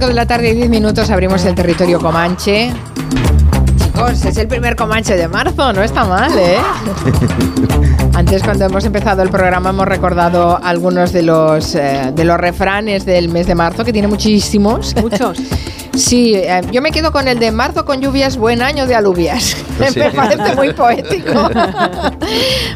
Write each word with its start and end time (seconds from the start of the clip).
5 0.00 0.08
de 0.08 0.14
la 0.14 0.24
tarde 0.24 0.48
y 0.48 0.54
10 0.54 0.70
minutos 0.70 1.10
abrimos 1.10 1.44
el 1.44 1.54
territorio 1.54 2.00
Comanche. 2.00 2.72
Chicos, 3.76 4.24
es 4.24 4.38
el 4.38 4.48
primer 4.48 4.74
Comanche 4.74 5.14
de 5.14 5.28
marzo, 5.28 5.74
no 5.74 5.82
está 5.82 6.06
mal, 6.06 6.32
¿eh? 6.38 6.56
Antes, 8.14 8.42
cuando 8.42 8.64
hemos 8.66 8.84
empezado 8.84 9.22
el 9.22 9.30
programa, 9.30 9.70
hemos 9.70 9.86
recordado 9.86 10.58
algunos 10.62 11.12
de 11.12 11.22
los, 11.22 11.74
eh, 11.74 12.12
de 12.14 12.24
los 12.24 12.38
refranes 12.38 13.06
del 13.06 13.28
mes 13.28 13.46
de 13.46 13.54
marzo, 13.54 13.84
que 13.84 13.92
tiene 13.92 14.08
muchísimos. 14.08 14.94
Muchos. 14.96 15.38
Sí, 16.00 16.34
eh, 16.34 16.62
yo 16.72 16.80
me 16.82 16.92
quedo 16.92 17.10
con 17.10 17.26
el 17.26 17.38
de 17.38 17.50
marzo 17.50 17.84
con 17.84 18.00
lluvias, 18.00 18.36
buen 18.36 18.62
año 18.62 18.86
de 18.86 18.94
alubias. 18.94 19.56
me 19.96 20.10
parece 20.10 20.54
muy 20.54 20.72
poético. 20.72 21.32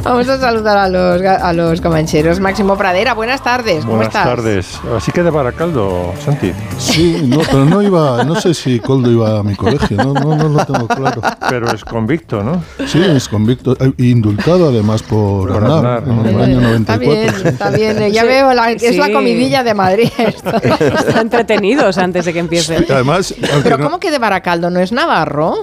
Vamos 0.03 0.29
a 0.29 0.39
saludar 0.39 0.77
a 0.77 0.89
los, 0.89 1.23
a 1.23 1.53
los 1.53 1.81
comancheros. 1.81 2.41
Máximo 2.41 2.77
Pradera, 2.77 3.15
buenas 3.15 3.43
tardes. 3.43 3.85
¿Cómo 3.85 3.97
Buenas 3.97 4.09
estás? 4.09 4.25
tardes. 4.25 4.81
Así 4.97 5.13
que 5.13 5.23
de 5.23 5.31
Baracaldo, 5.31 6.13
Santi. 6.25 6.53
Sí, 6.79 7.23
no, 7.27 7.39
pero 7.39 7.65
no 7.65 7.83
iba, 7.83 8.25
no 8.25 8.35
sé 8.41 8.53
si 8.53 8.81
Coldo 8.81 9.11
iba 9.11 9.39
a 9.39 9.43
mi 9.43 9.55
colegio, 9.55 9.97
no, 9.97 10.13
no, 10.13 10.37
no 10.37 10.49
lo 10.49 10.67
tengo 10.67 10.89
claro. 10.89 11.23
Pero 11.49 11.73
es 11.73 11.85
convicto, 11.85 12.43
¿no? 12.43 12.63
Sí, 12.87 13.01
es 13.01 13.29
convicto, 13.29 13.77
eh, 13.81 13.93
indultado 13.99 14.69
además 14.69 15.03
por, 15.03 15.24
Por 15.25 15.53
Aznar, 15.53 15.97
Aznar, 15.99 16.09
en 16.09 16.17
¿no? 16.17 16.29
el 16.29 16.41
año 16.41 16.75
Está 16.77 16.97
94. 16.97 16.99
bien, 17.01 17.47
está 17.47 17.71
bien. 17.71 17.99
Ya 18.13 18.23
Sí. 18.23 18.27
veo, 18.29 18.55
la, 18.55 18.71
es 18.73 18.97
la 18.97 19.13
comidilla 19.13 19.63
de 19.65 19.75
Madrid. 19.75 20.09
Están 20.19 21.19
entretenidos 21.23 21.99
antes 21.99 22.25
de 22.25 22.33
que 22.33 22.39
empiece. 22.41 22.85
Además, 22.89 23.35
Pero 23.63 23.79
no, 23.79 23.85
¿cómo 23.85 24.01
que 24.01 24.11
de 24.11 24.19
Baracaldo? 24.19 24.71
¿No 24.71 24.81
es 24.81 24.93
Navarro? 24.93 25.55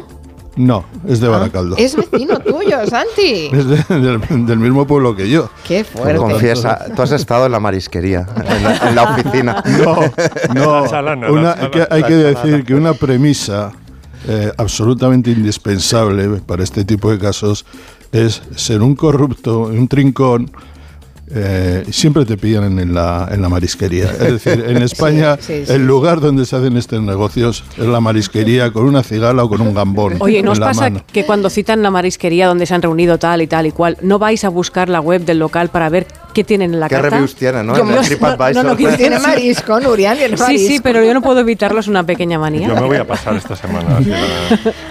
no, 0.58 0.84
es 1.08 1.22
de 1.22 1.30
Baracaldo. 1.30 1.76
Es 1.78 1.96
vecino 1.96 2.38
tuyo, 2.46 2.86
Santi. 2.86 3.50
Es 3.54 3.66
de- 3.68 4.00
del, 4.00 4.46
del 4.46 4.60
mismo 4.60 4.86
pueblo 4.86 5.16
que 5.16 5.30
yo. 5.30 5.50
Qué 5.66 5.84
fuerte. 5.86 6.18
Confiesa, 6.18 6.88
tú 6.94 7.02
has 7.02 7.12
estado 7.14 7.46
en 7.46 7.54
la 7.54 7.60
marisquería, 7.62 8.28
en 8.36 8.64
la, 8.64 8.78
en 8.90 8.96
la 8.96 9.04
oficina. 9.04 9.64
No, 9.80 9.96
no. 10.54 11.02
La 11.02 11.32
una- 11.32 11.56
que 11.72 11.88
hay 11.90 12.04
que 12.04 12.16
decir 12.16 12.66
que 12.66 12.76
una 12.76 12.94
premisa 12.94 13.72
eh, 14.28 14.52
absolutamente 14.58 15.32
indispensable 15.32 16.28
para 16.46 16.64
este 16.64 16.84
tipo 16.84 17.10
de 17.10 17.18
casos 17.18 17.66
es 18.12 18.42
ser 18.56 18.82
un 18.82 18.96
corrupto, 18.96 19.62
un 19.62 19.88
trincón. 19.88 20.52
Eh, 21.34 21.84
siempre 21.92 22.26
te 22.26 22.38
pillan 22.38 22.78
en 22.80 22.94
la, 22.94 23.28
en 23.32 23.42
la 23.42 23.50
marisquería. 23.50 24.06
Es 24.12 24.44
decir, 24.44 24.64
en 24.68 24.78
España 24.84 25.38
sí, 25.40 25.64
sí. 25.66 25.72
el 25.72 25.86
lugar 25.88 26.20
donde 26.20 26.46
se 26.46 26.56
hacen 26.56 26.78
estos 26.78 27.02
negocios 27.02 27.64
es 27.78 27.86
la 27.86 28.00
marisquería 28.02 28.72
con 28.72 28.86
una 28.86 29.04
cigala 29.04 29.44
o 29.44 29.50
con 29.50 29.62
un 29.62 29.74
gambón. 29.74 30.16
Oye, 30.20 30.42
¿no 30.44 30.52
os 30.52 30.60
pasa 30.60 30.82
mano. 30.90 31.04
que 31.12 31.26
cuando 31.26 31.50
citan 31.50 31.82
la 31.82 31.90
marisquería 31.92 32.48
donde 32.48 32.66
se 32.66 32.74
han 32.74 32.82
reunido 32.82 33.18
tal 33.18 33.42
y 33.42 33.48
tal 33.48 33.66
y 33.66 33.72
cual, 33.72 33.98
no 34.02 34.20
vais 34.20 34.44
a 34.44 34.50
buscar 34.50 34.90
la 34.90 35.00
web 35.02 35.24
del 35.26 35.40
local 35.40 35.70
para 35.70 35.90
ver 35.90 36.08
qué 36.34 36.44
tienen 36.44 36.74
en 36.74 36.80
la 36.80 36.88
¿Qué 36.88 36.96
carta? 36.96 37.10
reviews 37.10 37.36
tienen, 37.36 37.68
no? 37.68 37.76
Yo 37.78 37.84
En 37.90 38.02
TripAdvisor. 38.06 38.64
no, 38.64 38.70
no, 38.72 38.78
que 38.78 38.88
Tiene 38.98 39.20
marisco, 39.20 39.80
Nurian, 39.80 40.18
tiene 40.18 40.38
Sí, 40.38 40.44
marisco. 40.44 40.68
sí, 40.68 40.80
pero 40.82 41.04
yo 41.04 41.14
no 41.14 41.22
puedo 41.22 41.40
evitarlo, 41.42 41.80
es 41.80 41.88
una 41.88 42.06
pequeña 42.06 42.40
manía. 42.40 42.68
Yo 42.68 42.76
me 42.76 42.82
voy 42.88 42.98
a 42.98 43.06
pasar 43.08 43.36
esta 43.36 43.56
semana. 43.56 44.00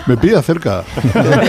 Me 0.07 0.17
pilla 0.17 0.43
cerca. 0.43 0.85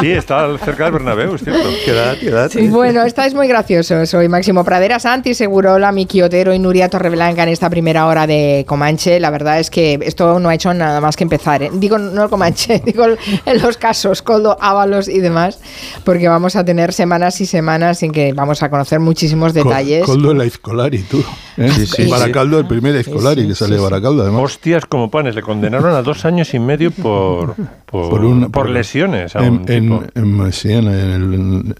Sí, 0.00 0.10
está 0.12 0.56
cerca 0.58 0.84
del 0.84 0.92
Bernabéu, 0.94 1.34
es 1.34 1.42
cierto. 1.42 1.68
¿Qué 1.84 1.90
edad? 1.90 2.16
¿Qué 2.18 2.28
edad? 2.28 2.50
Bueno, 2.70 3.02
estáis 3.04 3.34
muy 3.34 3.48
Soy 3.88 4.28
Máximo 4.28 4.64
Pradera, 4.64 4.98
Santi 4.98 5.32
Segurola, 5.32 5.92
Miki 5.92 6.20
Otero 6.20 6.52
y 6.52 6.58
Nuria 6.58 6.90
Torreblanca 6.90 7.44
en 7.44 7.48
esta 7.48 7.70
primera 7.70 8.06
hora 8.06 8.26
de 8.26 8.66
Comanche. 8.68 9.18
La 9.18 9.30
verdad 9.30 9.60
es 9.60 9.70
que 9.70 9.98
esto 10.02 10.38
no 10.38 10.50
ha 10.50 10.54
hecho 10.54 10.74
nada 10.74 11.00
más 11.00 11.16
que 11.16 11.24
empezar. 11.24 11.62
¿eh? 11.62 11.70
Digo, 11.72 11.96
no 11.96 12.24
el 12.24 12.28
Comanche, 12.28 12.82
digo 12.84 13.06
en 13.06 13.62
los 13.62 13.78
casos, 13.78 14.20
Coldo, 14.20 14.58
Ábalos 14.60 15.08
y 15.08 15.20
demás, 15.20 15.58
porque 16.04 16.28
vamos 16.28 16.54
a 16.54 16.66
tener 16.66 16.92
semanas 16.92 17.40
y 17.40 17.46
semanas 17.46 18.02
en 18.02 18.12
que 18.12 18.34
vamos 18.34 18.62
a 18.62 18.68
conocer 18.68 19.00
muchísimos 19.00 19.54
detalles. 19.54 20.04
Coldo 20.04 20.32
el 20.32 20.42
Aizcolari, 20.42 20.98
tú. 20.98 21.24
¿eh? 21.56 21.70
Sí, 21.70 21.86
sí, 21.86 22.10
Baracaldo, 22.10 22.58
el 22.58 22.66
primer 22.66 22.94
Aizcolari 22.94 23.48
que 23.48 23.54
sale 23.54 23.76
de 23.76 23.80
Baracaldo, 23.80 24.22
además. 24.22 24.42
Hostias 24.42 24.84
como 24.84 25.10
panes. 25.10 25.34
Le 25.34 25.40
condenaron 25.40 25.94
a 25.94 26.02
dos 26.02 26.26
años 26.26 26.52
y 26.52 26.58
medio 26.58 26.90
por, 26.90 27.54
por, 27.90 28.10
Por 28.10 28.24
un- 28.24 28.40
por 28.42 28.50
por- 28.50 28.68
lesiones. 28.70 29.34
A 29.34 29.44
En, 29.44 29.52
un 29.52 29.58
tipo. 29.64 30.02
en, 30.14 30.40
en- 30.40 30.52
sí, 30.52 30.72
en, 30.72 30.86
el- 30.88 31.74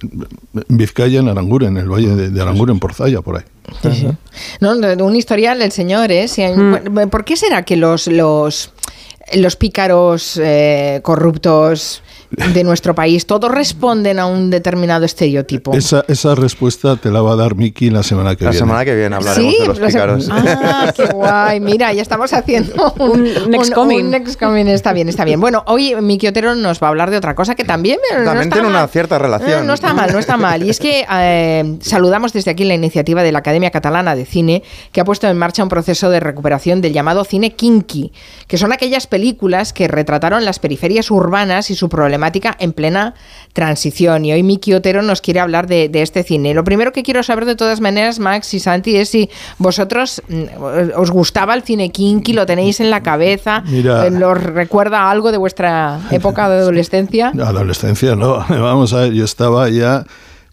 en 0.54 0.76
Vizcaya, 0.76 1.20
en 1.20 1.28
Aranguren, 1.28 1.76
en 1.76 1.82
el 1.82 1.88
valle 1.88 2.08
de, 2.14 2.30
de 2.30 2.40
Aranguren, 2.42 2.78
por 2.78 2.94
Zaya, 2.94 3.20
por 3.20 3.36
ahí. 3.36 3.42
Sí, 3.82 3.90
sí. 3.92 4.08
No, 4.60 4.72
un 5.04 5.16
historial 5.16 5.58
del 5.58 5.72
señor, 5.72 6.10
¿eh? 6.10 6.26
Si 6.28 6.42
hay- 6.42 6.56
Mm. 6.56 7.08
¿Por 7.10 7.24
qué 7.24 7.36
será 7.36 7.62
que 7.64 7.76
los, 7.76 8.06
los, 8.06 8.72
los 9.34 9.56
pícaros 9.56 10.40
eh, 10.42 11.00
corruptos 11.02 12.02
de 12.30 12.62
nuestro 12.64 12.94
país 12.94 13.26
todos 13.26 13.50
responden 13.50 14.18
a 14.18 14.26
un 14.26 14.50
determinado 14.50 15.04
estereotipo? 15.04 15.74
Esa, 15.74 16.04
esa 16.08 16.34
respuesta 16.34 16.96
te 16.96 17.10
la 17.10 17.20
va 17.22 17.32
a 17.32 17.36
dar 17.36 17.54
Miki 17.54 17.90
la 17.90 18.02
semana 18.02 18.36
que 18.36 18.44
La 18.44 18.50
viene. 18.50 18.58
semana 18.66 18.84
que 18.84 18.94
viene 18.94 19.16
hablaremos 19.16 19.52
Sí, 19.54 19.60
de 19.62 19.66
los 19.68 19.78
la 19.80 19.86
pícaros. 19.86 20.28
Ah, 20.30 20.92
qué 20.94 21.06
guay. 21.06 21.60
Mira, 21.60 21.92
ya 21.92 22.02
estamos 22.02 22.32
haciendo 22.32 22.92
un, 22.98 23.20
Un 23.44 23.50
next 23.50 23.72
coming. 23.72 24.04
un 24.04 24.10
next 24.10 24.38
coming. 24.38 24.66
Está 24.66 24.92
bien, 24.92 25.08
está 25.08 25.24
bien. 25.24 25.40
Bueno, 25.40 25.62
hoy 25.66 25.94
Miki 26.00 26.26
Otero 26.26 26.54
nos 26.54 26.82
va 26.82 26.88
a 26.88 26.90
hablar 26.90 27.10
de 27.10 27.16
otra 27.16 27.34
cosa 27.34 27.54
que 27.54 27.64
también, 27.64 27.98
no 28.18 28.24
También 28.24 28.44
está 28.44 28.54
tiene 28.56 28.68
una 28.68 28.86
cierta 28.88 29.18
relación. 29.18 29.66
No 29.66 29.74
está 29.74 29.94
mal, 29.94 30.12
no 30.12 30.18
está 30.18 30.36
mal. 30.36 30.62
Y 30.62 30.70
es 30.70 30.78
que 30.80 31.06
eh, 31.10 31.76
saludamos 31.80 32.32
desde 32.32 32.50
aquí 32.50 32.64
la 32.64 32.74
iniciativa 32.74 33.22
de 33.22 33.32
la 33.32 33.38
Academia 33.38 33.70
Catalana 33.70 34.14
de 34.14 34.26
Cine 34.26 34.62
que 34.92 35.00
ha 35.00 35.04
puesto 35.04 35.26
en 35.28 35.38
marcha 35.38 35.62
un 35.62 35.68
proceso 35.68 36.10
de 36.10 36.20
recuperación 36.20 36.80
del 36.80 36.92
llamado 36.92 37.24
cine 37.24 37.54
kinky, 37.54 38.12
que 38.46 38.58
son 38.58 38.72
aquellas 38.72 39.06
películas 39.06 39.72
que 39.72 39.88
retrataron 39.88 40.44
las 40.44 40.58
periferias 40.58 41.10
urbanas 41.10 41.70
y 41.70 41.74
su 41.74 41.88
problemática 42.18 42.56
en 42.58 42.72
plena 42.72 43.14
transición. 43.52 44.24
Y 44.24 44.32
hoy 44.32 44.42
Miki 44.42 44.74
Otero 44.74 45.02
nos 45.02 45.20
quiere 45.20 45.40
hablar 45.40 45.68
de, 45.68 45.88
de 45.88 46.02
este 46.02 46.24
cine. 46.24 46.52
Lo 46.52 46.64
primero 46.64 46.92
que 46.92 47.02
quiero 47.02 47.22
saber 47.22 47.44
de 47.44 47.54
todas 47.54 47.80
maneras, 47.80 48.18
Max 48.18 48.52
y 48.54 48.60
Santi, 48.60 48.96
es 48.96 49.08
si 49.08 49.30
vosotros 49.58 50.20
mm, 50.28 50.96
os 50.96 51.10
gustaba 51.10 51.54
el 51.54 51.62
cine 51.62 51.90
kinky, 51.90 52.32
lo 52.32 52.44
tenéis 52.44 52.80
en 52.80 52.90
la 52.90 53.02
cabeza, 53.02 53.62
eh, 53.70 54.24
¿os 54.24 54.42
recuerda 54.42 55.10
algo 55.10 55.30
de 55.30 55.38
vuestra 55.38 56.00
época 56.10 56.48
de 56.48 56.56
adolescencia? 56.58 57.28
Adolescencia, 57.38 58.16
no. 58.16 58.44
Vamos 58.48 58.92
a 58.92 59.02
ver, 59.02 59.12
yo 59.12 59.24
estaba 59.24 59.68
ya 59.68 60.04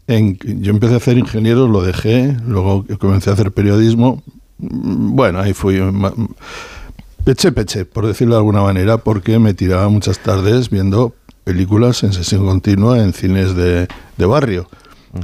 en. 0.08 0.38
Yo 0.62 0.72
empecé 0.72 0.94
a 0.94 0.98
hacer 0.98 1.18
ingeniero, 1.18 1.68
lo 1.68 1.82
dejé, 1.82 2.38
luego 2.46 2.86
comencé 3.00 3.32
a 3.32 3.34
hacer 3.34 3.52
periodismo. 3.52 4.22
Mm, 4.60 5.16
Bueno, 5.16 5.40
ahí 5.40 5.54
fui. 5.54 5.82
Peche, 7.24 7.52
peche, 7.52 7.86
por 7.86 8.06
decirlo 8.06 8.36
de 8.36 8.40
alguna 8.40 8.62
manera, 8.62 8.98
porque 8.98 9.40
me 9.40 9.56
tiraba 9.56 9.90
muchas 9.90 10.20
tardes 10.20 10.70
viendo 10.70 11.16
películas 11.46 12.04
en 12.04 12.12
sesión 12.12 12.46
continua 12.46 13.02
en 13.02 13.14
cines 13.14 13.56
de, 13.56 13.88
de 14.18 14.26
barrio. 14.26 14.68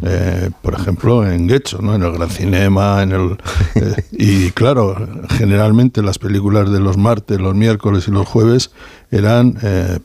Eh, 0.04 0.52
por 0.62 0.74
ejemplo, 0.74 1.30
en 1.30 1.48
Guecho, 1.48 1.82
¿no? 1.82 1.94
en 1.94 2.04
el 2.04 2.14
Gran 2.14 2.30
Cinema, 2.30 3.04
en 3.04 3.12
el 3.12 3.38
eh, 3.76 4.04
y 4.12 4.52
claro, 4.52 4.96
generalmente 5.32 6.02
las 6.02 6.18
películas 6.18 6.72
de 6.72 6.80
los 6.80 6.96
martes, 6.98 7.42
los 7.42 7.56
miércoles 7.56 8.08
y 8.08 8.12
los 8.12 8.26
jueves 8.26 8.72
eran 9.12 9.58
eh, 9.62 10.00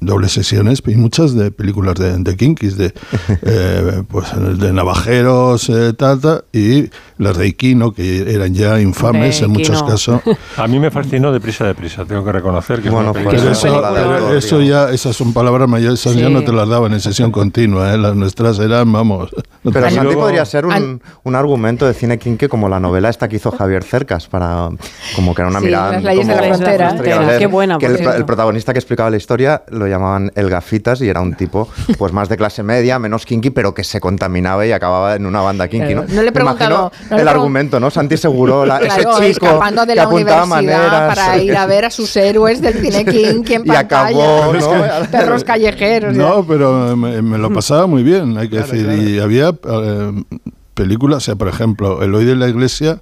dobles 0.00 0.32
sesiones 0.32 0.82
y 0.86 0.96
muchas 0.96 1.34
de 1.34 1.50
películas 1.50 1.94
de, 1.96 2.16
de 2.18 2.36
kinkis, 2.36 2.76
de 2.76 2.92
eh, 3.42 4.02
pues 4.08 4.26
de 4.58 4.72
navajeros, 4.72 5.68
eh, 5.68 5.92
tal, 5.92 6.20
tal, 6.20 6.44
y 6.52 6.90
las 7.18 7.36
de 7.36 7.48
Iquino, 7.48 7.92
que 7.92 8.32
eran 8.34 8.54
ya 8.54 8.80
infames 8.80 9.40
De 9.40 9.46
en 9.46 9.52
muchos 9.52 9.76
Iquino. 9.78 9.90
casos. 9.90 10.20
A 10.56 10.66
mí 10.66 10.78
me 10.78 10.90
fascinó 10.90 11.32
Deprisa, 11.32 11.64
Deprisa. 11.66 12.04
Tengo 12.04 12.24
que 12.24 12.32
reconocer 12.32 12.80
que 12.80 12.88
Bueno, 12.90 13.12
pues 13.12 13.42
eso, 13.42 14.34
eso 14.34 14.62
ya, 14.62 14.90
esas 14.90 15.14
son 15.16 15.32
palabras 15.32 15.68
mayores, 15.68 16.00
esas 16.00 16.16
ya 16.16 16.28
Sí. 16.28 16.32
no 16.32 16.42
te 16.44 16.52
las 16.52 16.68
daban 16.68 16.92
en 16.92 17.00
sesión 17.00 17.30
continua, 17.30 17.92
¿eh? 17.92 17.98
las 17.98 18.14
nuestras 18.16 18.58
eran, 18.58 18.90
vamos. 18.92 19.30
no 19.62 19.70
Pero 19.72 19.90
Santi 19.90 20.04
luego- 20.04 20.22
podría 20.22 20.44
ser 20.44 20.64
un, 20.66 21.02
un 21.24 21.34
argumento 21.34 21.86
de 21.86 21.94
cine 21.94 22.18
kinky 22.18 22.48
como 22.48 22.68
la 22.68 22.80
novela 22.80 23.08
esta 23.10 23.28
que 23.28 23.36
hizo 23.36 23.50
Javier 23.50 23.84
Cercas 23.84 24.26
para 24.28 24.68
como 25.16 25.34
que 25.34 25.42
era 25.42 25.50
una 25.50 25.60
Sí, 25.60 25.66
mirada 25.66 25.92
Las 25.92 26.02
leyes 26.04 26.26
de 26.26 26.34
la 26.36 26.42
frontera. 26.42 27.38
Qué 27.38 27.46
buena, 27.46 27.78
que 27.78 27.86
el, 27.86 27.96
el 28.00 28.24
protagonista 28.24 28.72
que 28.72 28.78
explicaba 28.78 29.10
la 29.10 29.16
historia 29.16 29.62
lo 29.70 29.86
llamaban 29.90 30.32
el 30.34 30.48
gafitas 30.48 31.00
y 31.00 31.08
era 31.08 31.20
un 31.20 31.34
tipo 31.34 31.68
pues 31.98 32.12
más 32.12 32.28
de 32.28 32.36
clase 32.36 32.62
media, 32.62 32.98
menos 32.98 33.26
kinky, 33.26 33.50
pero 33.50 33.74
que 33.74 33.84
se 33.84 34.00
contaminaba 34.00 34.66
y 34.66 34.72
acababa 34.72 35.16
en 35.16 35.26
una 35.26 35.40
banda 35.40 35.68
kinky. 35.68 35.94
¿no? 35.94 36.02
No 36.02 36.22
le 36.22 36.30
no 36.30 36.86
le 37.16 37.22
el 37.22 37.28
argumento, 37.28 37.80
¿no? 37.80 37.90
Santi 37.90 38.16
Seguro, 38.16 38.64
la, 38.64 38.78
Claro, 38.78 39.18
ese 39.18 39.32
chico 39.32 39.46
escapando 39.46 39.82
de 39.86 39.92
que 39.92 39.96
la 39.96 40.02
apuntaba 40.04 40.44
universidad 40.44 40.78
maneras 40.78 41.16
para 41.16 41.38
ir 41.38 41.56
a 41.56 41.66
ver 41.66 41.84
a 41.84 41.90
sus 41.90 42.16
héroes 42.16 42.60
del 42.60 42.74
cine 42.74 43.04
kinky 43.04 43.54
en 43.54 43.62
Y 43.62 43.68
pantalla. 43.68 43.78
acabó, 43.80 44.52
¿no? 44.52 45.10
Perros 45.10 45.44
callejeros. 45.44 46.16
No, 46.16 46.46
pero 46.46 46.96
me, 46.96 47.22
me 47.22 47.38
lo 47.38 47.52
pasaba 47.52 47.86
muy 47.86 48.02
bien, 48.02 48.36
hay 48.38 48.48
que 48.48 48.58
decir. 48.58 48.90
Y 48.90 49.18
había 49.18 49.50
eh, 49.50 50.22
películas, 50.74 51.18
o 51.18 51.20
sea, 51.20 51.36
por 51.36 51.48
ejemplo, 51.48 52.02
Eloy 52.02 52.24
de 52.24 52.36
la 52.36 52.48
Iglesia, 52.48 53.00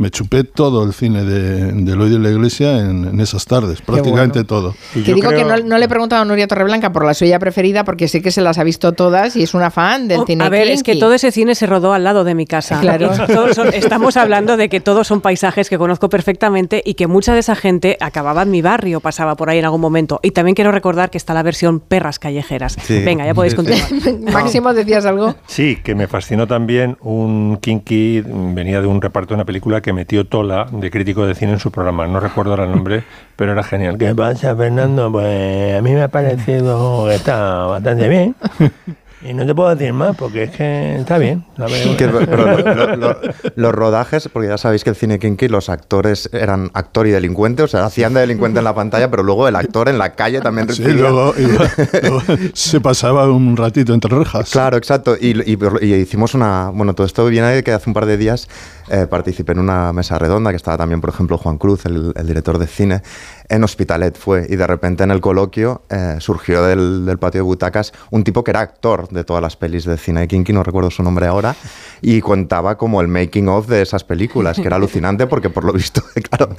me 0.00 0.10
chupé 0.10 0.44
todo 0.44 0.82
el 0.82 0.94
cine 0.94 1.24
de, 1.24 1.72
de 1.72 1.92
Eloy 1.92 2.08
de 2.08 2.18
la 2.18 2.30
Iglesia 2.30 2.78
en, 2.78 3.04
en 3.04 3.20
esas 3.20 3.44
tardes, 3.44 3.82
prácticamente 3.82 4.38
bueno. 4.44 4.46
todo. 4.46 4.74
Y 4.94 5.02
Que 5.02 5.10
yo 5.10 5.14
digo 5.16 5.28
que 5.30 5.44
no, 5.44 5.58
no 5.58 5.76
le 5.76 5.84
he 5.84 5.88
preguntado 5.88 6.22
a 6.22 6.24
Nuria 6.24 6.48
Torreblanca 6.48 6.90
por 6.90 7.04
la 7.04 7.12
suya 7.12 7.38
preferida 7.38 7.84
porque 7.84 8.08
sé 8.08 8.22
que 8.22 8.30
se 8.30 8.40
las 8.40 8.56
ha 8.56 8.64
visto 8.64 8.92
todas 8.92 9.36
y 9.36 9.42
es 9.42 9.52
una 9.52 9.70
fan 9.70 10.08
del 10.08 10.20
Oh, 10.20 10.26
cine 10.26 10.42
a 10.42 10.48
ver, 10.48 10.68
es 10.68 10.82
que 10.82 10.96
todo 10.96 11.12
ese 11.12 11.30
cine 11.30 11.54
se 11.54 11.66
rodó 11.66 11.92
al 11.92 12.02
lado 12.02 12.24
de 12.24 12.34
mi 12.34 12.46
casa. 12.46 12.80
Claro. 12.80 13.10
Y 13.14 13.32
todos 13.32 13.54
son- 13.54 13.74
estamos 13.74 14.16
hablando 14.16 14.56
de 14.56 14.70
que 14.70 14.80
todos 14.80 15.06
son 15.06 15.20
paisajes 15.20 15.68
que 15.68 15.76
conozco 15.76 16.08
perfectamente 16.08 16.82
y 16.82 16.94
que 16.94 17.06
mucha 17.06 17.34
de 17.34 17.40
esa 17.40 17.54
gente 17.54 17.98
acababa 18.00 18.42
en 18.42 18.50
mi 18.50 18.62
barrio, 18.62 19.00
pasaba 19.00 19.36
por 19.36 19.50
ahí 19.50 19.58
en 19.58 19.66
algún 19.66 19.82
momento. 19.82 20.18
Y 20.22 20.30
también 20.30 20.54
quiero 20.54 20.72
recordar 20.72 21.10
que 21.10 21.18
está 21.18 21.34
la 21.34 21.42
versión 21.42 21.78
Perras 21.78 22.18
Callejeras. 22.18 22.76
Sí. 22.82 23.02
Venga, 23.04 23.26
ya 23.26 23.34
podéis 23.34 23.54
continuar. 23.54 23.86
Máximo, 24.32 24.72
¿decías 24.72 25.04
algo? 25.04 25.34
Sí, 25.46 25.76
que 25.84 25.94
me 25.94 26.06
fascinó 26.08 26.46
también 26.46 26.96
un 27.02 27.58
kinky, 27.60 28.22
venía 28.54 28.80
de 28.80 28.86
un 28.86 29.02
reparto 29.02 29.30
de 29.30 29.34
una 29.34 29.44
película 29.44 29.82
que 29.82 29.89
que 29.90 29.94
metió 29.94 30.24
Tola, 30.24 30.68
de 30.70 30.88
crítico 30.88 31.26
de 31.26 31.34
cine, 31.34 31.54
en 31.54 31.58
su 31.58 31.72
programa. 31.72 32.06
No 32.06 32.20
recuerdo 32.20 32.52
ahora 32.52 32.62
el 32.62 32.70
nombre, 32.70 33.02
pero 33.34 33.50
era 33.50 33.64
genial. 33.64 33.98
¿Qué 33.98 34.14
pasa, 34.14 34.54
Fernando? 34.54 35.10
Pues 35.10 35.76
a 35.76 35.82
mí 35.82 35.90
me 35.90 36.02
ha 36.02 36.06
parecido 36.06 37.06
que 37.08 37.16
está 37.16 37.64
bastante 37.64 38.08
bien. 38.08 38.36
Y 39.22 39.34
no 39.34 39.44
te 39.44 39.54
puedo 39.54 39.68
decir 39.74 39.92
más 39.92 40.16
porque 40.16 40.44
es 40.44 40.50
que 40.50 40.96
está 40.96 41.18
bien. 41.18 41.44
la 41.56 41.66
verdad. 41.66 41.96
Que- 41.98 42.08
pero 42.08 42.46
lo- 42.56 42.74
lo- 42.74 42.96
lo- 42.96 43.16
los 43.54 43.74
rodajes, 43.74 44.28
porque 44.32 44.48
ya 44.48 44.56
sabéis 44.56 44.82
que 44.84 44.90
el 44.90 44.96
cine 44.96 45.18
kinky, 45.18 45.48
los 45.48 45.68
actores 45.68 46.30
eran 46.32 46.70
actor 46.72 47.06
y 47.06 47.10
delincuente, 47.10 47.62
o 47.62 47.68
sea, 47.68 47.84
hacían 47.84 48.14
de 48.14 48.20
delincuente 48.20 48.58
en 48.60 48.64
la 48.64 48.74
pantalla, 48.74 49.10
pero 49.10 49.22
luego 49.22 49.46
el 49.46 49.56
actor 49.56 49.88
en 49.90 49.98
la 49.98 50.12
calle 50.14 50.40
también 50.40 50.68
Sí, 50.72 50.82
recibía- 50.82 51.10
luego, 51.10 51.34
iba- 51.38 51.70
luego 52.02 52.22
se 52.54 52.80
pasaba 52.80 53.30
un 53.30 53.56
ratito 53.56 53.92
entre 53.92 54.16
rejas. 54.18 54.50
Claro, 54.50 54.76
exacto. 54.78 55.16
Y, 55.20 55.38
y- 55.50 55.58
y 55.82 55.94
hicimos 55.94 56.34
una. 56.34 56.70
Bueno, 56.72 56.94
todo 56.94 57.06
esto 57.06 57.26
viene 57.26 57.48
de 57.48 57.62
que 57.62 57.72
hace 57.72 57.90
un 57.90 57.94
par 57.94 58.06
de 58.06 58.16
días 58.16 58.48
eh, 58.88 59.06
participé 59.08 59.52
en 59.52 59.58
una 59.58 59.92
mesa 59.92 60.18
redonda 60.18 60.50
que 60.50 60.56
estaba 60.56 60.78
también, 60.78 61.00
por 61.00 61.10
ejemplo, 61.10 61.36
Juan 61.36 61.58
Cruz, 61.58 61.84
el, 61.86 62.12
el 62.16 62.26
director 62.26 62.58
de 62.58 62.66
cine, 62.66 63.02
en 63.48 63.62
Hospitalet 63.64 64.16
fue. 64.16 64.46
Y 64.48 64.56
de 64.56 64.66
repente 64.66 65.04
en 65.04 65.10
el 65.10 65.20
coloquio 65.20 65.82
eh, 65.90 66.16
surgió 66.20 66.62
del, 66.64 67.04
del 67.04 67.18
patio 67.18 67.40
de 67.40 67.42
butacas 67.42 67.92
un 68.10 68.24
tipo 68.24 68.42
que 68.42 68.50
era 68.52 68.60
actor 68.60 69.08
de 69.10 69.24
todas 69.24 69.42
las 69.42 69.56
pelis 69.56 69.84
de 69.84 69.96
cine 69.96 70.26
kinky, 70.28 70.52
no 70.52 70.62
recuerdo 70.62 70.90
su 70.90 71.02
nombre 71.02 71.26
ahora, 71.26 71.54
y 72.02 72.20
contaba 72.20 72.76
como 72.76 73.00
el 73.00 73.08
making 73.08 73.48
of 73.48 73.66
de 73.68 73.82
esas 73.82 74.04
películas, 74.04 74.56
que 74.56 74.66
era 74.66 74.76
alucinante 74.76 75.26
porque 75.26 75.50
por 75.50 75.64
lo 75.64 75.72
visto, 75.72 76.02
claro, 76.30 76.54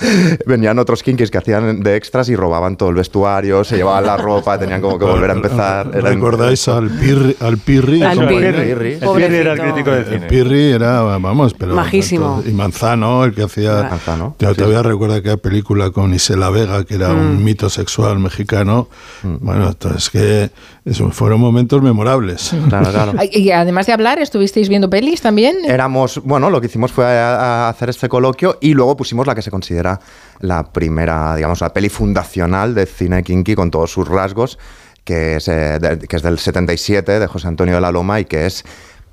venían 0.45 0.77
otros 0.79 1.03
kinkis 1.03 1.31
que 1.31 1.37
hacían 1.37 1.81
de 1.81 1.95
extras 1.95 2.29
y 2.29 2.35
robaban 2.35 2.75
todo 2.77 2.89
el 2.89 2.95
vestuario, 2.95 3.63
se 3.63 3.77
llevaban 3.77 4.05
la 4.05 4.17
ropa, 4.17 4.57
tenían 4.59 4.81
como 4.81 4.97
que 4.99 5.05
volver 5.05 5.29
a 5.31 5.33
empezar. 5.33 5.87
Eran- 5.93 6.13
¿Recordáis 6.13 6.67
al 6.67 6.89
Pirri? 6.89 7.35
Al 7.39 7.57
Pirri, 7.57 8.01
Al 8.03 8.19
el 8.19 8.27
Pirri. 8.27 8.65
Pirri. 8.65 8.93
El 9.01 9.33
era 9.33 9.53
el 9.53 9.59
crítico 9.59 9.91
de 9.91 9.99
El 9.99 10.05
cine. 10.05 10.27
Pirri 10.27 10.71
era, 10.71 11.01
vamos, 11.01 11.53
pero... 11.53 11.75
Majísimo. 11.75 12.43
Y 12.45 12.51
Manzano, 12.51 13.23
el 13.23 13.33
que 13.33 13.43
hacía... 13.43 13.83
Manzano, 13.83 14.35
Yo 14.39 14.49
sí. 14.49 14.55
todavía 14.57 14.83
recuerdo 14.83 15.15
aquella 15.15 15.37
película 15.37 15.89
con 15.91 16.13
Isela 16.13 16.49
Vega, 16.49 16.83
que 16.83 16.95
era 16.95 17.09
Mm. 17.11 17.19
un 17.19 17.43
mito 17.43 17.69
sexual 17.69 18.19
mexicano. 18.19 18.87
Mm. 19.23 19.35
Bueno, 19.39 19.67
entonces 19.69 20.09
que 20.09 20.49
eso, 20.83 21.11
fueron 21.11 21.39
momentos 21.39 21.81
memorables. 21.81 22.53
Claro, 22.69 22.91
claro. 22.91 23.13
Y 23.31 23.51
además 23.51 23.85
de 23.85 23.93
hablar, 23.93 24.19
¿estuvisteis 24.19 24.67
viendo 24.67 24.89
pelis 24.89 25.21
también? 25.21 25.57
Éramos, 25.65 26.19
bueno, 26.23 26.49
lo 26.49 26.59
que 26.59 26.67
hicimos 26.67 26.91
fue 26.91 27.05
a, 27.05 27.67
a 27.67 27.69
hacer 27.69 27.89
este 27.89 28.09
coloquio 28.09 28.57
y 28.61 28.73
luego 28.73 28.97
pusimos 28.97 29.27
la 29.27 29.35
que 29.35 29.41
se 29.43 29.51
considera 29.51 29.99
la 30.39 30.71
primera, 30.73 31.35
digamos, 31.35 31.61
la 31.61 31.71
peli 31.71 31.89
fundacional 31.89 32.73
de 32.73 32.85
cine 32.87 33.21
kinky 33.23 33.53
con 33.53 33.69
todos 33.69 33.91
sus 33.91 34.07
rasgos, 34.07 34.57
que 35.03 35.35
es, 35.35 35.47
eh, 35.47 35.77
de- 35.79 35.99
que 36.07 36.15
es 36.15 36.23
del 36.23 36.39
77 36.39 37.19
de 37.19 37.27
José 37.27 37.47
Antonio 37.47 37.75
de 37.75 37.81
la 37.81 37.91
Loma 37.91 38.19
y 38.19 38.25
que 38.25 38.47
es 38.47 38.63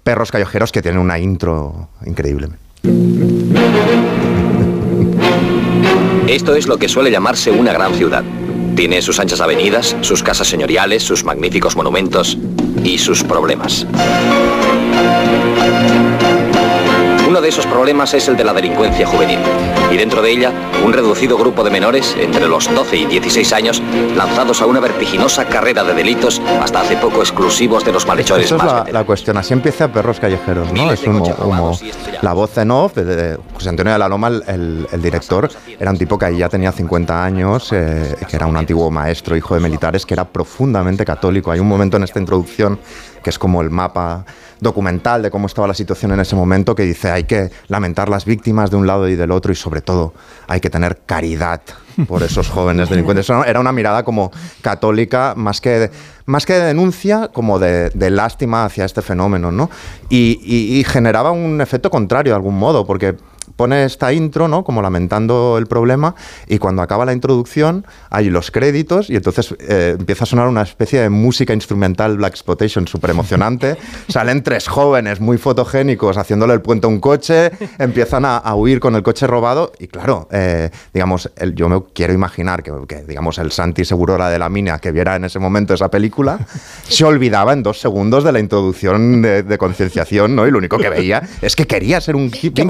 Perros 0.02 0.30
Callejeros, 0.30 0.72
que 0.72 0.80
tiene 0.80 0.98
una 0.98 1.18
intro 1.18 1.90
increíble. 2.06 2.48
Esto 6.28 6.54
es 6.54 6.66
lo 6.66 6.76
que 6.78 6.88
suele 6.88 7.10
llamarse 7.10 7.50
una 7.50 7.72
gran 7.72 7.92
ciudad. 7.94 8.22
Tiene 8.78 9.02
sus 9.02 9.18
anchas 9.18 9.40
avenidas, 9.40 9.96
sus 10.02 10.22
casas 10.22 10.46
señoriales, 10.46 11.02
sus 11.02 11.24
magníficos 11.24 11.74
monumentos 11.74 12.38
y 12.84 12.98
sus 12.98 13.24
problemas. 13.24 13.84
De 17.48 17.52
esos 17.52 17.64
problemas 17.66 18.12
es 18.12 18.28
el 18.28 18.36
de 18.36 18.44
la 18.44 18.52
delincuencia 18.52 19.06
juvenil. 19.06 19.38
Y 19.90 19.96
dentro 19.96 20.20
de 20.20 20.30
ella, 20.32 20.52
un 20.84 20.92
reducido 20.92 21.38
grupo 21.38 21.64
de 21.64 21.70
menores, 21.70 22.14
entre 22.20 22.46
los 22.46 22.68
12 22.74 22.94
y 22.98 23.06
16 23.06 23.50
años, 23.54 23.82
lanzados 24.14 24.60
a 24.60 24.66
una 24.66 24.80
vertiginosa 24.80 25.46
carrera 25.46 25.82
de 25.82 25.94
delitos, 25.94 26.42
hasta 26.60 26.82
hace 26.82 26.98
poco 26.98 27.20
exclusivos 27.20 27.86
de 27.86 27.92
los 27.92 28.06
malhechores 28.06 28.44
Esa 28.44 28.56
es 28.56 28.62
más 28.62 28.86
la, 28.88 28.92
la 28.92 29.04
cuestión. 29.06 29.38
Así 29.38 29.54
empieza 29.54 29.88
Perros 29.90 30.20
Callejeros, 30.20 30.66
¿no? 30.66 30.74
Miles 30.74 31.00
Es 31.00 31.06
un, 31.08 31.22
estrellados. 31.24 31.82
la 32.20 32.34
voz 32.34 32.58
en 32.58 32.70
off 32.70 32.94
de, 32.96 33.04
de 33.06 33.38
José 33.54 33.70
Antonio 33.70 33.94
de 33.94 33.98
la 33.98 34.08
Loma, 34.10 34.28
el, 34.28 34.86
el- 34.92 35.00
director, 35.00 35.48
era 35.80 35.90
un 35.90 35.96
tipo 35.96 36.18
que 36.18 36.36
ya 36.36 36.50
tenía 36.50 36.70
50 36.70 37.24
años, 37.24 37.72
eh, 37.72 38.14
que 38.28 38.36
era 38.36 38.44
un 38.44 38.58
antiguo 38.58 38.90
maestro, 38.90 39.34
hijo 39.38 39.54
de 39.54 39.60
militares, 39.60 40.04
que 40.04 40.12
era 40.12 40.26
profundamente 40.26 41.02
católico. 41.06 41.50
Hay 41.50 41.60
un 41.60 41.68
momento 41.68 41.96
en 41.96 42.02
esta 42.04 42.18
introducción 42.18 42.78
que 43.24 43.30
es 43.30 43.38
como 43.38 43.62
el 43.62 43.70
mapa 43.70 44.26
documental 44.60 45.22
de 45.22 45.30
cómo 45.30 45.46
estaba 45.46 45.66
la 45.68 45.74
situación 45.74 46.12
en 46.12 46.20
ese 46.20 46.36
momento, 46.36 46.74
que 46.74 46.82
dice 46.84 47.10
hay 47.10 47.24
que 47.24 47.50
lamentar 47.68 48.08
las 48.08 48.24
víctimas 48.24 48.70
de 48.70 48.76
un 48.76 48.86
lado 48.86 49.08
y 49.08 49.16
del 49.16 49.30
otro 49.30 49.52
y 49.52 49.54
sobre 49.54 49.80
todo 49.80 50.14
hay 50.46 50.60
que 50.60 50.70
tener 50.70 51.00
caridad 51.06 51.60
por 52.06 52.22
esos 52.22 52.48
jóvenes 52.48 52.88
delincuentes. 52.88 53.28
Era 53.28 53.58
una 53.60 53.72
mirada 53.72 54.04
como 54.04 54.30
católica, 54.62 55.34
más 55.36 55.60
que, 55.60 55.90
más 56.26 56.46
que 56.46 56.52
de 56.54 56.64
denuncia, 56.66 57.28
como 57.32 57.58
de, 57.58 57.90
lástima 58.10 58.64
hacia 58.64 58.84
este 58.84 59.02
fenómeno, 59.02 59.50
¿no? 59.50 59.68
Y- 60.08 60.38
y 60.78 60.84
generaba 60.84 61.32
un 61.32 61.60
efecto 61.60 61.90
contrario 61.90 62.32
de 62.32 62.36
algún 62.36 62.58
modo, 62.58 62.86
porque 62.86 63.16
pone 63.58 63.84
esta 63.84 64.12
intro, 64.12 64.46
¿no? 64.46 64.62
Como 64.62 64.80
lamentando 64.82 65.58
el 65.58 65.66
problema, 65.66 66.14
y 66.46 66.58
cuando 66.58 66.80
acaba 66.80 67.04
la 67.04 67.12
introducción 67.12 67.84
hay 68.08 68.30
los 68.30 68.52
créditos 68.52 69.10
y 69.10 69.16
entonces 69.16 69.52
eh, 69.58 69.96
empieza 69.98 70.22
a 70.22 70.26
sonar 70.28 70.46
una 70.46 70.62
especie 70.62 71.00
de 71.00 71.10
música 71.10 71.52
instrumental 71.52 72.16
Black 72.18 72.34
Exploitation 72.34 72.86
súper 72.86 73.10
emocionante. 73.10 73.76
Salen 74.08 74.44
tres 74.44 74.68
jóvenes 74.68 75.18
muy 75.20 75.38
fotogénicos 75.38 76.16
haciéndole 76.18 76.54
el 76.54 76.60
puente 76.62 76.86
a 76.86 76.88
un 76.90 77.00
coche, 77.00 77.50
empiezan 77.80 78.24
a, 78.24 78.36
a 78.36 78.54
huir 78.54 78.78
con 78.78 78.94
el 78.94 79.02
coche 79.02 79.26
robado 79.26 79.72
y 79.80 79.88
claro, 79.88 80.28
eh, 80.30 80.70
digamos, 80.94 81.28
el- 81.36 81.56
yo 81.56 81.68
me 81.68 81.82
quiero 81.92 82.12
imaginar 82.12 82.62
que, 82.62 82.70
que, 82.86 83.02
digamos, 83.02 83.38
el 83.38 83.50
Santi 83.50 83.84
Segurora 83.84 84.30
de 84.30 84.38
la 84.38 84.48
Mina 84.48 84.78
que 84.78 84.92
viera 84.92 85.16
en 85.16 85.24
ese 85.24 85.40
momento 85.40 85.74
esa 85.74 85.90
película, 85.90 86.38
se 86.88 87.04
olvidaba 87.04 87.52
en 87.54 87.64
dos 87.64 87.80
segundos 87.80 88.22
de 88.22 88.30
la 88.30 88.38
introducción 88.38 89.20
de, 89.20 89.42
de 89.42 89.58
concienciación, 89.58 90.36
¿no? 90.36 90.46
Y 90.46 90.52
lo 90.52 90.58
único 90.58 90.78
que 90.78 90.88
veía 90.90 91.22
es 91.42 91.56
que 91.56 91.66
quería 91.66 92.00
ser 92.00 92.14
un 92.14 92.26
hippie. 92.32 92.64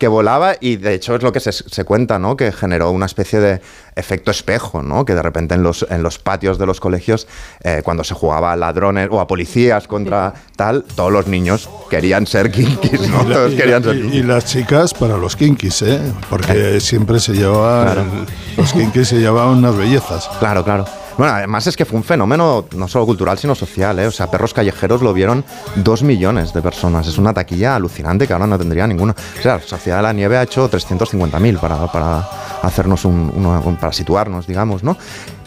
Que 0.00 0.08
volaba 0.08 0.54
y 0.58 0.76
de 0.76 0.94
hecho 0.94 1.14
es 1.14 1.22
lo 1.22 1.30
que 1.30 1.38
se, 1.40 1.52
se 1.52 1.84
cuenta, 1.84 2.18
¿no? 2.18 2.34
Que 2.36 2.50
generó 2.50 2.90
una 2.90 3.04
especie 3.06 3.38
de 3.38 3.60
efecto 3.94 4.30
espejo, 4.30 4.82
¿no? 4.82 5.04
Que 5.04 5.14
de 5.14 5.20
repente 5.22 5.54
en 5.54 5.62
los, 5.62 5.86
en 5.90 6.02
los 6.02 6.18
patios 6.18 6.58
de 6.58 6.64
los 6.64 6.80
colegios, 6.80 7.28
eh, 7.62 7.82
cuando 7.84 8.02
se 8.02 8.14
jugaba 8.14 8.50
a 8.50 8.56
ladrones 8.56 9.08
o 9.10 9.20
a 9.20 9.26
policías 9.26 9.86
contra 9.86 10.32
tal, 10.56 10.84
todos 10.96 11.12
los 11.12 11.26
niños 11.26 11.68
querían 11.90 12.26
ser 12.26 12.50
kinkis, 12.50 13.08
¿no? 13.10 13.24
Todos 13.24 13.52
Y- 13.52 13.56
querían 13.56 13.84
ser 13.84 13.96
y, 13.96 14.22
las 14.22 14.46
chicas 14.46 14.94
para 14.94 15.18
los 15.18 15.36
kinkis, 15.36 15.82
¿eh? 15.82 16.00
Porque 16.30 16.80
siempre 16.80 17.20
se 17.20 17.34
llevaban, 17.34 18.26
los 18.56 18.72
kinkis 18.72 19.06
se 19.08 19.18
llevaban 19.20 19.58
unas 19.58 19.76
bellezas. 19.76 20.28
Claro, 20.38 20.64
claro. 20.64 20.86
Bueno, 21.18 21.34
además 21.34 21.66
es 21.66 21.76
que 21.76 21.84
fue 21.84 21.98
un 21.98 22.04
fenómeno 22.04 22.64
no 22.76 22.88
solo 22.88 23.04
cultural, 23.06 23.36
sino 23.38 23.54
social, 23.54 23.98
¿eh? 23.98 24.06
O 24.06 24.10
sea, 24.10 24.30
Perros 24.30 24.54
Callejeros 24.54 25.02
lo 25.02 25.12
vieron 25.12 25.44
dos 25.76 26.02
millones 26.02 26.52
de 26.54 26.62
personas. 26.62 27.06
Es 27.06 27.18
una 27.18 27.34
taquilla 27.34 27.76
alucinante 27.76 28.26
que 28.26 28.32
ahora 28.32 28.46
no 28.46 28.58
tendría 28.58 28.86
ninguno. 28.86 29.14
O 29.38 29.42
sea, 29.42 29.60
Sociedad 29.60 29.98
de 29.98 30.02
la 30.04 30.12
Nieve 30.12 30.38
ha 30.38 30.42
hecho 30.42 30.70
350.000 30.70 31.58
para, 31.58 31.86
para 31.92 32.28
hacernos 32.62 33.04
un, 33.04 33.30
un- 33.64 33.76
para 33.76 33.92
situarnos, 33.92 34.46
digamos, 34.46 34.82
¿no? 34.82 34.96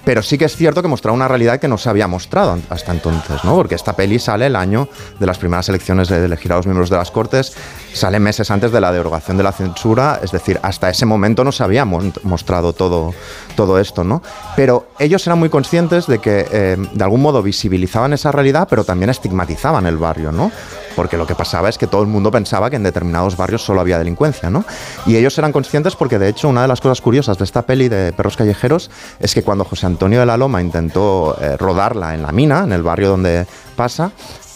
Pero 0.05 0.21
sí 0.21 0.37
que 0.37 0.43
es 0.43 0.55
cierto 0.57 0.81
que 0.81 0.89
mostraba 0.89 1.15
una 1.15 1.29
realidad 1.29 1.61
que 1.61 1.69
no 1.69 1.77
se 1.77 1.89
había 1.89 2.09
mostrado 2.09 2.59
hasta 2.69 2.91
entonces, 2.91 3.41
¿no? 3.45 3.55
Porque 3.55 3.75
esta 3.75 3.93
peli 3.95 4.19
sale 4.19 4.47
el 4.47 4.57
año 4.57 4.89
de 5.17 5.25
las 5.25 5.37
primeras 5.37 5.69
elecciones 5.69 6.09
de 6.09 6.25
elegir 6.25 6.51
a 6.51 6.57
los 6.57 6.65
miembros 6.65 6.89
de 6.89 6.97
las 6.97 7.09
Cortes, 7.09 7.53
sale 7.93 8.19
meses 8.19 8.51
antes 8.51 8.73
de 8.73 8.81
la 8.81 8.91
derogación 8.91 9.37
de 9.37 9.43
la 9.43 9.53
censura, 9.53 10.19
es 10.21 10.33
decir, 10.33 10.59
hasta 10.61 10.89
ese 10.89 11.05
momento 11.05 11.45
no 11.45 11.53
se 11.53 11.63
había 11.63 11.85
mostrado 11.85 12.73
todo, 12.73 13.13
todo 13.55 13.79
esto, 13.79 14.03
¿no? 14.03 14.21
Pero 14.55 14.87
ellos 14.99 15.25
eran 15.27 15.39
muy 15.39 15.49
conscientes 15.49 16.07
de 16.07 16.19
que 16.19 16.45
eh, 16.51 16.77
de 16.91 17.03
algún 17.03 17.21
modo 17.21 17.41
visibilizaban 17.41 18.13
esa 18.13 18.31
realidad, 18.31 18.67
pero 18.69 18.83
también 18.83 19.09
estigmatizaban 19.09 19.85
el 19.85 19.97
barrio, 19.97 20.31
¿no? 20.31 20.51
Porque 20.95 21.17
lo 21.17 21.25
que 21.25 21.35
pasaba 21.35 21.69
es 21.69 21.77
que 21.77 21.87
todo 21.87 22.01
el 22.01 22.07
mundo 22.07 22.31
pensaba 22.31 22.69
que 22.69 22.75
en 22.75 22.83
determinados 22.83 23.35
barrios 23.35 23.63
solo 23.63 23.81
había 23.81 23.97
delincuencia, 23.97 24.49
¿no? 24.49 24.63
Y 25.05 25.15
ellos 25.15 25.37
eran 25.37 25.51
conscientes 25.51 25.95
porque, 25.95 26.19
de 26.19 26.29
hecho, 26.29 26.49
una 26.49 26.61
de 26.61 26.67
las 26.67 26.81
cosas 26.81 27.01
curiosas 27.01 27.37
de 27.37 27.43
esta 27.43 27.63
peli 27.63 27.89
de 27.89 28.13
Perros 28.13 28.37
Callejeros 28.37 28.91
es 29.19 29.33
que 29.33 29.43
cuando 29.43 29.65
José 29.65 29.85
Antonio 29.87 30.19
de 30.19 30.25
la 30.25 30.37
Loma 30.37 30.61
intentó 30.61 31.37
eh, 31.41 31.57
rodarla 31.57 32.13
en 32.13 32.21
la 32.21 32.31
mina, 32.31 32.63
en 32.63 32.71
el 32.71 32.83
barrio 32.83 33.09
donde 33.09 33.45
pasa, 33.75 34.11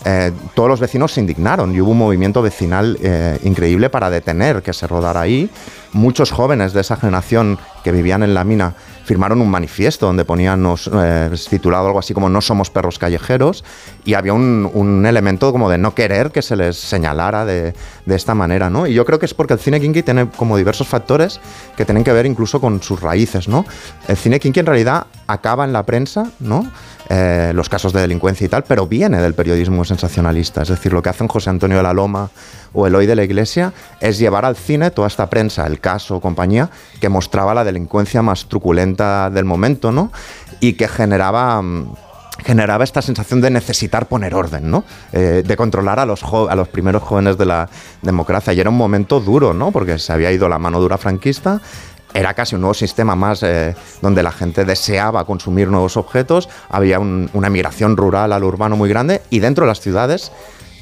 eh, 0.06 0.32
todos 0.54 0.70
los 0.70 0.80
vecinos 0.80 1.12
se 1.12 1.22
indignaron 1.22 1.74
y 1.74 1.82
hubo 1.82 1.92
un 1.92 1.98
movimiento 1.98 2.42
vecinal 2.42 2.98
eh, 3.02 3.40
increíble 3.44 3.90
para 3.90 4.10
detener 4.10 4.62
que 4.62 4.74
se 4.74 4.88
rodara 4.88 5.22
ahí. 5.22 5.50
Muchos 5.94 6.32
jóvenes 6.32 6.74
de 6.74 6.82
esa 6.82 6.98
generación 6.98 7.58
que 7.84 7.92
vivían 7.92 8.24
en 8.24 8.34
la 8.34 8.44
mina 8.44 8.76
firmaron 9.08 9.40
un 9.40 9.50
manifiesto 9.50 10.06
donde 10.06 10.26
ponían 10.26 10.68
eh, 10.92 11.30
titulado 11.50 11.88
algo 11.88 12.00
así 12.00 12.14
como 12.14 12.28
No 12.28 12.42
somos 12.42 12.70
perros 12.70 13.00
callejeros 13.00 13.64
y 14.04 14.16
había 14.16 14.34
un, 14.34 15.06
elemento 15.08 15.54
como 15.54 15.70
de 15.70 15.78
no 15.78 15.96
querer 15.96 16.32
que 16.32 16.42
se 16.42 16.58
les 16.58 16.76
señalara 16.76 17.46
de, 17.46 17.74
de 18.06 18.16
esta 18.16 18.36
manera, 18.36 18.70
¿no? 18.70 18.86
Y 18.86 18.94
yo 18.94 19.06
creo 19.06 19.18
que 19.18 19.26
es 19.26 19.34
porque 19.34 19.54
el 19.54 19.60
cine 19.60 19.80
kinky 19.80 20.04
tiene 20.04 20.30
como 20.30 20.58
diversos 20.58 20.90
factores 20.90 21.40
que 21.78 21.86
tienen 21.86 22.04
que 22.04 22.12
ver 22.12 22.26
incluso 22.26 22.60
con 22.60 22.84
sus 22.84 23.00
raíces, 23.00 23.48
¿no? 23.48 23.66
El 24.10 24.18
cine 24.18 24.42
kinky 24.42 24.60
en 24.60 24.66
realidad 24.66 25.08
acaba 25.28 25.64
en 25.64 25.72
la 25.72 25.84
prensa, 25.84 26.30
¿no? 26.42 26.70
Eh, 27.10 27.54
los 27.56 27.70
casos 27.70 27.94
de 27.94 28.02
delincuencia 28.02 28.44
y 28.44 28.50
tal, 28.50 28.66
pero 28.66 28.86
viene 28.86 29.22
del 29.22 29.34
periodismo 29.34 29.86
sensacionalista. 29.86 30.64
Es 30.64 30.68
decir, 30.68 30.92
lo 30.92 31.02
que 31.02 31.08
hacen 31.08 31.30
José 31.30 31.50
Antonio 31.50 31.78
de 31.78 31.84
la 31.84 31.94
Loma 31.94 32.30
o 32.74 32.88
Eloy 32.88 33.06
de 33.06 33.16
la 33.16 33.24
Iglesia 33.24 33.74
es 34.00 34.18
llevar 34.20 34.46
al 34.46 34.56
cine 34.56 34.92
toda 34.92 35.08
esta 35.08 35.30
prensa, 35.30 35.66
el 35.68 35.80
caso, 35.80 36.20
compañía, 36.20 36.70
que 37.00 37.10
mostraba 37.10 37.54
la 37.54 37.64
delincuencia 37.64 38.22
más 38.22 38.46
truculenta 38.46 39.30
del 39.30 39.46
momento, 39.46 39.92
¿no? 39.92 40.12
Y 40.60 40.74
que 40.74 40.88
generaba 40.88 41.62
mm, 41.62 41.94
generaba 42.46 42.84
esta 42.84 43.02
sensación 43.02 43.42
de 43.42 43.50
necesitar 43.50 44.08
poner 44.08 44.36
orden, 44.36 44.70
¿no? 44.70 44.84
Eh, 45.12 45.44
de 45.46 45.58
controlar 45.58 46.00
a 46.00 46.06
los, 46.06 46.24
a 46.24 46.56
los 46.56 46.68
primeros 46.68 47.04
jóvenes 47.04 47.38
de 47.38 47.46
la 47.46 47.70
democracia. 48.02 48.54
Y 48.54 48.60
era 48.60 48.70
un 48.70 48.78
momento 48.78 49.20
duro, 49.20 49.54
¿no? 49.54 49.72
Porque 49.72 49.98
se 50.00 50.14
había 50.14 50.32
ido 50.32 50.48
la 50.48 50.60
mano 50.60 50.80
dura 50.80 50.98
franquista, 50.98 51.62
era 52.14 52.34
casi 52.34 52.56
un 52.56 52.62
nuevo 52.62 52.74
sistema 52.74 53.16
más 53.16 53.44
eh, 53.44 53.76
donde 54.02 54.24
la 54.24 54.32
gente 54.32 54.66
deseaba 54.66 55.26
consumir 55.26 55.68
nuevos 55.68 55.98
objetos, 55.98 56.50
había 56.70 57.00
una 57.00 57.50
migración 57.50 57.98
rural 57.98 58.34
al 58.34 58.44
urbano 58.44 58.76
muy 58.76 58.90
grande 58.90 59.22
y 59.30 59.40
dentro 59.40 59.66
de 59.66 59.68
las 59.68 59.82
ciudades, 59.82 60.32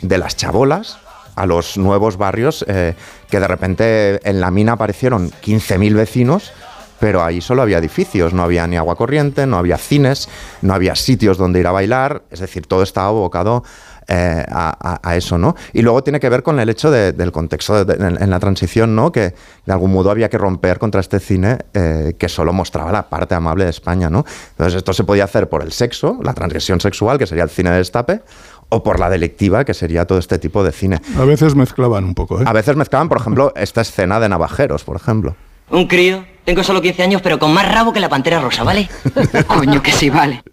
de 0.01 0.17
las 0.17 0.35
chabolas 0.35 0.99
a 1.35 1.45
los 1.45 1.77
nuevos 1.77 2.17
barrios, 2.17 2.65
eh, 2.67 2.95
que 3.29 3.39
de 3.39 3.47
repente 3.47 4.29
en 4.29 4.39
la 4.39 4.51
mina 4.51 4.73
aparecieron 4.73 5.31
15.000 5.31 5.93
vecinos 5.93 6.53
pero 6.99 7.23
ahí 7.23 7.41
solo 7.41 7.61
había 7.61 7.77
edificios, 7.77 8.33
no 8.33 8.41
había 8.41 8.65
ni 8.67 8.77
agua 8.77 8.95
corriente, 8.95 9.45
no 9.45 9.57
había 9.57 9.77
cines, 9.77 10.29
no 10.61 10.73
había 10.73 10.95
sitios 10.95 11.37
donde 11.37 11.59
ir 11.59 11.67
a 11.67 11.71
bailar, 11.71 12.23
es 12.31 12.39
decir, 12.39 12.67
todo 12.67 12.83
estaba 12.83 13.09
abocado 13.09 13.63
eh, 14.07 14.45
a, 14.47 15.15
eso, 15.15 15.37
¿no? 15.39 15.55
Y 15.73 15.81
luego 15.81 16.03
tiene 16.03 16.19
que 16.19 16.29
ver 16.29 16.43
con 16.43 16.59
el 16.59 16.69
hecho 16.69 16.91
del 16.91 17.31
contexto 17.31 17.81
en, 17.91 18.29
la 18.29 18.39
transición, 18.39 18.95
¿no? 18.95 19.11
Que 19.11 19.33
de 19.65 19.73
algún 19.73 19.91
modo 19.91 20.11
había 20.11 20.29
que 20.29 20.37
romper 20.37 20.77
contra 20.77 21.01
este 21.01 21.19
cine 21.19 21.57
eh, 21.73 22.13
que 22.17 22.29
solo 22.29 22.53
mostraba 22.53 22.91
la 22.91 23.09
parte 23.09 23.33
amable 23.33 23.63
de 23.63 23.71
España, 23.71 24.09
¿no? 24.09 24.23
Entonces 24.51 24.75
esto 24.75 24.93
se 24.93 25.05
podía 25.05 25.23
hacer 25.23 25.49
por 25.49 25.63
el 25.63 25.71
sexo, 25.71 26.19
la 26.21 26.33
transgresión 26.33 26.79
sexual, 26.79 27.17
que 27.17 27.25
sería 27.25 27.43
el 27.43 27.49
cine 27.49 27.71
de 27.71 27.77
destape, 27.77 28.21
o 28.69 28.83
por 28.83 28.99
la 28.99 29.09
delictiva, 29.09 29.65
que 29.65 29.73
sería 29.73 30.05
todo 30.05 30.19
este 30.19 30.39
tipo 30.39 30.63
de 30.63 30.71
cine. 30.71 30.99
A 31.17 31.25
veces 31.25 31.55
mezclaban 31.55 32.03
un 32.03 32.15
poco, 32.15 32.41
¿eh? 32.41 32.43
A 32.45 32.53
veces 32.53 32.75
mezclaban, 32.75 33.09
por 33.09 33.19
ejemplo, 33.19 33.53
esta 33.55 33.81
escena 33.81 34.19
de 34.19 34.29
navajeros, 34.29 34.83
por 34.83 34.95
ejemplo. 34.95 35.35
Un 35.69 35.87
crío 35.87 36.25
tengo 36.45 36.63
solo 36.63 36.81
15 36.81 37.03
años, 37.03 37.21
pero 37.21 37.39
con 37.39 37.53
más 37.53 37.69
rabo 37.71 37.91
que 37.91 37.99
la 37.99 38.07
pantera 38.07 38.39
rosa, 38.39 38.63
¿vale? 38.63 38.87
Coño, 39.47 39.81
que 39.81 39.91
sí, 39.91 40.09
vale. 40.09 40.43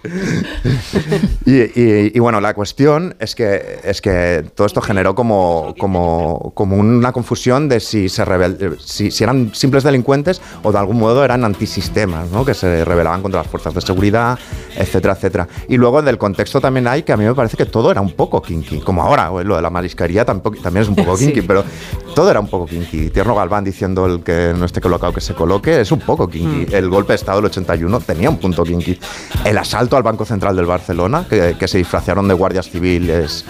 Y, 1.44 2.18
bueno, 2.18 2.40
la 2.40 2.54
cuestión 2.54 3.14
es 3.18 3.34
que, 3.34 3.80
es 3.84 4.00
que 4.00 4.44
todo 4.54 4.66
esto 4.66 4.80
generó 4.80 5.14
como, 5.14 5.74
como, 5.78 6.52
como 6.54 6.76
una 6.76 7.12
confusión 7.12 7.68
de 7.68 7.80
si, 7.80 8.08
se 8.08 8.24
si, 8.80 9.10
si, 9.10 9.22
eran 9.24 9.54
simples 9.54 9.84
delincuentes 9.84 10.40
o 10.62 10.72
de 10.72 10.78
algún 10.78 10.98
modo 10.98 11.24
eran 11.24 11.44
antisistemas, 11.44 12.30
¿no? 12.30 12.44
que 12.44 12.54
se 12.54 12.84
rebelaban 12.84 13.20
contra 13.20 13.42
las 13.42 13.50
fuerzas 13.50 13.74
de 13.74 13.82
seguridad, 13.82 14.38
etcétera, 14.76 15.14
etcétera. 15.14 15.48
Y 15.68 15.76
luego 15.76 16.00
del 16.00 16.16
contexto 16.16 16.60
también 16.60 16.88
hay 16.88 17.02
que 17.02 17.12
a 17.12 17.16
mí 17.18 17.24
me 17.24 17.34
parece 17.34 17.56
que 17.56 17.66
todo 17.66 17.90
era 17.90 18.00
un 18.00 18.12
poco 18.12 18.40
kinky, 18.40 18.80
como 18.80 19.02
ahora, 19.02 19.30
lo 19.44 19.56
de 19.56 19.62
la 19.62 19.70
mariscaría 19.70 20.24
tampoco, 20.24 20.56
también 20.62 20.84
es 20.84 20.88
un 20.88 20.96
poco 20.96 21.16
kinky, 21.18 21.42
pero 21.42 21.64
todo 22.14 22.30
era 22.30 22.40
un 22.40 22.48
poco 22.48 22.66
kinky. 22.66 23.10
Tierno 23.10 23.34
Galván 23.34 23.64
diciendo 23.64 24.06
el 24.06 24.22
que 24.22 24.54
no 24.56 24.64
esté 24.64 24.80
colocado 24.80 25.12
que 25.12 25.20
se 25.20 25.34
coloque 25.34 25.81
es 25.82 25.92
un 25.92 26.00
poco 26.00 26.28
kinky. 26.28 26.72
Mm. 26.72 26.74
El 26.74 26.88
golpe 26.88 27.12
de 27.12 27.16
Estado 27.16 27.38
del 27.38 27.46
81 27.46 28.00
tenía 28.00 28.30
un 28.30 28.38
punto 28.38 28.64
kinky. 28.64 28.98
El 29.44 29.58
asalto 29.58 29.96
al 29.96 30.02
Banco 30.02 30.24
Central 30.24 30.56
del 30.56 30.66
Barcelona, 30.66 31.26
que, 31.28 31.68
se 31.68 31.78
disfrazaron 31.78 32.28
de 32.28 32.34
guardias 32.34 32.68
civiles, 32.68 33.44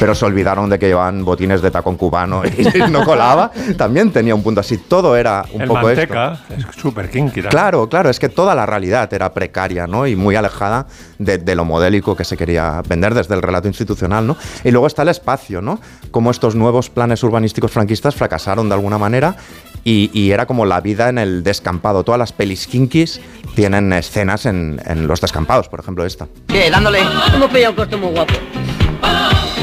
pero 0.00 0.14
se 0.14 0.24
olvidaron 0.24 0.68
de 0.70 0.78
que 0.78 0.86
llevaban 0.86 1.24
botines 1.24 1.62
de 1.62 1.70
tacón 1.70 1.96
cubano 1.96 2.42
y 2.44 2.66
no 2.90 3.04
colaba, 3.04 3.50
también 3.76 4.10
tenía 4.10 4.34
un 4.34 4.42
punto 4.42 4.60
así. 4.60 4.78
Todo 4.78 5.16
era 5.16 5.44
un 5.52 5.62
el 5.62 5.68
poco 5.68 5.82
manteca 5.82 6.40
es 6.56 6.64
súper 6.80 7.10
kinky. 7.10 7.42
Claro, 7.42 7.88
claro, 7.88 8.10
es 8.10 8.18
que 8.18 8.28
toda 8.28 8.54
la 8.54 8.66
realidad 8.66 9.12
era 9.12 9.32
precaria 9.32 9.86
¿no? 9.86 10.06
y 10.06 10.16
muy 10.16 10.36
alejada 10.36 10.86
de, 11.18 11.54
lo 11.54 11.64
modélico 11.64 12.16
que 12.16 12.24
se 12.24 12.36
quería 12.36 12.82
vender 12.88 13.14
desde 13.14 13.34
el 13.34 13.42
relato 13.42 13.68
institucional. 13.68 14.26
¿no? 14.26 14.36
Y 14.64 14.70
luego 14.70 14.86
está 14.86 15.02
el 15.02 15.08
espacio, 15.08 15.60
¿no? 15.60 15.80
Cómo 16.10 16.30
estos 16.30 16.54
nuevos 16.54 16.90
planes 16.90 17.22
urbanísticos 17.22 17.70
franquistas 17.70 18.14
fracasaron 18.14 18.68
de 18.68 18.74
alguna 18.74 18.98
manera 18.98 19.36
y, 19.84 20.30
era 20.30 20.44
como 20.46 20.66
la 20.66 20.80
vida 20.80 21.08
en 21.08 21.18
el 21.18 21.42
descampado. 21.42 22.04
Todas 22.04 22.18
las 22.18 22.32
pelis 22.32 22.66
kinkis 22.66 23.20
tienen 23.54 23.92
escenas 23.92 24.44
en, 24.44 24.80
en 24.84 25.06
los 25.06 25.20
descampados, 25.20 25.68
por 25.68 25.80
ejemplo 25.80 26.04
esta. 26.04 26.28
¿Qué? 26.46 26.70
Dándole. 26.70 27.00
Hemos 27.34 27.50
pillado 27.50 27.70
un 27.70 27.76
corto 27.76 27.98
muy 27.98 28.10
guapo. 28.10 28.34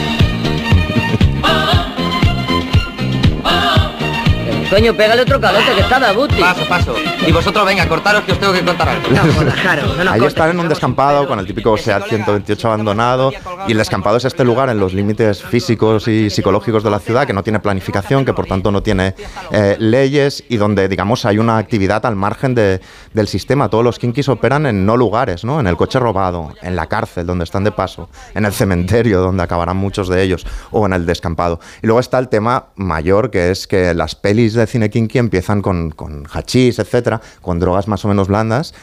Coño, 4.69 4.93
pégale 4.95 5.21
otro 5.21 5.39
calote 5.39 5.73
que 5.75 5.81
está 5.81 5.99
Dabuti. 5.99 6.35
Paso, 6.41 6.65
paso. 6.67 6.95
Y 7.27 7.31
vosotros 7.31 7.65
venga, 7.65 7.87
cortaros 7.87 8.23
que 8.23 8.33
os 8.33 8.39
tengo 8.39 8.53
que 8.53 8.63
contar 8.63 8.87
algo. 8.87 9.07
No, 9.09 10.11
Ahí 10.11 10.23
están 10.25 10.51
en 10.51 10.59
un 10.59 10.69
descampado 10.69 11.27
con 11.27 11.39
el 11.39 11.47
típico 11.47 11.75
SEAT 11.75 12.07
128 12.07 12.67
abandonado 12.67 13.31
y 13.67 13.71
el 13.71 13.77
descampado 13.77 14.17
es 14.17 14.25
este 14.25 14.43
lugar 14.43 14.69
en 14.69 14.79
los 14.79 14.93
límites 14.93 15.41
físicos 15.41 16.07
y 16.07 16.29
psicológicos 16.29 16.83
de 16.83 16.91
la 16.91 16.99
ciudad 16.99 17.25
que 17.25 17.33
no 17.33 17.41
tiene 17.41 17.59
planificación, 17.59 18.25
que 18.25 18.33
por 18.33 18.45
tanto 18.45 18.71
no 18.71 18.83
tiene 18.83 19.15
eh, 19.51 19.75
leyes 19.79 20.43
y 20.49 20.57
donde, 20.57 20.87
digamos, 20.87 21.25
hay 21.25 21.39
una 21.39 21.57
actividad 21.57 22.05
al 22.05 22.15
margen 22.15 22.53
de, 22.53 22.79
del 23.13 23.27
sistema. 23.27 23.69
Todos 23.69 23.83
los 23.83 23.97
kinkis 23.97 24.29
operan 24.29 24.65
en 24.67 24.85
no 24.85 24.95
lugares, 24.95 25.43
¿no? 25.43 25.59
En 25.59 25.67
el 25.67 25.77
coche 25.77 25.99
robado, 25.99 26.53
en 26.61 26.75
la 26.75 26.87
cárcel 26.87 27.25
donde 27.25 27.45
están 27.45 27.63
de 27.63 27.71
paso, 27.71 28.09
en 28.35 28.45
el 28.45 28.53
cementerio 28.53 29.21
donde 29.21 29.43
acabarán 29.43 29.77
muchos 29.77 30.07
de 30.09 30.21
ellos 30.21 30.45
o 30.71 30.85
en 30.85 30.93
el 30.93 31.05
descampado. 31.05 31.59
Y 31.81 31.87
luego 31.87 31.99
está 31.99 32.19
el 32.19 32.29
tema 32.29 32.67
mayor 32.75 33.31
que 33.31 33.51
es 33.51 33.67
que 33.67 33.93
las 33.93 34.15
pelis 34.15 34.53
de 34.53 34.67
cine 34.67 34.89
kinky 34.89 35.17
empiezan 35.17 35.61
con, 35.61 35.91
con 35.91 36.25
hachís, 36.31 36.79
etcétera, 36.79 37.14
con 37.41 37.59
drogas 37.59 37.87
más 37.87 38.03
o 38.05 38.07
menos 38.07 38.27
blandas, 38.27 38.73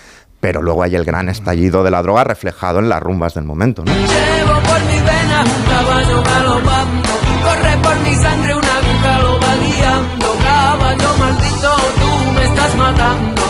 pero 0.40 0.60
luego 0.60 0.82
hay 0.82 0.96
el 0.96 1.04
gran 1.04 1.28
estallido 1.28 1.84
de 1.84 1.90
la 1.90 2.02
droga 2.02 2.24
reflejado 2.24 2.80
en 2.80 2.88
las 2.88 3.00
rumbas 3.00 3.34
del 3.34 3.44
momento. 3.44 3.84
¿no? 3.84 3.92
Llevo 3.92 4.60
por 4.68 4.80
mi 4.86 5.00
vena 5.00 5.44
un 5.44 5.62
caballo 5.64 6.22
galopando, 6.22 7.08
corre 7.44 7.76
por 7.82 7.96
mi 8.00 8.14
sangre 8.16 8.54
una 8.54 8.76
aguja 8.78 9.18
lo 9.20 9.40
va 9.40 9.54
guiando, 9.56 10.26
caballo 10.42 11.16
maldito, 11.18 11.76
tú 12.00 12.32
me 12.32 12.44
estás 12.44 12.74
matando, 12.76 13.42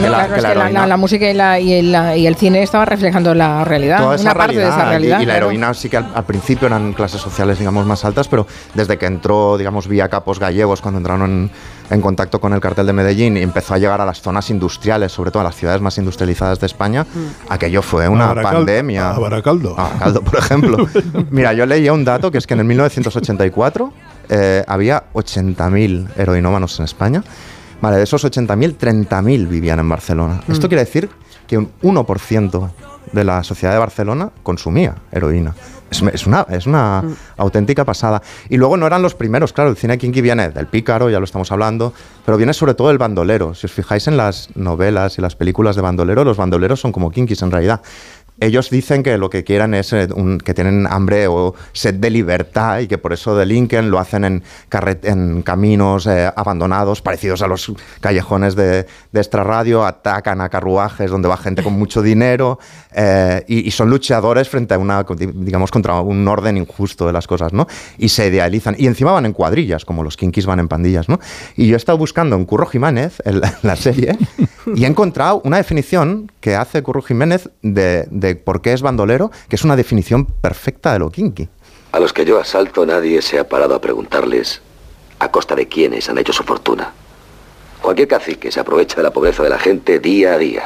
Bueno, 0.00 0.08
claro, 0.08 0.34
es 0.34 0.44
que 0.44 0.54
la, 0.72 0.86
la, 0.86 0.96
música 0.96 1.30
y, 1.30 1.34
la, 1.34 1.60
y, 1.60 1.72
el, 1.72 2.18
y, 2.18 2.26
el, 2.26 2.36
cine 2.36 2.62
estaba 2.62 2.84
reflejando 2.84 3.34
la 3.34 3.64
realidad, 3.64 3.98
Toda 3.98 4.16
una 4.16 4.34
parte 4.34 4.54
realidad, 4.54 4.64
de 4.64 4.68
esa 4.70 4.88
realidad. 4.88 5.20
Y, 5.20 5.22
y 5.22 5.26
la 5.26 5.36
heroína 5.36 5.74
sí 5.74 5.88
que 5.88 5.98
al, 5.98 6.10
al, 6.14 6.24
principio 6.24 6.66
eran 6.66 6.92
clases 6.92 7.20
sociales, 7.20 7.58
digamos, 7.58 7.86
más 7.86 8.04
altas, 8.04 8.28
pero 8.28 8.46
desde 8.74 8.98
que 8.98 9.06
entró, 9.06 9.56
digamos, 9.56 9.86
vía 9.86 10.08
capos 10.08 10.40
gallegos, 10.40 10.80
cuando 10.80 10.98
entraron 10.98 11.30
en, 11.30 11.50
en, 11.90 12.00
contacto 12.00 12.40
con 12.40 12.52
el 12.52 12.60
cartel 12.60 12.86
de 12.86 12.92
Medellín 12.92 13.36
y 13.36 13.42
empezó 13.42 13.74
a 13.74 13.78
llegar 13.78 14.00
a 14.00 14.06
las 14.06 14.20
zonas 14.20 14.50
industriales, 14.50 15.12
sobre 15.12 15.30
todo 15.30 15.40
a 15.40 15.44
las 15.44 15.54
ciudades 15.54 15.80
más 15.80 15.96
industrializadas 15.98 16.58
de 16.60 16.66
España, 16.66 17.04
mm. 17.04 17.52
aquello 17.52 17.82
fue 17.82 18.08
una 18.08 18.30
a 18.30 18.34
pandemia. 18.34 19.10
A 19.10 19.18
Baracaldo. 19.18 19.78
A 19.78 19.84
Baracaldo, 19.84 20.22
por 20.22 20.38
ejemplo. 20.38 20.88
Mira, 21.30 21.52
yo 21.52 21.66
leía 21.66 21.92
un 21.92 22.04
dato 22.04 22.30
que 22.30 22.38
es 22.38 22.46
que 22.46 22.54
en 22.54 22.60
el 22.60 22.66
1984 22.66 23.92
eh, 24.28 24.64
había 24.66 25.04
80.000 25.12 26.08
heroinómanos 26.16 26.78
en 26.78 26.84
España. 26.84 27.22
Vale, 27.80 27.96
de 27.98 28.04
esos 28.04 28.24
80.000, 28.24 28.76
30.000 28.76 29.48
vivían 29.48 29.78
en 29.78 29.88
Barcelona. 29.88 30.40
Mm. 30.46 30.52
Esto 30.52 30.68
quiere 30.68 30.84
decir 30.84 31.08
que 31.46 31.58
un 31.58 31.70
1% 31.82 32.70
de 33.12 33.24
la 33.24 33.42
sociedad 33.44 33.74
de 33.74 33.78
Barcelona 33.78 34.30
consumía 34.42 34.94
heroína. 35.12 35.54
Es, 35.90 36.02
es 36.02 36.26
una, 36.26 36.46
es 36.48 36.66
una 36.66 37.02
mm. 37.02 37.16
auténtica 37.36 37.84
pasada. 37.84 38.22
Y 38.48 38.56
luego 38.56 38.76
no 38.76 38.86
eran 38.86 39.02
los 39.02 39.14
primeros, 39.14 39.52
claro, 39.52 39.70
el 39.70 39.76
cine 39.76 39.98
kinky 39.98 40.20
viene 40.20 40.48
del 40.48 40.66
pícaro, 40.66 41.10
ya 41.10 41.18
lo 41.18 41.24
estamos 41.24 41.52
hablando, 41.52 41.92
pero 42.24 42.36
viene 42.36 42.54
sobre 42.54 42.74
todo 42.74 42.90
el 42.90 42.98
bandolero. 42.98 43.54
Si 43.54 43.66
os 43.66 43.72
fijáis 43.72 44.08
en 44.08 44.16
las 44.16 44.48
novelas 44.56 45.18
y 45.18 45.22
las 45.22 45.36
películas 45.36 45.76
de 45.76 45.82
bandolero, 45.82 46.24
los 46.24 46.36
bandoleros 46.36 46.80
son 46.80 46.92
como 46.92 47.10
kinkis 47.10 47.42
en 47.42 47.50
realidad 47.50 47.82
ellos 48.40 48.70
dicen 48.70 49.02
que 49.02 49.16
lo 49.16 49.30
que 49.30 49.44
quieran 49.44 49.74
es 49.74 49.92
eh, 49.92 50.08
que 50.44 50.54
tienen 50.54 50.86
hambre 50.88 51.28
o 51.28 51.54
sed 51.72 51.94
de 51.94 52.10
libertad 52.10 52.80
y 52.80 52.88
que 52.88 52.98
por 52.98 53.12
eso 53.12 53.36
delinquen, 53.36 53.90
lo 53.90 53.98
hacen 53.98 54.24
en, 54.24 55.42
caminos 55.42 56.06
eh, 56.06 56.30
abandonados, 56.34 57.00
parecidos 57.00 57.42
a 57.42 57.46
los 57.46 57.72
callejones 58.00 58.56
de, 58.56 58.86
de 59.12 59.20
extrarradio, 59.20 59.84
atacan 59.84 60.40
a 60.40 60.48
carruajes 60.48 61.10
donde 61.10 61.28
va 61.28 61.36
gente 61.36 61.62
con 61.62 61.74
mucho 61.74 62.02
dinero 62.02 62.58
eh, 62.94 63.44
y, 63.48 63.70
son 63.70 63.90
luchadores 63.90 64.48
frente 64.48 64.74
a 64.74 64.78
una, 64.78 65.04
digamos, 65.34 65.70
contra 65.70 66.00
un 66.00 66.26
orden 66.28 66.56
injusto 66.56 67.06
de 67.06 67.12
las 67.12 67.26
cosas, 67.26 67.52
¿no? 67.52 67.66
Y 67.98 68.08
se 68.08 68.28
idealizan. 68.28 68.76
Y 68.78 68.86
encima 68.86 69.12
van 69.12 69.26
en 69.26 69.32
cuadrillas, 69.32 69.84
como 69.84 70.04
los 70.04 70.16
kinkis 70.16 70.46
van 70.46 70.60
en 70.60 70.68
pandillas, 70.68 71.08
¿no? 71.08 71.18
Y 71.56 71.66
yo 71.66 71.74
he 71.74 71.76
estado 71.76 71.98
buscando 71.98 72.36
en 72.36 72.44
Curro 72.44 72.66
Jiménez, 72.66 73.20
en 73.24 73.40
la, 73.62 73.76
serie, 73.76 74.16
y 74.74 74.84
he 74.84 74.86
encontrado 74.86 75.40
una 75.44 75.56
definición 75.56 76.30
que 76.40 76.54
hace 76.54 76.82
Curro 76.82 77.02
Jiménez 77.02 77.50
de 77.62 78.06
por 78.34 78.62
qué 78.62 78.72
es 78.72 78.82
bandolero, 78.82 79.30
que 79.48 79.56
es 79.56 79.64
una 79.64 79.76
definición 79.76 80.26
perfecta 80.26 80.92
de 80.92 80.98
lo 81.00 81.10
kinky. 81.10 81.48
A 81.92 82.00
los 82.00 82.12
que 82.12 82.24
yo 82.24 82.40
asalto 82.40 82.86
nadie 82.86 83.22
se 83.22 83.38
ha 83.38 83.48
parado 83.48 83.74
a 83.74 83.80
preguntarles 83.80 84.62
a 85.18 85.30
costa 85.30 85.54
de 85.54 85.68
quiénes 85.68 86.08
han 86.08 86.18
hecho 86.18 86.32
su 86.32 86.42
fortuna. 86.42 86.92
Cualquier 87.82 88.08
cacique 88.08 88.50
se 88.50 88.60
aprovecha 88.60 88.96
de 88.96 89.02
la 89.02 89.12
pobreza 89.12 89.42
de 89.42 89.50
la 89.50 89.58
gente 89.58 89.98
día 89.98 90.32
a 90.32 90.38
día, 90.38 90.64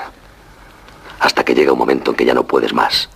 hasta 1.18 1.44
que 1.44 1.54
llega 1.54 1.72
un 1.72 1.78
momento 1.78 2.12
en 2.12 2.16
que 2.16 2.24
ya 2.24 2.34
no 2.34 2.46
puedes 2.46 2.72
más 2.72 3.10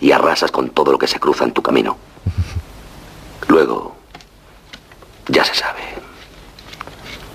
y 0.00 0.12
arrasas 0.12 0.50
con 0.50 0.70
todo 0.70 0.92
lo 0.92 0.98
que 0.98 1.06
se 1.06 1.18
cruza 1.18 1.44
en 1.44 1.52
tu 1.52 1.62
camino. 1.62 1.96
Luego, 3.48 3.96
ya 5.28 5.44
se 5.44 5.54
sabe, 5.54 5.80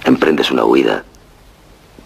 emprendes 0.05 0.51
una 0.51 0.63
huida 0.63 1.03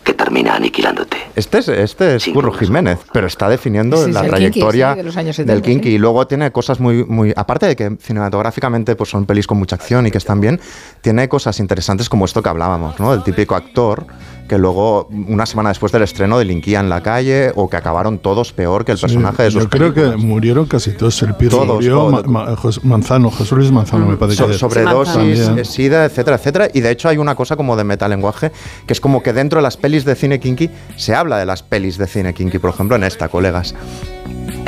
que 0.10 0.14
termina 0.16 0.56
aniquilándote. 0.56 1.18
Este 1.36 1.60
es, 1.60 1.68
este 1.68 2.16
es 2.16 2.26
Curro 2.34 2.52
Jiménez, 2.52 2.98
pero 3.14 3.28
está 3.28 3.48
definiendo 3.48 3.98
sí, 3.98 4.06
sí, 4.06 4.12
la 4.12 4.24
trayectoria 4.24 4.88
kinky, 4.88 4.94
sí, 4.94 4.98
de 4.98 5.04
los 5.04 5.18
años 5.18 5.36
70, 5.36 5.54
del 5.54 5.62
kinky. 5.62 5.90
Y 5.90 5.98
luego 6.00 6.26
tiene 6.26 6.52
cosas 6.52 6.80
muy, 6.80 7.06
muy. 7.06 7.32
Aparte 7.36 7.68
de 7.68 7.76
que 7.76 7.96
cinematográficamente 8.02 8.96
pues 8.96 9.10
son 9.12 9.26
pelis 9.28 9.46
con 9.46 9.60
mucha 9.60 9.76
acción 9.76 10.08
y 10.08 10.12
que 10.12 10.18
están 10.18 10.42
bien, 10.42 10.60
tiene 11.02 11.30
cosas 11.30 11.60
interesantes 11.60 12.10
como 12.10 12.26
esto 12.26 12.42
que 12.42 12.50
hablábamos, 12.50 13.00
¿no? 13.00 13.14
El 13.14 13.24
típico 13.24 13.56
actor 13.56 14.08
que 14.48 14.58
luego, 14.58 15.08
una 15.28 15.46
semana 15.46 15.70
después 15.70 15.92
del 15.92 16.02
estreno, 16.02 16.40
delinquían 16.40 16.86
en 16.86 16.90
la 16.90 17.04
calle 17.04 17.52
o 17.54 17.70
que 17.70 17.78
acabaron 17.78 18.18
todos 18.18 18.52
peor 18.52 18.84
que 18.84 18.94
el 18.94 18.98
personaje 18.98 19.44
de 19.44 19.52
sus 19.52 19.62
Yo 19.66 19.70
creo 19.70 19.94
que 19.94 20.02
películas. 20.02 20.26
murieron 20.26 20.66
casi 20.66 20.90
todos. 20.94 21.22
El 21.22 21.36
Pirro 21.36 21.58
Todos, 21.60 21.76
murió, 21.76 21.96
todos. 21.98 22.26
Ma- 22.28 22.46
Ma- 22.46 22.56
Manzano, 22.82 23.30
Jesús 23.30 23.52
Luis 23.60 23.72
Manzano, 23.72 24.08
me 24.08 24.18
parece 24.18 24.38
So- 24.40 24.48
que 24.48 24.56
sobredosis, 24.56 25.68
sida, 25.70 26.06
etcétera, 26.06 26.38
etcétera. 26.38 26.68
Y 26.74 26.82
de 26.82 26.90
hecho 26.90 27.10
hay 27.10 27.18
una 27.20 27.36
cosa 27.36 27.56
como 27.56 27.76
de 27.78 27.84
metalenguaje, 27.84 28.52
que 28.88 28.94
es 28.94 29.00
como 29.00 29.22
que 29.22 29.34
dentro 29.34 29.60
de 29.60 29.64
las 29.64 29.78
pelis 29.78 29.99
de 30.06 30.16
cine 30.16 30.40
kinky 30.40 30.70
se 30.96 31.16
habla 31.16 31.38
de 31.38 31.46
las 31.46 31.64
pelis 31.64 31.98
de 31.98 32.08
cine 32.08 32.34
kinky, 32.34 32.60
por 32.60 32.72
ejemplo, 32.72 32.96
en 32.96 33.04
esta, 33.04 33.28
colegas. 33.28 33.76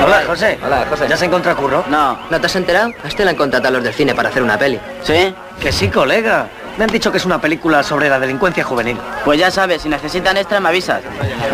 Hola, 0.04 0.24
José. 0.26 0.58
Hola, 0.66 0.86
José. 0.90 1.06
¿Ya 1.08 1.18
se 1.18 1.26
encuentra 1.26 1.56
curro? 1.56 1.84
No. 1.90 2.18
¿No 2.30 2.40
te 2.40 2.46
has 2.46 2.56
enterado? 2.56 2.92
A 3.04 3.08
este 3.08 3.24
le 3.24 3.32
han 3.32 3.36
contratado 3.36 3.70
a 3.70 3.72
los 3.72 3.84
del 3.84 3.94
cine 3.94 4.16
para 4.16 4.30
hacer 4.30 4.42
una 4.42 4.58
peli. 4.58 4.80
¿Sí? 5.04 5.34
Que 5.62 5.72
sí, 5.72 5.90
colega. 5.90 6.48
Me 6.78 6.86
han 6.86 6.90
dicho 6.90 7.12
que 7.12 7.18
es 7.18 7.26
una 7.26 7.40
película 7.40 7.84
sobre 7.84 8.10
la 8.10 8.20
delincuencia 8.20 8.64
juvenil. 8.64 8.98
Pues 9.26 9.40
ya 9.40 9.52
sabes, 9.52 9.82
si 9.84 9.90
necesitan 9.90 10.38
extra 10.38 10.60
me 10.60 10.70
avisas. 10.70 11.02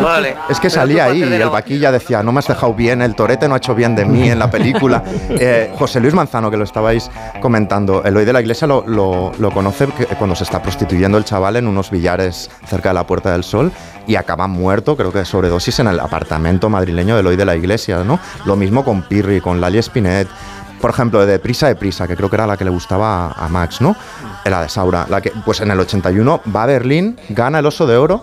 Vale. 0.02 0.36
Es 0.48 0.58
que 0.60 0.70
salía 0.70 1.04
ahí 1.04 1.18
y 1.20 1.22
el 1.22 1.38
la- 1.38 1.48
vaquilla 1.48 1.92
decía, 1.92 2.22
no 2.22 2.32
me 2.32 2.38
has 2.38 2.46
dejado 2.46 2.72
bien, 2.72 3.02
el 3.02 3.14
torete 3.14 3.48
no 3.48 3.54
ha 3.54 3.58
hecho 3.58 3.74
bien 3.74 3.94
de 3.96 4.04
mí 4.04 4.30
en 4.30 4.38
la 4.38 4.50
película. 4.50 5.02
Eh, 5.40 5.72
José 5.78 6.00
Luis 6.00 6.14
Manzano, 6.14 6.50
que 6.50 6.56
lo 6.56 6.64
estabais 6.64 7.10
comentando, 7.40 8.02
el 8.04 8.16
hoy 8.16 8.24
de 8.24 8.32
la 8.32 8.40
iglesia 8.40 8.66
lo, 8.66 8.84
lo- 8.86 9.32
lo 9.38 9.50
conoce 9.50 9.86
que- 9.88 10.06
cuando 10.06 10.34
se 10.34 10.44
está 10.44 10.62
prostituyendo 10.62 11.18
el 11.18 11.24
chaval 11.24 11.56
en 11.56 11.66
unos 11.66 11.90
billares 11.90 12.50
cerca 12.66 12.88
de 12.90 12.94
la 12.94 13.06
Puerta 13.06 13.30
del 13.32 13.44
Sol 13.44 13.70
y 14.06 14.16
acaba 14.16 14.46
muerto, 14.48 14.96
creo 14.96 15.12
que 15.12 15.18
de 15.20 15.24
sobredosis, 15.24 15.78
en 15.80 15.88
el 15.88 16.00
apartamento 16.00 16.68
madrileño 16.70 17.16
del 17.16 17.26
hoy 17.26 17.36
de 17.36 17.44
la 17.44 17.54
iglesia, 17.56 18.02
¿no? 18.04 18.18
Lo 18.46 18.56
mismo 18.56 18.84
con 18.84 19.02
Pirri, 19.02 19.40
con 19.40 19.60
Lali 19.60 19.78
Spinet. 19.82 20.28
Por 20.80 20.90
ejemplo, 20.90 21.24
de 21.26 21.38
Prisa 21.38 21.66
de 21.68 21.76
Prisa, 21.76 22.06
que 22.06 22.16
creo 22.16 22.30
que 22.30 22.36
era 22.36 22.46
la 22.46 22.56
que 22.56 22.64
le 22.64 22.70
gustaba 22.70 23.26
a, 23.28 23.44
a 23.44 23.48
Max, 23.48 23.80
¿no? 23.80 23.96
Era 24.44 24.60
de 24.62 24.68
Saura. 24.68 25.06
La 25.08 25.20
que, 25.20 25.32
pues 25.44 25.60
en 25.60 25.70
el 25.70 25.80
81 25.80 26.40
va 26.54 26.62
a 26.62 26.66
Berlín, 26.66 27.18
gana 27.30 27.58
el 27.58 27.66
Oso 27.66 27.86
de 27.86 27.96
Oro, 27.96 28.22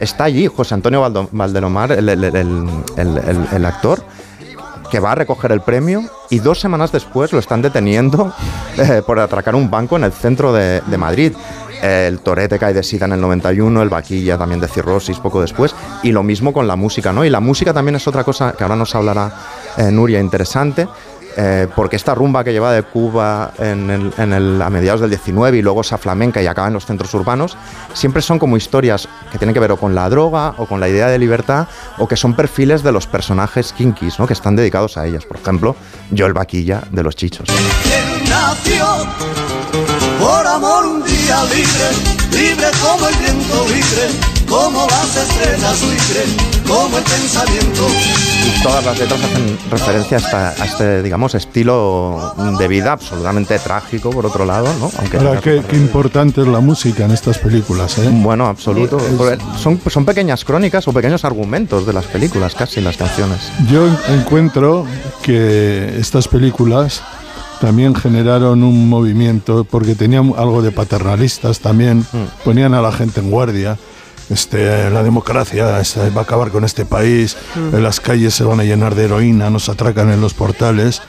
está 0.00 0.24
allí 0.24 0.46
José 0.46 0.74
Antonio 0.74 1.00
Valdo- 1.02 1.28
Valdelomar, 1.32 1.92
el, 1.92 2.08
el- 2.08 2.24
el- 2.24 3.48
el- 3.52 3.64
actor, 3.66 4.02
que 4.90 5.00
va 5.00 5.12
a 5.12 5.14
recoger 5.16 5.52
el 5.52 5.60
premio 5.60 6.02
y 6.30 6.38
dos 6.38 6.60
semanas 6.60 6.92
después 6.92 7.32
lo 7.32 7.38
están 7.40 7.60
deteniendo 7.62 8.32
eh, 8.78 9.02
por 9.04 9.18
atracar 9.18 9.54
un 9.54 9.68
banco 9.70 9.96
en 9.96 10.04
el 10.04 10.12
centro 10.12 10.52
de, 10.52 10.80
de 10.86 10.98
Madrid. 10.98 11.32
El 11.82 12.18
Torete 12.18 12.58
cae 12.58 12.74
de 12.74 12.82
sida 12.82 13.04
en 13.04 13.12
el 13.12 13.20
91, 13.20 13.82
el 13.82 13.88
Vaquilla 13.88 14.36
también 14.36 14.60
de 14.60 14.66
cirrosis 14.66 15.18
poco 15.20 15.40
después, 15.40 15.76
y 16.02 16.10
lo 16.10 16.24
mismo 16.24 16.52
con 16.52 16.66
la 16.66 16.74
música, 16.74 17.12
¿no? 17.12 17.24
Y 17.24 17.30
la 17.30 17.38
música 17.38 17.72
también 17.72 17.94
es 17.94 18.08
otra 18.08 18.24
cosa 18.24 18.52
que 18.52 18.64
ahora 18.64 18.74
nos 18.74 18.96
hablará 18.96 19.30
eh, 19.76 19.88
Nuria 19.92 20.18
interesante, 20.18 20.88
eh, 21.40 21.68
porque 21.76 21.94
esta 21.94 22.16
rumba 22.16 22.42
que 22.42 22.50
lleva 22.52 22.72
de 22.72 22.82
Cuba 22.82 23.52
en 23.60 23.90
el- 23.90 24.60
a 24.60 24.70
mediados 24.70 25.00
del 25.00 25.10
19 25.10 25.56
y 25.58 25.62
luego 25.62 25.82
esa 25.82 25.96
flamenca 25.96 26.42
y 26.42 26.48
acaba 26.48 26.66
en 26.66 26.74
los 26.74 26.84
centros 26.84 27.14
urbanos, 27.14 27.56
siempre 27.94 28.22
son 28.22 28.40
como 28.40 28.56
historias 28.56 29.08
que 29.30 29.38
tienen 29.38 29.54
que 29.54 29.60
ver 29.60 29.70
o 29.70 29.76
con 29.76 29.94
la 29.94 30.08
droga 30.10 30.54
o 30.58 30.66
con 30.66 30.80
la 30.80 30.88
idea 30.88 31.06
de 31.06 31.16
libertad 31.18 31.68
o 31.98 32.08
que 32.08 32.16
son 32.16 32.34
perfiles 32.34 32.82
de 32.82 32.90
los 32.90 33.06
personajes 33.06 33.72
kinkis, 33.72 34.18
¿no? 34.18 34.26
que 34.26 34.32
están 34.32 34.56
dedicados 34.56 34.96
a 34.98 35.06
ellas. 35.06 35.24
Por 35.26 35.36
ejemplo, 35.36 35.76
yo 36.10 36.26
el 36.26 36.32
vaquilla 36.32 36.82
de 36.90 37.02
los 37.04 37.14
chichos. 37.14 37.48
Por 40.20 40.46
amor 40.46 40.86
un 40.86 41.04
día 41.04 41.44
libre, 41.44 41.88
libre 42.32 42.66
como 42.82 43.08
el 43.08 43.14
viento 43.16 43.64
libre, 43.68 44.08
como 44.48 44.86
las 44.88 45.16
estrellas 45.16 45.80
libre, 45.82 46.24
como 46.66 46.98
el 46.98 47.04
pensamiento. 47.04 47.86
Todas 48.62 48.84
las 48.84 48.98
letras 48.98 49.20
hacen 49.22 49.58
referencia 49.70 50.16
a, 50.16 50.20
esta- 50.20 50.48
a 50.50 50.64
este, 50.66 51.02
digamos, 51.02 51.34
estilo 51.34 52.34
de 52.58 52.68
vida 52.68 52.92
absolutamente 52.92 53.58
trágico, 53.58 54.10
por 54.10 54.26
otro 54.26 54.44
lado, 54.44 54.66
¿no? 54.80 54.90
Aunque 54.98 55.16
Ahora, 55.18 55.40
qué, 55.40 55.62
qué 55.68 55.76
importante 55.76 56.40
es 56.40 56.46
la 56.48 56.60
música 56.60 57.04
en 57.04 57.12
estas 57.12 57.38
películas, 57.38 57.98
¿eh? 57.98 58.08
Bueno, 58.10 58.46
absoluto. 58.46 58.98
Es- 58.98 59.38
Son, 59.60 59.80
son 59.88 60.04
pequeñas 60.04 60.44
crónicas 60.44 60.86
o 60.88 60.92
pequeños 60.92 61.24
argumentos 61.24 61.86
de 61.86 61.92
las 61.92 62.06
películas, 62.06 62.54
casi 62.54 62.80
las 62.80 62.96
canciones. 62.96 63.38
Yo 63.70 63.86
en- 63.86 63.96
encuentro 64.20 64.84
que 65.22 65.98
estas 65.98 66.26
películas 66.28 67.02
también 67.60 67.94
generaron 67.94 68.62
un 68.62 68.88
movimiento 68.88 69.64
porque 69.64 69.94
tenían 69.94 70.32
algo 70.36 70.62
de 70.62 70.70
paternalistas 70.72 71.60
también, 71.60 72.06
ponían 72.44 72.74
a 72.74 72.80
la 72.80 72.92
gente 72.92 73.20
en 73.20 73.30
guardia. 73.30 73.76
Este, 74.30 74.90
la 74.90 75.02
democracia 75.02 75.80
este, 75.80 76.10
va 76.10 76.20
a 76.20 76.24
acabar 76.24 76.50
con 76.50 76.64
este 76.64 76.84
país, 76.84 77.36
Mm. 77.54 77.76
las 77.82 77.98
calles 78.00 78.34
se 78.34 78.44
van 78.44 78.60
a 78.60 78.64
llenar 78.64 78.94
de 78.94 79.04
heroína, 79.04 79.48
nos 79.48 79.68
atracan 79.70 80.10
en 80.10 80.20
los 80.20 80.34
portales 80.34 81.00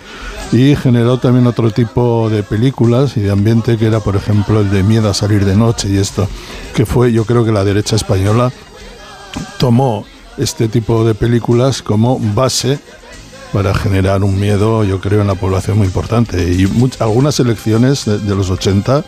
y 0.54 0.76
generó 0.76 1.20
también 1.20 1.46
otro 1.46 1.70
tipo 1.72 2.30
de 2.30 2.44
películas 2.44 3.18
y 3.18 3.20
de 3.20 3.32
ambiente 3.32 3.78
que 3.78 3.88
era 3.88 4.00
por 4.00 4.16
ejemplo 4.16 4.62
el 4.62 4.70
de 4.72 4.84
miedo 4.84 5.10
a 5.10 5.14
salir 5.14 5.44
de 5.46 5.56
noche 5.56 5.90
y 5.90 5.98
esto, 5.98 6.28
que 6.74 6.86
fue 6.86 7.12
yo 7.12 7.26
creo 7.26 7.44
que 7.44 7.52
la 7.52 7.64
derecha 7.66 7.96
española 7.98 8.52
tomó 9.58 10.06
este 10.38 10.68
tipo 10.68 11.04
de 11.04 11.14
películas 11.16 11.82
como 11.82 12.18
base 12.20 12.80
para 13.52 13.74
generar 13.74 14.24
un 14.24 14.40
miedo, 14.40 14.84
yo 14.84 15.02
creo, 15.02 15.22
en 15.22 15.28
la 15.28 15.34
población 15.36 15.78
muy 15.80 15.88
importante. 15.88 16.44
Y 16.54 16.66
much- 16.68 17.02
algunas 17.02 17.40
elecciones 17.40 18.06
de, 18.06 18.20
de 18.20 18.36
los 18.36 18.50
80, 18.52 19.04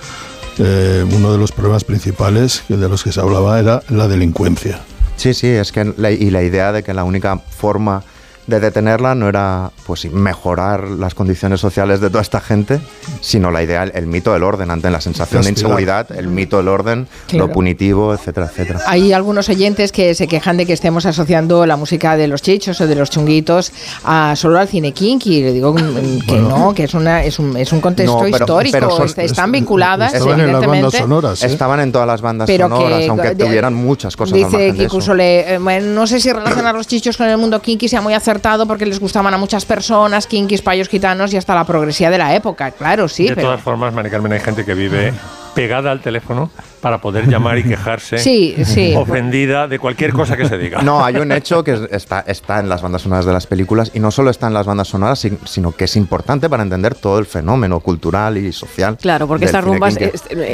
eh, 0.57 1.05
uno 1.15 1.31
de 1.31 1.37
los 1.37 1.51
problemas 1.51 1.83
principales 1.83 2.63
de 2.67 2.89
los 2.89 3.03
que 3.03 3.11
se 3.11 3.19
hablaba 3.19 3.59
era 3.59 3.83
la 3.89 4.07
delincuencia. 4.07 4.81
Sí, 5.15 5.33
sí, 5.33 5.47
es 5.47 5.71
que 5.71 5.93
la, 5.97 6.11
y 6.11 6.29
la 6.29 6.43
idea 6.43 6.71
de 6.71 6.83
que 6.83 6.93
la 6.93 7.03
única 7.03 7.37
forma 7.37 8.03
de 8.47 8.60
detenerla 8.60 9.15
no 9.15 9.30
era 9.30 9.71
pues 9.86 10.06
mejorar 10.12 10.88
las 10.89 11.13
condiciones 11.13 11.60
sociales 11.62 12.01
de 12.01 12.10
toda 12.10 12.21
esta 12.21 12.41
gente, 12.41 12.80
sino 13.21 13.51
la 13.51 13.62
idea, 13.63 13.84
el, 13.84 14.08
mito 14.08 14.34
del 14.34 14.43
orden 14.43 14.71
ante 14.71 14.89
la 14.89 14.99
sensación 14.99 15.43
de 15.43 15.51
inseguridad, 15.51 16.12
el 16.12 16.27
mito 16.27 16.58
del 16.58 16.67
orden, 16.67 17.08
Claro. 17.27 17.47
lo 17.47 17.54
punitivo, 17.54 18.13
etcétera, 18.13 18.47
etcétera. 18.47 18.82
Hay 18.88 19.13
algunos 19.13 19.47
oyentes 19.49 19.91
que 19.91 20.15
se 20.15 20.27
quejan 20.27 20.58
de 20.58 20.65
que 20.65 20.73
estemos 20.73 21.06
asociando 21.06 21.65
la 21.65 21.77
música 21.77 22.17
de 22.17 22.27
los 22.27 22.41
chichos 22.41 22.82
o 22.82 22.88
de 22.88 22.95
los 22.95 23.10
chunguitos 23.10 23.71
a 24.04 24.34
solo 24.36 24.60
al 24.60 24.67
cine 24.67 24.91
kinky. 24.91 25.38
Y 25.38 25.43
le 25.43 25.54
digo 25.54 25.73
que 25.75 26.39
no, 26.39 26.73
que 26.73 26.86
es, 26.86 26.93
una, 26.93 27.23
es, 27.23 27.38
un, 27.39 27.56
es 27.58 27.71
un 27.71 27.80
contexto 27.80 28.15
No, 28.15 28.19
pero- 28.23 28.36
histórico. 28.38 28.73
pero 28.77 28.89
son- 28.91 29.06
est- 29.06 29.19
están 29.19 29.51
vinculadas, 29.51 30.13
estaban 30.13 30.39
en 30.41 30.51
las 30.54 30.65
bandas 30.65 30.93
sonoras. 30.93 31.43
¿eh? 31.43 31.47
Estaban 31.47 31.80
en 31.80 31.91
todas 31.91 32.08
las 32.08 32.21
bandas 32.21 32.47
Pero 32.47 32.67
sonoras, 32.67 32.99
que- 32.99 33.08
aunque 33.08 33.36
de- 33.36 33.45
tuvieran 33.45 33.73
muchas 33.73 34.15
cosas 34.17 34.34
Dice 34.34 34.49
margen 34.49 34.71
de 34.77 34.84
Kiku 34.84 34.97
eso. 34.97 35.06
Sole, 35.08 35.54
eh, 35.54 35.58
bueno, 35.60 35.88
no 35.93 36.08
sé 36.08 36.19
si 36.19 36.32
relacionar 36.34 36.75
los 36.75 36.88
chichos 36.88 37.15
con 37.17 37.27
el 37.27 37.38
mundo 37.38 37.62
kinky 37.62 37.88
sea 37.88 38.01
muy 38.01 38.13
acertado 38.13 38.40
porque 38.67 38.86
les 38.86 38.99
gustaban 38.99 39.34
a 39.34 39.38
muchas 39.38 39.65
personas, 39.65 40.27
kinkis, 40.27 40.62
payos, 40.62 40.89
gitanos 40.89 41.34
y 41.34 41.38
hasta 41.38 41.56
la 41.56 41.63
progresía 41.65 42.10
de 42.10 42.17
la 42.17 42.36
época. 42.36 42.71
Claro, 42.71 43.08
sí, 43.08 43.27
de 43.27 43.36
pero... 43.36 43.47
todas 43.47 43.62
formas, 43.62 43.93
Mari 43.93 44.10
Carmen, 44.10 44.34
hay 44.34 44.39
gente 44.39 44.65
que 44.65 44.73
vive 44.73 45.13
pegada 45.53 45.91
al 45.91 46.01
teléfono 46.01 46.49
para 46.81 46.99
poder 46.99 47.27
llamar 47.27 47.57
y 47.59 47.63
quejarse 47.63 48.17
Sí, 48.17 48.55
sí. 48.65 48.93
ofendida 48.95 49.67
de 49.67 49.77
cualquier 49.79 50.13
cosa 50.13 50.35
que 50.37 50.47
se 50.47 50.57
diga. 50.57 50.81
No, 50.81 51.03
hay 51.03 51.17
un 51.17 51.31
hecho 51.31 51.63
que 51.63 51.73
es- 51.73 51.81
está, 51.91 52.21
está 52.21 52.59
en 52.59 52.69
las 52.69 52.81
bandas 52.81 53.01
sonoras 53.03 53.25
de 53.25 53.33
las 53.33 53.45
películas 53.47 53.91
y 53.93 53.99
no 53.99 54.09
solo 54.11 54.29
está 54.31 54.47
en 54.47 54.53
las 54.53 54.65
bandas 54.65 54.87
sonoras, 54.87 55.19
sin- 55.19 55.37
sino 55.45 55.73
que 55.73 55.85
es 55.85 55.95
importante 55.95 56.49
para 56.49 56.63
entender 56.63 56.95
todo 56.95 57.19
el 57.19 57.25
fenómeno 57.25 57.79
cultural 57.81 58.37
y 58.37 58.51
social. 58.51 58.97
Claro, 58.99 59.27
porque 59.27 59.45
estas 59.45 59.63
rumbas 59.63 59.97
eh, 59.97 60.11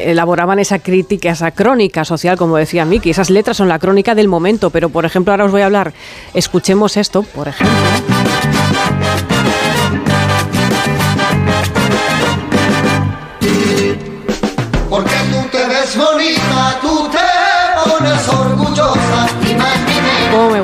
elaboraban 0.07 0.59
esa 0.59 0.79
crítica, 0.79 1.29
esa 1.31 1.51
crónica 1.51 2.03
social, 2.03 2.35
como 2.37 2.57
decía 2.57 2.83
Miki. 2.85 3.09
Esas 3.11 3.29
letras 3.29 3.57
son 3.57 3.69
la 3.69 3.79
crónica 3.79 4.15
del 4.15 4.27
momento, 4.27 4.69
pero 4.69 4.89
por 4.89 5.05
ejemplo, 5.05 5.31
ahora 5.31 5.45
os 5.45 5.51
voy 5.51 5.61
a 5.61 5.65
hablar. 5.67 5.93
Escuchemos 6.33 6.97
esto, 6.97 7.23
por 7.23 7.47
ejemplo. 7.47 7.77
Porque 14.97 15.13
tú 15.31 15.47
te 15.51 15.63
ves 15.67 15.95
bonita, 15.95 16.79
tú 16.81 17.07
te 17.11 17.19
pones 17.87 18.27
orgullosa, 18.29 19.06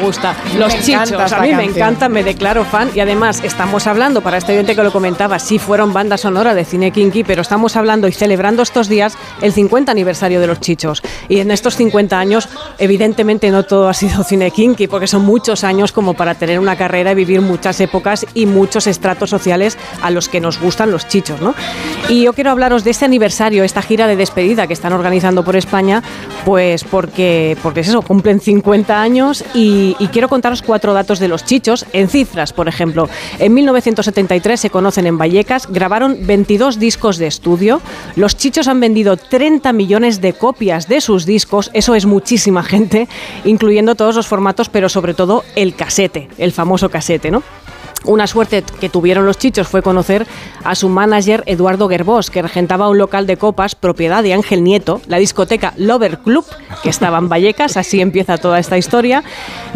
gusta. 0.03 0.35
Los 0.57 0.73
Me 0.73 0.79
encanta 0.79 1.05
chichos, 1.05 1.31
a 1.33 1.39
mí 1.39 1.47
me 1.47 1.53
canción. 1.53 1.75
encantan, 1.75 2.11
me 2.11 2.23
declaro 2.23 2.65
fan 2.65 2.91
y 2.93 2.99
además 2.99 3.41
estamos 3.43 3.87
hablando, 3.87 4.21
para 4.21 4.37
este 4.37 4.51
oyente 4.53 4.75
que 4.75 4.83
lo 4.83 4.91
comentaba, 4.91 5.39
sí 5.39 5.57
fueron 5.59 5.93
banda 5.93 6.17
sonora 6.17 6.53
de 6.53 6.65
cine 6.65 6.91
kinky, 6.91 7.23
pero 7.23 7.41
estamos 7.41 7.75
hablando 7.75 8.07
y 8.07 8.11
celebrando 8.11 8.61
estos 8.61 8.87
días 8.89 9.17
el 9.41 9.53
50 9.53 9.91
aniversario 9.91 10.39
de 10.39 10.47
los 10.47 10.59
chichos. 10.59 11.01
Y 11.29 11.39
en 11.39 11.51
estos 11.51 11.75
50 11.75 12.19
años, 12.19 12.49
evidentemente 12.77 13.49
no 13.49 13.63
todo 13.63 13.87
ha 13.89 13.93
sido 13.93 14.23
cine 14.23 14.51
kinky, 14.51 14.87
porque 14.87 15.07
son 15.07 15.23
muchos 15.25 15.63
años 15.63 15.91
como 15.91 16.13
para 16.13 16.35
tener 16.35 16.59
una 16.59 16.75
carrera 16.75 17.13
y 17.13 17.15
vivir 17.15 17.41
muchas 17.41 17.79
épocas 17.79 18.25
y 18.33 18.45
muchos 18.45 18.87
estratos 18.87 19.29
sociales 19.29 19.77
a 20.01 20.11
los 20.11 20.29
que 20.29 20.39
nos 20.41 20.59
gustan 20.59 20.91
los 20.91 21.07
chichos, 21.07 21.41
¿no? 21.41 21.55
Y 22.09 22.23
yo 22.23 22.33
quiero 22.33 22.51
hablaros 22.51 22.83
de 22.83 22.91
este 22.91 23.05
aniversario, 23.05 23.63
esta 23.63 23.81
gira 23.81 24.07
de 24.07 24.15
despedida 24.15 24.67
que 24.67 24.73
están 24.73 24.93
organizando 24.93 25.43
por 25.43 25.55
España, 25.55 26.03
pues 26.45 26.83
porque, 26.83 27.57
porque 27.63 27.81
es 27.81 27.87
eso, 27.87 28.01
cumplen 28.01 28.39
50 28.39 29.01
años 29.01 29.43
y, 29.53 29.92
y 29.99 30.07
quiero 30.07 30.29
contaros 30.29 30.61
cuatro 30.61 30.93
datos 30.93 31.19
de 31.19 31.27
los 31.27 31.45
chichos 31.45 31.85
en 31.93 32.09
cifras, 32.09 32.53
por 32.53 32.67
ejemplo. 32.67 33.09
En 33.39 33.53
1973 33.53 34.59
se 34.59 34.69
conocen 34.69 35.07
en 35.07 35.17
Vallecas, 35.17 35.67
grabaron 35.67 36.17
22 36.25 36.79
discos 36.79 37.17
de 37.17 37.27
estudio, 37.27 37.81
los 38.15 38.37
chichos 38.37 38.67
han 38.67 38.79
vendido 38.79 39.17
30 39.17 39.73
millones 39.73 40.21
de 40.21 40.33
copias 40.33 40.87
de 40.87 41.01
sus 41.01 41.25
discos, 41.25 41.69
eso 41.73 41.95
es 41.95 42.05
muchísima 42.05 42.63
gente, 42.63 43.07
incluyendo 43.45 43.95
todos 43.95 44.15
los 44.15 44.27
formatos, 44.27 44.69
pero 44.69 44.89
sobre 44.89 45.13
todo 45.13 45.43
el 45.55 45.75
casete, 45.75 46.29
el 46.37 46.51
famoso 46.51 46.89
casete, 46.89 47.31
¿no? 47.31 47.43
Una 48.05 48.27
suerte 48.27 48.63
que 48.79 48.89
tuvieron 48.89 49.25
los 49.25 49.37
chichos 49.37 49.67
fue 49.67 49.81
conocer 49.81 50.27
a 50.63 50.75
su 50.75 50.89
manager 50.89 51.43
Eduardo 51.45 51.87
Gerbós, 51.87 52.29
que 52.29 52.41
regentaba 52.41 52.89
un 52.89 52.97
local 52.97 53.25
de 53.27 53.37
copas 53.37 53.75
propiedad 53.75 54.23
de 54.23 54.33
Ángel 54.33 54.63
Nieto, 54.63 55.01
la 55.07 55.17
discoteca 55.17 55.73
Lover 55.77 56.19
Club, 56.19 56.45
que 56.81 56.89
estaba 56.89 57.17
en 57.17 57.29
Vallecas, 57.29 57.77
así 57.77 58.01
empieza 58.01 58.37
toda 58.37 58.59
esta 58.59 58.77
historia. 58.77 59.23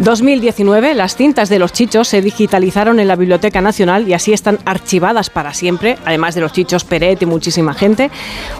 2019, 0.00 0.94
las 0.94 1.16
cintas 1.16 1.48
de 1.48 1.58
los 1.58 1.72
chichos 1.72 2.08
se 2.08 2.20
digitalizaron 2.20 3.00
en 3.00 3.08
la 3.08 3.16
Biblioteca 3.16 3.60
Nacional 3.60 4.06
y 4.08 4.12
así 4.12 4.32
están 4.32 4.58
archivadas 4.64 5.30
para 5.30 5.54
siempre, 5.54 5.96
además 6.04 6.34
de 6.34 6.42
los 6.42 6.52
chichos 6.52 6.84
Peret 6.84 7.22
y 7.22 7.26
muchísima 7.26 7.72
gente. 7.72 8.10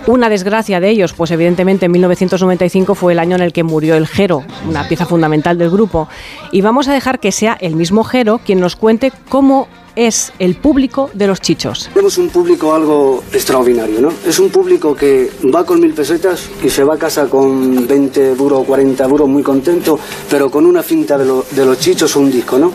Una 0.06 0.28
desgracia 0.28 0.80
de 0.80 0.88
ellos, 0.88 1.12
pues 1.12 1.30
evidentemente 1.30 1.86
en 1.86 1.92
1995 1.92 2.94
fue 2.94 3.12
el 3.12 3.18
año 3.18 3.36
en 3.36 3.42
el 3.42 3.52
que 3.52 3.64
murió 3.64 3.96
el 3.96 4.06
Jero, 4.06 4.44
una 4.66 4.88
pieza 4.88 5.04
fundamental 5.04 5.58
del 5.58 5.70
grupo. 5.70 6.08
Y 6.52 6.62
vamos 6.62 6.88
a 6.88 6.92
dejar 6.92 7.20
que 7.20 7.32
sea 7.32 7.56
el 7.60 7.76
mismo 7.76 8.04
Jero 8.04 8.38
quien 8.38 8.60
nos 8.60 8.76
cuente 8.76 9.12
cómo 9.28 9.57
es 10.06 10.32
el 10.38 10.54
público 10.54 11.10
de 11.12 11.26
los 11.26 11.40
chichos. 11.40 11.90
Tenemos 11.92 12.16
un 12.18 12.28
público 12.28 12.72
algo 12.74 13.22
extraordinario, 13.32 14.00
¿no? 14.00 14.12
Es 14.26 14.38
un 14.38 14.48
público 14.50 14.94
que 14.94 15.30
va 15.54 15.64
con 15.66 15.80
mil 15.80 15.92
pesetas 15.92 16.48
y 16.62 16.70
se 16.70 16.84
va 16.84 16.94
a 16.94 16.98
casa 16.98 17.26
con 17.26 17.86
20 17.86 18.34
duros, 18.36 18.64
40 18.66 19.06
duros, 19.08 19.28
muy 19.28 19.42
contento, 19.42 19.98
pero 20.30 20.50
con 20.50 20.66
una 20.66 20.82
cinta 20.82 21.18
de, 21.18 21.24
lo- 21.24 21.44
de 21.50 21.64
los 21.66 21.78
chichos 21.80 22.14
o 22.16 22.20
un 22.20 22.30
disco, 22.30 22.58
¿no? 22.58 22.72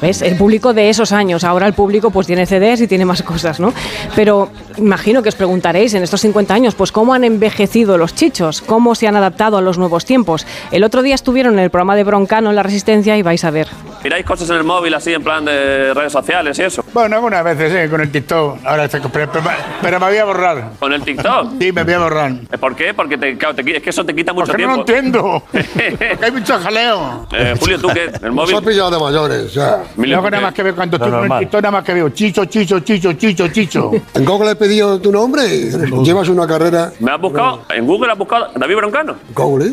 ¿Ves? 0.00 0.22
El 0.22 0.36
público 0.36 0.72
de 0.72 0.88
esos 0.88 1.12
años. 1.12 1.44
Ahora 1.44 1.66
el 1.66 1.74
público 1.74 2.10
pues 2.10 2.26
tiene 2.26 2.46
CDs 2.46 2.80
y 2.80 2.88
tiene 2.88 3.04
más 3.04 3.22
cosas, 3.22 3.60
¿no? 3.60 3.72
Pero 4.16 4.48
imagino 4.76 5.22
que 5.22 5.28
os 5.28 5.34
preguntaréis 5.36 5.94
en 5.94 6.02
estos 6.02 6.20
50 6.22 6.52
años, 6.54 6.74
pues 6.74 6.90
cómo 6.90 7.14
han 7.14 7.22
envejecido 7.24 7.98
los 7.98 8.14
chichos, 8.14 8.62
cómo 8.62 8.94
se 8.94 9.06
han 9.06 9.14
adaptado 9.16 9.58
a 9.58 9.60
los 9.60 9.78
nuevos 9.78 10.04
tiempos. 10.04 10.46
El 10.72 10.82
otro 10.82 11.02
día 11.02 11.14
estuvieron 11.14 11.52
en 11.54 11.60
el 11.60 11.70
programa 11.70 11.94
de 11.94 12.02
Broncano 12.04 12.50
en 12.50 12.56
La 12.56 12.62
Resistencia 12.62 13.16
y 13.16 13.22
vais 13.22 13.44
a 13.44 13.50
ver. 13.50 13.68
¿Miráis 14.02 14.26
cosas 14.26 14.50
en 14.50 14.56
el 14.56 14.64
móvil 14.64 14.92
así 14.94 15.12
en 15.12 15.22
plan 15.22 15.44
de 15.44 15.94
redes 15.94 16.12
sociales 16.12 16.58
y 16.62 16.66
eso? 16.66 16.84
Bueno, 16.92 17.16
algunas 17.16 17.44
veces 17.44 17.72
sí, 17.84 17.90
con 17.90 18.00
el 18.00 18.10
TikTok. 18.10 18.58
Ahora, 18.64 18.84
estoy- 18.84 19.00
pero, 19.12 19.30
pero- 19.32 19.44
pero 19.82 20.00
me 20.00 20.06
voy 20.06 20.16
a 20.18 20.24
borrar. 20.24 20.70
¿Con 20.78 20.92
el 20.92 21.02
TikTok? 21.02 21.52
Sí, 21.60 21.72
me 21.72 21.84
voy 21.84 21.94
a 21.94 21.98
borrar. 21.98 22.32
¿Por 22.60 22.74
qué? 22.76 22.94
Porque 22.94 23.18
te, 23.18 23.36
claro, 23.36 23.54
te 23.54 23.64
qui- 23.64 23.76
es 23.76 23.82
que 23.82 23.90
eso 23.90 24.04
te 24.04 24.14
quita 24.14 24.32
mucho 24.32 24.46
Porque 24.46 24.66
no 24.66 24.76
lo 24.76 24.84
tiempo. 24.84 25.42
entiendo. 25.52 26.18
Hay 26.22 26.30
mucho 26.30 26.58
jaleo. 26.58 27.26
Eh, 27.32 27.54
Julio, 27.58 27.78
¿tú 27.80 27.88
qué? 27.88 28.10
¿El 28.22 28.32
móvil? 28.32 28.54
Nos 28.54 28.62
ha 28.62 28.66
pillado 28.66 28.90
de 28.90 28.98
mayores, 28.98 29.52
ya. 29.54 29.82
Luego 29.96 30.22
nada 30.30 30.38
¿qué? 30.38 30.42
más 30.44 30.54
que 30.54 30.62
veo 30.62 30.74
cuando 30.74 30.96
estoy 30.96 31.10
con 31.10 31.18
el 31.18 31.22
normal. 31.28 31.40
TikTok, 31.40 31.62
nada 31.62 31.72
más 31.72 31.84
que 31.84 31.94
veo 31.94 32.08
chicho, 32.10 32.44
chicho, 32.46 32.80
chicho, 32.80 33.12
chicho, 33.14 33.48
chicho. 33.48 33.90
En 34.14 34.24
Google 34.24 34.50
he 34.52 34.56
pedido 34.56 35.00
tu 35.00 35.10
nombre 35.12 35.44
y 35.46 35.70
llevas 36.04 36.28
una 36.28 36.46
carrera. 36.46 36.92
¿Me 37.00 37.10
has 37.12 37.20
buscado? 37.20 37.62
¿En 37.74 37.86
Google 37.86 38.12
has 38.12 38.18
buscado 38.18 38.48
David 38.56 38.76
Broncano? 38.76 39.16
Google. 39.34 39.72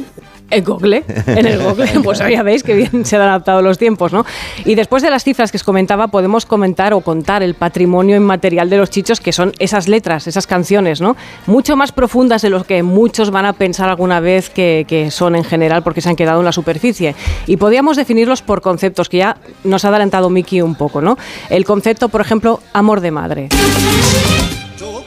En 0.51 0.63
Google, 0.63 1.03
en 1.27 1.45
el 1.45 1.62
Google, 1.62 1.88
pues 2.03 2.19
ya 2.19 2.43
veis 2.43 2.63
que 2.63 2.73
bien 2.73 3.05
se 3.05 3.15
han 3.15 3.21
adaptado 3.23 3.62
los 3.62 3.77
tiempos, 3.77 4.12
¿no? 4.13 4.25
Y 4.65 4.75
después 4.75 5.03
de 5.03 5.09
las 5.09 5.23
cifras 5.23 5.51
que 5.51 5.57
os 5.57 5.63
comentaba, 5.63 6.07
podemos 6.07 6.45
comentar 6.45 6.93
o 6.93 7.01
contar 7.01 7.43
el 7.43 7.53
patrimonio 7.53 8.15
inmaterial 8.15 8.69
de 8.69 8.77
los 8.77 8.89
chichos, 8.89 9.19
que 9.19 9.31
son 9.31 9.53
esas 9.59 9.88
letras, 9.88 10.27
esas 10.27 10.47
canciones, 10.47 11.01
¿no? 11.01 11.15
Mucho 11.45 11.75
más 11.75 11.91
profundas 11.91 12.41
de 12.41 12.49
lo 12.49 12.63
que 12.63 12.83
muchos 12.83 13.29
van 13.31 13.45
a 13.45 13.53
pensar 13.53 13.89
alguna 13.89 14.19
vez 14.19 14.49
que, 14.49 14.85
que 14.88 15.12
son 15.12 15.35
en 15.35 15.43
general, 15.43 15.83
porque 15.83 16.01
se 16.01 16.09
han 16.09 16.15
quedado 16.15 16.39
en 16.39 16.45
la 16.45 16.51
superficie. 16.51 17.15
Y 17.45 17.57
podríamos 17.57 17.97
definirlos 17.97 18.41
por 18.41 18.62
conceptos, 18.62 19.09
que 19.09 19.17
ya 19.17 19.38
nos 19.63 19.85
ha 19.85 19.89
adelantado 19.89 20.29
Miki 20.29 20.62
un 20.62 20.75
poco, 20.75 21.01
¿no? 21.01 21.17
El 21.49 21.65
concepto, 21.65 22.09
por 22.09 22.21
ejemplo, 22.21 22.59
amor 22.73 23.01
de 23.01 23.12
madre. 23.12 23.49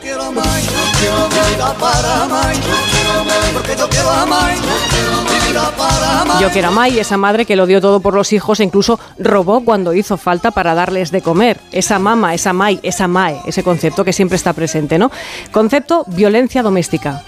quiero 0.03 1.29
vida 1.29 1.75
para 1.79 2.23
amar, 2.25 2.55
porque 3.53 3.77
yo 3.77 3.89
quiero 3.89 4.11
amar, 4.11 4.55
vida 4.55 4.77
para 4.97 5.21
amar. 5.21 5.32
Yo 6.41 6.51
que 6.51 6.59
era 6.59 6.71
Mai, 6.71 6.99
esa 6.99 7.17
madre 7.17 7.45
que 7.45 7.57
lo 7.57 7.67
dio 7.67 7.81
todo 7.81 8.01
por 8.01 8.15
los 8.15 8.33
hijos 8.33 8.61
e 8.61 8.65
incluso 8.65 8.99
robó 9.19 9.65
cuando 9.65 9.93
hizo 9.95 10.17
falta 10.17 10.51
para 10.51 10.75
darles 10.75 11.11
de 11.11 11.23
comer. 11.23 11.61
Esa 11.71 11.99
mama, 11.99 12.35
esa 12.35 12.53
Mai, 12.53 12.81
esa 12.83 13.07
Mae, 13.07 13.41
ese 13.47 13.63
concepto 13.63 14.05
que 14.05 14.13
siempre 14.13 14.37
está 14.37 14.53
presente, 14.53 14.99
¿no? 14.99 15.11
Concepto 15.51 16.05
violencia 16.09 16.63
doméstica. 16.63 17.23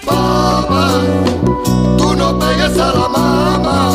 Tú 1.96 2.14
no 2.16 2.38
pegues 2.38 2.78
a 2.78 2.92
la 2.92 3.08
mamá, 3.08 3.90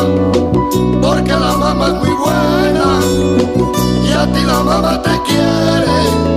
porque 1.01 1.31
la 1.31 1.57
mamá 1.57 1.87
es 1.87 1.93
muy 1.93 2.11
buena 2.11 2.99
y 4.03 4.11
a 4.11 4.25
ti 4.31 4.41
la 4.45 4.59
mamá 4.63 5.01
te 5.01 5.11
quiere, 5.25 6.28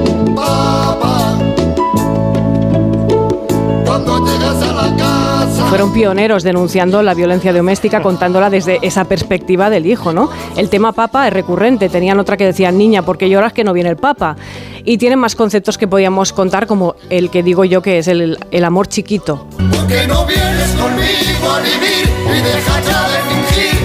Fueron 5.92 6.16
pioneros 6.16 6.42
denunciando 6.42 7.02
la 7.02 7.12
violencia 7.12 7.52
doméstica, 7.52 8.00
contándola 8.00 8.48
desde 8.48 8.78
esa 8.81 9.05
perspectiva 9.05 9.68
del 9.68 9.85
hijo, 9.85 10.14
¿no? 10.14 10.31
El 10.57 10.70
tema 10.70 10.92
papa 10.92 11.26
es 11.26 11.35
recurrente. 11.35 11.90
Tenían 11.90 12.18
otra 12.18 12.38
que 12.38 12.46
decía, 12.46 12.72
niña, 12.72 13.02
¿por 13.02 13.18
qué 13.18 13.28
lloras 13.28 13.52
que 13.52 13.62
no 13.62 13.74
viene 13.74 13.90
el 13.90 13.96
papa? 13.96 14.37
Y 14.85 14.96
tienen 14.96 15.18
más 15.18 15.37
conceptos 15.37 15.76
que 15.76 15.87
podíamos 15.87 16.33
contar, 16.33 16.66
como 16.66 16.96
el 17.11 17.28
que 17.28 17.42
digo 17.42 17.66
yo 17.66 17.83
que 17.83 17.98
es 17.98 18.09
el, 18.09 18.38
el 18.50 18.64
amor 18.64 18.88
chiquito. 18.88 19.46
que 19.87 20.07
no 20.07 20.24
vienes 20.24 20.70
conmigo 20.81 21.50
a 21.50 21.61
vivir 21.61 22.09
y 22.24 22.42
deja 22.42 22.81
ya 22.81 23.09
de 23.09 23.18
fingir 23.28 23.78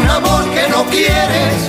un 0.00 0.08
amor 0.08 0.44
que 0.54 0.68
no 0.70 0.84
quieres. 0.84 1.68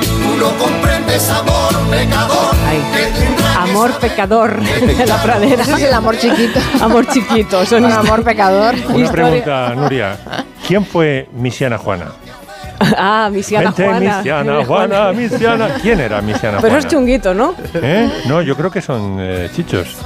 Tú 0.00 0.36
no 0.38 0.56
comprendes 0.56 1.28
amor 1.28 1.74
pecador 1.90 2.54
que 2.94 3.39
Amor 3.70 3.98
pecador 3.98 4.60
de 4.60 5.06
la 5.06 5.22
pradera. 5.22 5.62
Ese 5.62 5.72
es 5.72 5.82
el 5.82 5.94
amor 5.94 6.16
chiquito. 6.18 6.60
Amor 6.80 7.06
chiquito. 7.06 7.64
Son 7.66 7.84
Un 7.84 7.92
amor 7.92 8.24
pecador. 8.24 8.74
Una 8.88 9.10
pregunta, 9.12 9.74
Nuria. 9.74 10.18
¿Quién 10.66 10.84
fue 10.84 11.28
Misiana 11.32 11.78
Juana? 11.78 12.06
Ah, 12.96 13.28
Misiana 13.30 13.66
Vente, 13.66 13.84
Juana. 13.84 14.16
Misiana 14.18 14.64
Juana, 14.64 15.12
Misiana. 15.12 15.68
¿Quién 15.82 16.00
era 16.00 16.22
Misiana 16.22 16.58
Pero 16.60 16.72
Juana? 16.72 16.78
es 16.78 16.86
chunguito, 16.86 17.34
¿no? 17.34 17.54
¿Eh? 17.74 18.10
No, 18.26 18.40
yo 18.40 18.56
creo 18.56 18.70
que 18.70 18.80
son 18.80 19.18
eh, 19.20 19.50
chichos. 19.54 19.96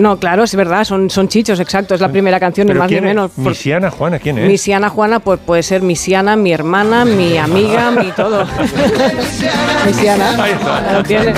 No, 0.00 0.18
claro, 0.18 0.44
es 0.44 0.54
verdad, 0.54 0.84
son, 0.84 1.10
son 1.10 1.28
chichos, 1.28 1.60
exacto. 1.60 1.94
Es 1.94 2.00
la 2.00 2.08
primera 2.10 2.40
canción, 2.40 2.66
ni 2.66 2.70
¿Pero 2.72 2.80
más 2.80 2.90
ni 2.90 3.00
menos. 3.00 3.30
Por- 3.32 3.44
Misiana 3.50 3.90
Juana, 3.90 4.18
¿quién 4.18 4.38
es? 4.38 4.46
Misiana 4.48 4.88
Juana, 4.88 5.20
pues 5.20 5.38
puede 5.44 5.62
ser 5.62 5.82
Misiana, 5.82 6.36
mi 6.36 6.52
hermana, 6.52 7.04
mi 7.04 7.36
amiga, 7.38 7.90
mi 7.90 8.10
todo. 8.12 8.46
Misiana. 9.86 10.36
Lo 10.92 11.02
tiene. 11.02 11.34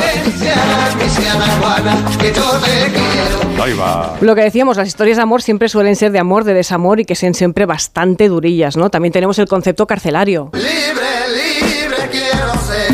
Ahí 3.62 3.72
va. 3.74 4.16
Lo 4.20 4.34
que 4.34 4.42
decíamos, 4.42 4.76
las 4.76 4.88
historias 4.88 5.16
de 5.16 5.22
amor 5.22 5.42
siempre 5.42 5.68
suelen 5.68 5.94
ser 5.96 6.10
de 6.12 6.18
amor, 6.18 6.44
de 6.44 6.54
desamor 6.54 7.00
y 7.00 7.04
que 7.04 7.14
sean 7.14 7.34
siempre 7.34 7.66
bastante 7.66 8.28
durillas, 8.28 8.76
¿no? 8.76 8.90
También 8.90 9.12
tenemos 9.12 9.38
el 9.38 9.46
concepto 9.46 9.86
carcelario. 9.86 10.50
libre 10.52 12.08
quiero 12.10 12.52
ser, 12.66 12.92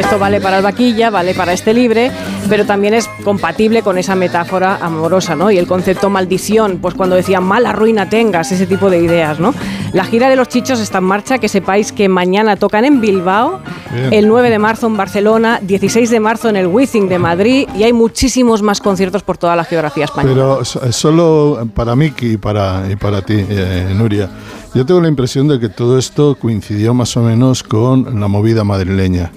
esto 0.00 0.18
vale 0.18 0.40
para 0.40 0.58
el 0.58 0.62
vaquilla, 0.62 1.10
vale 1.10 1.34
para 1.34 1.52
este 1.52 1.74
libre, 1.74 2.10
pero 2.48 2.66
también 2.66 2.94
es 2.94 3.08
compatible 3.22 3.82
con 3.82 3.98
esa 3.98 4.14
metáfora 4.14 4.78
amorosa, 4.80 5.36
¿no? 5.36 5.50
Y 5.50 5.58
el 5.58 5.66
concepto 5.66 6.10
maldición, 6.10 6.78
pues 6.80 6.94
cuando 6.94 7.16
decían 7.16 7.44
mala 7.44 7.72
ruina 7.72 8.08
tengas, 8.08 8.50
ese 8.52 8.66
tipo 8.66 8.90
de 8.90 8.98
ideas, 8.98 9.38
¿no? 9.38 9.54
La 9.92 10.04
gira 10.04 10.28
de 10.28 10.36
los 10.36 10.48
chichos 10.48 10.80
está 10.80 10.98
en 10.98 11.04
marcha, 11.04 11.38
que 11.38 11.48
sepáis 11.48 11.92
que 11.92 12.08
mañana 12.08 12.56
tocan 12.56 12.84
en 12.84 13.00
Bilbao, 13.00 13.60
Bien. 13.92 14.12
el 14.12 14.28
9 14.28 14.50
de 14.50 14.58
marzo 14.58 14.86
en 14.86 14.96
Barcelona, 14.96 15.58
16 15.62 16.10
de 16.10 16.20
marzo 16.20 16.48
en 16.48 16.56
el 16.56 16.66
Wizzing 16.66 17.08
de 17.08 17.18
Madrid 17.18 17.68
y 17.76 17.82
hay 17.82 17.92
muchísimos 17.92 18.62
más 18.62 18.80
conciertos 18.80 19.22
por 19.22 19.36
toda 19.36 19.56
la 19.56 19.64
geografía 19.64 20.04
española. 20.04 20.34
Pero 20.34 20.88
eh, 20.88 20.92
solo 20.92 21.68
para 21.74 21.94
Miki 21.96 22.32
y 22.32 22.36
para, 22.36 22.84
y 22.90 22.96
para 22.96 23.22
ti, 23.22 23.44
eh, 23.48 23.92
Nuria. 23.94 24.28
Yo 24.74 24.86
tengo 24.86 25.00
la 25.00 25.08
impresión 25.08 25.48
de 25.48 25.58
que 25.58 25.68
todo 25.68 25.98
esto 25.98 26.36
coincidió 26.40 26.94
más 26.94 27.16
o 27.16 27.22
menos 27.22 27.62
con 27.64 28.20
la 28.20 28.28
movida 28.28 28.62
madrileña. 28.62 29.32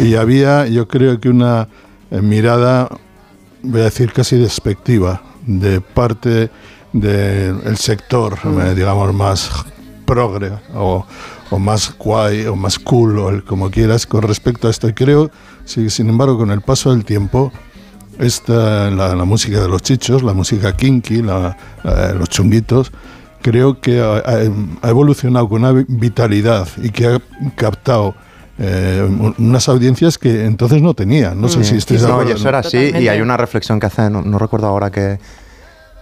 Y 0.00 0.16
había, 0.16 0.66
yo 0.66 0.88
creo 0.88 1.20
que 1.20 1.28
una 1.28 1.68
eh, 2.10 2.20
mirada, 2.20 2.88
voy 3.62 3.80
a 3.80 3.84
decir 3.84 4.12
casi 4.12 4.36
despectiva, 4.36 5.22
de 5.46 5.80
parte 5.80 6.50
del 6.92 7.76
sector, 7.76 8.36
eh, 8.44 8.74
digamos, 8.76 9.14
más 9.14 9.50
progre 10.04 10.50
o, 10.74 11.06
o 11.50 11.58
más 11.60 11.94
guay 11.96 12.46
o 12.46 12.56
más 12.56 12.78
cool 12.78 13.18
o 13.20 13.28
el, 13.30 13.44
como 13.44 13.70
quieras 13.70 14.04
con 14.06 14.22
respecto 14.22 14.66
a 14.66 14.70
esto. 14.72 14.88
Y 14.88 14.94
creo, 14.94 15.30
sí, 15.64 15.90
sin 15.90 16.08
embargo, 16.08 16.36
con 16.36 16.50
el 16.50 16.60
paso 16.60 16.90
del 16.90 17.04
tiempo, 17.04 17.52
esta, 18.18 18.90
la, 18.90 19.14
la 19.14 19.24
música 19.24 19.60
de 19.60 19.68
los 19.68 19.80
chichos, 19.82 20.24
la 20.24 20.32
música 20.34 20.76
kinky, 20.76 21.22
la- 21.22 21.56
la- 21.84 22.12
los 22.14 22.28
chunguitos, 22.28 22.90
creo 23.42 23.80
que 23.80 24.00
ha, 24.00 24.88
evolucionado 24.88 25.48
con 25.48 25.62
una 25.62 25.72
vi- 25.72 25.84
vitalidad 25.88 26.66
y 26.82 26.90
que 26.90 27.06
ha 27.06 27.20
captado 27.56 28.14
eh, 28.58 29.04
un- 29.06 29.34
unas 29.38 29.68
audiencias 29.68 30.18
que 30.18 30.44
entonces 30.44 30.80
no 30.82 30.94
tenía. 30.94 31.34
No 31.34 31.48
sé 31.48 31.64
si 31.64 31.76
estáis 31.76 32.02
de 32.02 32.08
no, 32.08 32.22
y 32.26 32.30
eso 32.32 32.48
era 32.48 32.58
así, 32.60 32.92
y 32.98 33.08
hay 33.08 33.20
una 33.20 33.36
reflexión 33.36 33.80
que 33.80 33.86
hace, 33.86 34.08
no, 34.10 34.22
no 34.22 34.38
recuerdo 34.38 34.66
ahora 34.68 34.90
qué 34.90 35.18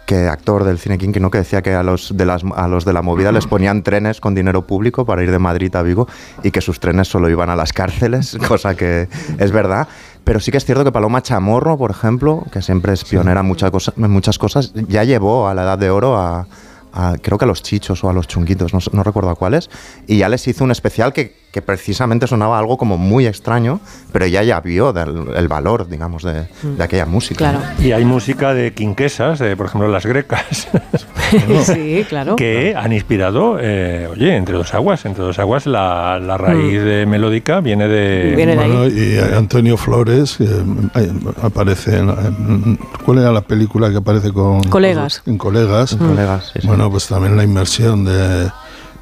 que 0.07 0.27
actor 0.27 0.65
del 0.65 0.77
cine 0.81 0.99
King 0.99 1.13
que 1.13 1.21
no 1.21 1.31
que 1.31 1.39
decía 1.39 1.63
que 1.63 1.73
a 1.73 1.85
los 1.85 2.17
de 2.17 2.27
las 2.27 2.43
a 2.57 2.67
los 2.67 2.85
de 2.85 2.93
la 2.93 3.01
movida 3.01 3.31
les 3.31 3.47
ponían 3.47 3.85
trenes 3.85 4.21
con 4.21 4.35
dinero 4.35 4.67
público 4.67 5.05
para 5.07 5.23
ir 5.23 5.31
de 5.31 5.39
Madrid 5.39 5.73
a 5.77 5.83
Vigo 5.83 6.09
y 6.43 6.51
que 6.51 6.61
sus 6.61 6.81
trenes 6.81 7.07
solo 7.07 7.31
iban 7.31 7.49
a 7.49 7.55
las 7.55 7.73
cárceles, 7.73 8.37
cosa 8.49 8.75
que 8.75 9.09
es 9.39 9.53
verdad. 9.53 9.87
Pero 10.25 10.41
sí 10.41 10.51
que 10.51 10.57
es 10.59 10.65
cierto 10.65 10.83
que 10.83 10.91
Paloma 10.91 11.23
Chamorro, 11.23 11.79
por 11.79 11.93
ejemplo, 11.93 12.43
que 12.53 12.61
siempre 12.61 12.93
es 12.93 13.05
pionera 13.05 13.39
en 13.41 13.47
muchas 13.47 13.71
cosas, 13.71 13.95
en 13.97 14.11
muchas 14.11 14.37
cosas, 14.37 14.73
ya 14.89 15.05
llevó 15.05 15.47
a 15.49 15.55
la 15.55 15.63
Edad 15.63 15.79
de 15.79 15.91
Oro 15.91 16.17
a, 16.19 16.49
a- 16.93 17.17
creo 17.21 17.39
que 17.39 17.45
a 17.45 17.49
los 17.49 17.63
chichos 17.63 18.03
o 18.05 18.11
a 18.11 18.13
los 18.13 18.27
chunguitos, 18.29 18.73
no, 18.75 18.81
no 18.93 19.03
recuerdo 19.03 19.31
a 19.31 19.35
cuáles, 19.37 19.71
y 20.07 20.19
ya 20.19 20.29
les 20.29 20.47
hizo 20.49 20.65
un 20.65 20.71
especial 20.71 21.13
que 21.13 21.35
que 21.53 21.63
precisamente 21.63 22.27
sonaba 22.27 22.59
algo 22.59 22.77
como 22.77 22.97
muy 22.97 23.27
extraño, 23.27 23.81
pero 24.13 24.25
ella 24.25 24.43
ya 24.45 24.61
vio 24.61 24.93
del- 24.93 25.35
el 25.37 25.49
valor, 25.49 25.89
digamos, 25.89 26.23
de, 26.23 26.47
de 26.63 26.85
aquella 26.85 27.07
música. 27.07 27.53
¿no? 27.53 27.61
Y 27.85 27.93
hay 27.93 28.05
música 28.05 28.55
de 28.55 28.73
quinquesas, 28.73 29.39
de, 29.41 29.57
por 29.57 29.67
ejemplo 29.67 29.89
las 29.89 30.07
grecas, 30.07 30.69
sí, 31.65 32.05
claro. 32.09 32.37
que 32.37 32.75
han 32.77 32.93
inspirado, 32.93 33.59
eh, 33.61 34.09
oye, 34.13 34.37
entre 34.37 34.55
dos 34.57 34.75
aguas, 34.75 35.05
entre 35.07 35.25
dos 35.25 35.39
aguas 35.39 35.67
la, 35.67 36.19
la 36.21 36.37
raíz 36.39 36.83
de 36.83 37.07
melódica 37.07 37.61
viene 37.61 37.89
de... 37.89 38.55
Bueno, 38.57 38.87
y 38.87 39.19
Antonio 39.37 39.77
Flores 39.77 40.37
que, 40.37 40.45
eh, 40.45 41.13
aparece 41.43 41.99
en, 41.99 42.11
en- 42.11 42.79
¿cuál 43.05 43.19
era 43.19 43.33
la 43.33 43.43
película 43.43 43.91
que 43.91 43.97
aparece 43.99 44.33
con 44.33 44.63
Colegas. 44.65 45.23
en 45.27 45.37
colegas 45.39 45.97
Mm. 46.01 46.09
Colegas, 46.09 46.51
sí, 46.53 46.61
sí. 46.61 46.67
bueno 46.67 46.91
pues 46.91 47.07
también 47.09 47.37
la 47.37 47.43
inmersión 47.45 48.05
de, 48.05 48.51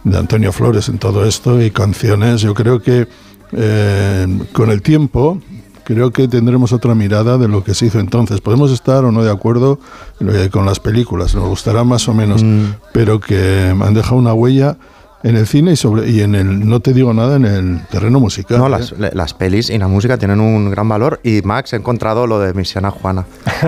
de 0.04 0.18
Antonio 0.18 0.52
Flores 0.52 0.88
en 0.88 0.98
todo 0.98 1.24
esto 1.24 1.60
y 1.60 1.70
canciones 1.70 2.40
yo 2.40 2.54
creo 2.54 2.80
que 2.80 3.06
eh, 3.52 4.26
con 4.52 4.70
el 4.70 4.82
tiempo 4.82 5.40
creo 5.84 6.10
que 6.12 6.28
tendremos 6.28 6.72
otra 6.72 6.94
mirada 6.94 7.38
de 7.38 7.48
lo 7.48 7.64
que 7.64 7.74
se 7.74 7.86
hizo 7.86 7.98
entonces 7.98 8.40
podemos 8.40 8.70
estar 8.70 9.04
o 9.04 9.12
no 9.12 9.24
de 9.24 9.30
acuerdo 9.30 9.78
eh, 10.20 10.48
con 10.52 10.66
las 10.66 10.80
películas 10.80 11.34
nos 11.34 11.48
gustará 11.48 11.84
más 11.84 12.08
o 12.08 12.14
menos 12.14 12.42
Mm. 12.42 12.74
pero 12.92 13.20
que 13.20 13.74
han 13.80 13.94
dejado 13.94 14.16
una 14.16 14.34
huella 14.34 14.76
en 15.22 15.36
el 15.36 15.46
cine 15.46 15.72
y 15.72 15.76
sobre 15.76 16.08
y 16.08 16.20
en 16.22 16.34
el 16.36 16.68
no 16.68 16.78
te 16.80 16.92
digo 16.92 17.12
nada 17.12 17.36
en 17.36 17.44
el 17.44 17.80
terreno 17.90 18.20
musical 18.20 18.58
No, 18.58 18.66
¿eh? 18.66 18.70
las, 18.70 18.92
le- 18.92 19.10
las 19.12 19.34
pelis 19.34 19.68
y 19.70 19.76
la 19.78 19.88
música 19.88 20.16
tienen 20.16 20.40
un 20.40 20.70
gran 20.70 20.88
valor. 20.88 21.18
Y 21.24 21.42
Max, 21.42 21.72
he 21.72 21.76
encontrado 21.76 22.26
lo 22.26 22.38
de 22.38 22.54
Misiana 22.54 22.90
Juana. 22.90 23.24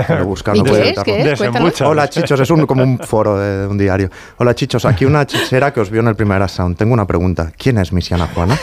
Lo 0.08 0.14
he 0.18 0.22
buscado, 0.22 0.56
¿Y 0.56 0.62
no 0.62 0.72
qué 0.72 1.32
es? 1.32 1.80
Hola 1.82 2.08
chichos, 2.08 2.38
es 2.40 2.50
un, 2.50 2.66
como 2.66 2.82
un 2.84 2.98
foro 3.00 3.38
de, 3.38 3.58
de 3.62 3.66
un 3.66 3.78
diario. 3.78 4.10
Hola 4.38 4.54
chichos, 4.54 4.84
aquí 4.84 5.04
una 5.04 5.26
chichera 5.26 5.72
que 5.72 5.80
os 5.80 5.90
vio 5.90 6.00
en 6.00 6.08
el 6.08 6.14
primer 6.16 6.48
sound. 6.48 6.76
Tengo 6.76 6.94
una 6.94 7.06
pregunta. 7.06 7.50
¿Quién 7.56 7.78
es 7.78 7.92
Misiana 7.92 8.28
Juana? 8.34 8.56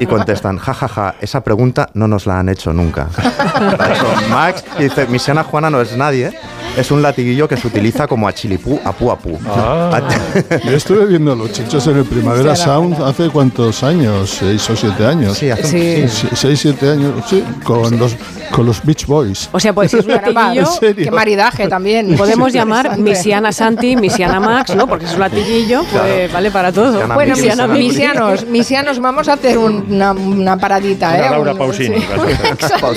Y 0.00 0.06
contestan, 0.06 0.58
jajaja, 0.58 1.14
esa 1.20 1.42
pregunta 1.42 1.88
no 1.94 2.06
nos 2.08 2.26
la 2.26 2.38
han 2.38 2.48
hecho 2.48 2.72
nunca. 2.72 3.08
Eso, 3.16 4.06
Max 4.30 4.64
dice, 4.78 5.06
Misiana 5.06 5.44
Juana 5.44 5.70
no 5.70 5.80
es 5.80 5.96
nadie, 5.96 6.32
es 6.76 6.90
un 6.90 7.02
latiguillo 7.02 7.46
que 7.48 7.56
se 7.56 7.66
utiliza 7.66 8.06
como 8.06 8.26
achilipú, 8.28 8.80
apú, 8.84 9.10
apú. 9.10 9.38
Yo 10.64 10.70
estuve 10.76 11.06
viendo 11.06 11.34
los 11.34 11.52
chichos 11.52 11.86
en 11.86 11.98
el 11.98 12.04
Primavera 12.04 12.56
Sound 12.56 13.00
hace 13.02 13.28
cuántos 13.28 13.82
años, 13.82 14.30
seis 14.38 14.68
o 14.70 14.76
siete 14.76 15.04
años. 15.06 15.36
Sí, 15.38 15.50
hace 15.50 15.64
un- 15.64 15.70
Sí. 15.72 16.08
Sí, 16.08 16.26
seis, 16.34 16.60
siete 16.60 16.90
años, 16.90 17.12
sí, 17.28 17.42
con 17.64 17.98
los, 17.98 18.16
con 18.54 18.66
los 18.66 18.84
Beach 18.84 19.06
Boys. 19.06 19.48
O 19.52 19.58
sea, 19.58 19.72
pues 19.72 19.90
si 19.90 19.98
es 19.98 20.04
un 20.04 20.12
latiguillo, 20.12 20.68
qué 20.94 21.10
maridaje 21.10 21.68
también. 21.68 22.16
podemos 22.16 22.52
llamar. 22.52 22.98
Misiana 22.98 23.50
Santi, 23.52 23.96
Misiana 23.96 24.38
Max, 24.40 24.74
¿no? 24.76 24.86
Porque 24.86 25.06
es 25.06 25.14
un 25.14 25.20
latiguillo, 25.20 25.82
pues 25.90 26.32
vale 26.32 26.50
para 26.50 26.70
todo. 26.72 26.92
Misiana 26.92 27.14
Bueno, 27.14 27.34
Misiana 27.34 27.66
misianos, 27.66 28.46
misianos, 28.46 28.98
vamos 29.00 29.28
a 29.28 29.32
hacer 29.34 29.58
un- 29.58 29.86
una, 29.90 30.12
una 30.12 30.56
paradita, 30.56 31.08
Una 31.08 31.16
¿eh? 31.26 31.30
Laura 31.30 31.52
Un- 31.52 31.58
Pausini, 31.58 31.98
sí. 32.00 32.06
Exacto. 32.50 32.92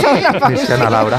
Misiana 0.50 0.90
Laura. 0.90 1.18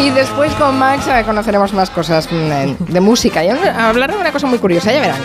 Y 0.00 0.10
después 0.10 0.52
con 0.54 0.78
Max 0.78 1.06
eh, 1.08 1.22
conoceremos 1.24 1.72
más 1.72 1.90
cosas 1.90 2.28
mm, 2.30 2.84
de 2.92 3.00
música. 3.00 3.44
Y 3.44 3.48
hablar 3.48 4.12
de 4.12 4.18
una 4.18 4.30
cosa 4.32 4.46
muy 4.46 4.58
curiosa, 4.58 4.92
ya 4.92 5.00
verán. 5.00 5.16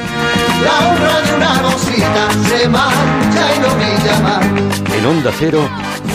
La 0.63 0.87
honra 0.89 1.21
de 1.21 1.35
una 1.35 1.61
rosita 1.61 2.27
se 2.47 2.69
mancha 2.69 3.55
y 3.55 3.59
no 3.59 3.75
brilla 3.75 4.19
más. 4.21 4.45
En 4.97 5.05
Onda 5.05 5.31
Cero, 5.37 5.67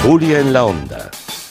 Julia 0.02 0.40
en 0.40 0.52
la 0.52 0.64
Onda, 0.64 1.10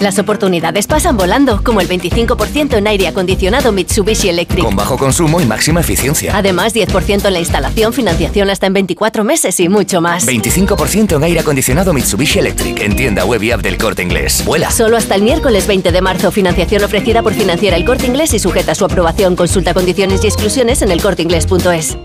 Las 0.00 0.16
oportunidades 0.20 0.86
pasan 0.86 1.16
volando, 1.16 1.60
como 1.64 1.80
el 1.80 1.88
25% 1.88 2.76
en 2.76 2.86
aire 2.86 3.08
acondicionado 3.08 3.72
Mitsubishi 3.72 4.28
Electric. 4.28 4.64
Con 4.64 4.76
bajo 4.76 4.96
consumo 4.96 5.40
y 5.40 5.44
máxima 5.44 5.80
eficiencia. 5.80 6.36
Además, 6.36 6.72
10% 6.72 7.26
en 7.26 7.32
la 7.32 7.40
instalación, 7.40 7.92
financiación 7.92 8.48
hasta 8.48 8.68
en 8.68 8.74
24 8.74 9.24
meses 9.24 9.58
y 9.58 9.68
mucho 9.68 10.00
más. 10.00 10.24
25% 10.24 11.16
en 11.16 11.24
aire 11.24 11.40
acondicionado 11.40 11.92
Mitsubishi 11.92 12.38
Electric. 12.38 12.80
En 12.80 12.94
tienda 12.94 13.24
web 13.24 13.42
y 13.42 13.50
app 13.50 13.60
del 13.60 13.76
corte 13.76 14.04
inglés. 14.04 14.44
Vuela. 14.44 14.70
Solo 14.70 14.96
hasta 14.96 15.16
el 15.16 15.22
miércoles 15.22 15.66
20 15.66 15.90
de 15.90 16.00
marzo. 16.00 16.30
Financiación 16.30 16.84
ofrecida 16.84 17.24
por 17.24 17.34
Financiera 17.34 17.76
El 17.76 17.84
Corte 17.84 18.06
Inglés 18.06 18.32
y 18.34 18.38
sujeta 18.38 18.70
a 18.70 18.74
su 18.76 18.84
aprobación. 18.84 19.34
Consulta 19.34 19.74
condiciones 19.74 20.22
y 20.22 20.28
exclusiones 20.28 20.80
en 20.80 20.92
elcorteinglés.es. 20.92 21.98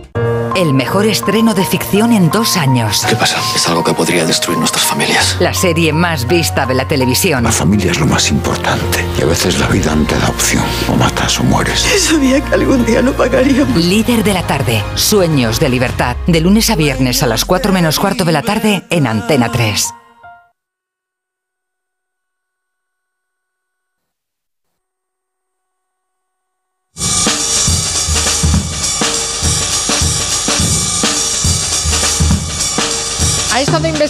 El 0.56 0.74
mejor 0.74 1.08
estreno 1.08 1.54
de 1.56 1.66
ficción 1.66 2.14
en 2.14 2.30
dos 2.30 2.58
años. 2.58 3.04
¿Qué 3.10 3.16
pasa? 3.16 3.38
Es 3.56 3.68
algo 3.68 3.84
que 3.84 3.94
podría 3.94 4.24
destruir 4.26 4.60
nuestras 4.60 4.86
familias. 4.86 5.36
La 5.40 5.54
serie 5.54 5.92
más 5.92 6.28
vista 6.28 6.66
de 6.66 6.76
la 6.76 6.88
televisión. 6.88 7.44
La 7.44 7.52
familia 7.52 7.92
es 7.92 8.00
lo 8.00 8.06
más 8.06 8.30
importante. 8.30 9.04
Y 9.18 9.24
a 9.24 9.26
veces 9.26 9.60
la 9.60 9.68
vida 9.68 9.96
no 9.96 10.06
te 10.06 10.18
da 10.18 10.28
opción. 10.30 10.64
O 10.90 10.96
matas 10.96 11.40
o 11.40 11.44
mueres. 11.44 11.80
Sabía 12.00 12.40
que 12.40 12.54
algún 12.54 12.86
día 12.86 13.02
lo 13.02 13.14
pagaríamos. 13.14 13.76
Líder 13.76 14.24
de 14.24 14.34
la 14.34 14.44
tarde. 14.44 14.84
Sueños 14.96 15.60
de 15.60 15.70
libertad. 15.70 16.16
De 16.28 16.40
lunes 16.40 16.70
a 16.70 16.76
viernes 16.76 17.24
a 17.24 17.28
las 17.28 17.46
4 17.46 17.74
menos 17.74 18.00
cuarto 18.00 18.24
de 18.24 18.32
la 18.32 18.44
tarde 18.44 18.84
en 18.90 19.08
Antena 19.08 19.52
3. 19.52 19.94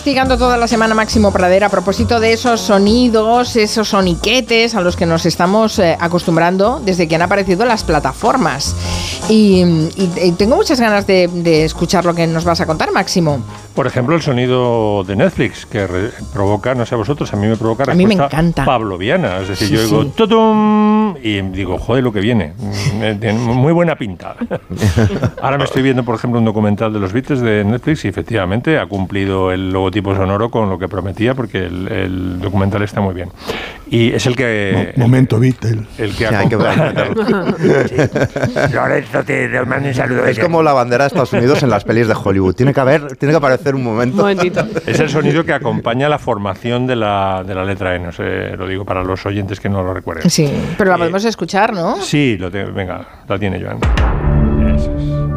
Toda 0.04 0.58
la 0.58 0.68
semana 0.68 0.94
Máximo 0.94 1.32
Pradera 1.32 1.68
a 1.68 1.70
propósito 1.70 2.20
de 2.20 2.34
esos 2.34 2.60
sonidos, 2.60 3.56
esos 3.56 3.88
soniquetes 3.88 4.76
a 4.76 4.82
los 4.82 4.98
que 4.98 5.06
nos 5.06 5.26
estamos 5.26 5.80
eh, 5.80 5.98
acostumbrando 5.98 6.82
desde 6.84 7.08
que 7.08 7.16
han 7.16 7.22
aparecido 7.22 7.64
las 7.64 7.86
plataformas. 7.86 8.76
Y, 9.30 9.64
tengo 10.38 10.58
muchas 10.58 10.82
ganas 10.82 11.08
de 11.08 11.64
escuchar 11.64 12.04
lo 12.04 12.14
que 12.14 12.28
nos 12.28 12.44
vas 12.44 12.60
a 12.60 12.66
contar, 12.66 12.92
Máximo. 12.92 13.40
Por 13.76 13.88
ejemplo, 13.88 14.16
el 14.16 14.22
sonido 14.22 15.04
de 15.04 15.16
Netflix, 15.16 15.66
que 15.66 15.88
re- 15.88 16.10
provoca, 16.32 16.76
no 16.76 16.86
sé 16.86 16.94
a 16.94 16.98
vosotros, 17.00 17.34
a 17.34 17.38
mí 17.38 17.48
me 17.48 17.56
provoca 17.56 17.84
A 17.84 17.96
mí 17.96 18.04
me 18.06 18.10
respuesta 18.12 18.38
encanta. 18.38 18.66
pavloviana. 18.66 19.40
Es 19.40 19.48
decir, 19.48 19.68
Sí, 19.70 19.74
yo 19.74 19.82
digo 19.84 20.04
sí. 20.04 20.12
"Tutum", 20.16 21.16
y 21.24 21.42
digo, 21.42 21.78
joder, 21.80 22.04
lo 22.04 22.14
que 22.14 22.20
viene. 22.20 22.54
Mm, 22.58 23.04
eh, 23.04 23.18
tiene 23.20 23.40
muy 23.40 23.74
buena 23.74 23.96
pinta. 23.96 24.36
Ahora 25.42 25.58
me 25.58 25.64
estoy 25.64 25.82
viendo, 25.82 26.04
por 26.04 26.14
ejemplo, 26.16 26.40
un 26.40 26.46
documental 26.46 26.94
de 26.94 27.00
los 27.00 27.12
Beatles 27.14 27.42
de 27.42 27.64
Netflix 27.64 28.06
y 28.06 28.10
efectivamente 28.10 28.78
ha 28.78 28.86
cumplido 28.86 29.52
el 29.52 29.72
logotipo 29.72 30.16
sonoro 30.16 30.50
con 30.52 30.70
lo 30.70 30.78
que 30.78 30.88
prometía 30.88 31.34
porque 31.34 31.66
el, 31.66 31.88
el 31.92 32.40
documental 32.42 32.84
está 32.84 33.02
muy 33.02 33.16
bien. 33.16 33.30
Y 33.90 34.12
es 34.14 34.26
el 34.28 34.36
que... 34.36 34.94
Mo- 34.98 35.04
momento 35.06 35.40
Beatle. 35.40 35.82
El 35.98 36.16
que 36.16 36.28
Sí, 36.28 36.34
que 36.50 36.56
acompaña- 36.56 36.94
Lorenzo, 38.74 39.24
te 39.24 39.48
mando 39.66 39.88
un 39.90 39.94
saludo. 39.94 40.26
Es 40.26 40.38
como 40.40 40.62
la 40.64 40.74
bandera 40.74 41.06
de 41.06 41.08
Estados 41.08 41.34
Unidos 41.34 41.64
en 41.64 41.70
las 41.70 41.84
pelis 41.84 42.08
de 42.08 42.14
Hollywood. 42.22 42.54
Tiene 42.56 42.74
que 42.74 42.80
haber, 42.80 43.16
tiene 43.18 43.34
que 43.34 43.38
aparecer 43.38 43.63
un 43.76 43.84
momento. 43.84 44.28
Es 44.30 45.00
el 45.00 45.10
sonido 45.10 45.44
que 45.46 45.54
acompaña 45.54 46.10
la 46.10 46.20
formación 46.20 46.86
de 46.88 46.96
la, 46.96 47.44
de 47.46 47.56
la 47.56 47.64
letra 47.64 47.96
E, 47.96 48.00
no 48.00 48.12
sé, 48.12 48.56
lo 48.58 48.68
digo 48.68 48.84
para 48.86 49.04
los 49.04 49.26
oyentes 49.26 49.60
que 49.60 49.70
no 49.70 49.84
lo 49.84 49.94
recuerden. 49.94 50.30
Sí, 50.30 50.52
pero 50.78 50.92
la 50.92 50.98
podemos 50.98 51.24
escuchar, 51.26 51.74
¿no? 51.74 51.96
Sí, 52.02 52.38
lo 52.38 52.52
tengo, 52.52 52.72
venga, 52.74 53.06
la 53.28 53.40
tiene 53.40 53.62
Joan. 53.62 53.78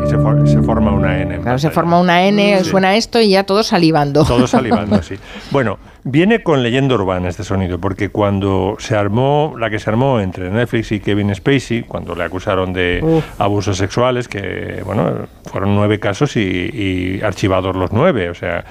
Y 0.04 0.08
se, 0.08 0.18
for- 0.18 0.48
se 0.48 0.62
forma 0.62 0.92
una 0.92 1.20
N. 1.20 1.40
Claro, 1.40 1.58
se 1.58 1.70
forma 1.70 1.98
una 1.98 2.24
N, 2.26 2.58
Sí. 2.62 2.70
suena 2.70 2.96
esto 2.96 3.20
y 3.20 3.30
ya 3.30 3.44
todos 3.44 3.66
salivando. 3.66 4.24
Todos 4.24 4.50
salivando, 4.50 5.02
sí. 5.02 5.16
Bueno, 5.50 5.78
viene 6.08 6.40
con 6.44 6.62
leyenda 6.62 6.94
urbana 6.94 7.28
este 7.28 7.42
sonido, 7.42 7.80
porque 7.80 8.10
cuando 8.10 8.76
se 8.78 8.94
armó, 8.96 9.54
la 9.58 9.70
que 9.70 9.80
se 9.80 9.90
armó 9.90 10.20
entre 10.20 10.48
Netflix 10.50 10.92
y 10.92 11.00
Kevin 11.00 11.34
Spacey, 11.34 11.82
cuando 11.82 12.14
le 12.14 12.22
acusaron 12.22 12.72
de 12.72 13.00
Uf. 13.02 13.24
abusos 13.40 13.76
sexuales, 13.76 14.28
que, 14.28 14.82
bueno, 14.84 15.26
fueron 15.50 15.74
nueve 15.74 15.98
casos 15.98 16.36
y, 16.36 16.40
y 16.40 17.20
archivados 17.24 17.74
los 17.74 17.92
nueve, 17.92 18.30
o 18.30 18.34
sea, 18.34 18.64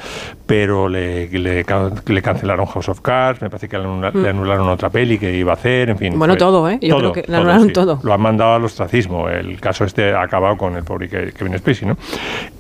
pero 0.45 0.87
le, 0.87 1.27
le, 1.27 1.65
le 2.05 2.21
cancelaron 2.21 2.65
House 2.67 2.87
of 2.87 3.01
Cards, 3.01 3.41
me 3.41 3.49
parece 3.49 3.67
que 3.67 3.77
le, 3.77 3.83
anula- 3.83 4.11
Mm. 4.13 4.21
le 4.23 4.29
anularon 4.29 4.69
otra 4.69 4.89
peli 4.89 5.17
que 5.17 5.35
iba 5.35 5.51
a 5.51 5.55
hacer, 5.55 5.89
en 5.89 5.97
fin. 5.97 6.17
Bueno, 6.17 6.35
fue- 6.35 6.39
todo, 6.39 6.69
¿eh? 6.69 6.79
Yo 6.81 6.97
creo 6.99 7.11
que 7.11 7.25
le 7.27 7.35
anularon 7.35 7.73
todo. 7.73 7.99
Lo 8.01 8.13
han 8.13 8.21
mandado 8.21 8.53
al 8.55 8.63
ostracismo. 8.63 9.27
El 9.27 9.59
caso 9.59 9.83
este 9.83 10.13
ha 10.13 10.21
acabado 10.21 10.55
con 10.55 10.77
el 10.77 10.83
pobre 10.85 11.09
Ke- 11.09 11.33
Kevin 11.33 11.57
Spacey, 11.57 11.85
¿no? 11.87 11.97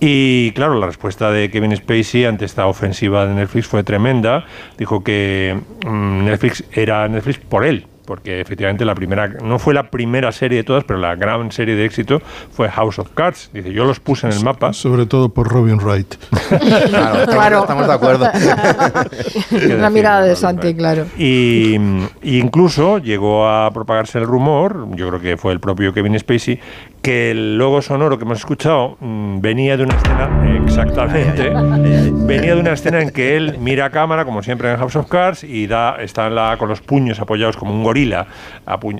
Y 0.01 0.51
claro, 0.51 0.77
la 0.79 0.87
respuesta 0.87 1.31
de 1.31 1.49
Kevin 1.49 1.73
Spacey 1.77 2.25
ante 2.25 2.43
esta 2.43 2.67
ofensiva 2.67 3.25
de 3.25 3.35
Netflix 3.35 3.67
fue 3.67 3.83
tremenda. 3.83 4.43
Dijo 4.77 5.03
que 5.03 5.57
mm, 5.85 6.25
Netflix 6.25 6.63
era 6.71 7.07
Netflix 7.07 7.37
por 7.39 7.65
él. 7.65 7.87
porque 8.05 8.39
efectivamente 8.39 8.85
la 8.85 8.93
primera, 8.93 9.27
no 9.27 9.57
fue 9.57 9.73
la 9.73 9.89
primera 9.89 10.31
serie 10.31 10.59
de 10.59 10.63
todas, 10.63 10.83
pero 10.83 10.99
la 10.99 11.15
gran 11.15 11.51
serie 11.51 11.73
de 11.75 11.85
éxito 11.85 12.21
fue 12.51 12.69
House 12.69 12.99
of 12.99 13.09
Cards. 13.15 13.49
Dice, 13.51 13.73
yo 13.73 13.83
los 13.85 13.99
puse 13.99 14.27
en 14.27 14.33
el 14.33 14.43
mapa. 14.43 14.73
Sobre 14.73 15.07
todo 15.07 15.29
por 15.29 15.47
Robin 15.47 15.79
Wright. 15.79 16.13
claro, 16.89 17.25
Claro. 17.31 17.59
estamos 17.61 17.87
de 17.87 17.93
acuerdo. 17.93 18.29
Una 19.77 19.89
mirada 19.89 20.21
de 20.21 20.35
Santi, 20.35 20.75
claro. 20.75 21.05
Y, 21.17 21.75
y 22.21 22.37
incluso 22.39 22.99
llegó 22.99 23.47
a 23.47 23.71
propagarse 23.71 24.19
el 24.19 24.25
rumor, 24.25 24.87
yo 24.95 25.07
creo 25.09 25.19
que 25.19 25.37
fue 25.37 25.53
el 25.53 25.59
propio 25.59 25.93
Kevin 25.93 26.17
Spacey, 26.19 26.59
que 27.05 27.29
el 27.31 27.57
logo 27.59 27.83
sonoro 27.83 28.17
que 28.17 28.23
hemos 28.25 28.39
escuchado 28.39 28.97
mm, 28.99 29.39
venía 29.39 29.77
de 29.77 29.83
una 29.83 29.95
escena, 29.95 30.59
exactamente, 30.65 31.51
venía 32.25 32.55
de 32.55 32.59
una 32.61 32.71
escena 32.73 32.99
en 32.99 33.11
que 33.11 33.37
él 33.37 33.57
mira 33.59 33.85
a 33.85 33.89
cámara, 33.91 34.25
como 34.25 34.41
siempre 34.41 34.71
en 34.71 34.77
House 34.77 34.95
of 34.95 35.07
Cards, 35.07 35.43
y 35.43 35.67
da, 35.67 35.97
está 36.01 36.25
en 36.25 36.33
la- 36.35 36.57
con 36.57 36.67
los 36.67 36.81
puños 36.81 37.19
apoyados 37.19 37.57
como 37.57 37.73
un 37.73 37.83
gorila, 37.83 38.25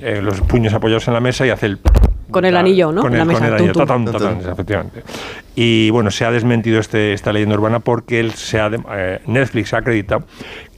eh, 0.02 0.20
los 0.22 0.40
puños 0.42 0.72
apoyados 0.72 1.08
en 1.08 1.14
la 1.14 1.20
mesa 1.20 1.44
y 1.46 1.50
hace 1.50 1.66
el 1.66 1.78
Con 2.30 2.44
el 2.44 2.56
anillo, 2.56 2.92
¿no? 2.92 3.00
con 3.02 3.12
En 3.12 3.20
el, 3.20 3.26
la 3.26 3.32
con 3.32 3.42
mesa. 3.42 3.48
el 3.48 3.54
anillo, 3.54 3.72
tum, 3.72 3.86
tum. 3.86 4.04
tatán, 4.04 4.36
tatán, 4.38 4.52
efectivamente. 4.52 5.02
Y 5.56 5.90
bueno, 5.90 6.10
se 6.12 6.24
ha 6.24 6.30
desmentido 6.30 6.78
este, 6.78 7.12
esta 7.12 7.32
leyenda 7.32 7.56
urbana 7.56 7.80
porque 7.80 8.20
él 8.20 8.32
se 8.32 8.60
ha 8.60 8.70
de- 8.70 8.80
eh, 8.94 9.20
Netflix 9.26 9.74
ha 9.74 9.78
acreditado 9.78 10.24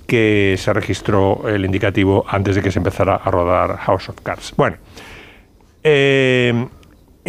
que 0.07 0.55
se 0.57 0.73
registró 0.73 1.47
el 1.47 1.65
indicativo 1.67 2.25
antes 2.27 2.57
de 2.57 2.63
que 2.63 2.71
se 2.71 2.79
empezara 2.79 3.17
a 3.17 3.31
rodar 3.31 3.77
House 3.77 4.09
of 4.09 4.17
Cards. 4.23 4.55
Bueno, 4.57 4.77
eh, 5.85 6.67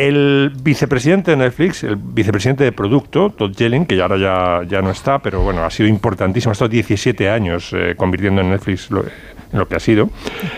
el 0.08 0.52
vicepresidente 0.64 1.32
de 1.32 1.38
Netflix, 1.38 1.84
el 1.84 1.96
vicepresidente 1.98 2.64
de 2.64 2.72
producto, 2.72 3.30
Todd 3.32 3.52
Yelling, 3.56 3.86
que 3.86 3.96
ya 3.98 4.04
ahora 4.04 4.18
ya, 4.18 4.68
ya 4.68 4.82
no 4.82 4.92
está, 4.92 5.20
pero 5.20 5.42
bueno, 5.42 5.64
ha 5.64 5.70
sido 5.70 5.90
importantísimo, 5.90 6.52
ha 6.52 6.54
estado 6.54 6.70
17 6.70 7.30
años 7.30 7.72
eh, 7.74 7.96
convirtiendo 7.98 8.42
en 8.42 8.50
Netflix 8.52 8.90
lo, 8.92 9.02
en 9.02 9.60
lo 9.60 9.68
que 9.68 9.76
ha 9.76 9.80
sido. 9.80 10.10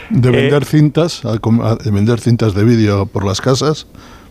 De 0.10 0.30
Eh, 0.30 0.32
vender 0.32 0.66
cintas, 0.66 1.26
a, 1.26 1.40
com- 1.40 1.62
a- 1.62 1.76
de 1.76 1.90
vender 1.92 2.20
cintas 2.20 2.54
de 2.54 2.64
vídeo 2.64 3.06
por 3.08 3.26
las 3.26 3.42
casas, 3.42 3.88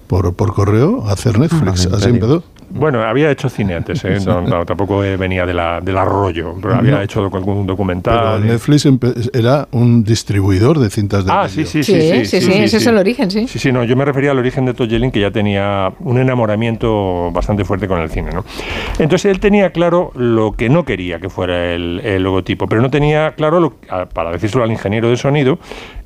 por, 0.07 0.35
por 0.35 0.55
correo, 0.55 1.05
a 1.09 1.13
hacer 1.13 1.39
Netflix. 1.39 1.87
Ah, 1.87 1.89
¿en 1.91 1.95
Así 1.97 2.09
empezó. 2.11 2.45
Bueno, 2.73 3.03
había 3.03 3.31
hecho 3.31 3.49
cine 3.49 3.75
antes, 3.75 4.05
¿eh? 4.05 4.19
No, 4.25 4.41
no, 4.41 4.65
tampoco 4.65 5.01
venía 5.01 5.45
de 5.45 5.53
la, 5.55 5.81
del 5.81 5.99
arroyo, 5.99 6.55
pero 6.63 6.77
había 6.77 6.93
No. 6.93 7.01
hecho 7.03 7.21
algún 7.21 7.43
Pero 7.43 7.65
documental. 7.67 8.47
Netflix 8.47 8.87
empe- 8.87 9.31
era 9.37 9.67
un 9.73 10.05
distribuidor 10.05 10.79
de 10.79 10.89
cintas 10.89 11.25
de 11.25 11.33
Ah, 11.33 11.49
sí, 11.49 11.65
sí, 11.65 11.83
sí. 11.83 12.01
Sí, 12.01 12.25
sí, 12.27 12.41
sí, 12.41 12.53
ese 12.53 12.77
es 12.77 12.87
el 12.87 12.97
origen, 12.97 13.31
sí. 13.31 13.49
Sí, 13.49 13.59
sí, 13.59 13.73
no, 13.73 13.83
yo 13.85 13.97
me 13.97 14.05
refería 14.05 14.31
al 14.31 14.39
origen 14.39 14.65
de 14.67 14.75
Todd 14.75 14.89
Yelling, 14.89 15.11
que 15.11 15.21
ya 15.21 15.31
tenía 15.31 15.93
un 16.01 16.19
enamoramiento 16.19 17.31
bastante 17.33 17.65
fuerte 17.65 17.89
con 17.89 18.01
el 18.01 18.11
cine, 18.11 18.31
¿no? 18.33 18.45
Entonces 18.99 19.31
él 19.31 19.41
tenía 19.41 19.71
claro 19.71 20.13
lo 20.15 20.53
que 20.53 20.69
no 20.69 20.85
quería 20.85 21.19
que 21.19 21.29
fuera 21.29 21.73
el, 21.75 22.01
el 22.05 22.23
logotipo, 22.23 22.67
pero 22.69 22.81
no 22.83 22.91
tenía 22.91 23.33
claro, 23.33 23.61
lo- 23.61 23.75
a- 23.89 24.07
para 24.07 24.31
decírselo 24.31 24.65
al 24.65 24.71
ingeniero 24.71 25.09
de 25.11 25.17
sonido, 25.17 25.59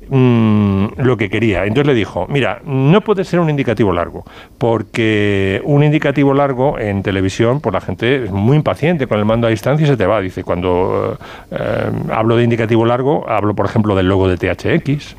mm, 0.09 0.85
lo 0.97 1.17
que 1.17 1.29
quería. 1.29 1.65
Entonces 1.65 1.87
le 1.87 1.93
dijo, 1.93 2.27
mira, 2.29 2.61
no 2.65 3.01
puede 3.01 3.23
ser 3.23 3.39
un 3.39 3.49
indicativo 3.49 3.91
largo, 3.91 4.25
porque 4.57 5.61
un 5.63 5.83
indicativo 5.83 6.33
largo 6.33 6.79
en 6.79 7.03
televisión, 7.03 7.61
pues 7.61 7.73
la 7.73 7.81
gente 7.81 8.25
es 8.25 8.31
muy 8.31 8.57
impaciente 8.57 9.07
con 9.07 9.19
el 9.19 9.25
mando 9.25 9.47
a 9.47 9.49
distancia 9.49 9.85
y 9.85 9.87
se 9.87 9.97
te 9.97 10.05
va. 10.05 10.21
Dice, 10.21 10.43
cuando 10.43 11.17
eh, 11.51 11.55
eh, 11.57 11.91
hablo 12.11 12.37
de 12.37 12.43
indicativo 12.43 12.85
largo, 12.85 13.29
hablo, 13.29 13.55
por 13.55 13.65
ejemplo, 13.65 13.95
del 13.95 14.07
logo 14.07 14.27
de 14.27 14.37
THX. 14.37 15.15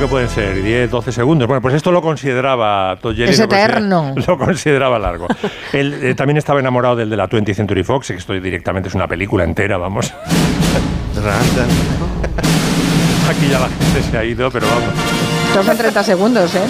Que 0.00 0.06
pueden 0.06 0.28
ser? 0.30 0.62
10, 0.62 0.90
12 0.90 1.12
segundos. 1.12 1.46
Bueno, 1.46 1.60
pues 1.60 1.74
esto 1.74 1.92
lo 1.92 2.00
consideraba 2.00 2.98
Yelling, 3.02 3.28
Es 3.28 3.38
eterno. 3.38 4.14
Lo 4.26 4.38
consideraba 4.38 4.98
largo. 4.98 5.26
Él 5.72 5.94
eh, 6.02 6.14
también 6.14 6.38
estaba 6.38 6.58
enamorado 6.58 6.96
del 6.96 7.10
de 7.10 7.16
la 7.16 7.28
20th 7.28 7.54
Century 7.54 7.84
Fox, 7.84 8.08
que 8.08 8.14
esto 8.14 8.32
directamente 8.32 8.88
es 8.88 8.94
una 8.94 9.06
película 9.06 9.44
entera, 9.44 9.76
vamos. 9.76 10.12
Aquí 13.28 13.48
ya 13.48 13.60
la 13.60 13.68
gente 13.68 14.02
se 14.10 14.16
ha 14.16 14.24
ido, 14.24 14.50
pero 14.50 14.66
vamos. 14.66 14.94
Son 15.66 15.76
30 15.76 16.02
segundos, 16.02 16.54
¿eh? 16.54 16.62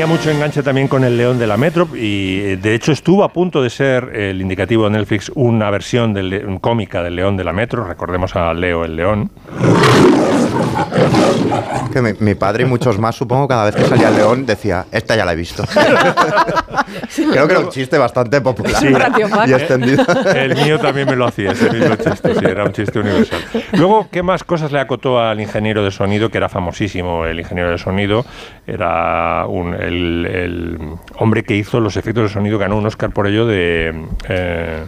Tenía 0.00 0.16
mucho 0.16 0.30
enganche 0.30 0.62
también 0.62 0.88
con 0.88 1.04
el 1.04 1.18
León 1.18 1.38
de 1.38 1.46
la 1.46 1.58
Metro 1.58 1.86
y 1.94 2.40
eh, 2.40 2.56
de 2.56 2.74
hecho 2.74 2.90
estuvo 2.90 3.22
a 3.22 3.34
punto 3.34 3.62
de 3.62 3.68
ser 3.68 4.16
el 4.16 4.40
indicativo 4.40 4.84
de 4.84 4.92
Netflix 4.92 5.30
una 5.34 5.68
versión 5.68 6.14
cómica 6.58 7.02
del 7.02 7.16
León 7.16 7.36
de 7.36 7.44
la 7.44 7.52
Metro. 7.52 7.84
Recordemos 7.84 8.34
a 8.34 8.54
Leo 8.54 8.82
el 8.86 8.96
León. 8.96 9.30
Que 11.92 12.00
mi, 12.02 12.12
mi 12.20 12.34
padre 12.34 12.62
y 12.64 12.66
muchos 12.66 12.98
más, 12.98 13.16
supongo, 13.16 13.48
cada 13.48 13.64
vez 13.66 13.74
que 13.74 13.84
salía 13.84 14.08
el 14.08 14.16
león 14.16 14.46
decía, 14.46 14.86
esta 14.92 15.16
ya 15.16 15.24
la 15.24 15.32
he 15.32 15.36
visto. 15.36 15.64
Creo 17.16 17.46
que 17.46 17.52
era 17.52 17.60
un 17.60 17.68
chiste 17.70 17.98
bastante 17.98 18.40
popular 18.40 18.76
Sí. 18.76 18.88
y 19.46 19.52
extendido. 19.52 20.04
El 20.34 20.54
mío 20.56 20.78
también 20.78 21.08
me 21.08 21.16
lo 21.16 21.26
hacía, 21.26 21.52
ese 21.52 21.70
mismo 21.70 21.96
chiste, 21.96 22.34
sí, 22.34 22.44
era 22.44 22.64
un 22.64 22.72
chiste 22.72 22.98
universal. 22.98 23.40
Luego, 23.72 24.08
¿qué 24.10 24.22
más 24.22 24.44
cosas 24.44 24.70
le 24.72 24.80
acotó 24.80 25.20
al 25.20 25.40
ingeniero 25.40 25.82
de 25.84 25.90
sonido, 25.90 26.30
que 26.30 26.38
era 26.38 26.48
famosísimo 26.48 27.24
el 27.26 27.40
ingeniero 27.40 27.70
de 27.70 27.78
sonido? 27.78 28.24
Era 28.66 29.46
un- 29.46 29.74
el, 29.74 30.26
el 30.26 30.78
hombre 31.18 31.42
que 31.42 31.56
hizo 31.56 31.80
los 31.80 31.96
efectos 31.96 32.24
de 32.24 32.28
sonido, 32.30 32.58
ganó 32.58 32.76
un 32.76 32.86
Oscar 32.86 33.10
por 33.10 33.26
ello 33.26 33.46
de... 33.46 34.06
eh, 34.28 34.84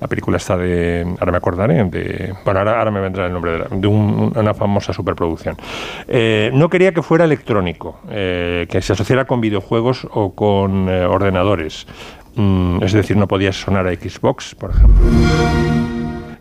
la 0.00 0.08
película 0.08 0.36
está 0.36 0.56
de. 0.56 1.06
Ahora 1.18 1.32
me 1.32 1.38
acordaré. 1.38 1.84
De, 1.84 2.34
bueno, 2.44 2.60
ahora, 2.60 2.78
ahora 2.78 2.90
me 2.90 3.00
vendrá 3.00 3.26
el 3.26 3.32
nombre 3.32 3.52
de, 3.52 3.58
la- 3.60 3.66
de 3.70 3.86
un- 3.86 4.32
una 4.36 4.54
famosa 4.54 4.92
superproducción. 4.92 5.56
Eh, 6.08 6.50
no 6.52 6.68
quería 6.68 6.92
que 6.92 7.02
fuera 7.02 7.24
electrónico, 7.24 8.00
eh, 8.10 8.66
que 8.70 8.82
se 8.82 8.92
asociara 8.92 9.24
con 9.24 9.40
videojuegos 9.40 10.06
o 10.12 10.34
con 10.34 10.88
eh, 10.88 11.04
ordenadores. 11.06 11.86
Mm, 12.34 12.82
es 12.82 12.92
decir, 12.92 13.16
no 13.16 13.26
podía 13.26 13.52
sonar 13.52 13.86
a 13.86 13.92
Xbox, 13.94 14.54
por 14.54 14.70
ejemplo. 14.70 15.04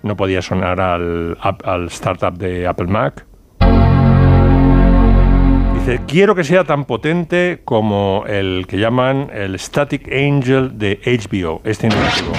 No 0.03 0.15
podía 0.17 0.41
sonar 0.41 0.79
al, 0.81 1.37
startup 1.89 2.37
de 2.37 2.67
Apple 2.67 2.87
Mac. 2.87 3.25
Dice, 5.73 6.01
quiero 6.07 6.35
que 6.35 6.43
sea 6.43 6.63
tan 6.63 6.85
potente 6.85 7.61
como 7.63 8.23
el 8.27 8.65
que 8.67 8.77
llaman 8.77 9.29
el 9.33 9.57
Static 9.59 10.07
Angel 10.11 10.77
de 10.77 10.99
HBO, 11.05 11.61
este 11.63 11.87
indicativo. 11.87 12.33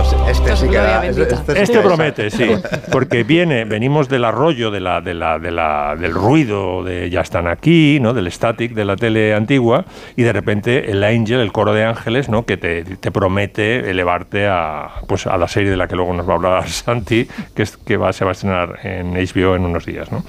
Esto, 0.00 0.27
sí- 0.56 0.64
este 0.64 0.66
sí 0.66 0.70
que 0.72 0.76
da- 0.78 1.06
este 1.06 1.62
Este 1.62 1.78
promete, 1.80 2.30
sí, 2.30 2.46
porque 2.92 3.24
viene, 3.24 3.64
venimos 3.64 4.08
del 4.08 4.24
arroyo 4.24 4.70
de 4.70 4.80
la, 4.80 5.00
de 5.00 5.14
la, 5.14 5.38
de 5.38 5.50
la, 5.50 5.96
del 5.96 6.12
ruido 6.14 6.82
de 6.84 7.10
ya 7.10 7.20
están 7.20 7.46
aquí, 7.46 7.98
¿no? 8.00 8.12
Del 8.14 8.30
static 8.30 8.72
de 8.74 8.84
la 8.84 8.96
tele 8.96 9.34
antigua, 9.34 9.84
y 10.16 10.22
de 10.22 10.32
repente 10.32 10.90
el 10.90 11.02
Angel, 11.04 11.40
el 11.40 11.52
coro 11.52 11.72
de 11.74 11.84
ángeles, 11.84 12.28
¿no? 12.28 12.44
Que 12.44 12.56
te, 12.56 12.84
te 12.84 13.10
promete 13.10 13.90
elevarte 13.90 14.46
a, 14.46 14.88
pues, 15.06 15.26
a 15.26 15.36
la 15.36 15.48
serie 15.48 15.70
de 15.70 15.76
la 15.76 15.88
que 15.88 15.96
luego 15.96 16.12
nos 16.14 16.28
va 16.28 16.32
a 16.32 16.36
hablar 16.36 16.68
Santi, 16.68 17.26
que, 17.54 17.62
es, 17.62 17.76
que 17.76 17.96
va, 17.96 18.12
se 18.12 18.24
va 18.24 18.30
a 18.30 18.32
estrenar 18.32 18.78
en 18.84 19.14
HBO 19.14 19.56
en 19.56 19.64
unos 19.64 19.84
días, 19.86 20.10
¿no? 20.12 20.24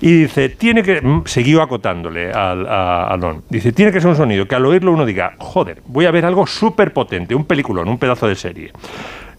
Y 0.00 0.22
dice, 0.22 0.48
tiene 0.50 0.82
que, 0.82 1.00
mm, 1.00 1.22
siguió 1.26 1.62
acotándole 1.62 2.32
al, 2.32 2.66
a, 2.66 3.12
a 3.12 3.16
Don, 3.16 3.42
dice, 3.48 3.72
tiene 3.72 3.92
que 3.92 4.00
ser 4.00 4.10
un 4.10 4.16
sonido 4.16 4.46
que 4.46 4.54
al 4.54 4.64
oírlo 4.66 4.92
uno 4.92 5.04
diga, 5.04 5.34
joder, 5.38 5.82
voy 5.86 6.06
a 6.06 6.10
ver 6.10 6.24
algo 6.24 6.46
súper 6.46 6.92
potente, 6.92 7.34
un 7.34 7.44
peliculón, 7.44 7.88
un 7.88 7.98
pedazo 7.98 8.26
de 8.28 8.34
serie. 8.34 8.72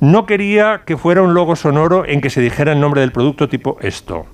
No 0.02 0.26
quería 0.26 0.82
que 0.86 0.98
fuera 0.98 1.22
un 1.22 1.34
logo 1.36 1.56
sonoro 1.56 2.06
en 2.06 2.22
que 2.22 2.30
se 2.32 2.42
dijera 2.42 2.72
el 2.74 2.80
nombre 2.80 3.02
del 3.02 3.12
producto 3.12 3.48
tipo 3.48 3.78
esto. 3.82 4.26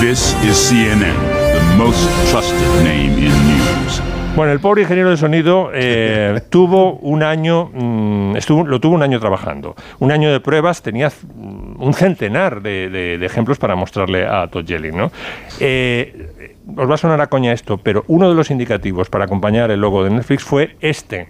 This 0.00 0.36
is 0.44 0.56
CNN, 0.56 1.14
the 1.52 1.76
most 1.76 2.10
trusted 2.32 2.82
name 2.82 3.16
in 3.18 3.30
news. 3.46 4.02
Bueno, 4.34 4.50
el 4.50 4.58
pobre 4.58 4.82
ingeniero 4.82 5.10
de 5.10 5.16
sonido 5.16 5.70
eh, 5.72 6.40
tuvo 6.50 6.94
un 6.94 7.22
año, 7.22 7.70
mm, 7.72 8.34
estuvo, 8.36 8.66
lo 8.66 8.80
tuvo 8.80 8.96
un 8.96 9.04
año 9.04 9.20
trabajando. 9.20 9.76
Un 10.00 10.10
año 10.10 10.32
de 10.32 10.40
pruebas, 10.40 10.82
tenía 10.82 11.08
mm, 11.10 11.80
un 11.80 11.94
centenar 11.94 12.60
de, 12.60 12.90
de- 12.90 13.18
de 13.18 13.26
ejemplos 13.26 13.58
para 13.58 13.76
mostrarle 13.76 14.26
a 14.26 14.48
Todd 14.48 14.64
Yelling, 14.64 14.96
¿no? 14.96 15.12
Eh, 15.60 16.56
os 16.76 16.90
va 16.90 16.94
a 16.94 16.98
sonar 16.98 17.20
a 17.20 17.28
coña 17.28 17.52
esto, 17.52 17.78
pero 17.78 18.02
uno 18.08 18.28
de 18.28 18.34
los 18.34 18.50
indicativos 18.50 19.08
para 19.08 19.26
acompañar 19.26 19.70
el 19.70 19.80
logo 19.80 20.02
de 20.02 20.10
Netflix 20.10 20.42
fue 20.42 20.74
este. 20.80 21.28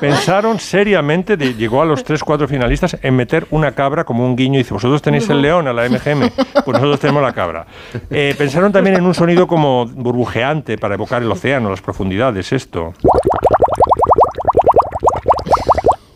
Pensaron 0.00 0.58
seriamente, 0.60 1.36
de- 1.36 1.54
llegó 1.54 1.82
a 1.82 1.84
los 1.84 2.04
3-4 2.04 2.46
finalistas, 2.48 2.96
en 3.02 3.16
meter 3.16 3.46
una 3.50 3.72
cabra 3.72 4.04
como 4.04 4.24
un 4.24 4.36
guiño. 4.36 4.54
Y 4.56 4.58
dice, 4.62 4.74
vosotros 4.74 5.02
tenéis 5.02 5.28
el 5.30 5.40
león 5.42 5.66
a 5.68 5.72
la 5.72 5.88
MGM, 5.88 6.30
pues 6.64 6.66
nosotros 6.66 7.00
tenemos 7.00 7.22
la 7.22 7.32
cabra. 7.32 7.66
Eh, 8.10 8.34
pensaron 8.38 8.72
también 8.72 8.96
en 8.96 9.04
un 9.04 9.14
sonido 9.14 9.46
como 9.46 9.86
burbujeante 9.86 10.78
para 10.78 10.94
evocar 10.94 11.22
el 11.22 11.30
océano, 11.30 11.70
las 11.70 11.80
profundidades, 11.80 12.52
esto. 12.52 12.94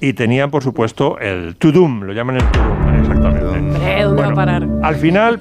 Y 0.00 0.14
tenían, 0.14 0.50
por 0.50 0.62
supuesto, 0.64 1.18
el 1.20 1.54
to-doom, 1.56 2.02
lo 2.02 2.12
llaman 2.12 2.36
el 2.36 2.44
to-doom, 2.50 3.00
exactamente. 3.00 4.00
Eh, 4.00 4.02
¿Dónde 4.02 4.22
va 4.22 4.28
a 4.28 4.34
parar? 4.34 4.66
Al 4.82 4.96
final 4.96 5.38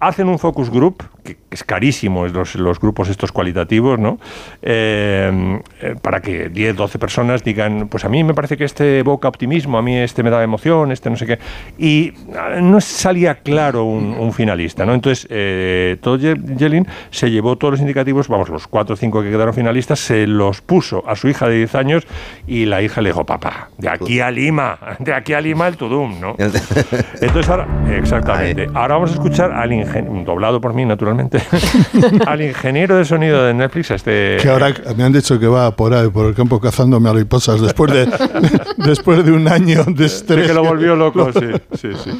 hacen 0.00 0.28
un 0.28 0.38
focus 0.38 0.68
group, 0.68 1.02
que 1.22 1.36
es 1.50 1.62
carísimo 1.64 2.26
los, 2.26 2.54
los 2.56 2.80
grupos 2.80 3.08
estos 3.08 3.30
cualitativos, 3.32 3.98
¿no? 3.98 4.18
Eh, 4.60 5.60
eh, 5.80 5.94
para 6.00 6.20
que 6.20 6.48
10, 6.48 6.74
12 6.76 6.98
personas 6.98 7.44
digan, 7.44 7.88
pues 7.88 8.04
a 8.04 8.08
mí 8.08 8.24
me 8.24 8.34
parece 8.34 8.56
que 8.56 8.64
este 8.64 8.98
evoca 9.00 9.28
optimismo, 9.28 9.78
a 9.78 9.82
mí 9.82 9.96
este 9.96 10.22
me 10.22 10.30
da 10.30 10.42
emoción, 10.42 10.92
este 10.92 11.10
no 11.10 11.16
sé 11.16 11.26
qué. 11.26 11.38
Y 11.78 12.12
ah, 12.36 12.60
no 12.60 12.80
salía 12.80 13.36
claro 13.36 13.84
un, 13.84 14.14
un 14.18 14.32
finalista, 14.32 14.84
¿no? 14.86 14.94
Entonces, 14.94 15.26
eh, 15.30 15.96
Todd 16.00 16.20
Ye- 16.20 16.56
Yellin 16.56 16.86
se 17.10 17.30
llevó 17.30 17.56
todos 17.56 17.72
los 17.72 17.80
indicativos, 17.80 18.28
vamos, 18.28 18.48
los 18.48 18.66
4 18.66 18.94
o 18.94 18.96
5 18.96 19.22
que 19.22 19.30
quedaron 19.30 19.54
finalistas, 19.54 20.00
se 20.00 20.26
los 20.26 20.60
puso 20.60 21.04
a 21.08 21.14
su 21.16 21.28
hija 21.28 21.48
de 21.48 21.56
10 21.58 21.74
años 21.76 22.06
y 22.46 22.64
la 22.64 22.82
hija 22.82 23.00
le 23.00 23.10
dijo, 23.10 23.24
papá, 23.24 23.68
de 23.78 23.88
aquí 23.88 24.20
a 24.20 24.30
Lima, 24.30 24.78
de 24.98 25.14
aquí 25.14 25.34
a 25.34 25.40
Lima 25.40 25.68
el 25.68 25.76
Tudum, 25.76 26.20
¿no? 26.20 26.34
Entonces 27.20 27.48
ahora, 27.48 27.66
exactamente. 27.90 28.66
Ahora 28.74 28.94
vamos 28.94 29.10
a 29.10 29.14
escuchar 29.14 29.52
al 29.52 29.72
ingeniero, 29.72 30.24
doblado 30.24 30.60
por 30.60 30.74
mí, 30.74 30.84
naturalmente, 30.84 31.11
al 32.26 32.42
ingeniero 32.42 32.96
de 32.96 33.04
sonido 33.04 33.44
de 33.44 33.54
Netflix, 33.54 33.90
a 33.90 33.94
este... 33.96 34.38
Que 34.40 34.48
ahora 34.48 34.72
me 34.96 35.04
han 35.04 35.12
dicho 35.12 35.38
que 35.38 35.46
va 35.46 35.74
por 35.74 35.94
ahí, 35.94 36.08
por 36.08 36.26
el 36.26 36.34
campo 36.34 36.60
cazando 36.60 37.00
mariposas 37.00 37.60
después 37.60 37.92
de, 37.92 38.06
después 38.76 39.24
de 39.24 39.32
un 39.32 39.48
año 39.48 39.84
de 39.84 40.06
estrés. 40.06 40.46
que 40.46 40.54
lo 40.54 40.64
volvió 40.64 40.96
loco, 40.96 41.32
sí, 41.32 41.48
sí, 41.74 41.90
sí. 42.02 42.10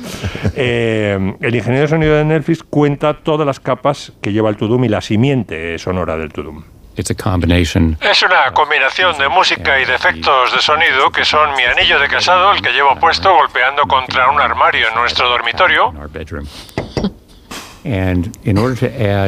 Eh, 0.55 1.37
el 1.41 1.55
ingeniero 1.55 1.83
de 1.83 1.89
sonido 1.89 2.17
de 2.17 2.25
Netflix 2.25 2.63
cuenta 2.63 3.15
todas 3.15 3.47
las 3.47 3.61
capas 3.61 4.13
que 4.21 4.33
lleva 4.33 4.51
el 4.51 4.57
Tudum 4.57 4.85
y 4.85 4.89
la 4.89 5.01
simiente 5.01 5.79
sonora 5.79 6.17
del 6.17 6.33
Tudum. 6.33 6.63
It's 6.95 7.11
a 7.11 7.15
combination. 7.15 7.97
Es 8.03 8.23
una 8.23 8.53
combinación 8.53 9.17
de 9.17 9.27
música 9.29 9.81
y 9.81 9.87
de 9.87 9.95
efectos 9.95 10.53
de 10.53 10.61
sonido 10.61 11.11
que 11.11 11.25
son 11.25 11.55
mi 11.57 11.63
anillo 11.63 11.99
de 11.99 12.07
casado, 12.07 12.53
el 12.53 12.61
que 12.61 12.71
llevo 12.71 12.95
puesto 12.97 13.33
golpeando 13.33 13.83
contra 13.85 14.31
un 14.31 14.39
armario 14.39 14.89
en 14.89 14.95
nuestro 14.95 15.27
dormitorio. 15.31 15.95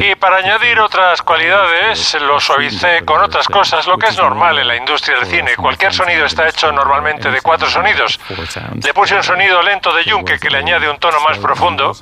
Y 0.05 0.15
para 0.17 0.37
añadir 0.37 0.79
otras 0.79 1.23
cualidades, 1.23 2.17
lo 2.21 2.39
suavicé 2.41 3.03
con 3.05 3.21
otras 3.23 3.49
cosas, 3.49 3.87
lo 3.87 3.99
que 3.99 4.07
es 4.09 4.17
normal 4.17 4.59
en 4.59 4.69
la 4.69 4.77
industria 4.77 5.17
del 5.19 5.27
cine. 5.27 5.51
Cualquier 5.57 5.93
sonido 5.93 6.25
está 6.27 6.49
hecho 6.49 6.71
normalmente 6.73 7.31
de 7.31 7.41
cuatro 7.41 7.69
sonidos. 7.69 8.19
four 8.19 8.47
sounds, 8.47 8.85
Le 8.87 8.95
puse 8.95 9.17
un 9.17 9.23
sonido 9.23 9.63
lento 9.63 9.95
de 9.95 10.05
yunque 10.05 10.39
que 10.39 10.51
le 10.51 10.59
añade 10.59 10.89
un 10.89 10.99
tono 10.99 11.19
más 11.29 11.39
profundo. 11.39 11.93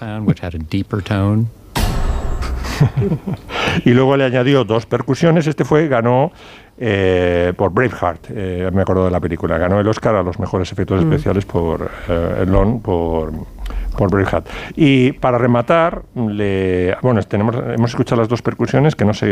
y 3.85 3.91
luego 3.91 4.17
le 4.17 4.25
añadió 4.25 4.65
dos 4.65 4.87
percusiones. 4.87 5.47
Este 5.47 5.65
fue, 5.65 5.89
ganó 5.89 6.33
eh, 6.79 7.53
por 7.57 7.71
Braveheart, 7.73 8.27
eh, 8.31 8.71
me 8.73 8.83
acuerdo 8.83 9.05
de 9.05 9.11
la 9.11 9.21
película. 9.21 9.59
Ganó 9.59 9.79
el 9.81 9.89
Oscar 9.89 10.15
a 10.17 10.23
los 10.23 10.39
mejores 10.39 10.71
efectos 10.73 11.05
Mm. 11.05 11.13
especiales 11.13 11.45
por 11.45 11.91
eh, 12.09 12.45
Lon, 12.47 12.81
por, 12.81 13.33
por 13.97 14.11
Braveheart. 14.11 14.47
Y 14.77 15.13
para 15.13 15.39
rematar, 15.39 16.03
le, 16.15 16.97
bueno, 17.03 17.23
tenemos, 17.23 17.57
hemos 17.57 17.91
escuchado 17.91 18.21
las 18.21 18.29
dos 18.29 18.43
percusiones 18.43 18.95
que 18.97 19.05
no 19.05 19.15
sé. 19.15 19.31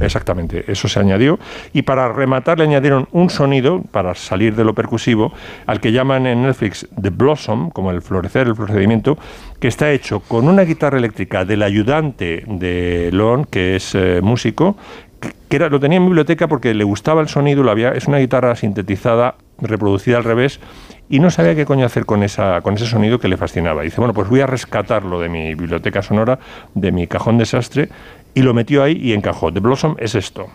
Exactamente, 0.00 0.64
eso 0.70 0.86
se 0.86 1.00
añadió. 1.00 1.40
Y 1.72 1.82
para 1.82 2.12
rematar 2.12 2.58
le 2.58 2.64
añadieron 2.64 3.08
un 3.10 3.30
sonido, 3.30 3.82
para 3.90 4.14
salir 4.14 4.54
de 4.54 4.62
lo 4.62 4.72
percusivo, 4.72 5.32
al 5.66 5.80
que 5.80 5.90
llaman 5.90 6.26
en 6.26 6.42
Netflix 6.42 6.86
The 7.00 7.10
Blossom, 7.10 7.70
como 7.70 7.90
el 7.90 8.00
florecer, 8.00 8.46
el 8.46 8.54
procedimiento, 8.54 9.18
que 9.58 9.66
está 9.66 9.90
hecho 9.90 10.20
con 10.20 10.46
una 10.46 10.62
guitarra 10.62 10.98
eléctrica 10.98 11.44
del 11.44 11.64
ayudante 11.64 12.44
de 12.46 13.10
Lon, 13.12 13.44
que 13.44 13.74
es 13.74 13.92
eh, 13.96 14.20
músico, 14.22 14.76
que- 15.20 15.56
era, 15.56 15.68
lo 15.68 15.80
tenía 15.80 15.96
en 15.98 16.04
biblioteca 16.04 16.46
porque 16.46 16.74
le 16.74 16.84
gustaba 16.84 17.20
el 17.20 17.28
sonido, 17.28 17.64
lo 17.64 17.72
había, 17.72 17.90
es 17.90 18.06
una 18.06 18.18
guitarra 18.18 18.54
sintetizada, 18.54 19.34
reproducida 19.60 20.18
al 20.18 20.24
revés, 20.24 20.60
y 21.08 21.20
no 21.20 21.30
sabía 21.30 21.54
qué 21.54 21.64
coño 21.64 21.86
hacer 21.86 22.04
con, 22.04 22.22
esa, 22.22 22.60
con 22.60 22.74
ese 22.74 22.86
sonido 22.86 23.18
que 23.18 23.28
le 23.28 23.36
fascinaba. 23.36 23.82
Dice, 23.82 23.96
bueno, 23.98 24.14
pues 24.14 24.28
voy 24.28 24.40
a 24.40 24.46
rescatarlo 24.46 25.20
de 25.20 25.28
mi 25.28 25.54
biblioteca 25.54 26.02
sonora, 26.02 26.38
de 26.74 26.92
mi 26.92 27.06
cajón 27.06 27.38
desastre, 27.38 27.88
y 28.34 28.42
lo 28.42 28.54
metió 28.54 28.82
ahí 28.82 28.98
y 29.00 29.12
encajó. 29.12 29.52
The 29.52 29.60
Blossom 29.60 29.96
es 29.98 30.14
esto. 30.14 30.48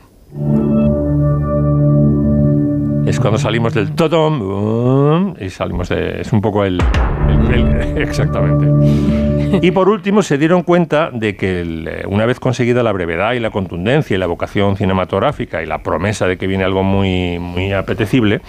Es 3.05 3.19
cuando 3.19 3.37
salimos 3.37 3.73
del 3.73 3.91
totom 3.91 5.35
y 5.39 5.49
salimos 5.49 5.89
de... 5.89 6.21
Es 6.21 6.31
un 6.31 6.41
poco 6.41 6.63
el... 6.63 6.81
exactamente. 7.97 9.59
Y 9.61 9.71
por 9.71 9.89
último 9.89 10.23
se 10.23 10.37
dieron 10.37 10.63
cuenta 10.63 11.11
de 11.11 11.35
que 11.35 12.03
una 12.07 12.25
vez 12.25 12.39
conseguida 12.39 12.81
la 12.81 12.91
brevedad 12.91 13.33
y 13.33 13.39
la 13.39 13.51
contundencia 13.51 14.15
y 14.15 14.17
la 14.17 14.25
vocación 14.25 14.77
cinematográfica 14.77 15.61
y 15.61 15.65
la 15.65 15.83
promesa 15.83 16.25
de 16.27 16.37
que 16.37 16.47
viene 16.47 16.63
algo 16.63 16.81
muy, 16.83 17.37
muy 17.39 17.73
apetecible, 17.73 18.41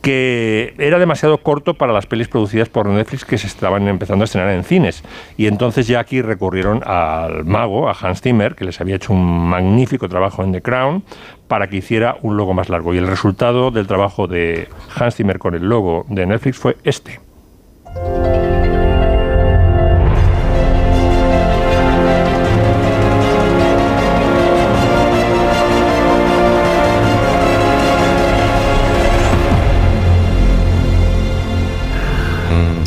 que 0.00 0.74
era 0.78 0.98
demasiado 0.98 1.38
corto 1.38 1.74
para 1.74 1.92
las 1.92 2.06
pelis 2.06 2.28
producidas 2.28 2.68
por 2.68 2.86
Netflix 2.86 3.24
que 3.24 3.38
se 3.38 3.46
estaban 3.46 3.86
empezando 3.88 4.22
a 4.22 4.26
estrenar 4.26 4.50
en 4.50 4.64
cines. 4.64 5.02
Y 5.36 5.46
entonces 5.46 5.86
ya 5.86 6.00
aquí 6.00 6.22
recurrieron 6.22 6.82
al 6.86 7.44
mago, 7.44 7.88
a 7.88 7.92
Hans 7.92 8.22
Zimmer, 8.22 8.54
que 8.54 8.64
les 8.64 8.80
había 8.80 8.96
hecho 8.96 9.12
un 9.12 9.48
magnífico 9.48 10.08
trabajo 10.08 10.42
en 10.42 10.52
The 10.52 10.62
Crown, 10.62 11.04
para 11.48 11.68
que 11.68 11.76
hiciera 11.76 12.16
un 12.22 12.36
logo 12.36 12.54
más 12.54 12.68
largo. 12.68 12.94
Y 12.94 12.98
el 12.98 13.06
resultado 13.06 13.70
del 13.70 13.86
trabajo 13.86 14.26
de 14.26 14.68
Hans 14.96 15.16
Zimmer 15.16 15.38
con 15.38 15.54
el 15.54 15.68
logo 15.68 16.06
de 16.08 16.26
Netflix 16.26 16.58
fue 16.58 16.76
este. 16.84 17.20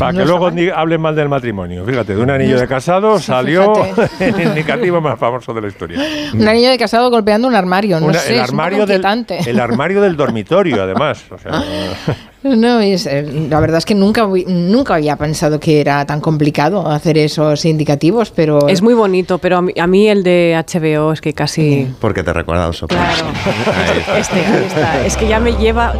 Para 0.06 0.18
que 0.18 0.24
luego 0.24 0.50
hablen 0.74 1.00
mal 1.00 1.14
del 1.16 1.28
matrimonio. 1.28 1.84
Fíjate, 1.84 2.14
de 2.14 2.22
un 2.22 2.30
anillo 2.30 2.58
de 2.58 2.66
casado 2.68 3.18
salió 3.18 3.72
el 4.20 4.40
indicativo 4.40 5.00
más 5.00 5.18
famoso 5.18 5.52
de 5.54 5.60
la 5.62 5.68
historia. 5.68 5.98
Un 6.34 6.46
anillo 6.48 6.70
de 6.70 6.78
casado 6.78 7.10
golpeando 7.10 7.48
un 7.48 7.54
armario, 7.54 8.00
no 8.00 8.06
Una- 8.06 8.18
sé, 8.18 8.34
el, 8.34 8.40
es 8.40 8.50
un 8.50 8.56
poco 8.56 8.62
armario 8.62 8.86
del, 8.86 8.96
inquietante. 8.96 9.38
el 9.50 9.60
armario 9.60 10.00
del 10.02 10.16
dormitorio, 10.16 10.82
además. 10.82 11.24
O 11.30 11.38
sea, 11.38 11.62
No, 12.42 12.80
es, 12.80 13.06
eh, 13.06 13.46
la 13.48 13.58
verdad 13.60 13.78
es 13.78 13.86
que 13.86 13.94
nunca, 13.94 14.26
nunca 14.46 14.96
había 14.96 15.16
pensado 15.16 15.58
que 15.58 15.80
era 15.80 16.04
tan 16.04 16.20
complicado 16.20 16.86
hacer 16.90 17.16
esos 17.18 17.64
indicativos, 17.64 18.30
pero... 18.30 18.68
Es 18.68 18.82
muy 18.82 18.94
bonito, 18.94 19.38
pero 19.38 19.58
a 19.58 19.62
mí, 19.62 19.72
a 19.80 19.86
mí 19.86 20.08
el 20.08 20.22
de 20.22 20.54
HBO 20.66 21.12
es 21.12 21.20
que 21.20 21.32
casi... 21.32 21.88
Porque 22.00 22.22
te 22.22 22.32
recuerda 22.32 22.64
a 22.64 22.66
los 22.68 22.76
Sopranos. 22.78 23.24
Este, 24.18 24.40
ahí 24.44 24.64
está. 24.66 25.06
Es 25.06 25.16
que 25.16 25.26
ya 25.28 25.40
me 25.40 25.52
lleva 25.52 25.94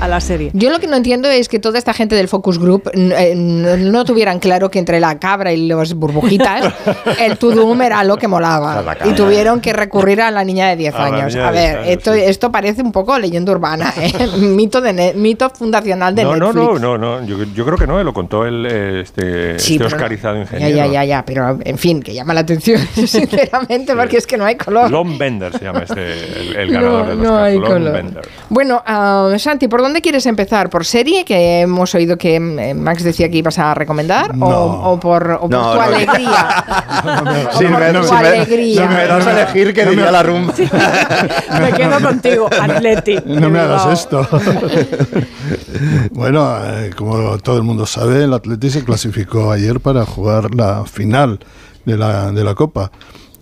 a 0.00 0.08
la 0.08 0.20
serie. 0.20 0.50
Yo 0.54 0.70
lo 0.70 0.78
que 0.80 0.86
no 0.86 0.96
entiendo 0.96 1.28
es 1.28 1.48
que 1.48 1.58
toda 1.58 1.78
esta 1.78 1.92
gente 1.92 2.14
del 2.16 2.28
Focus 2.28 2.58
Group 2.58 2.90
eh, 2.94 3.34
no, 3.36 3.76
no 3.76 4.04
tuvieran 4.04 4.38
claro 4.38 4.70
que 4.70 4.78
entre 4.78 4.98
la 5.00 5.18
cabra 5.18 5.52
y 5.52 5.66
los 5.68 5.94
burbujitas 5.94 6.72
el 7.20 7.36
Tudum 7.38 7.80
era 7.82 8.02
lo 8.04 8.16
que 8.16 8.26
molaba. 8.28 8.82
Y 9.04 9.12
tuvieron 9.12 9.60
que 9.60 9.72
recurrir 9.72 10.20
a 10.22 10.30
la 10.30 10.44
niña 10.44 10.68
de 10.68 10.76
10 10.76 10.94
A 10.94 10.98
la 10.98 11.04
años. 11.04 11.36
A 11.36 11.52
de 11.52 11.52
10 11.52 11.52
ver, 11.52 11.76
años, 11.78 11.88
esto, 11.90 12.14
sí. 12.14 12.20
esto 12.24 12.50
parece 12.52 12.82
un 12.82 12.92
poco 12.92 13.18
leyenda 13.18 13.52
urbana, 13.52 13.92
¿eh? 13.98 14.12
mito, 14.38 14.80
de 14.80 14.92
ne- 14.92 15.14
mito 15.14 15.50
fundacional 15.50 16.14
de 16.14 16.24
no, 16.24 16.36
no, 16.36 16.52
Netflix. 16.52 16.80
no, 16.80 16.98
no, 16.98 17.20
no. 17.20 17.26
Yo, 17.26 17.44
yo 17.54 17.64
creo 17.64 17.76
que 17.76 17.86
no, 17.86 18.00
eh, 18.00 18.04
lo 18.04 18.12
contó 18.14 18.46
el, 18.46 18.66
eh, 18.66 19.00
este, 19.02 19.58
Sí, 19.58 19.74
este 19.74 19.84
no. 19.84 19.86
oscarizado 19.88 20.34
Ya, 20.36 20.40
ingeniero. 20.42 20.76
ya, 20.76 20.86
ya, 20.86 21.04
ya, 21.04 21.24
pero 21.24 21.58
en 21.62 21.78
fin, 21.78 22.02
que 22.02 22.14
llama 22.14 22.32
la 22.34 22.40
atención, 22.40 22.80
sinceramente, 22.94 23.94
porque 23.94 24.16
es 24.18 24.26
que 24.26 24.36
no 24.36 24.44
hay 24.44 24.54
color. 24.56 24.90
Lon 24.90 25.18
Bender 25.18 25.52
se 25.52 25.64
llama 25.64 25.80
este, 25.80 26.40
el, 26.40 26.56
el 26.56 26.72
No, 26.72 26.80
ganador 26.80 27.06
del 27.08 27.18
no 27.22 27.28
Oscar. 27.34 27.44
hay 27.44 27.60
color. 27.60 27.92
Bender. 27.92 28.28
Bueno, 28.48 28.82
ah, 28.86 29.32
Santi, 29.38 29.68
¿por 29.68 29.80
dónde 29.82 29.89
quieres 30.00 30.26
empezar? 30.26 30.70
¿Por 30.70 30.84
serie 30.84 31.24
que 31.24 31.60
hemos 31.62 31.94
oído 31.94 32.16
que 32.16 32.36
eh, 32.36 32.74
Max 32.74 33.02
decía 33.02 33.28
que 33.30 33.38
ibas 33.38 33.58
a 33.58 33.74
recomendar? 33.74 34.36
No. 34.36 34.46
¿O, 34.46 34.92
o 34.92 35.00
por, 35.00 35.30
o 35.32 35.40
por 35.40 35.50
No, 35.50 35.72
tu 35.72 35.76
no. 35.76 35.82
alegría? 35.82 36.64
Si 37.58 37.64
por 37.64 37.78
me, 37.80 37.92
das 37.92 38.10
a 38.12 39.32
elegir 39.42 39.74
que 39.74 39.86
diría 39.86 40.10
la 40.10 40.22
rumba. 40.22 40.54
Me 41.60 41.72
quedo 41.72 42.00
contigo, 42.00 42.48
Atleti. 42.60 43.16
No 43.26 43.50
me 43.50 43.58
hagas 43.60 43.86
esto. 44.00 44.26
bueno, 46.12 46.56
eh, 46.64 46.90
como 46.96 47.38
todo 47.38 47.56
el 47.56 47.62
mundo 47.62 47.86
sabe, 47.86 48.24
el 48.24 48.32
Atleti 48.32 48.70
se 48.70 48.84
clasificó 48.84 49.50
ayer 49.52 49.80
para 49.80 50.04
jugar 50.06 50.54
la 50.54 50.84
final 50.84 51.40
de 51.84 51.96
la, 51.96 52.30
de 52.32 52.44
la 52.44 52.54
Copa. 52.54 52.90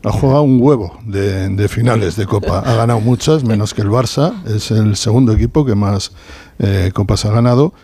Ha 0.05 0.13
jugado 0.13 0.43
un 0.43 0.61
huevo 0.63 0.97
de, 1.05 1.69
finales 1.69 2.15
de 2.15 2.27
Copa. 2.27 2.61
Ha 2.61 2.75
ganado 2.75 3.01
muchas, 3.01 3.43
menos 3.43 3.75
que 3.75 3.83
el 3.83 3.89
Barça. 3.89 4.33
Es 4.47 4.71
el 4.71 4.97
segundo 4.97 5.33
equipo 5.33 5.65
que 5.65 5.75
más 5.75 6.13
eh, 6.61 6.93
Copas 6.95 7.25
ha 7.25 7.33
ganado, 7.33 7.75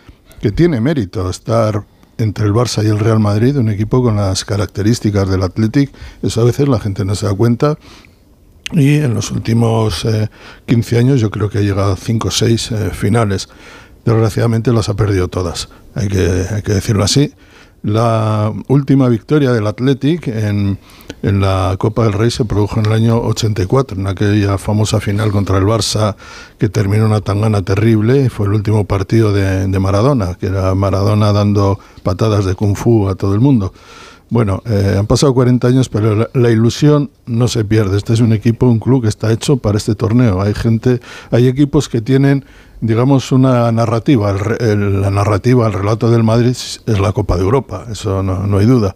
que 0.41 0.51
tiene 0.51 0.79
mérito 0.79 1.29
estar 1.29 1.83
entre 2.17 2.45
el 2.45 2.53
Barça 2.53 2.83
y 2.83 2.87
el 2.87 2.99
Real 2.99 3.19
Madrid, 3.19 3.57
un 3.57 3.69
equipo 3.69 4.01
con 4.01 4.15
las 4.15 4.45
características 4.45 5.29
del 5.29 5.43
Athletic. 5.43 5.91
Eso 6.23 6.41
a 6.41 6.45
veces 6.45 6.69
la 6.69 6.79
gente 6.79 7.03
no 7.03 7.15
se 7.15 7.25
da 7.25 7.33
cuenta. 7.33 7.77
Y 8.71 8.95
en 8.95 9.13
los 9.13 9.31
últimos 9.31 10.05
eh, 10.05 10.29
15 10.67 10.97
años 10.97 11.21
yo 11.21 11.29
creo 11.29 11.49
que 11.49 11.57
ha 11.57 11.61
llegado 11.61 11.93
a 11.93 11.97
5 11.97 12.29
o 12.29 12.31
6 12.31 12.73
finales. 12.93 13.49
Desgraciadamente 14.05 14.71
las 14.71 14.87
ha 14.87 14.93
perdido 14.93 15.27
todas, 15.27 15.67
hay 15.95 16.07
que, 16.07 16.45
hay 16.49 16.61
que 16.61 16.73
decirlo 16.73 17.03
así. 17.03 17.33
La 17.85 18.51
última 18.67 19.07
victoria 19.09 19.51
del 19.51 19.67
Athletic 19.67 20.27
en, 20.27 20.79
en 21.21 21.39
la 21.39 21.75
Copa 21.77 22.05
del 22.05 22.13
Rey 22.13 22.31
se 22.31 22.43
produjo 22.43 22.79
en 22.79 22.87
el 22.87 22.93
año 22.93 23.21
84, 23.21 23.95
en 23.99 24.07
aquella 24.07 24.57
famosa 24.57 24.99
final 24.99 25.31
contra 25.31 25.59
el 25.59 25.65
Barça 25.65 26.15
que 26.57 26.67
terminó 26.67 27.05
una 27.05 27.21
tangana 27.21 27.61
terrible. 27.61 28.31
Fue 28.31 28.47
el 28.47 28.53
último 28.53 28.85
partido 28.85 29.31
de, 29.31 29.67
de 29.67 29.79
Maradona, 29.79 30.33
que 30.33 30.47
era 30.47 30.73
Maradona 30.73 31.31
dando 31.31 31.77
patadas 32.01 32.45
de 32.45 32.55
kung 32.55 32.75
fu 32.75 33.07
a 33.07 33.13
todo 33.13 33.35
el 33.35 33.39
mundo. 33.39 33.71
Bueno, 34.35 34.61
eh, 34.65 34.97
han 34.99 35.07
pasado 35.07 35.33
40 35.33 35.65
años, 35.65 35.87
pero 35.87 36.27
la, 36.33 36.49
ilusión 36.49 37.09
no 37.25 37.47
se 37.47 37.63
pierde. 37.63 37.95
Este 37.95 38.11
es 38.11 38.19
un 38.19 38.33
equipo, 38.33 38.65
un 38.65 38.79
club 38.79 39.03
que 39.03 39.07
está 39.07 39.31
hecho 39.31 39.55
para 39.55 39.77
este 39.77 39.95
torneo. 39.95 40.41
Hay 40.41 40.53
gente, 40.53 40.99
hay 41.31 41.47
equipos 41.47 41.87
que 41.87 42.01
tienen, 42.01 42.43
digamos, 42.81 43.31
una 43.31 43.71
narrativa. 43.71 44.33
La 44.33 45.09
narrativa, 45.09 45.67
el 45.67 45.71
relato 45.71 46.11
del 46.11 46.23
Madrid 46.23 46.49
es 46.49 46.81
la 46.85 47.13
Copa 47.13 47.37
de 47.37 47.43
Europa, 47.43 47.85
eso 47.89 48.23
no, 48.23 48.45
no 48.45 48.57
hay 48.57 48.65
duda. 48.65 48.93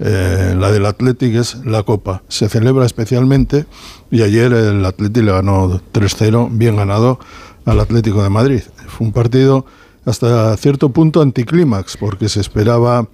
Eh, 0.00 0.56
la 0.58 0.72
del 0.72 0.84
Athletic 0.84 1.36
es 1.36 1.64
la 1.64 1.84
Copa. 1.84 2.24
Se 2.26 2.48
celebra 2.48 2.84
especialmente 2.84 3.66
y 4.10 4.22
ayer 4.22 4.52
el 4.52 4.84
Athletic 4.84 5.22
le 5.22 5.30
ganó 5.30 5.80
3-0, 5.92 6.48
bien 6.50 6.74
ganado 6.74 7.20
al 7.64 7.78
Atlético 7.78 8.24
de 8.24 8.30
Madrid. 8.30 8.62
Fue 8.88 9.06
un 9.06 9.12
partido 9.12 9.66
hasta 10.04 10.56
cierto 10.56 10.88
punto 10.88 11.22
anticlímax, 11.22 11.96
porque 11.96 12.28
se 12.28 12.40
esperaba 12.40 13.06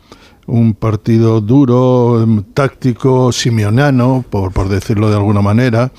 un 0.47 0.74
partido 0.74 1.40
duro, 1.40 2.22
em, 2.22 2.42
táctico, 2.55 3.32
simeonano, 3.32 4.24
por, 4.28 4.53
por 4.53 4.68
decirlo 4.68 5.11
de 5.11 5.16
alguna 5.16 5.42
manera, 5.42 5.92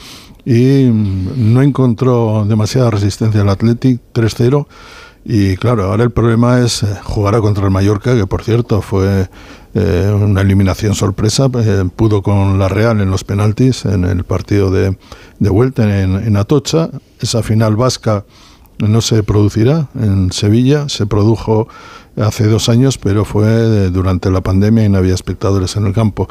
y 0.46 0.86
mm, 0.86 1.54
no 1.54 1.62
encontró 1.62 2.46
demasiada 2.48 2.90
resistencia 2.90 3.42
al 3.42 3.50
Athletic, 3.50 4.02
3-0. 4.14 4.68
Y 5.26 5.58
claro, 5.58 5.84
ahora 5.86 6.06
el 6.06 6.12
problema 6.12 6.62
es 6.62 6.84
eh, 6.84 6.88
jugar 7.04 7.38
contra 7.42 7.66
el 7.66 7.72
Mallorca, 7.72 8.16
que 8.16 8.26
por 8.26 8.44
cierto 8.44 8.82
fue 8.82 9.30
eh, 9.74 10.18
una 10.18 10.40
eliminación 10.40 10.96
sorpresa. 10.96 11.50
eh, 11.54 11.84
pudo 11.94 12.22
con 12.22 12.58
la 12.58 12.70
Real 12.70 13.02
en 13.02 13.12
los 13.12 13.26
penaltis 13.26 13.84
en 13.84 14.06
el 14.06 14.24
partido 14.24 14.72
de, 14.72 14.98
de 15.40 15.50
vuelta 15.50 16.02
en, 16.02 16.16
en 16.16 16.38
Atocha. 16.38 16.90
Esa 17.20 17.44
final 17.44 17.76
vasca 17.76 18.24
no 18.80 19.02
se 19.02 19.22
producirá 19.24 19.90
en 20.00 20.32
Sevilla, 20.32 20.88
se 20.88 21.08
produjo 21.08 21.68
hace 22.18 22.48
dos 22.48 22.70
años, 22.70 22.98
pero 22.98 23.26
fue 23.26 23.46
eh, 23.48 23.90
durante 23.92 24.30
la 24.32 24.42
pandemia 24.42 24.86
y 24.86 24.90
no 24.90 24.98
había 24.98 25.14
espectadores 25.14 25.76
en 25.76 25.86
el 25.88 25.94
campo. 25.94 26.28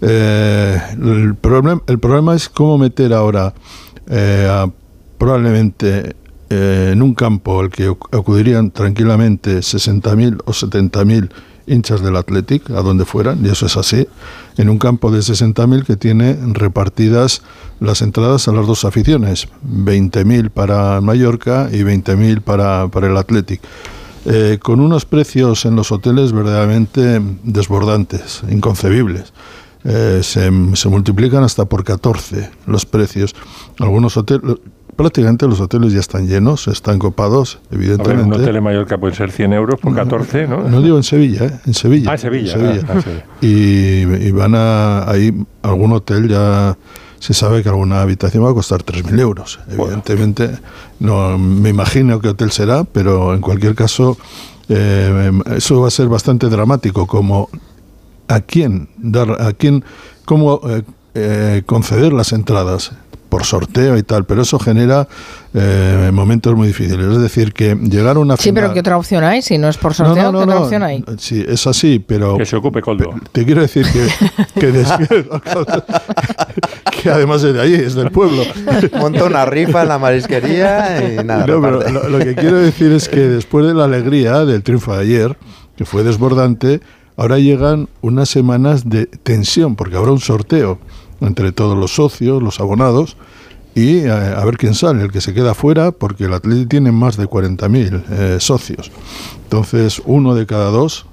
Eh, 0.00 0.78
el, 0.92 1.34
problem- 1.40 1.82
el 1.86 1.98
problema 1.98 2.34
es 2.34 2.48
cómo 2.48 2.78
meter 2.78 3.12
ahora 3.12 3.54
eh, 4.08 4.66
probablemente 5.18 6.16
eh, 6.50 6.90
en 6.92 7.02
un 7.02 7.14
campo 7.14 7.60
al 7.60 7.70
que 7.70 7.88
ac- 7.90 8.18
acudirían 8.18 8.70
tranquilamente 8.70 9.58
60.000 9.58 10.40
o 10.44 10.50
70.000 10.52 11.30
hinchas 11.66 12.02
del 12.02 12.16
Athletic, 12.16 12.68
a 12.70 12.82
donde 12.82 13.04
fueran, 13.04 13.44
y 13.46 13.48
eso 13.48 13.66
es 13.66 13.76
así, 13.76 14.08
en 14.56 14.68
un 14.70 14.78
campo 14.78 15.12
de 15.12 15.20
60.000 15.20 15.84
que 15.84 15.96
tiene 15.96 16.36
repartidas 16.52 17.42
las 17.78 18.02
entradas 18.02 18.48
a 18.48 18.52
las 18.52 18.66
dos 18.66 18.84
aficiones, 18.84 19.46
20.000 19.64 20.50
para 20.50 21.00
Mallorca 21.00 21.68
y 21.70 21.82
20.000 21.82 22.40
para, 22.40 22.88
para 22.88 23.06
el 23.06 23.16
Athletic. 23.16 23.60
Eh, 24.26 24.58
con 24.60 24.80
unos 24.80 25.06
precios 25.06 25.64
en 25.64 25.76
los 25.76 25.92
hoteles 25.92 26.32
verdaderamente 26.32 27.20
desbordantes, 27.42 28.42
inconcebibles. 28.50 29.32
Eh, 29.84 30.20
se, 30.22 30.50
se 30.74 30.88
multiplican 30.90 31.42
hasta 31.42 31.64
por 31.64 31.84
14 31.84 32.50
los 32.66 32.84
precios. 32.84 33.34
Algunos 33.78 34.18
hoteles, 34.18 34.56
prácticamente 34.94 35.46
los 35.46 35.60
hoteles 35.60 35.94
ya 35.94 36.00
están 36.00 36.26
llenos, 36.28 36.68
están 36.68 36.98
copados, 36.98 37.56
A 37.56 37.70
ver, 37.70 37.80
evidentemente. 37.80 38.24
un 38.24 38.32
hotel 38.34 38.56
en 38.56 38.64
Mallorca 38.64 38.98
puede 38.98 39.14
ser 39.14 39.32
100 39.32 39.54
euros 39.54 39.80
por 39.80 39.94
14, 39.94 40.46
¿no? 40.46 40.68
No 40.68 40.82
digo 40.82 40.98
en 40.98 41.02
Sevilla, 41.02 41.46
¿eh? 41.46 41.60
en 41.64 41.72
Sevilla. 41.72 42.10
Ah, 42.10 42.14
en 42.14 42.18
Sevilla, 42.18 42.54
ah, 42.56 42.84
ah, 42.88 43.00
Sevilla. 43.00 43.24
Y, 43.40 44.26
y 44.26 44.30
van 44.32 44.54
a. 44.54 45.10
Ahí 45.10 45.32
algún 45.62 45.92
hotel 45.92 46.28
ya 46.28 46.76
se 47.20 47.34
sabe 47.34 47.62
que 47.62 47.68
alguna 47.68 48.00
habitación 48.00 48.44
va 48.44 48.50
a 48.50 48.54
costar 48.54 48.82
3.000 48.82 49.20
euros. 49.20 49.60
Evidentemente, 49.68 50.58
no 50.98 51.38
me 51.38 51.68
imagino 51.68 52.18
qué 52.20 52.30
hotel 52.30 52.50
será, 52.50 52.84
pero 52.84 53.34
en 53.34 53.42
cualquier 53.42 53.74
caso, 53.74 54.16
eh, 54.70 55.30
eso 55.54 55.82
va 55.82 55.88
a 55.88 55.90
ser 55.90 56.08
bastante 56.08 56.48
dramático. 56.48 57.06
Como 57.06 57.50
a 58.26 58.40
quién 58.40 58.88
dar, 58.96 59.42
a 59.42 59.52
quién, 59.52 59.84
cómo 60.24 60.62
eh, 60.64 60.82
eh, 61.14 61.62
conceder 61.66 62.14
las 62.14 62.32
entradas 62.32 62.92
por 63.30 63.44
sorteo 63.44 63.96
y 63.96 64.02
tal, 64.02 64.26
pero 64.26 64.42
eso 64.42 64.58
genera 64.58 65.08
eh, 65.54 66.10
momentos 66.12 66.54
muy 66.54 66.66
difíciles. 66.66 67.06
Es 67.06 67.22
decir, 67.22 67.54
que 67.54 67.74
llegar 67.76 68.16
a 68.16 68.18
una 68.18 68.36
Sí, 68.36 68.52
pero 68.52 68.74
¿qué 68.74 68.80
otra 68.80 68.98
opción 68.98 69.24
hay? 69.24 69.40
Si 69.40 69.56
no 69.56 69.68
es 69.68 69.78
por 69.78 69.94
sorteo, 69.94 70.30
¿qué 70.32 70.36
otra 70.36 70.58
opción 70.60 70.82
hay? 70.82 71.02
Sí, 71.16 71.42
es 71.48 71.66
así, 71.66 72.04
pero... 72.06 72.36
Que 72.36 72.44
se 72.44 72.56
ocupe 72.56 72.82
Coldo. 72.82 73.14
Te 73.32 73.46
quiero 73.46 73.62
decir 73.62 73.86
que, 73.90 74.60
que, 74.60 74.66
des- 74.72 74.90
que 77.02 77.10
además 77.10 77.42
es 77.44 77.54
de 77.54 77.60
ahí, 77.62 77.74
es 77.74 77.94
del 77.94 78.10
pueblo. 78.10 78.42
Monta 78.98 79.24
una 79.24 79.44
rifa 79.46 79.82
en 79.82 79.88
la 79.88 79.98
marisquería 79.98 81.14
y 81.20 81.24
nada. 81.24 81.46
No, 81.46 81.60
pero 81.60 82.08
lo 82.08 82.18
que 82.18 82.34
quiero 82.34 82.58
decir 82.58 82.92
es 82.92 83.08
que 83.08 83.20
después 83.20 83.66
de 83.66 83.74
la 83.74 83.84
alegría 83.84 84.44
del 84.44 84.62
triunfo 84.62 84.94
de 84.94 85.00
ayer, 85.02 85.36
que 85.76 85.84
fue 85.84 86.02
desbordante, 86.02 86.80
ahora 87.16 87.38
llegan 87.38 87.88
unas 88.00 88.28
semanas 88.28 88.88
de 88.88 89.06
tensión, 89.06 89.76
porque 89.76 89.96
habrá 89.96 90.12
un 90.12 90.20
sorteo 90.20 90.78
entre 91.20 91.52
todos 91.52 91.76
los 91.76 91.94
socios, 91.94 92.42
los 92.42 92.60
abonados, 92.60 93.16
y 93.74 93.98
eh, 93.98 94.10
a 94.10 94.44
ver 94.44 94.56
quién 94.56 94.74
sale, 94.74 95.04
el 95.04 95.12
que 95.12 95.20
se 95.20 95.32
queda 95.32 95.54
fuera, 95.54 95.92
porque 95.92 96.24
el 96.24 96.34
Atleti 96.34 96.66
tiene 96.66 96.92
más 96.92 97.16
de 97.16 97.26
40.000 97.28 98.04
eh, 98.10 98.36
socios. 98.40 98.90
Entonces, 99.44 100.02
uno 100.04 100.34
de 100.34 100.46
cada 100.46 100.70
dos 100.70 101.06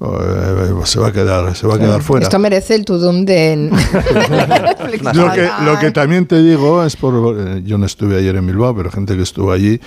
eh, 0.00 0.74
se 0.84 0.98
va 0.98 1.08
a 1.08 1.12
quedar, 1.12 1.54
se 1.54 1.66
va 1.66 1.76
a 1.76 1.78
quedar 1.78 2.02
fuera. 2.02 2.24
Esto 2.24 2.38
merece 2.40 2.74
el 2.74 2.84
tudum 2.84 3.24
de... 3.24 3.70
Lo 5.14 5.32
que, 5.32 5.48
lo 5.64 5.78
que 5.78 5.90
también 5.90 6.26
te 6.26 6.42
digo 6.42 6.84
es 6.84 6.96
por. 6.96 7.38
eh, 7.38 7.62
Yo 7.64 7.78
no 7.78 7.86
estuve 7.86 8.16
ayer 8.18 8.34
en 8.36 8.46
Bilbao, 8.46 8.74
pero 8.76 8.90
gente 8.90 9.16
que 9.16 9.22
estuvo 9.22 9.52
allí, 9.52 9.80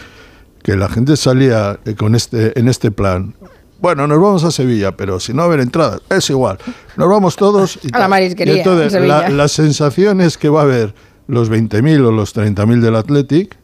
que 0.63 0.75
la 0.75 0.87
gente 0.89 1.17
salía 1.17 1.79
con 1.97 2.15
este, 2.15 2.57
en 2.59 2.67
este 2.69 2.91
plan. 2.91 3.35
Bueno, 3.79 4.07
nos 4.07 4.19
vamos 4.19 4.43
a 4.43 4.51
Sevilla, 4.51 4.95
pero 4.95 5.19
si 5.19 5.33
no 5.33 5.43
haber 5.43 5.59
entradas, 5.59 6.01
es 6.09 6.29
igual. 6.29 6.57
Nos 6.95 7.09
vamos 7.09 7.35
todos. 7.35 7.77
Y 7.83 7.89
A 7.93 7.99
la 7.99 8.07
marisquería, 8.07 8.55
Y 8.55 8.57
entonces, 8.59 8.93
en 8.93 9.07
la, 9.07 9.19
Sevilla. 9.21 9.37
la 9.37 9.47
sensación 9.47 10.21
es 10.21 10.37
que 10.37 10.49
va 10.49 10.61
a 10.61 10.63
haber 10.63 10.93
los 11.27 11.51
20.000 11.51 12.05
o 12.05 12.11
los 12.11 12.35
30.000 12.35 12.81
del 12.81 12.95
Athletic, 12.95 13.57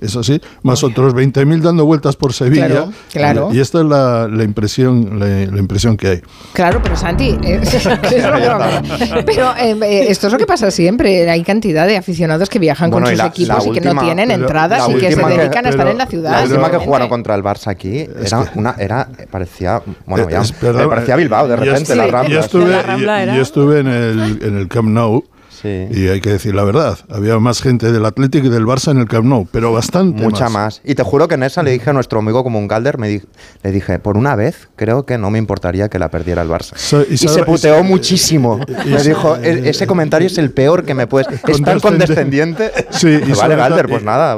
eso 0.00 0.22
sí, 0.22 0.40
más 0.62 0.82
otros 0.84 1.14
20.000 1.14 1.60
dando 1.60 1.84
vueltas 1.84 2.16
por 2.16 2.32
Sevilla. 2.32 2.66
Claro, 2.68 2.92
claro. 3.12 3.48
Y 3.52 3.60
esta 3.60 3.80
es 3.80 3.86
la, 3.86 4.28
la 4.28 4.44
impresión, 4.44 5.18
la, 5.18 5.26
la 5.26 5.58
impresión 5.58 5.96
que 5.96 6.08
hay. 6.08 6.20
Claro, 6.52 6.80
pero 6.82 6.96
Santi, 6.96 7.36
eh, 7.42 7.60
es 7.62 7.84
lo 7.84 8.00
que- 8.00 9.22
pero 9.24 9.50
eh, 9.56 9.76
eh, 9.82 10.06
esto 10.08 10.26
es 10.26 10.32
lo 10.32 10.38
que 10.38 10.46
pasa 10.46 10.70
siempre. 10.70 11.28
Hay 11.30 11.42
cantidad 11.42 11.86
de 11.86 11.96
aficionados 11.96 12.48
que 12.48 12.58
viajan 12.58 12.90
Bueno, 12.90 13.06
con 13.06 13.12
sus 13.12 13.18
la- 13.18 13.26
equipos 13.26 13.64
la 13.64 13.70
y 13.70 13.74
que 13.74 13.80
no 13.80 13.90
última- 13.90 14.02
tienen 14.02 14.28
pero 14.28 14.40
entradas 14.42 14.88
y 14.88 14.94
que 14.94 15.00
se 15.00 15.06
última 15.08 15.28
que- 15.28 15.38
dedican 15.38 15.66
a 15.66 15.68
estar 15.70 15.78
pero 15.84 15.90
en 15.90 15.98
la 15.98 16.06
ciudad. 16.06 16.30
La 16.32 16.42
última 16.44 16.70
que 16.70 16.78
jugaron 16.78 17.08
contra 17.08 17.34
el 17.34 17.42
Barça 17.42 17.68
aquí 17.68 17.98
era 18.24 18.50
una, 18.54 18.74
era, 18.78 19.08
parecía, 19.30 19.82
bueno, 20.06 20.28
ya, 20.28 20.40
Es- 20.42 20.52
perdón, 20.52 20.82
me 20.82 20.88
parecía 20.88 21.16
Bilbao 21.16 21.48
de 21.48 21.56
yo 21.56 21.62
repente, 21.64 21.92
estuve- 21.92 21.96
la 21.96 22.06
yo 22.06 22.12
Rambla. 22.12 22.40
estuve, 22.40 22.70
La 22.70 22.82
Rambla 22.82 23.26
yo- 23.26 23.34
yo 23.34 23.42
estuve 23.42 23.80
en 23.80 23.86
el, 23.88 24.38
en 24.42 24.58
el 24.58 24.68
Camp 24.68 24.88
Nou 24.88 25.24
y 25.64 26.08
hay 26.08 26.20
que 26.20 26.30
decir 26.30 26.54
la 26.54 26.64
verdad. 26.64 26.98
Había 27.08 27.38
más 27.38 27.60
gente 27.62 27.92
del 27.92 28.04
Atlético 28.04 28.46
y 28.46 28.50
del 28.50 28.64
Barça 28.64 28.90
en 28.90 28.98
el 28.98 29.06
Camp 29.08 29.24
Nou, 29.26 29.46
pero 29.50 29.72
bastante 29.72 30.22
Mucha 30.22 30.48
más. 30.48 30.80
Y 30.84 30.94
te 30.94 31.02
juro 31.02 31.28
que 31.28 31.34
en 31.36 31.42
esa 31.42 31.62
le 31.62 31.70
dije 31.72 31.90
a 31.90 31.92
nuestro 31.92 32.18
amigo 32.18 32.42
como 32.44 32.58
un 32.58 32.68
Galder, 32.68 32.98
me 32.98 33.08
di- 33.08 33.22
le 33.62 33.72
dije, 33.72 33.98
por 33.98 34.16
una 34.16 34.34
vez 34.36 34.68
creo 34.76 35.04
que 35.06 35.18
no 35.18 35.30
me 35.30 35.38
importaría 35.38 35.88
que 35.88 35.98
la 35.98 36.10
perdiera 36.10 36.42
el 36.42 36.48
Barça. 36.48 36.76
So- 36.76 37.04
y 37.08 37.16
se 37.16 37.42
puteó 37.44 37.76
sa- 37.76 37.82
muchísimo. 37.82 38.60
y 38.84 38.88
me 38.90 39.02
dijo, 39.02 39.36
"E- 39.36 39.68
ese 39.70 39.86
comentario 39.86 40.26
es 40.26 40.38
el 40.38 40.50
peor 40.50 40.84
que 40.84 40.94
me 40.94 41.06
puedes... 41.06 41.28
¿Es 41.46 41.62
tan 41.62 41.80
condescendiente? 41.80 42.70
Sí, 42.90 43.08
y 43.08 43.34
sobre 43.34 43.56
vale, 43.56 43.56
Galder, 43.56 43.86
todo- 43.86 43.92
pues 43.94 44.02
nada. 44.04 44.36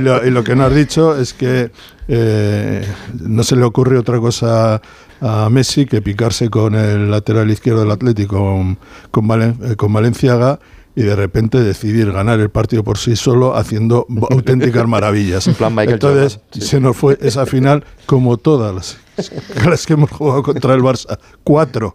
Lo, 0.00 0.26
y 0.26 0.30
lo 0.30 0.44
que 0.44 0.54
no 0.56 0.64
has 0.64 0.74
dicho 0.74 1.18
es 1.18 1.32
que 1.32 1.70
eh, 2.08 2.84
no 3.20 3.42
se 3.44 3.56
le 3.56 3.62
ocurre 3.64 3.96
otra 3.98 4.18
cosa 4.18 4.80
a 5.20 5.48
Messi 5.50 5.86
que 5.86 6.00
picarse 6.02 6.48
con 6.50 6.74
el 6.74 7.10
lateral 7.10 7.50
izquierdo 7.50 7.80
del 7.80 7.90
Atlético, 7.90 8.38
con, 8.38 8.78
con, 9.10 9.28
Valen- 9.28 9.72
eh, 9.72 9.76
con 9.76 9.92
Valenciaga, 9.92 10.58
y 10.96 11.02
de 11.02 11.14
repente 11.14 11.60
decidir 11.60 12.10
ganar 12.12 12.40
el 12.40 12.50
partido 12.50 12.82
por 12.82 12.98
sí 12.98 13.14
solo 13.16 13.56
haciendo 13.56 14.06
auténticas 14.30 14.86
maravillas. 14.88 15.46
En 15.46 15.54
plan 15.54 15.72
Michael 15.72 15.94
Entonces 15.94 16.34
Jordan, 16.34 16.48
sí. 16.52 16.60
se 16.62 16.80
nos 16.80 16.96
fue 16.96 17.16
esa 17.20 17.46
final 17.46 17.84
como 18.06 18.36
todas 18.38 18.74
las, 18.74 19.30
las 19.66 19.86
que 19.86 19.92
hemos 19.92 20.10
jugado 20.10 20.42
contra 20.42 20.74
el 20.74 20.80
Barça. 20.82 21.18
Cuatro 21.44 21.94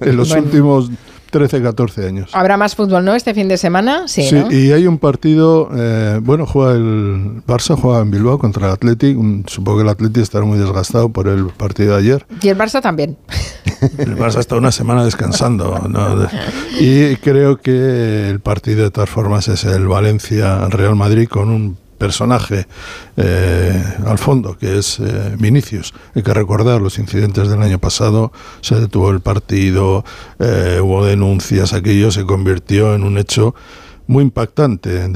en 0.00 0.16
los 0.16 0.30
Bueno. 0.30 0.44
últimos 0.44 0.90
13, 1.34 1.60
14 1.62 2.06
años. 2.06 2.30
¿Habrá 2.32 2.56
más 2.56 2.76
fútbol, 2.76 3.04
no? 3.04 3.14
Este 3.16 3.34
fin 3.34 3.48
de 3.48 3.56
semana, 3.56 4.06
sí, 4.06 4.22
Sí, 4.22 4.36
¿no? 4.36 4.52
y 4.52 4.70
hay 4.70 4.86
un 4.86 4.98
partido, 4.98 5.68
eh, 5.76 6.20
bueno, 6.22 6.46
juega 6.46 6.74
el 6.74 7.42
Barça, 7.44 7.76
juega 7.76 8.00
en 8.02 8.12
Bilbao 8.12 8.38
contra 8.38 8.68
el 8.68 8.72
Athletic. 8.72 9.18
un- 9.18 9.44
supongo 9.48 9.78
que 9.78 9.82
el 9.82 9.88
Athletic 9.88 10.22
estará 10.22 10.44
muy 10.44 10.58
desgastado 10.58 11.08
por 11.08 11.26
el 11.26 11.46
partido 11.46 11.94
de 11.94 11.98
ayer. 11.98 12.26
Y 12.40 12.48
el 12.50 12.56
Barça 12.56 12.80
también. 12.80 13.16
El 13.98 14.16
Barça 14.16 14.38
está 14.38 14.56
una 14.56 14.72
semana 14.72 15.04
descansando. 15.04 15.74
Y 16.80 17.16
creo 17.16 17.58
que 17.58 18.30
el 18.30 18.40
partido 18.40 18.82
de 18.84 18.90
todas 18.90 19.10
formas 19.10 19.48
es 19.48 19.64
el 19.64 19.86
Valencia-Real 19.86 20.94
Madrid 20.96 21.28
con 21.28 21.50
un 21.50 21.76
personaje 21.94 22.66
eh, 23.16 23.82
al 24.06 24.18
fondo, 24.18 24.56
que 24.58 24.78
es 24.78 24.98
eh, 25.00 25.36
Vinicius. 25.38 25.94
Hay 26.14 26.22
que 26.22 26.34
recordar 26.34 26.80
los 26.80 26.98
incidentes 26.98 27.48
del 27.48 27.62
año 27.62 27.78
pasado, 27.78 28.32
se 28.60 28.78
detuvo 28.80 29.10
el 29.10 29.20
partido, 29.20 30.04
eh, 30.38 30.80
hubo 30.82 31.04
denuncias, 31.04 31.72
aquello 31.72 32.10
se 32.10 32.24
convirtió 32.24 32.94
en 32.94 33.04
un 33.04 33.18
hecho 33.18 33.54
muy 34.06 34.22
impactante 34.22 35.10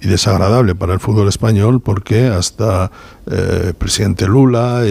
y 0.00 0.06
desagradable 0.06 0.76
para 0.76 0.94
el 0.94 1.00
fútbol 1.00 1.26
español 1.26 1.80
porque 1.80 2.28
hasta 2.28 2.92
eh, 3.28 3.72
presidente 3.76 4.28
Lula, 4.28 4.84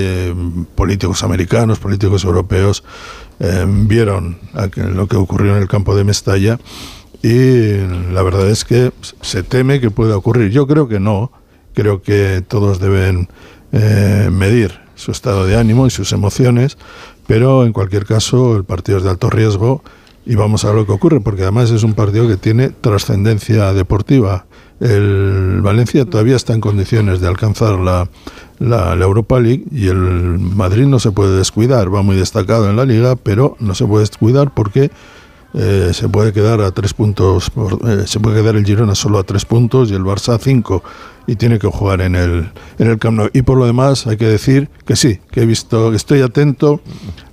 políticos 0.75 1.23
americanos, 1.23 1.79
políticos 1.79 2.25
europeos 2.25 2.83
vieron 3.65 4.37
lo 4.75 5.07
que 5.07 5.15
ocurrió 5.15 5.55
en 5.55 5.61
el 5.61 5.69
campo 5.69 5.95
de 5.95 6.03
Mestalla 6.03 6.59
y 7.21 7.77
la 8.13 8.21
verdad 8.23 8.49
es 8.49 8.63
que 8.63 8.91
se 9.21 9.43
teme 9.43 9.79
que 9.79 9.91
pueda 9.91 10.15
ocurrir. 10.15 10.51
Yo 10.51 10.67
creo 10.67 10.87
que 10.87 10.99
no, 10.99 11.31
creo 11.73 12.01
que 12.01 12.43
todos 12.47 12.79
deben 12.79 13.27
eh, 13.71 14.29
medir 14.31 14.79
su 14.95 15.11
estado 15.11 15.45
de 15.45 15.57
ánimo 15.57 15.87
y 15.87 15.89
sus 15.89 16.11
emociones, 16.11 16.77
pero 17.27 17.65
en 17.65 17.73
cualquier 17.73 18.05
caso 18.05 18.55
el 18.55 18.63
partido 18.63 18.97
es 18.97 19.03
de 19.03 19.09
alto 19.09 19.29
riesgo 19.29 19.83
y 20.25 20.35
vamos 20.35 20.63
a 20.63 20.67
ver 20.67 20.77
lo 20.77 20.85
que 20.85 20.91
ocurre, 20.91 21.21
porque 21.21 21.43
además 21.43 21.71
es 21.71 21.83
un 21.83 21.93
partido 21.93 22.27
que 22.27 22.37
tiene 22.37 22.69
trascendencia 22.69 23.73
deportiva. 23.73 24.45
El 24.79 25.61
Valencia 25.61 26.05
todavía 26.05 26.35
está 26.35 26.53
en 26.53 26.61
condiciones 26.61 27.19
de 27.19 27.27
alcanzar 27.27 27.79
la, 27.79 28.09
la, 28.59 28.95
la 28.95 29.05
Europa 29.05 29.39
League 29.39 29.65
y 29.71 29.87
el 29.87 29.97
Madrid 29.97 30.85
no 30.85 30.99
se 30.99 31.11
puede 31.11 31.37
descuidar, 31.37 31.93
va 31.93 32.01
muy 32.01 32.15
destacado 32.15 32.69
en 32.69 32.75
la 32.77 32.85
liga, 32.85 33.15
pero 33.15 33.57
no 33.59 33.75
se 33.75 33.85
puede 33.85 34.03
descuidar 34.03 34.53
porque 34.53 34.91
eh, 35.53 35.91
se 35.93 36.09
puede 36.09 36.31
quedar 36.31 36.61
a 36.61 36.71
tres 36.71 36.93
puntos, 36.93 37.51
eh, 37.87 38.03
se 38.05 38.19
puede 38.19 38.41
quedar 38.41 38.55
el 38.55 38.65
Girona 38.65 38.95
solo 38.95 39.17
a 39.17 39.23
tres 39.23 39.45
puntos 39.45 39.89
y 39.89 39.95
el 39.95 40.03
Barça 40.03 40.35
a 40.35 40.39
cinco 40.39 40.83
y 41.29 41.35
tiene 41.35 41.59
que 41.59 41.67
jugar 41.67 42.01
en 42.01 42.15
el, 42.15 42.49
en 42.79 42.89
el 42.89 42.97
Camp 42.97 43.17
Nou. 43.17 43.29
Y 43.33 43.43
por 43.43 43.57
lo 43.57 43.67
demás 43.67 44.07
hay 44.07 44.17
que 44.17 44.25
decir 44.25 44.67
que 44.85 44.95
sí, 44.95 45.19
que 45.29 45.41
he 45.43 45.45
visto, 45.45 45.91
que 45.91 45.95
estoy 45.97 46.21
atento 46.21 46.81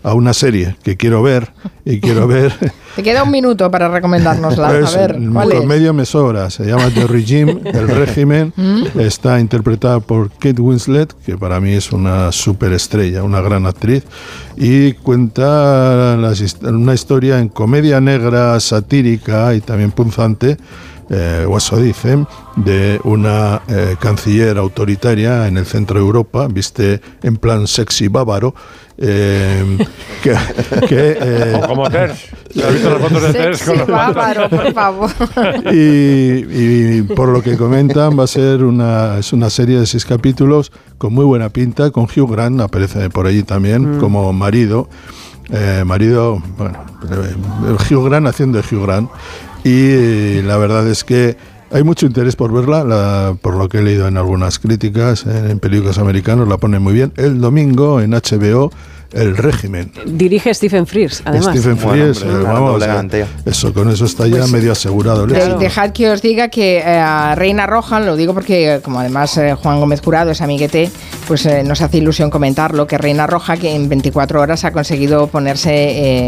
a 0.02 0.12
una 0.12 0.34
serie 0.34 0.76
que 0.82 0.96
quiero 0.98 1.22
ver 1.22 1.52
y 1.84 1.98
quiero 2.00 2.28
ver 2.36 2.52
Te 2.94 3.02
queda 3.02 3.22
un 3.22 3.30
minuto 3.30 3.70
para 3.70 3.88
recomendárnosla. 3.88 4.68
pues, 4.68 4.94
A 4.94 4.98
ver, 4.98 5.18
¿cuál 5.32 5.48
con 5.48 5.62
es? 5.62 5.66
medio 5.66 5.94
me 5.94 6.04
sobra. 6.04 6.50
Se 6.50 6.64
llama 6.66 6.90
The 6.94 7.06
Regime, 7.06 7.60
el 7.64 7.88
régimen. 7.88 8.52
¿Mm? 8.54 9.00
Está 9.00 9.40
interpretada 9.40 10.00
por 10.00 10.30
Kate 10.30 10.60
Winslet, 10.60 11.14
que 11.24 11.38
para 11.38 11.58
mí 11.58 11.72
es 11.72 11.90
una 11.90 12.32
superestrella, 12.32 13.22
una 13.22 13.40
gran 13.40 13.64
actriz. 13.64 14.04
Y 14.58 14.92
cuenta 14.92 16.16
las 16.18 16.56
una 16.62 16.92
historia 16.92 17.38
en 17.38 17.48
comedia 17.48 17.98
negra, 18.00 18.60
satírica 18.60 19.54
y 19.54 19.60
también 19.62 19.90
punzante. 19.90 20.58
Eh, 21.10 21.46
o 21.48 21.56
eso 21.56 21.76
dicen, 21.76 22.26
de 22.56 23.00
una 23.04 23.62
eh, 23.68 23.96
canciller 24.00 24.58
autoritaria 24.58 25.46
en 25.46 25.56
el 25.58 25.66
centro 25.66 25.98
de 26.00 26.04
Europa, 26.04 26.48
viste 26.50 27.00
en 27.22 27.36
plan 27.36 27.66
sexy 27.66 28.08
bávaro, 28.08 28.54
eh, 28.98 29.78
que, 30.22 30.32
que, 30.88 31.18
eh, 31.20 31.60
O 31.62 31.66
como 31.68 31.88
Terz. 31.90 32.30
¿Has 32.64 32.72
visto 32.72 32.90
las 32.90 33.00
fotos 33.02 33.22
de 33.22 33.32
Terz 33.34 33.62
con 33.62 33.78
los 33.78 33.86
bávaro, 33.86 34.48
por 34.48 34.72
favor. 34.72 35.10
y, 35.72 35.78
y 35.78 37.02
por 37.02 37.28
lo 37.28 37.42
que 37.42 37.56
comentan 37.56 38.18
va 38.18 38.24
a 38.24 38.26
ser 38.26 38.64
una, 38.64 39.18
es 39.18 39.32
una 39.32 39.50
serie 39.50 39.78
de 39.78 39.86
seis 39.86 40.04
capítulos 40.06 40.72
con 40.98 41.12
muy 41.12 41.24
buena 41.26 41.50
pinta, 41.50 41.90
con 41.90 42.04
Hugh 42.04 42.30
Grant, 42.32 42.60
aparece 42.60 43.10
por 43.10 43.26
allí 43.26 43.42
también 43.42 43.96
Mm. 43.96 44.00
como 44.00 44.32
marido. 44.32 44.88
Eh, 45.50 45.84
marido, 45.86 46.42
bueno, 46.56 46.78
eh, 47.10 47.94
Hugh 47.94 48.04
Grant 48.08 48.26
haciendo 48.26 48.60
de 48.60 48.64
Hugh 48.74 48.82
Grant. 48.84 49.10
Y 49.64 50.42
la 50.42 50.56
verdad 50.56 50.86
es 50.88 51.02
que 51.04 51.36
hay 51.72 51.82
mucho 51.82 52.06
interés 52.06 52.36
por 52.36 52.52
verla, 52.52 52.84
la- 52.84 53.36
por 53.40 53.56
lo 53.56 53.68
que 53.68 53.78
he 53.78 53.82
leído 53.82 54.06
en 54.06 54.16
algunas 54.16 54.58
críticas, 54.58 55.26
en, 55.26 55.50
en 55.50 55.58
películas 55.58 55.98
americanos, 55.98 56.48
la 56.48 56.58
ponen 56.58 56.82
muy 56.82 56.92
bien. 56.94 57.12
El 57.16 57.40
domingo 57.40 58.00
en 58.00 58.12
HBO, 58.14 58.70
El 59.16 59.36
régimen. 59.36 59.90
Dirige 60.04 60.52
Stephen 60.54 60.86
Frears, 60.86 61.22
además. 61.24 61.56
Stephen 61.56 61.78
Frears, 61.78 62.22
eh, 62.22 62.26
vamos, 62.26 62.72
doble 62.72 62.84
eh, 62.84 62.88
garantía. 62.88 63.26
eso, 63.44 63.72
con 63.72 63.90
eso 63.90 64.04
está 64.04 64.26
ya 64.26 64.38
Pues, 64.38 64.52
medio 64.52 64.72
asegurado. 64.72 65.26
De-. 65.26 65.56
Dejad 65.58 65.90
que 65.90 66.10
os 66.10 66.20
diga 66.22 66.48
que 66.48 66.78
eh, 66.78 66.84
a 66.98 67.34
Reina 67.34 67.66
Roja, 67.66 68.00
lo 68.00 68.16
digo 68.16 68.34
porque 68.34 68.80
como 68.82 69.00
además 69.00 69.36
eh, 69.38 69.54
Juan 69.54 69.80
Gómez 69.80 70.00
Curado 70.02 70.30
es 70.30 70.40
amiguete, 70.40 70.90
pues 71.26 71.46
eh, 71.46 71.62
nos 71.64 71.80
hace 71.80 71.98
ilusión 71.98 72.30
comentarlo, 72.30 72.86
que 72.86 72.98
Reina 72.98 73.26
Roja 73.26 73.56
que 73.56 73.74
en 73.74 73.88
24 73.88 74.40
horas 74.40 74.64
ha 74.64 74.72
conseguido 74.72 75.26
ponerse 75.28 75.72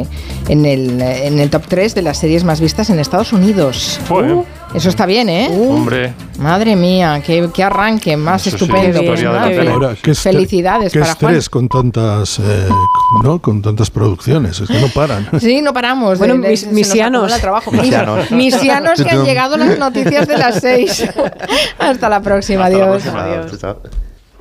eh, 0.01 0.07
en, 0.49 0.64
el, 0.64 1.01
en 1.01 1.39
el 1.39 1.51
top 1.51 1.64
3 1.68 1.95
de 1.95 2.03
las 2.03 2.18
series 2.18 2.45
más 2.45 2.61
vistas 2.61 2.91
en 2.91 2.99
Estados 2.99 3.32
Unidos. 3.32 4.01
Joder. 4.09 4.32
Uh, 4.32 4.45
eso 4.74 4.88
está 4.88 5.06
bien, 5.06 5.28
¿eh? 5.28 5.48
Hombre. 5.50 6.12
Madre 6.38 6.76
mía, 6.76 7.22
qué, 7.24 7.48
qué 7.52 7.64
arranque 7.64 8.16
más 8.16 8.46
Eso 8.46 8.56
sí, 8.58 8.64
estupendo. 8.64 9.00
pues 9.04 9.22
la 9.22 9.48
tele. 9.48 9.70
Ahora, 9.70 9.96
qué 10.00 10.14
Felicidades 10.14 10.92
qué 10.92 11.00
para 11.00 11.14
Juan. 11.14 11.32
estrés 11.34 11.48
con 11.50 11.68
tantas, 11.68 12.38
eh, 12.38 12.68
¿no? 13.24 13.40
con 13.40 13.60
tantas 13.62 13.90
producciones, 13.90 14.60
es 14.60 14.68
que 14.68 14.80
no 14.80 14.88
paran. 14.88 15.28
Sí, 15.40 15.62
no 15.62 15.72
paramos. 15.72 16.18
Bueno, 16.18 16.34
de- 16.34 16.40
de- 16.40 16.48
mis- 16.50 16.60
se 16.60 16.72
misianos. 16.72 17.40
trabajo. 17.40 17.72
Misianos. 17.72 18.30
Misianos 18.30 19.02
que 19.02 19.10
han 19.10 19.24
llegado 19.24 19.56
las 19.56 19.78
noticias 19.78 20.28
de 20.28 20.38
las 20.38 20.60
seis. 20.60 21.04
Hasta 21.78 22.08
la 22.08 22.20
próxima. 22.20 22.66
Adiós. 22.66 23.02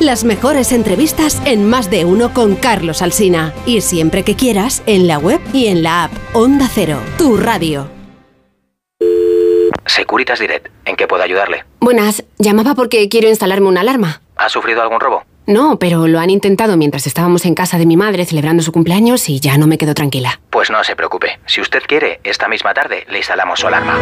las 0.00 0.24
mejores 0.24 0.72
entrevistas 0.72 1.40
en 1.44 1.68
Más 1.68 1.90
de 1.90 2.04
uno 2.04 2.32
con 2.32 2.56
Carlos 2.56 3.02
Alsina. 3.02 3.52
Y 3.66 3.80
siempre 3.80 4.22
que 4.22 4.36
quieras, 4.36 4.82
en 4.86 5.06
la 5.06 5.18
web 5.18 5.40
y 5.52 5.66
en 5.66 5.82
la 5.82 6.04
app. 6.04 6.12
Onda 6.32 6.68
Cero, 6.72 6.98
tu 7.18 7.36
radio. 7.36 7.88
Securitas 9.86 10.38
Direct, 10.38 10.68
¿en 10.86 10.96
qué 10.96 11.06
puedo 11.06 11.22
ayudarle? 11.22 11.64
Buenas, 11.80 12.24
llamaba 12.38 12.74
porque 12.74 13.08
quiero 13.08 13.28
instalarme 13.28 13.68
una 13.68 13.82
alarma. 13.82 14.22
¿Ha 14.36 14.48
sufrido 14.48 14.82
algún 14.82 15.00
robo? 15.00 15.24
No, 15.46 15.78
pero 15.78 16.08
lo 16.08 16.20
han 16.20 16.30
intentado 16.30 16.76
mientras 16.78 17.06
estábamos 17.06 17.44
en 17.44 17.54
casa 17.54 17.76
de 17.76 17.84
mi 17.84 17.96
madre 17.98 18.24
celebrando 18.24 18.62
su 18.62 18.72
cumpleaños 18.72 19.28
y 19.28 19.40
ya 19.40 19.58
no 19.58 19.66
me 19.66 19.76
quedo 19.76 19.92
tranquila. 19.92 20.40
Pues 20.48 20.70
no 20.70 20.82
se 20.84 20.96
preocupe. 20.96 21.38
Si 21.46 21.60
usted 21.60 21.82
quiere, 21.86 22.20
esta 22.24 22.48
misma 22.48 22.72
tarde 22.72 23.04
le 23.10 23.18
instalamos 23.18 23.60
su 23.60 23.66
alarma. 23.66 23.98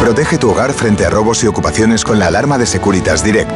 Protege 0.00 0.38
tu 0.38 0.50
hogar 0.50 0.72
frente 0.72 1.04
a 1.04 1.10
robos 1.10 1.42
y 1.42 1.48
ocupaciones 1.48 2.04
con 2.04 2.18
la 2.20 2.28
alarma 2.28 2.58
de 2.58 2.66
Securitas 2.66 3.24
Direct. 3.24 3.50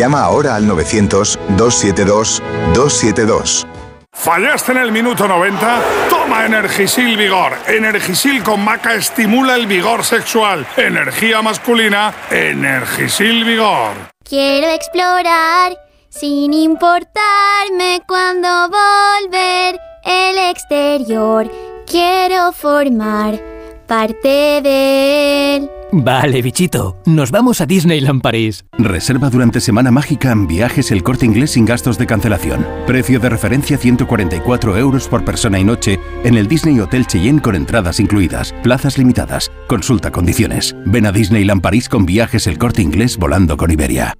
Llama 0.00 0.22
ahora 0.22 0.56
al 0.56 0.66
900-272-272. 0.66 3.66
¿Fallaste 4.10 4.72
en 4.72 4.78
el 4.78 4.90
minuto 4.92 5.28
90? 5.28 5.82
Toma 6.08 6.46
Energisil 6.46 7.18
Vigor. 7.18 7.52
Energisil 7.68 8.42
con 8.42 8.64
maca 8.64 8.94
estimula 8.94 9.56
el 9.56 9.66
vigor 9.66 10.02
sexual. 10.02 10.66
Energía 10.78 11.42
masculina, 11.42 12.14
Energisil 12.30 13.44
Vigor. 13.44 13.92
Quiero 14.24 14.68
explorar 14.68 15.76
sin 16.08 16.54
importarme 16.54 18.00
cuando 18.08 18.70
volver 18.70 19.78
el 20.04 20.38
exterior. 20.48 21.50
Quiero 21.86 22.52
formar 22.52 23.38
parte 23.86 24.62
de 24.62 25.56
él. 25.56 25.70
Vale, 25.92 26.40
bichito, 26.40 26.96
nos 27.04 27.32
vamos 27.32 27.60
a 27.60 27.66
Disneyland 27.66 28.22
París. 28.22 28.64
Reserva 28.78 29.28
durante 29.28 29.60
Semana 29.60 29.90
Mágica 29.90 30.30
en 30.30 30.46
viajes 30.46 30.92
el 30.92 31.02
corte 31.02 31.26
inglés 31.26 31.52
sin 31.52 31.64
gastos 31.64 31.98
de 31.98 32.06
cancelación. 32.06 32.64
Precio 32.86 33.18
de 33.18 33.28
referencia 33.28 33.76
144 33.76 34.76
euros 34.76 35.08
por 35.08 35.24
persona 35.24 35.58
y 35.58 35.64
noche 35.64 35.98
en 36.22 36.36
el 36.36 36.46
Disney 36.46 36.78
Hotel 36.78 37.06
Cheyenne 37.08 37.42
con 37.42 37.56
entradas 37.56 37.98
incluidas. 37.98 38.54
Plazas 38.62 38.98
limitadas. 38.98 39.50
Consulta 39.66 40.12
condiciones. 40.12 40.76
Ven 40.86 41.06
a 41.06 41.12
Disneyland 41.12 41.60
París 41.60 41.88
con 41.88 42.06
viajes 42.06 42.46
el 42.46 42.56
corte 42.56 42.82
inglés 42.82 43.16
volando 43.16 43.56
con 43.56 43.72
Iberia. 43.72 44.14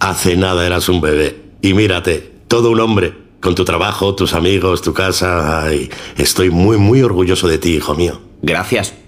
Hace 0.00 0.36
nada 0.36 0.66
eras 0.66 0.88
un 0.88 1.00
bebé. 1.00 1.40
Y 1.62 1.74
mírate, 1.74 2.32
todo 2.48 2.72
un 2.72 2.80
hombre. 2.80 3.14
Con 3.40 3.54
tu 3.54 3.64
trabajo, 3.64 4.16
tus 4.16 4.34
amigos, 4.34 4.82
tu 4.82 4.92
casa. 4.92 5.64
Ay, 5.64 5.90
estoy 6.16 6.50
muy, 6.50 6.76
muy 6.76 7.02
orgulloso 7.02 7.46
de 7.46 7.58
ti, 7.58 7.74
hijo 7.76 7.94
mío. 7.94 8.20
Gracias. 8.42 8.94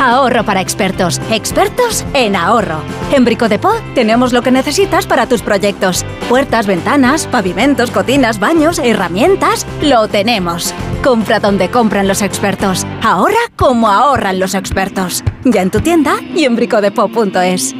Ahorro 0.00 0.44
para 0.44 0.60
expertos. 0.60 1.20
Expertos 1.30 2.04
en 2.12 2.36
ahorro. 2.36 2.80
En 3.12 3.24
Brico 3.24 3.48
de 3.48 3.58
Po 3.58 3.72
tenemos 3.94 4.32
lo 4.32 4.42
que 4.42 4.50
necesitas 4.50 5.06
para 5.06 5.26
tus 5.26 5.42
proyectos. 5.42 6.04
Puertas, 6.28 6.66
ventanas, 6.66 7.26
pavimentos, 7.26 7.90
cocinas, 7.90 8.38
baños, 8.38 8.78
herramientas. 8.78 9.66
Lo 9.82 10.06
tenemos. 10.08 10.74
Compra 11.02 11.40
donde 11.40 11.70
compran 11.70 12.08
los 12.08 12.20
expertos. 12.20 12.86
Ahorra 13.02 13.36
como 13.56 13.88
ahorran 13.88 14.38
los 14.38 14.54
expertos. 14.54 15.24
Ya 15.44 15.62
en 15.62 15.70
tu 15.70 15.80
tienda 15.80 16.16
y 16.34 16.44
en 16.44 16.56
bricodepo.es. 16.56 17.74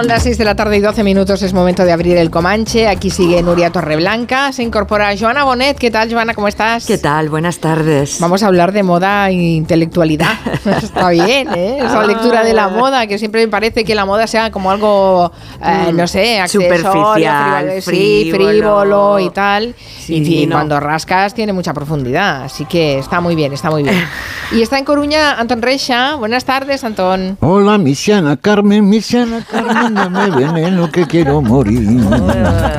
Son 0.00 0.08
las 0.08 0.22
6 0.22 0.38
de 0.38 0.46
la 0.46 0.54
tarde 0.54 0.78
y 0.78 0.80
12 0.80 1.04
minutos, 1.04 1.42
es 1.42 1.52
momento 1.52 1.84
de 1.84 1.92
abrir 1.92 2.16
el 2.16 2.30
Comanche. 2.30 2.88
Aquí 2.88 3.10
sigue 3.10 3.42
Nuria 3.42 3.70
Torreblanca, 3.70 4.50
se 4.50 4.62
incorpora 4.62 5.14
Joana 5.14 5.44
Bonet. 5.44 5.76
¿Qué 5.76 5.90
tal, 5.90 6.10
Joana? 6.10 6.32
¿Cómo 6.32 6.48
estás? 6.48 6.86
¿Qué 6.86 6.96
tal? 6.96 7.28
Buenas 7.28 7.58
tardes. 7.58 8.16
Vamos 8.18 8.42
a 8.42 8.46
hablar 8.46 8.72
de 8.72 8.82
moda 8.82 9.28
e 9.28 9.34
intelectualidad. 9.34 10.32
Está 10.82 11.10
bien, 11.10 11.48
¿eh? 11.54 11.80
Esa 11.84 12.02
lectura 12.06 12.42
de 12.44 12.54
la 12.54 12.68
moda, 12.68 13.06
que 13.06 13.18
siempre 13.18 13.42
me 13.44 13.48
parece 13.48 13.84
que 13.84 13.94
la 13.94 14.06
moda 14.06 14.26
sea 14.26 14.50
como 14.50 14.70
algo, 14.70 15.32
eh, 15.62 15.92
Mm, 15.92 15.96
no 15.96 16.06
sé, 16.06 16.42
superficial, 16.48 17.82
frívolo, 17.82 17.82
sí, 17.82 18.30
frívolo. 18.32 19.18
y 19.18 19.28
tal. 19.28 19.74
Sí, 19.98 20.42
y 20.42 20.46
no. 20.46 20.56
cuando 20.56 20.80
rascas 20.80 21.34
tiene 21.34 21.52
mucha 21.52 21.74
profundidad, 21.74 22.44
así 22.44 22.64
que 22.64 22.98
está 22.98 23.20
muy 23.20 23.34
bien, 23.34 23.52
está 23.52 23.70
muy 23.70 23.82
bien. 23.82 24.02
Y 24.52 24.62
está 24.62 24.78
en 24.78 24.84
Coruña 24.84 25.38
Antón 25.38 25.62
Reixa. 25.62 26.16
Buenas 26.16 26.44
tardes, 26.44 26.82
Antón. 26.82 27.36
Hola, 27.38 27.78
misiana 27.78 28.36
Carmen, 28.36 28.88
misiana 28.88 29.46
Carmen, 29.48 29.89
dame 29.94 30.30
veneno 30.30 30.90
que 30.90 31.06
quiero 31.06 31.40
morir. 31.42 31.86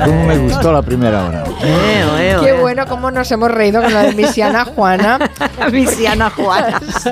¿Cómo 0.06 0.26
me 0.26 0.38
gustó 0.38 0.72
la 0.72 0.82
primera 0.82 1.26
hora? 1.26 1.44
Qué 1.62 2.54
bueno 2.60 2.86
cómo 2.88 3.12
nos 3.12 3.32
hemos 3.32 3.52
reído 3.52 3.82
con 3.82 3.94
la 3.94 4.04
de 4.04 4.14
Misiana 4.14 4.66
Juana. 4.66 5.20
Misiana 5.72 6.30
Juana. 6.30 6.80
Sí. 7.02 7.10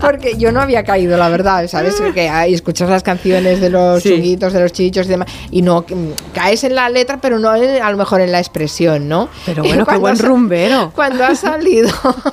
Porque 0.00 0.36
yo 0.36 0.52
no 0.52 0.60
había 0.60 0.84
caído, 0.84 1.16
la 1.16 1.28
verdad, 1.28 1.66
¿sabes? 1.68 2.00
Que 2.14 2.28
ahí 2.28 2.54
escuchas 2.54 2.88
las 2.88 3.02
canciones 3.02 3.60
de 3.60 3.70
los 3.70 4.02
Sí. 4.02 4.10
chunguitos, 4.10 4.52
de 4.52 4.60
los 4.60 4.72
chichos 4.72 5.06
y 5.06 5.10
demás, 5.10 5.28
y 5.50 5.62
no 5.62 5.80
mm, 5.88 6.32
caes 6.34 6.64
en 6.64 6.74
la 6.74 6.88
letra, 6.88 7.18
pero 7.20 7.38
no 7.38 7.54
en- 7.54 7.82
a 7.82 7.90
lo 7.90 7.96
mejor 7.96 8.20
en 8.20 8.30
la 8.32 8.38
expresión, 8.38 9.08
¿no? 9.08 9.28
Pero 9.46 9.62
bueno, 9.64 9.86
qué 9.86 9.96
buen 9.96 10.18
rumbero. 10.18 10.92
Cuando 10.94 11.24
ha 11.24 11.34
salido, 11.34 11.90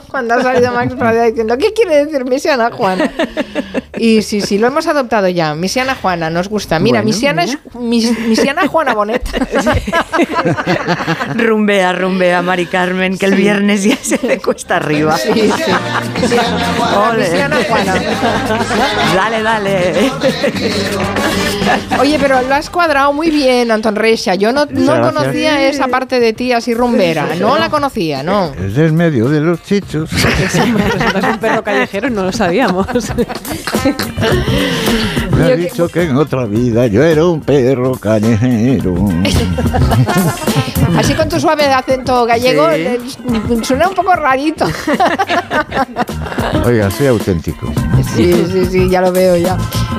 cuando 0.10 0.36
ha 0.36 0.44
salido 0.44 0.72
Max 0.72 0.94
Pradera 0.96 1.26
diciendo, 1.26 1.58
¿qué 1.58 1.74
quiere 1.74 2.06
decir 2.06 2.26
Misiana 2.26 2.70
Juana? 2.72 3.12
Y 3.98 4.22
sí, 4.22 4.42
sí, 4.42 4.58
lo 4.58 4.68
hemos 4.68 4.86
adoptado 4.88 5.28
ya. 5.30 5.56
Misiana 5.56 5.96
Juana, 6.00 6.29
nos 6.30 6.50
gusta. 6.50 6.80
Mira, 6.80 7.00
Bueno, 7.00 7.16
Misiana 7.16 7.46
mira. 7.46 7.60
es 7.66 7.76
Mis- 7.76 8.20
Misiana 8.28 8.68
Juana 8.68 8.94
Bonet. 8.94 9.28
rumbea, 11.36 11.94
rumbea, 11.94 12.42
Mari 12.42 12.66
Carmen, 12.66 13.18
que 13.18 13.26
el 13.26 13.36
viernes 13.36 13.84
ya 13.84 13.96
se 13.98 14.20
le 14.26 14.40
cuesta 14.40 14.78
arriba. 14.78 15.18
Sí, 15.18 15.32
sí. 15.34 15.52
Misiana 17.18 17.58
Juana. 17.68 17.94
Dale, 19.16 19.44
dale. 19.44 20.12
Oye, 22.00 22.18
pero 22.20 22.42
lo 22.42 22.56
has 22.56 22.70
cuadrado 22.70 23.14
muy 23.14 23.30
bien, 23.30 23.72
Anton 23.72 23.96
Reixa. 23.96 24.36
Yo 24.36 24.52
no, 24.52 24.66
no 24.66 25.02
conocía 25.02 25.68
esa 25.70 25.88
parte 25.88 26.20
de 26.20 26.34
ti 26.34 26.54
así 26.54 26.74
rumbera. 26.74 27.28
No 27.40 27.58
la 27.58 27.70
conocía, 27.70 28.24
¿no. 28.24 28.52
Es 28.54 28.76
del 28.76 28.94
medio 28.94 29.30
de 29.30 29.42
los 29.42 29.62
chichos. 29.64 30.10
Es 30.14 30.56
un 30.56 31.38
perro 31.40 31.64
callejero, 31.64 32.10
no 32.10 32.24
lo 32.24 32.32
sabíamos. 32.32 32.88
Me 35.32 35.44
ha 35.46 35.56
dicho 35.56 35.88
que 35.88 36.04
en 36.04 36.16
otra 36.20 36.46
vida 36.46 36.88
yo 36.88 37.04
era 37.04 37.26
un 37.26 37.42
perro 37.42 37.94
callejero. 37.94 38.96
Así 40.98 41.14
con 41.14 41.30
tu 41.30 41.40
suave 41.40 41.66
acento 41.66 42.26
gallego 42.26 42.68
Sí. 42.70 43.64
suena 43.64 43.88
un 43.88 43.96
poco 43.96 44.14
rarito. 44.16 44.66
Oiga, 46.66 46.90
soy 46.92 47.08
auténtico. 47.08 47.72
Sí, 48.16 48.34
sí, 48.52 48.66
sí, 48.66 48.90
ya 48.90 49.02
lo 49.02 49.12
veo 49.12 49.38
ya. 49.38 49.58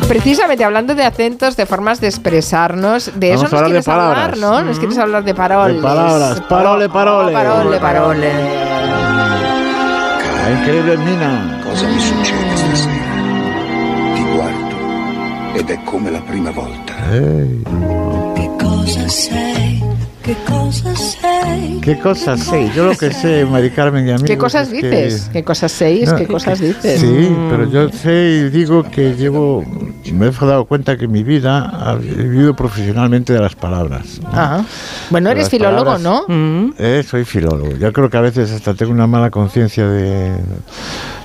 Precisamente 0.09 0.64
hablando 0.64 0.95
de 0.95 1.05
acentos, 1.05 1.57
de 1.57 1.66
formas 1.66 2.01
de 2.01 2.09
expresarnos, 2.09 3.12
de 3.14 3.31
Vamos 3.31 3.45
eso 3.45 3.55
nos 3.57 3.64
quieres 3.64 3.89
hablar. 3.89 4.37
¿no? 4.37 4.62
Nos 4.62 4.79
quieres 4.79 4.99
hablar 4.99 5.25
de 5.25 5.35
paroles. 5.35 5.77
De 5.77 5.83
palabras. 5.83 6.41
Parole, 6.49 6.89
parole. 6.89 7.33
Parole, 7.33 7.79
parole. 7.79 8.33
La 10.43 10.51
increíble 10.61 10.97
Nina. 10.99 11.61
Cosa 11.64 11.87
mi 11.87 12.01
ed 15.61 15.69
è 15.69 15.79
come 15.85 16.11
la 16.11 16.21
prima 16.23 16.51
volta. 16.51 16.95
Cosa 18.59 19.09
sei? 19.09 19.83
Che 20.23 20.37
cosa 20.47 20.95
sei? 20.95 21.81
¿Qué 21.81 21.99
cosas 21.99 22.41
sé? 22.41 22.71
Yo 22.75 22.85
lo 22.87 22.97
que 22.97 23.13
sé, 23.13 23.45
Mari 23.45 23.71
Carmen 23.71 24.07
y 24.07 24.11
amigos. 24.11 24.27
¿Qué 24.29 24.39
cosas 24.39 24.69
que- 24.69 24.77
dices? 24.83 25.29
¿Qué 25.33 25.43
cosas 25.45 25.71
seis? 25.73 26.09
No, 26.09 26.17
¿Qué 26.17 26.27
cosas 26.27 26.61
dices? 26.61 27.01
Sí, 27.01 27.37
pero 27.51 27.69
yo 27.71 27.89
sé 27.91 28.47
y 28.47 28.51
digo 28.51 28.83
que 28.85 29.15
llevo, 29.17 29.63
me 30.13 30.29
he 30.29 30.31
dado 30.31 30.65
cuenta 30.65 30.97
que 30.97 31.09
mi 31.09 31.23
vida 31.25 31.59
ha 31.69 31.95
vivido 31.97 32.55
profesionalmente 32.57 33.33
de 33.35 33.41
las 33.41 33.55
palabras. 33.55 34.21
Ah. 34.33 34.63
Bueno, 35.11 35.29
De 35.29 35.35
eres 35.37 35.51
filólogo, 35.51 35.97
palabras. 35.97 36.27
¿no? 36.29 36.75
Eh, 36.79 37.03
soy 37.07 37.25
filólogo. 37.25 37.77
Yo 37.77 37.93
creo 37.93 38.09
que 38.09 38.17
a 38.17 38.23
veces 38.23 38.51
hasta 38.51 38.73
tengo 38.75 38.93
una 38.93 39.07
mala 39.07 39.31
conciencia 39.31 39.87
de, 39.87 40.33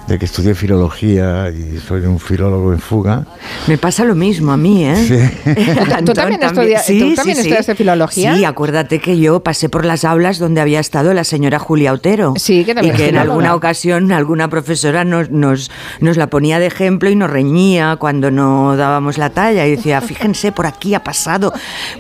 de 0.08 0.20
que 0.20 0.26
estudié 0.26 0.54
filología 0.54 1.50
y 1.50 1.80
soy 1.80 2.02
un 2.02 2.20
filólogo 2.20 2.72
en 2.74 2.80
fuga. 2.80 3.26
Me 3.68 3.78
pasa 3.80 4.04
lo 4.04 4.14
mismo 4.14 4.52
a 4.52 4.58
mí, 4.58 4.86
¿eh? 4.86 4.96
Sí. 4.96 5.52
¿Tú 6.06 6.14
también 6.14 6.44
estudia- 6.44 6.82
tú 6.86 7.16
también 7.16 7.40
estudiaste 7.40 7.74
filología? 7.74 8.36
Sí, 8.36 8.46
acuérdate 8.46 9.00
que 9.00 9.18
yo 9.18 9.40
pasé 9.40 9.68
por 9.68 9.84
las 9.84 10.06
aulas 10.06 10.38
donde 10.38 10.62
había 10.62 10.80
estado 10.80 11.12
la 11.16 11.24
señora 11.24 11.58
Julia 11.58 11.92
Otero. 11.92 12.34
Sí, 12.38 12.64
que 12.66 12.76
también 12.76 12.94
Y 12.94 12.98
que 12.98 13.10
en 13.10 13.18
alguna 13.18 13.56
ocasión 13.56 14.12
alguna 14.12 14.48
profesora 14.48 15.04
nos, 15.06 15.32
nos, 15.32 15.72
nos 16.02 16.18
la 16.18 16.28
ponía 16.28 16.60
de 16.60 16.68
ejemplo 16.68 17.10
y 17.10 17.16
nos 17.16 17.30
reñía 17.32 17.96
cuando 18.00 18.30
no 18.30 18.78
dábamos 18.78 19.18
la 19.18 19.32
talla 19.32 19.66
y 19.66 19.72
decía, 19.76 20.02
fíjense, 20.02 20.52
por 20.52 20.68
aquí 20.68 20.94
ha 20.94 21.04
pasado 21.04 21.52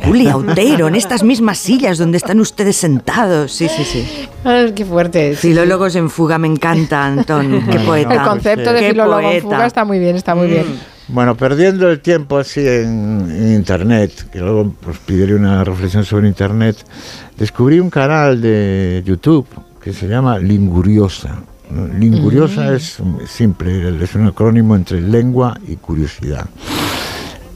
Julia 0.03 0.38
Otero, 0.38 0.88
en 0.88 0.95
estas 0.95 1.24
mismas 1.24 1.58
sillas 1.58 1.97
donde 1.97 2.18
están 2.18 2.39
ustedes 2.39 2.76
sentados. 2.76 3.51
Sí, 3.51 3.68
sí, 3.68 3.84
sí. 3.84 4.30
Ay, 4.46 4.74
qué 4.74 4.86
fuerte. 4.86 5.36
Filólogos 5.36 5.96
en 5.96 6.10
fuga, 6.10 6.38
me 6.38 6.48
encanta, 6.48 7.06
Antón. 7.06 7.64
Qué 7.70 7.80
poeta. 7.80 8.14
El 8.14 8.22
concepto 8.22 8.72
de 8.72 8.80
Qué 8.80 8.89
filólogo 8.91 9.20
en 9.32 9.41
fuga 9.41 9.66
está 9.66 9.84
muy 9.84 10.00
bien, 10.00 10.16
está 10.16 10.36
muy 10.36 10.48
bien. 10.48 10.66
Bueno, 11.08 11.36
perdiendo 11.36 11.89
el 11.89 12.00
tiempo 12.00 12.38
así 12.38 12.62
en, 12.62 13.28
en 13.30 13.54
Internet, 13.56 14.28
que 14.32 14.39
luego 14.39 14.74
pues 14.82 14.98
pediré 15.00 15.36
una 15.36 15.64
reflexión 15.64 16.06
sobre 16.06 16.28
Internet, 16.28 16.78
descubrí 17.38 17.80
un 17.80 17.89
canal 17.89 18.41
de 18.41 19.04
YouTube 19.06 19.48
que 19.84 19.93
se 19.93 20.08
llama 20.08 20.39
Linguriosa. 20.39 21.41
Linguriosa 22.00 22.72
Mm. 22.72 22.76
es 22.76 23.02
simple, 23.28 24.04
es 24.04 24.16
un 24.16 24.28
acrónimo 24.28 24.76
entre 24.76 25.02
lengua 25.02 25.60
y 25.68 25.76
curiosidad. 25.76 26.46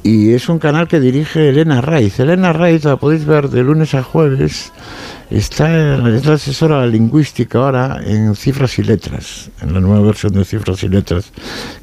Y 0.01 0.33
es 0.33 0.47
un 0.49 0.59
canal 0.59 0.87
que 0.87 0.99
dirige 0.99 1.49
Elena 1.49 1.81
Raiz. 1.81 2.19
Elena 2.19 2.53
Raiz 2.53 2.83
la 2.85 2.97
podéis 2.97 3.25
ver 3.25 3.49
de 3.49 3.63
lunes 3.63 3.93
a 3.93 4.01
jueves. 4.03 4.71
Está 5.29 6.07
es 6.09 6.25
la 6.25 6.33
asesora 6.33 6.87
lingüística 6.87 7.59
ahora 7.59 8.01
en 8.03 8.35
Cifras 8.35 8.79
y 8.79 8.83
Letras, 8.83 9.51
en 9.61 9.73
la 9.73 9.79
nueva 9.79 10.03
versión 10.07 10.33
de 10.33 10.43
Cifras 10.43 10.81
y 10.83 10.89
Letras 10.89 11.31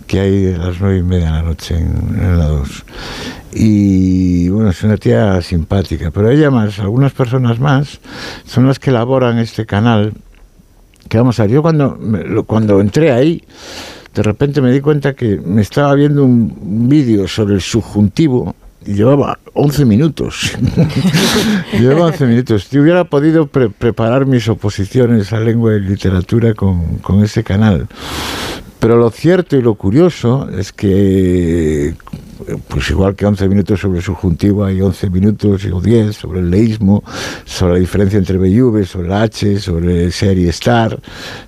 que 0.07 0.19
hay 0.19 0.55
a 0.55 0.59
las 0.59 0.81
nueve 0.81 0.99
y 0.99 1.03
media 1.03 1.27
de 1.27 1.33
la 1.33 1.43
noche 1.43 1.77
en, 1.77 2.19
en 2.21 2.39
la 2.39 2.47
2. 2.47 2.85
Y 3.53 4.49
bueno, 4.49 4.71
es 4.71 4.83
una 4.83 4.97
tía 4.97 5.41
simpática, 5.43 6.11
pero 6.11 6.31
ella 6.31 6.51
más, 6.51 6.79
algunas 6.79 7.13
personas 7.13 7.59
más, 7.59 8.01
son 8.45 8.67
las 8.67 8.79
que 8.79 8.91
elaboran 8.91 9.39
este 9.39 9.65
canal. 9.65 10.13
Que 11.09 11.19
vamos 11.19 11.39
a 11.39 11.45
ver, 11.45 11.53
yo 11.53 11.63
cuando, 11.63 11.99
cuando 12.47 12.81
entré 12.81 13.13
ahí, 13.13 13.45
de 14.15 14.23
repente 14.23 14.61
me 14.61 14.73
di 14.73 14.81
cuenta 14.81 15.15
que 15.15 15.39
me 15.39 15.63
estaba 15.63 15.95
viendo 15.95 16.25
un, 16.25 16.89
vídeo 16.89 17.29
sobre 17.29 17.55
el 17.55 17.61
subjuntivo 17.61 18.55
llevaba 18.87 19.39
11 19.55 19.85
minutos. 19.85 20.53
llevaba 21.73 22.07
11 22.07 22.27
minutos. 22.27 22.71
Yo 22.71 22.83
hubiera 22.83 23.05
podido 23.05 23.47
pre- 23.47 23.71
preparar 23.71 24.27
mis 24.27 24.49
oposiciones 24.49 25.33
a 25.33 25.41
lengua 25.41 25.75
y 25.75 25.81
literatura 25.81 26.55
con, 26.55 26.99
con 26.99 27.23
ese 27.25 27.43
canal. 27.45 27.87
Pero 28.79 28.97
lo 28.99 29.11
cierto 29.11 29.57
y 29.57 29.63
lo 29.63 29.75
curioso 29.75 30.49
es 30.51 30.73
que, 30.73 31.95
pues 32.69 32.91
igual 32.91 33.15
que 33.17 33.27
11 33.27 33.49
minutos 33.49 33.81
sobre 33.81 33.99
el 33.99 34.05
subjuntivo, 34.05 34.65
hay 34.65 34.81
11 34.81 35.11
minutos 35.11 35.65
o 35.73 35.81
10 35.81 36.15
sobre 36.17 36.41
el 36.41 36.51
leísmo, 36.51 37.03
sobre 37.45 37.75
la 37.75 37.79
diferencia 37.81 38.19
entre 38.19 38.39
B 38.39 38.49
y 38.51 38.61
V, 38.61 38.85
sobre 38.87 39.09
la 39.09 39.23
H, 39.23 39.59
sobre 39.61 40.11
ser 40.13 40.39
y 40.39 40.49
estar, 40.49 40.99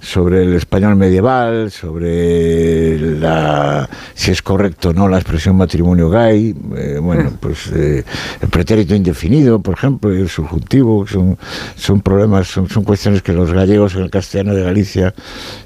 sobre 0.00 0.42
el 0.42 0.54
español 0.54 0.96
medieval, 0.96 1.70
sobre 1.70 2.98
la, 3.20 3.88
si 4.14 4.30
es 4.30 4.42
correcto 4.42 4.88
o 4.90 4.92
no 4.92 5.08
la 5.08 5.18
expresión 5.18 5.56
matrimonio 5.56 6.10
gay, 6.10 6.54
eh, 6.76 6.98
bueno, 7.00 7.32
pues 7.40 7.70
eh, 7.74 8.04
el 8.40 8.48
pretérito 8.48 8.94
indefinido, 8.94 9.60
por 9.60 9.74
ejemplo, 9.74 10.14
y 10.16 10.20
el 10.20 10.28
subjuntivo, 10.28 11.06
son, 11.06 11.38
son 11.76 12.00
problemas, 12.00 12.48
son, 12.48 12.68
son 12.68 12.84
cuestiones 12.84 13.22
que 13.22 13.32
los 13.32 13.52
gallegos 13.52 13.94
en 13.94 14.02
el 14.02 14.10
castellano 14.10 14.54
de 14.54 14.62
Galicia, 14.64 15.14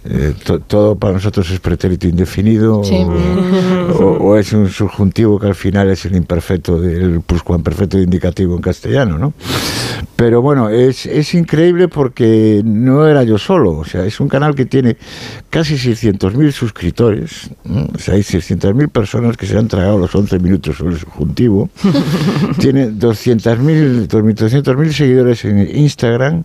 eh, 0.05 0.35
to- 0.45 0.61
todo 0.61 0.97
para 0.97 1.15
nosotros 1.15 1.51
es 1.51 1.61
pretérito 1.61 2.07
indefinido 2.09 2.83
Sí. 2.85 2.95
o, 2.97 3.93
o- 4.03 4.19
o 4.33 4.37
es 4.37 4.53
un 4.53 4.69
subjuntivo 4.69 5.22
que 5.39 5.47
al 5.47 5.55
final 5.55 5.91
es 5.91 6.05
el 6.05 6.17
imperfecto 6.17 6.81
del 6.81 7.21
pluscuamperfecto 7.21 7.99
indicativo 7.99 8.57
en 8.57 8.63
castellano, 8.63 9.19
¿no? 9.19 9.35
Pero 10.17 10.43
bueno, 10.43 10.69
es, 10.69 11.07
es 11.07 11.35
increíble 11.35 11.89
porque 11.89 12.63
no 12.65 13.07
era 13.07 13.23
yo 13.25 13.39
solo, 13.39 13.73
o 13.73 13.85
sea, 13.85 14.05
es 14.05 14.21
un 14.21 14.29
canal 14.29 14.55
que 14.55 14.67
tiene 14.67 14.97
casi 15.51 15.75
600.000 15.75 16.51
suscriptores, 16.53 17.51
¿no? 17.65 17.89
o 17.95 17.99
sea, 17.99 18.15
hay 18.15 18.21
600.000 18.21 18.89
personas 18.89 19.37
que 19.37 19.47
se 19.47 19.59
han 19.59 19.69
tragado 19.69 19.99
los 19.99 20.15
11 20.15 20.39
minutos 20.39 20.77
sobre 20.77 20.95
el 20.95 21.01
subjuntivo, 21.01 21.71
tiene 22.59 22.91
200.000, 22.91 24.09
200.000 24.09 24.93
seguidores 24.93 25.45
en 25.45 25.77
Instagram, 25.77 26.45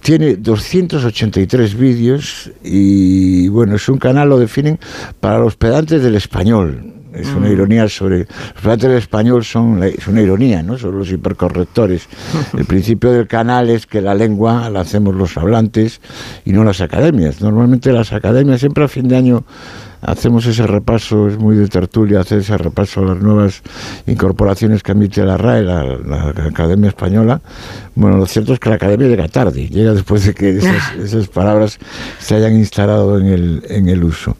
tiene 0.00 0.36
283 0.36 1.76
vídeos 1.76 2.50
y 2.62 3.48
bueno, 3.48 3.76
es 3.76 3.88
un 3.88 3.98
canal, 3.98 4.28
lo 4.28 4.38
definen 4.38 4.78
para 5.20 5.38
los 5.38 5.56
pedantes 5.56 6.02
del 6.02 6.14
español. 6.14 6.92
Es 7.16 7.28
una 7.28 7.48
ironía 7.48 7.88
sobre... 7.88 8.18
Los 8.20 8.64
hablantes 8.64 8.88
del 8.88 8.98
español 8.98 9.44
son 9.44 9.82
es 9.82 10.06
una 10.06 10.22
ironía, 10.22 10.62
¿no? 10.62 10.78
Son 10.78 10.98
los 10.98 11.10
hipercorrectores. 11.10 12.08
El 12.56 12.64
principio 12.64 13.10
del 13.12 13.26
canal 13.26 13.70
es 13.70 13.86
que 13.86 14.00
la 14.00 14.14
lengua 14.14 14.68
la 14.70 14.80
hacemos 14.80 15.14
los 15.14 15.36
hablantes 15.36 16.00
y 16.44 16.52
no 16.52 16.64
las 16.64 16.80
academias. 16.80 17.40
Normalmente 17.40 17.92
las 17.92 18.12
academias 18.12 18.60
siempre 18.60 18.84
a 18.84 18.88
fin 18.88 19.08
de 19.08 19.16
año 19.16 19.44
hacemos 20.02 20.46
ese 20.46 20.66
repaso, 20.66 21.28
es 21.28 21.38
muy 21.38 21.56
de 21.56 21.68
tertulia 21.68 22.20
hacer 22.20 22.38
ese 22.38 22.56
repaso 22.56 23.00
a 23.00 23.04
las 23.06 23.18
nuevas 23.18 23.62
incorporaciones 24.06 24.82
que 24.82 24.92
admite 24.92 25.24
la 25.24 25.36
RAE, 25.36 25.62
la, 25.62 25.84
la 25.84 26.46
Academia 26.48 26.88
Española. 26.88 27.40
Bueno, 27.94 28.18
lo 28.18 28.26
cierto 28.26 28.52
es 28.52 28.60
que 28.60 28.68
la 28.68 28.76
Academia 28.76 29.08
llega 29.08 29.28
tarde, 29.28 29.68
llega 29.68 29.94
después 29.94 30.26
de 30.26 30.34
que 30.34 30.58
esas, 30.58 30.94
esas 31.02 31.28
palabras 31.28 31.78
se 32.18 32.34
hayan 32.34 32.54
instalado 32.54 33.18
en 33.18 33.26
el, 33.26 33.62
en 33.68 33.88
el 33.88 34.04
uso. 34.04 34.36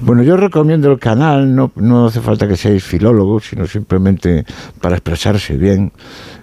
Bueno, 0.00 0.22
yo 0.22 0.36
recomiendo 0.36 0.90
el 0.90 0.98
canal, 0.98 1.54
no, 1.54 1.72
no 1.76 2.06
hace 2.06 2.20
falta 2.20 2.46
que 2.46 2.56
seáis 2.56 2.84
filólogos, 2.84 3.44
sino 3.46 3.66
simplemente 3.66 4.44
para 4.80 4.96
expresarse 4.96 5.56
bien. 5.56 5.92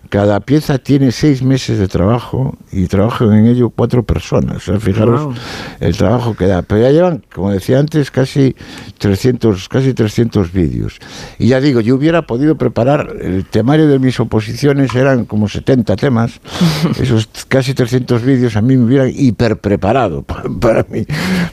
Cada 0.09 0.39
pieza 0.39 0.77
tiene 0.77 1.11
seis 1.11 1.41
meses 1.43 1.77
de 1.79 1.87
trabajo 1.87 2.55
y 2.71 2.87
trabajan 2.87 3.33
en 3.33 3.47
ello 3.47 3.69
cuatro 3.69 4.03
personas. 4.03 4.57
O 4.57 4.59
sea, 4.71 4.79
fijaros 4.79 5.21
Guau. 5.23 5.33
el 5.79 5.97
trabajo 5.97 6.35
que 6.35 6.45
da. 6.47 6.61
Pero 6.61 6.81
ya 6.81 6.91
llevan, 6.91 7.23
como 7.33 7.51
decía 7.51 7.79
antes, 7.79 8.09
casi 8.11 8.55
300, 8.99 9.67
casi 9.69 9.93
300 9.93 10.51
vídeos. 10.51 10.99
Y 11.39 11.47
ya 11.47 11.59
digo, 11.59 11.81
yo 11.81 11.95
hubiera 11.95 12.21
podido 12.23 12.57
preparar, 12.57 13.15
el 13.21 13.45
temario 13.45 13.87
de 13.87 13.99
mis 13.99 14.19
oposiciones 14.19 14.93
eran 14.95 15.25
como 15.25 15.47
70 15.49 15.95
temas. 15.95 16.39
Esos 17.01 17.27
casi 17.47 17.73
300 17.73 18.23
vídeos 18.23 18.55
a 18.55 18.61
mí 18.61 18.77
me 18.77 18.85
hubieran 18.85 19.11
hiper 19.13 19.57
preparado 19.57 20.23
para, 20.23 20.43
para 20.59 20.85
mi, 20.89 21.05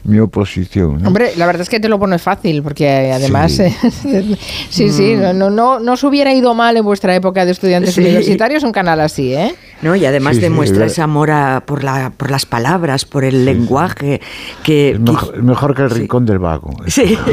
mi 0.04 0.18
oposición. 0.20 1.02
¿no? 1.02 1.08
Hombre, 1.08 1.32
la 1.36 1.46
verdad 1.46 1.62
es 1.62 1.68
que 1.68 1.80
te 1.80 1.88
lo 1.88 1.98
pones 1.98 2.22
fácil, 2.22 2.62
porque 2.62 3.10
además, 3.12 3.52
Sí. 3.52 3.64
sí, 4.02 4.36
sí, 4.70 4.90
sí, 4.90 5.14
no, 5.16 5.32
no, 5.32 5.50
no, 5.50 5.80
no 5.80 5.92
os 5.92 6.04
hubiera 6.04 6.32
ido 6.34 6.54
mal 6.54 6.76
en 6.76 6.84
vuestra 6.84 7.14
época 7.14 7.44
de 7.44 7.52
estudiantes 7.52 7.94
Sí. 7.94 8.00
universitarios 8.00 8.43
un 8.62 8.72
canal 8.72 9.00
así, 9.00 9.34
¿eh? 9.34 9.54
¿No? 9.84 9.94
Y 9.94 10.04
además 10.06 10.32
Sí, 10.34 10.40
sí, 10.40 10.42
demuestra 10.42 10.78
verdad. 10.80 10.92
ese 10.92 11.02
amor 11.02 11.30
a- 11.30 11.62
por, 11.64 11.84
la, 11.84 12.10
por 12.16 12.30
las 12.30 12.46
palabras, 12.46 13.04
por 13.04 13.24
el 13.24 13.44
lenguaje, 13.44 14.20
que... 14.62 14.90
Es 14.92 15.00
mejor, 15.00 15.42
mejor 15.42 15.74
que 15.76 15.82
el 15.82 15.90
rincón 15.90 16.26
del 16.26 16.38
vago. 16.40 16.72
Sí. 16.88 17.16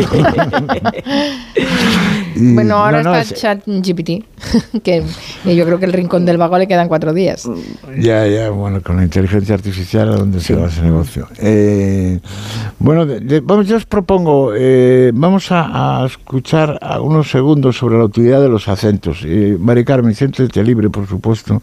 Y- 2.34 2.54
Bueno, 2.54 2.78
ahora 2.78 3.04
no, 3.04 3.12
no, 3.12 3.16
está 3.18 3.36
es- 3.36 3.42
ChatGPT, 3.42 4.24
que 4.84 5.04
yo 5.46 5.66
creo 5.66 5.80
que 5.80 5.86
el 5.86 5.92
rincón 5.94 6.26
del 6.26 6.38
vago 6.38 6.58
le 6.58 6.66
quedan 6.68 6.88
cuatro 6.88 7.14
días. 7.14 7.48
Ya, 8.00 8.26
ya, 8.26 8.50
bueno, 8.52 8.82
con 8.82 8.96
la 8.98 9.04
inteligencia 9.04 9.54
artificial 9.54 10.10
a 10.10 10.16
dónde 10.16 10.40
se 10.40 10.56
va 10.56 10.68
ese 10.68 10.82
negocio. 10.82 11.28
Eh, 11.38 12.20
bueno, 12.80 13.06
de- 13.06 13.20
de- 13.20 13.42
vamos, 13.42 13.68
yo 13.68 13.76
os 13.76 13.86
propongo, 13.86 14.54
eh, 14.56 15.12
vamos 15.14 15.52
a, 15.52 16.04
a 16.04 16.06
escuchar 16.06 16.80
a 16.82 17.02
unos 17.02 17.30
segundos 17.30 17.78
sobre 17.78 17.98
la 17.98 18.06
utilidad 18.06 18.42
de 18.42 18.50
los 18.50 18.68
acentos. 18.70 19.20
Eh, 19.26 19.58
Mari 19.60 19.84
Carmen, 19.84 20.16
siéntete 20.16 20.64
libre, 20.64 20.90
por 20.90 21.08
supuesto, 21.08 21.62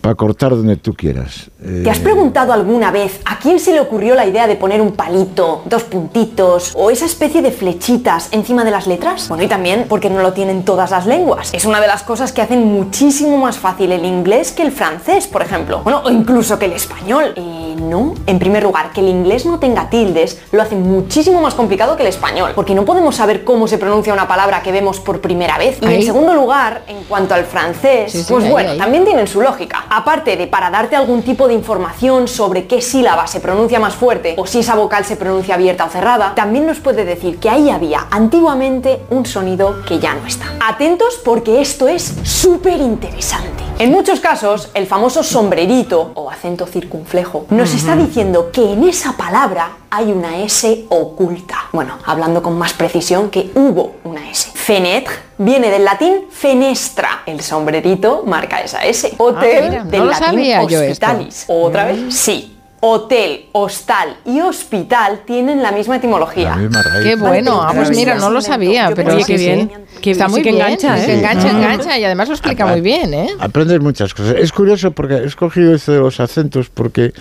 para 0.00 0.14
cortar 0.26 0.50
donde 0.50 0.74
tú 0.76 0.92
quieras. 0.92 1.48
Eh, 1.64 1.82
¿Te 1.84 1.90
has 1.90 2.00
preguntado 2.00 2.52
alguna 2.52 2.90
vez 2.90 3.20
a 3.24 3.38
quién 3.38 3.60
se 3.60 3.72
le 3.72 3.78
ocurrió 3.78 4.16
la 4.16 4.26
idea 4.26 4.48
de 4.48 4.56
poner 4.56 4.80
un 4.80 4.90
palito, 4.90 5.62
dos 5.66 5.84
puntitos 5.84 6.72
o 6.74 6.90
esa 6.90 7.04
especie 7.06 7.42
de 7.42 7.52
flechitas 7.52 8.26
encima 8.32 8.64
de 8.64 8.72
las 8.72 8.88
letras? 8.88 9.28
Bueno, 9.28 9.44
y 9.44 9.46
también 9.46 9.86
porque 9.88 10.10
no 10.10 10.20
lo 10.22 10.32
tienen 10.32 10.64
todas 10.64 10.90
las 10.90 11.06
lenguas. 11.06 11.54
Es 11.54 11.64
una 11.64 11.80
de 11.80 11.86
las 11.86 12.02
cosas 12.02 12.32
que 12.32 12.42
hacen 12.42 12.64
muchísimo 12.66 13.38
más 13.38 13.56
fácil 13.58 13.92
el 13.92 14.04
inglés 14.04 14.50
que 14.50 14.62
el 14.62 14.72
francés, 14.72 15.28
por 15.28 15.42
ejemplo. 15.42 15.82
Bueno, 15.84 16.02
o 16.04 16.10
incluso 16.10 16.58
que 16.58 16.64
el 16.64 16.72
español. 16.72 17.32
Eh, 17.36 17.76
no. 17.80 18.14
En 18.26 18.40
primer 18.40 18.64
lugar, 18.64 18.90
que 18.92 19.00
el 19.00 19.06
inglés 19.08 19.46
no 19.46 19.60
tenga 19.60 19.88
tildes 19.90 20.40
lo 20.50 20.60
hace 20.62 20.74
muchísimo 20.74 21.40
más 21.40 21.54
complicado 21.54 21.94
que 21.94 22.02
el 22.02 22.08
español, 22.08 22.50
porque 22.56 22.74
no 22.74 22.84
podemos 22.84 23.14
saber 23.14 23.44
cómo 23.44 23.68
se 23.68 23.78
pronuncia 23.78 24.12
una 24.12 24.26
palabra 24.26 24.60
que 24.62 24.72
vemos 24.72 24.98
por 24.98 25.20
primera 25.20 25.56
vez. 25.56 25.78
Y 25.80 25.86
Ahí. 25.86 25.94
en 25.96 26.02
segundo 26.02 26.34
lugar, 26.34 26.82
en 26.88 27.04
cuanto 27.04 27.34
al 27.34 27.44
francés, 27.44 28.10
Sí, 28.10 28.22
sí, 28.22 28.26
pues 28.28 28.44
ahí, 28.44 28.50
bueno, 28.50 28.70
ahí. 28.72 28.78
también 28.78 29.04
tienen 29.04 29.28
su 29.28 29.40
lógica. 29.40 29.84
Aparte 30.06 30.36
de 30.36 30.46
para 30.46 30.70
darte 30.70 30.94
algún 30.94 31.22
tipo 31.22 31.48
de 31.48 31.54
información 31.54 32.28
sobre 32.28 32.68
qué 32.68 32.80
sílaba 32.80 33.26
se 33.26 33.40
pronuncia 33.40 33.80
más 33.80 33.96
fuerte 33.96 34.36
o 34.38 34.46
si 34.46 34.60
esa 34.60 34.76
vocal 34.76 35.04
se 35.04 35.16
pronuncia 35.16 35.56
abierta 35.56 35.84
o 35.84 35.88
cerrada, 35.88 36.32
también 36.36 36.64
nos 36.64 36.78
puede 36.78 37.04
decir 37.04 37.40
que 37.40 37.50
ahí 37.50 37.70
había 37.70 38.06
antiguamente 38.12 39.00
un 39.10 39.26
sonido 39.26 39.82
que 39.84 39.98
ya 39.98 40.14
no 40.14 40.24
está. 40.24 40.44
Atentos 40.60 41.20
porque 41.24 41.60
esto 41.60 41.88
es 41.88 42.14
súper 42.22 42.80
interesante. 42.80 43.64
En 43.78 43.90
muchos 43.92 44.20
casos, 44.20 44.70
el 44.72 44.86
famoso 44.86 45.22
sombrerito 45.22 46.12
o 46.14 46.30
acento 46.30 46.66
circunflejo 46.66 47.44
nos 47.50 47.74
está 47.74 47.94
diciendo 47.94 48.50
que 48.50 48.72
en 48.72 48.84
esa 48.84 49.18
palabra 49.18 49.76
hay 49.90 50.10
una 50.10 50.38
S 50.38 50.86
oculta. 50.88 51.56
Bueno, 51.72 51.98
hablando 52.06 52.42
con 52.42 52.56
más 52.56 52.72
precisión 52.72 53.28
que 53.28 53.50
hubo 53.54 53.96
una 54.04 54.30
S. 54.30 54.50
Fenêtre 54.54 55.12
viene 55.36 55.70
del 55.70 55.84
latín 55.84 56.24
fenestra. 56.30 57.22
El 57.26 57.42
sombrerito 57.42 58.22
marca 58.24 58.62
esa 58.62 58.82
S. 58.82 59.14
Hotel 59.18 59.64
Ah, 59.64 59.68
mira, 59.68 59.84
del 59.84 60.00
no 60.00 60.06
latín 60.06 60.56
hospitalis. 60.58 61.44
¿Otra 61.46 61.84
vez? 61.84 62.14
Sí. 62.14 62.55
Hotel, 62.80 63.46
hostal 63.52 64.16
y 64.26 64.40
hospital 64.40 65.20
tienen 65.26 65.62
la 65.62 65.72
misma 65.72 65.96
etimología. 65.96 66.50
La 66.50 66.56
misma 66.56 66.82
raíz. 66.82 67.04
Qué 67.04 67.16
bueno, 67.16 67.62
ah, 67.62 67.72
pues 67.74 67.90
mira, 67.90 68.16
no 68.16 68.30
lo 68.30 68.40
sabía, 68.42 68.92
pero 68.94 69.14
Oye, 69.14 69.24
sí, 69.24 69.32
qué 69.32 69.38
bien. 69.38 69.72
Que- 70.02 70.10
Está 70.10 70.26
sí 70.26 70.32
muy 70.32 70.42
que 70.42 70.52
bien, 70.52 70.62
engancha, 70.66 71.02
¿eh? 71.02 71.06
que 71.06 71.14
engancha, 71.18 71.50
engancha 71.50 71.98
y 71.98 72.04
además 72.04 72.28
lo 72.28 72.34
explica 72.34 72.66
muy 72.66 72.82
bien, 72.82 73.14
¿eh? 73.14 73.28
Aprendes 73.40 73.80
muchas 73.80 74.12
cosas. 74.12 74.36
Es 74.38 74.52
curioso 74.52 74.90
porque 74.90 75.14
he 75.14 75.24
escogido 75.24 75.74
esto 75.74 75.92
de 75.92 76.00
los 76.00 76.20
acentos 76.20 76.68
porque 76.68 77.12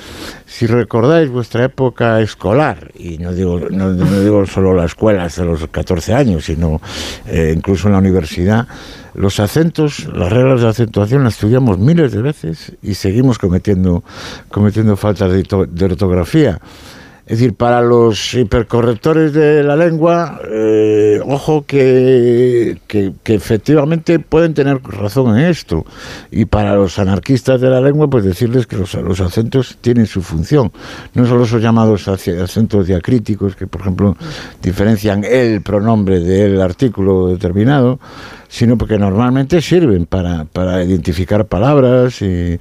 si 0.46 0.68
recordáis 0.68 1.30
vuestra 1.30 1.64
época 1.64 2.20
escolar, 2.22 2.92
y 2.94 3.18
no 3.18 3.32
digo, 3.34 3.60
no, 3.72 3.90
no 3.92 4.20
digo 4.20 4.46
solo 4.46 4.74
la 4.74 4.86
escuela 4.86 5.24
hasta 5.24 5.44
los 5.46 5.66
14 5.68 6.14
años, 6.14 6.46
sino 6.46 6.82
eh, 7.28 7.54
incluso 7.56 7.88
en 7.88 7.94
la 7.94 8.00
universidad, 8.00 8.68
los 9.16 9.40
acentos, 9.40 10.08
las 10.14 10.32
reglas 10.32 10.62
de 10.62 10.68
acentuación 10.68 11.24
las 11.24 11.34
estudiamos 11.36 11.80
miles 11.80 12.12
de 12.12 12.22
veces 12.22 12.74
y 12.82 12.94
seguimos 12.96 13.40
cometiendo, 13.40 14.04
cometiendo 14.50 14.96
faltas 14.98 15.32
de, 15.32 15.40
orto- 15.44 15.66
de 15.68 15.86
ortografía. 15.86 16.60
Es 17.28 17.40
decir, 17.40 17.56
para 17.56 17.82
los 17.82 18.36
hipercorrectores 18.36 19.34
de 19.34 19.64
la 19.64 19.76
lengua, 19.76 20.40
eh, 20.48 21.20
ojo 21.26 21.66
que, 21.66 22.78
que, 22.88 23.14
efectivamente 23.34 24.20
pueden 24.20 24.54
tener 24.54 24.80
razón 24.84 25.36
en 25.36 25.46
esto. 25.46 25.88
Y 26.30 26.46
para 26.46 26.76
los 26.76 27.00
anarquistas 27.00 27.60
de 27.60 27.72
la 27.72 27.82
lengua, 27.82 28.08
pues 28.12 28.26
decirles 28.26 28.68
que 28.68 28.78
los, 28.78 28.94
los 28.94 29.22
acentos 29.22 29.76
tienen 29.82 30.06
su 30.06 30.22
función. 30.22 30.72
No 31.16 31.26
solo 31.26 31.46
esos 31.46 31.64
llamados 31.64 32.08
ace- 32.08 32.40
acentos 32.40 32.86
diacríticos, 32.86 33.56
que 33.56 33.66
por 33.66 33.82
ejemplo 33.82 34.16
diferencian 34.62 35.24
el 35.24 35.64
pronombre 35.64 36.20
del 36.20 36.62
artículo 36.62 37.30
determinado, 37.30 38.00
sino 38.56 38.78
porque 38.78 38.98
normalmente 38.98 39.62
sirven 39.62 40.06
para, 40.06 40.46
para 40.46 40.82
identificar 40.82 41.44
palabras 41.46 42.22
y, 42.22 42.58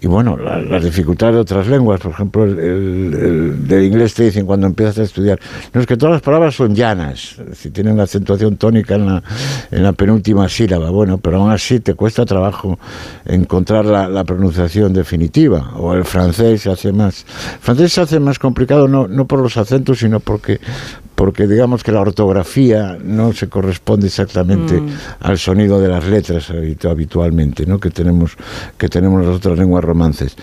y, 0.00 0.06
bueno, 0.06 0.38
la- 0.38 0.58
las 0.58 0.82
dificultades 0.82 1.34
de 1.34 1.40
otras 1.42 1.66
lenguas. 1.66 2.00
Por 2.00 2.12
ejemplo, 2.12 2.44
el, 2.44 2.58
el- 2.58 3.14
el 3.14 3.68
del 3.68 3.84
inglés 3.84 4.14
te 4.14 4.22
dicen 4.24 4.46
cuando 4.46 4.66
empiezas 4.66 4.98
a 5.00 5.02
estudiar, 5.02 5.38
no 5.74 5.82
es 5.82 5.86
que 5.86 5.98
todas 5.98 6.14
las 6.14 6.22
palabras 6.22 6.54
son 6.54 6.74
llanas, 6.74 7.36
si 7.52 7.70
tienen 7.70 7.98
la 7.98 8.04
acentuación 8.04 8.56
tónica 8.56 8.94
en 8.94 9.04
la, 9.04 9.22
en 9.70 9.82
la 9.82 9.92
penúltima 9.92 10.48
sílaba, 10.48 10.88
bueno, 10.88 11.18
pero 11.18 11.36
aún 11.42 11.50
así 11.50 11.78
te 11.80 11.92
cuesta 11.92 12.24
trabajo 12.24 12.78
encontrar 13.26 13.84
la, 13.84 14.08
la 14.08 14.24
pronunciación 14.24 14.94
definitiva. 14.94 15.72
O 15.76 15.92
el 15.92 16.04
francés 16.04 16.62
se 16.62 16.70
hace 16.70 16.90
más. 16.90 17.26
El 17.54 17.58
francés 17.60 17.92
se 17.92 18.00
hace 18.00 18.18
más 18.18 18.38
complicado 18.38 18.88
no, 18.88 19.08
no 19.08 19.26
por 19.26 19.40
los 19.40 19.58
acentos, 19.58 19.98
sino 19.98 20.20
porque 20.20 20.58
porque 21.14 21.46
digamos 21.46 21.84
que 21.84 21.92
la 21.92 22.00
ortografía 22.00 22.98
no 23.02 23.32
se 23.32 23.48
corresponde 23.48 24.06
exactamente 24.08 24.80
Mm. 24.80 24.88
al 25.20 25.38
sonido 25.38 25.80
de 25.80 25.88
las 25.88 26.04
letras 26.04 26.50
habitu- 26.50 26.90
habitualmente, 26.90 27.66
¿no? 27.66 27.78
que 27.78 27.90
tenemos 27.90 28.32
que 28.76 28.88
tenemos 28.88 29.24
las 29.24 29.36
otras 29.36 29.58
lenguas 29.58 29.84
romances. 29.84 30.36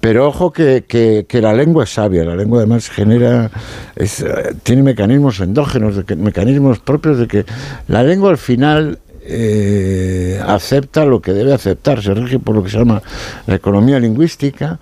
Pero 0.00 0.26
ojo 0.28 0.52
que, 0.52 0.84
que- 0.86 1.26
que 1.28 1.40
la 1.40 1.52
lengua 1.52 1.84
es 1.84 1.90
sabia, 1.94 2.24
la 2.24 2.36
lengua 2.36 2.58
además 2.58 2.88
genera, 2.90 3.50
es, 3.96 4.20
eh, 4.20 4.54
tiene 4.62 4.82
mecanismos 4.82 5.40
endógenos, 5.40 5.96
de 5.96 6.04
que- 6.04 6.16
mecanismos 6.16 6.78
propios 6.78 7.18
de 7.18 7.26
que 7.28 7.44
la 7.88 8.02
lengua 8.02 8.30
al 8.30 8.38
final 8.38 8.98
eh, 9.26 10.38
acepta 10.46 11.04
lo 11.06 11.20
que 11.22 11.32
debe 11.32 11.54
aceptar, 11.54 12.02
se 12.02 12.12
rige 12.12 12.38
por 12.38 12.54
lo 12.54 12.62
que 12.62 12.68
se 12.70 12.78
llama 12.78 13.02
la 13.46 13.54
economía 13.54 13.98
lingüística 13.98 14.78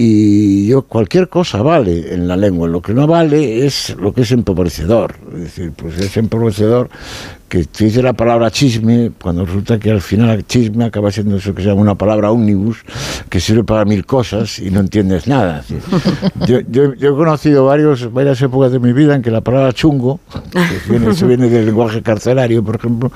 y 0.00 0.68
yo 0.68 0.82
cualquier 0.82 1.28
cosa 1.28 1.60
vale 1.60 2.14
en 2.14 2.28
la 2.28 2.36
lengua, 2.36 2.68
lo 2.68 2.80
que 2.80 2.94
no 2.94 3.08
vale 3.08 3.66
es 3.66 3.96
lo 3.98 4.12
que 4.12 4.20
es 4.20 4.30
empobrecedor, 4.30 5.16
es 5.34 5.40
decir, 5.40 5.72
pues 5.72 5.98
es 5.98 6.16
empobrecedor 6.16 6.88
que 7.48 7.64
te 7.64 7.84
dice 7.86 8.02
la 8.02 8.12
palabra 8.12 8.50
chisme, 8.50 9.10
cuando 9.20 9.44
resulta 9.46 9.78
que 9.78 9.90
al 9.90 10.00
final 10.02 10.44
chisme 10.46 10.84
acaba 10.84 11.10
siendo 11.10 11.36
eso 11.36 11.54
que 11.54 11.62
se 11.62 11.68
llama 11.68 11.80
una 11.80 11.94
palabra 11.94 12.30
omnibus, 12.30 12.78
que 13.30 13.40
sirve 13.40 13.64
para 13.64 13.84
mil 13.86 14.04
cosas 14.04 14.58
y 14.58 14.70
no 14.70 14.80
entiendes 14.80 15.26
nada. 15.26 15.64
Yo, 16.46 16.60
yo- 16.70 16.94
yo 16.94 17.10
he 17.10 17.16
conocido 17.16 17.64
varios, 17.64 18.12
varias 18.12 18.40
épocas 18.42 18.70
de 18.72 18.78
mi 18.78 18.92
vida 18.92 19.14
en 19.14 19.22
que 19.22 19.30
la 19.30 19.40
palabra 19.40 19.72
chungo, 19.72 20.20
que 20.52 20.60
viene, 20.90 21.10
eso 21.10 21.26
viene 21.26 21.48
del 21.48 21.66
lenguaje 21.66 22.02
carcelario, 22.02 22.62
por 22.62 22.76
ejemplo, 22.76 23.10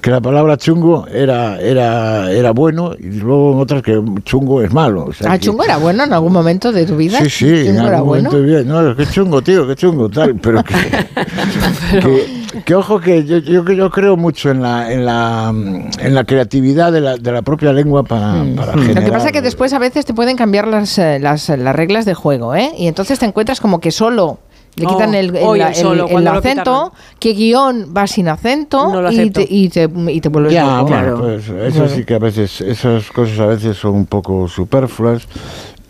que 0.00 0.10
la 0.10 0.20
palabra 0.20 0.56
chungo 0.56 1.06
era, 1.08 1.60
era, 1.60 2.30
era 2.32 2.50
bueno 2.52 2.92
y 2.98 3.06
luego 3.20 3.52
en 3.54 3.58
otras 3.60 3.82
que 3.82 4.00
chungo 4.24 4.62
es 4.62 4.72
malo. 4.72 5.06
O 5.06 5.12
sea 5.12 5.32
Ah, 5.32 5.38
que- 5.38 5.46
chungo 5.46 5.64
era 5.64 5.78
bueno 5.78 6.04
en 6.04 6.12
algún 6.12 6.32
momento 6.32 6.72
de 6.72 6.84
tu 6.86 6.96
vida. 6.96 7.18
Sí, 7.22 7.30
sí, 7.30 7.46
en 7.46 7.66
Chungo 7.76 7.86
era 7.88 7.96
algún 7.96 8.08
bueno. 8.08 8.30
momento 8.30 8.46
bien. 8.46 8.68
No, 8.68 8.96
qué 8.96 9.06
chungo, 9.06 9.42
tío, 9.42 9.66
qué 9.66 9.74
chungo, 9.76 10.08
tal. 10.08 10.34
Pero 10.36 10.62
que, 10.62 10.74
que, 12.00 12.62
que 12.64 12.74
ojo 12.74 13.00
que 13.00 13.24
yo, 13.24 13.38
yo, 13.38 13.64
yo 13.78 13.90
creo 13.90 14.16
mucho 14.16 14.50
en 14.50 14.60
la, 14.62 14.92
en 14.92 15.04
la, 15.06 15.48
en 15.50 16.14
la 16.14 16.24
creatividad 16.24 16.92
de 16.92 17.00
la, 17.00 17.16
de 17.16 17.32
la 17.32 17.42
propia 17.42 17.72
lengua 17.72 18.02
para, 18.02 18.44
para 18.56 18.74
Lo 18.74 18.82
generar. 18.82 19.04
que 19.04 19.12
pasa 19.12 19.26
es 19.28 19.32
que 19.32 19.40
después 19.42 19.72
a 19.72 19.78
veces 19.78 20.04
te 20.04 20.12
pueden 20.14 20.36
cambiar 20.36 20.66
las, 20.66 20.98
eh, 20.98 21.18
las, 21.20 21.48
las 21.48 21.74
reglas 21.74 22.04
de 22.04 22.14
juego, 22.14 22.54
¿eh? 22.54 22.72
Y 22.76 22.86
entonces 22.88 23.18
te 23.18 23.26
encuentras 23.26 23.60
como 23.60 23.80
que 23.80 23.90
solo 23.90 24.38
le 24.76 24.86
Oh, 24.86 24.90
quitan 24.90 25.14
el, 25.14 25.34
el- 25.34 25.74
solo, 25.74 26.06
lo 26.08 26.30
acento, 26.30 26.92
que 27.18 27.32
guion 27.32 27.92
va 27.96 28.06
sin 28.06 28.28
acento 28.28 28.92
No 28.92 29.02
lo 29.02 29.10
y, 29.10 29.30
te, 29.30 29.44
y, 29.48 29.68
te, 29.70 29.88
y 30.08 30.20
te 30.20 30.28
vuelves 30.28 30.52
Ya, 30.52 30.78
loco. 30.78 30.84
bueno, 30.90 31.16
pues 31.18 31.48
eso 31.48 31.88
sí 31.88 32.04
que 32.04 32.14
a 32.14 32.18
veces, 32.20 32.60
esas 32.60 33.10
cosas 33.10 33.40
a 33.40 33.46
veces 33.46 33.76
son 33.76 33.94
un 33.94 34.06
poco 34.06 34.46
superfluas, 34.46 35.26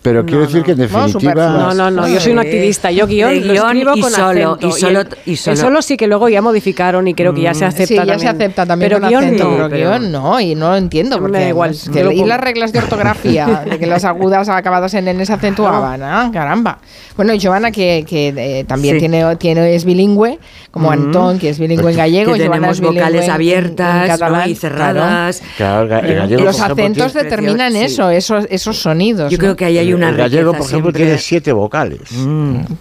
pero 0.08 0.24
quiero 0.24 0.40
decir 0.46 0.62
que 0.62 0.72
en 0.72 0.78
definitiva... 0.78 1.34
No, 1.34 1.74
no, 1.74 1.90
no, 1.90 2.08
yo 2.08 2.18
soy 2.18 2.32
un 2.32 2.38
activista. 2.38 2.90
Yo 2.90 3.06
guion, 3.06 3.46
lo 3.46 3.52
guion 3.52 3.76
escribo 3.76 3.96
y 3.96 4.00
con 4.00 4.10
solo, 4.10 4.52
acento. 4.54 4.68
y 4.68 4.72
solo- 4.72 5.00
el, 5.02 5.08
y 5.26 5.30
el 5.32 5.36
solo- 5.36 5.56
solo 5.56 5.82
sí 5.82 5.96
que 5.98 6.06
luego 6.06 6.28
ya 6.30 6.40
modificaron 6.40 7.06
y 7.08 7.12
creo 7.14 7.34
que 7.34 7.42
ya 7.42 7.52
se 7.52 7.66
acepta 7.66 7.86
Sí, 7.86 7.94
ya 7.94 8.00
también. 8.00 8.20
se 8.20 8.28
acepta 8.28 8.64
también 8.66 8.88
Pero 8.90 9.00
con 9.00 9.08
guion 9.10 9.24
acento, 9.24 9.44
no, 9.44 9.68
pero 9.68 9.90
guion 9.90 10.10
no, 10.12 10.40
y 10.40 10.54
no 10.54 10.70
lo 10.70 10.76
entiendo. 10.76 11.18
Porque 11.20 11.38
da 11.40 11.48
igual, 11.48 11.76
que 11.92 12.02
lo 12.04 12.10
leí 12.10 12.24
las 12.24 12.40
reglas 12.40 12.72
de 12.72 12.78
ortografía, 12.78 13.64
de 13.68 13.78
que 13.78 13.86
las 13.86 14.04
agudas 14.06 14.48
acabadas 14.48 14.94
en 14.94 15.08
N 15.08 15.26
se 15.26 15.32
acentuaban, 15.34 16.02
ah, 16.02 16.30
caramba. 16.32 16.78
Bueno, 17.16 17.34
y 17.34 17.38
Giovanna, 17.38 17.70
que, 17.70 18.04
que 18.08 18.28
eh, 18.60 18.64
también 18.64 18.94
Sí. 18.94 19.00
tiene, 19.00 19.36
tiene, 19.36 19.74
es 19.74 19.84
bilingüe, 19.84 20.38
como 20.70 20.88
Mm. 20.88 20.92
Antón, 20.92 21.38
que 21.38 21.50
es 21.50 21.58
bilingüe 21.58 21.90
en 21.90 21.96
Que 21.96 22.02
gallego, 22.02 22.34
y 22.34 22.38
Giovanna 22.38 22.54
tenemos 22.54 22.76
es 22.76 22.80
bilingüe 22.80 23.00
vocales 23.02 23.20
en- 23.24 23.28
en 23.28 23.30
abiertas, 23.34 24.00
¿no? 24.02 24.06
catalán, 24.08 24.50
y 24.50 24.54
cerradas. 24.54 25.42
Claro, 25.56 25.88
gallego, 25.88 26.44
Los 26.44 26.60
acentos 26.60 27.12
determinan 27.12 27.74
eso, 27.76 28.08
esos, 28.10 28.46
esos 28.50 28.78
sonidos. 28.80 29.30
Yo 29.30 29.36
¿no? 29.36 29.40
creo 29.40 29.56
que 29.56 29.64
ahí 29.64 29.78
hay 29.78 29.92
una 29.98 30.08
El 30.10 30.16
gallego, 30.16 30.52
por 30.52 30.60
ejemplo, 30.62 30.90
siempre. 30.90 31.04
tiene 31.04 31.18
siete 31.18 31.52
vocales. 31.52 32.00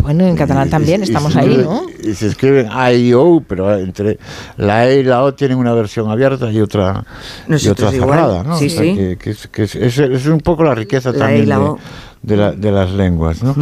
Bueno, 0.03 0.26
en 0.26 0.36
catalán 0.36 0.70
también, 0.70 1.01
Y- 1.01 1.03
estamos 1.03 1.36
ahí, 1.36 1.57
¿no? 1.57 1.84
Y 2.03 2.13
se 2.13 2.28
escriben 2.28 2.68
A 2.72 2.91
y 2.93 3.13
O, 3.13 3.41
pero 3.47 3.76
entre 3.78 4.18
la 4.57 4.88
E 4.89 4.99
y 5.01 5.03
la 5.03 5.24
O 5.24 5.34
tienen 5.34 5.57
una 5.57 5.74
versión 5.74 6.09
abierta 6.09 6.51
y 6.51 6.59
otra, 6.61 7.03
y 7.47 7.68
otra 7.68 7.93
igual, 7.93 8.09
cerrada. 8.20 8.43
¿no? 8.43 8.57
sí, 8.57 8.68
O 8.68 8.70
sea, 8.70 8.82
sí. 8.84 8.95
Que, 8.95 9.18
que 9.18 9.30
es, 9.32 9.47
que 9.47 9.63
es- 9.63 9.76
es- 9.76 9.99
es 9.99 10.26
un 10.28 10.39
poco 10.39 10.63
la 10.63 10.74
riqueza 10.76 11.11
La 11.11 11.15
E 11.15 11.18
y 11.18 11.20
también 11.45 11.49
la 11.49 11.55
de, 11.57 11.61
O. 11.63 11.80
de 12.22 12.38
la- 12.38 12.51
de 12.51 12.72
las 12.72 12.91
lenguas. 12.91 13.43
¿no? 13.43 13.55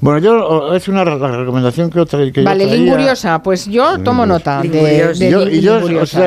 Bueno, 0.00 0.18
yo 0.18 0.74
es 0.74 0.88
una 0.88 1.04
recomendación 1.04 1.90
que 1.90 2.00
otra 2.00 2.18
que 2.30 2.40
yo 2.42 2.44
Vale, 2.44 2.66
traía. 2.66 2.80
linguriosa, 2.82 3.42
pues 3.42 3.66
yo 3.66 3.98
tomo 4.00 4.26
nota 4.26 4.62
de, 4.62 5.12
de 5.14 5.30
yo, 5.30 5.48
y 5.48 5.60
yo 5.60 5.76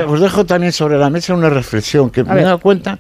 os, 0.08 0.22
dejo 0.22 0.46
también 0.46 0.72
sobre 0.72 0.98
la 0.98 1.10
mesa 1.10 1.34
una 1.34 1.50
reflexión 1.50 2.10
que 2.10 2.24
me 2.24 2.42
he 2.42 2.44
dado 2.44 2.60
cuenta 2.60 2.98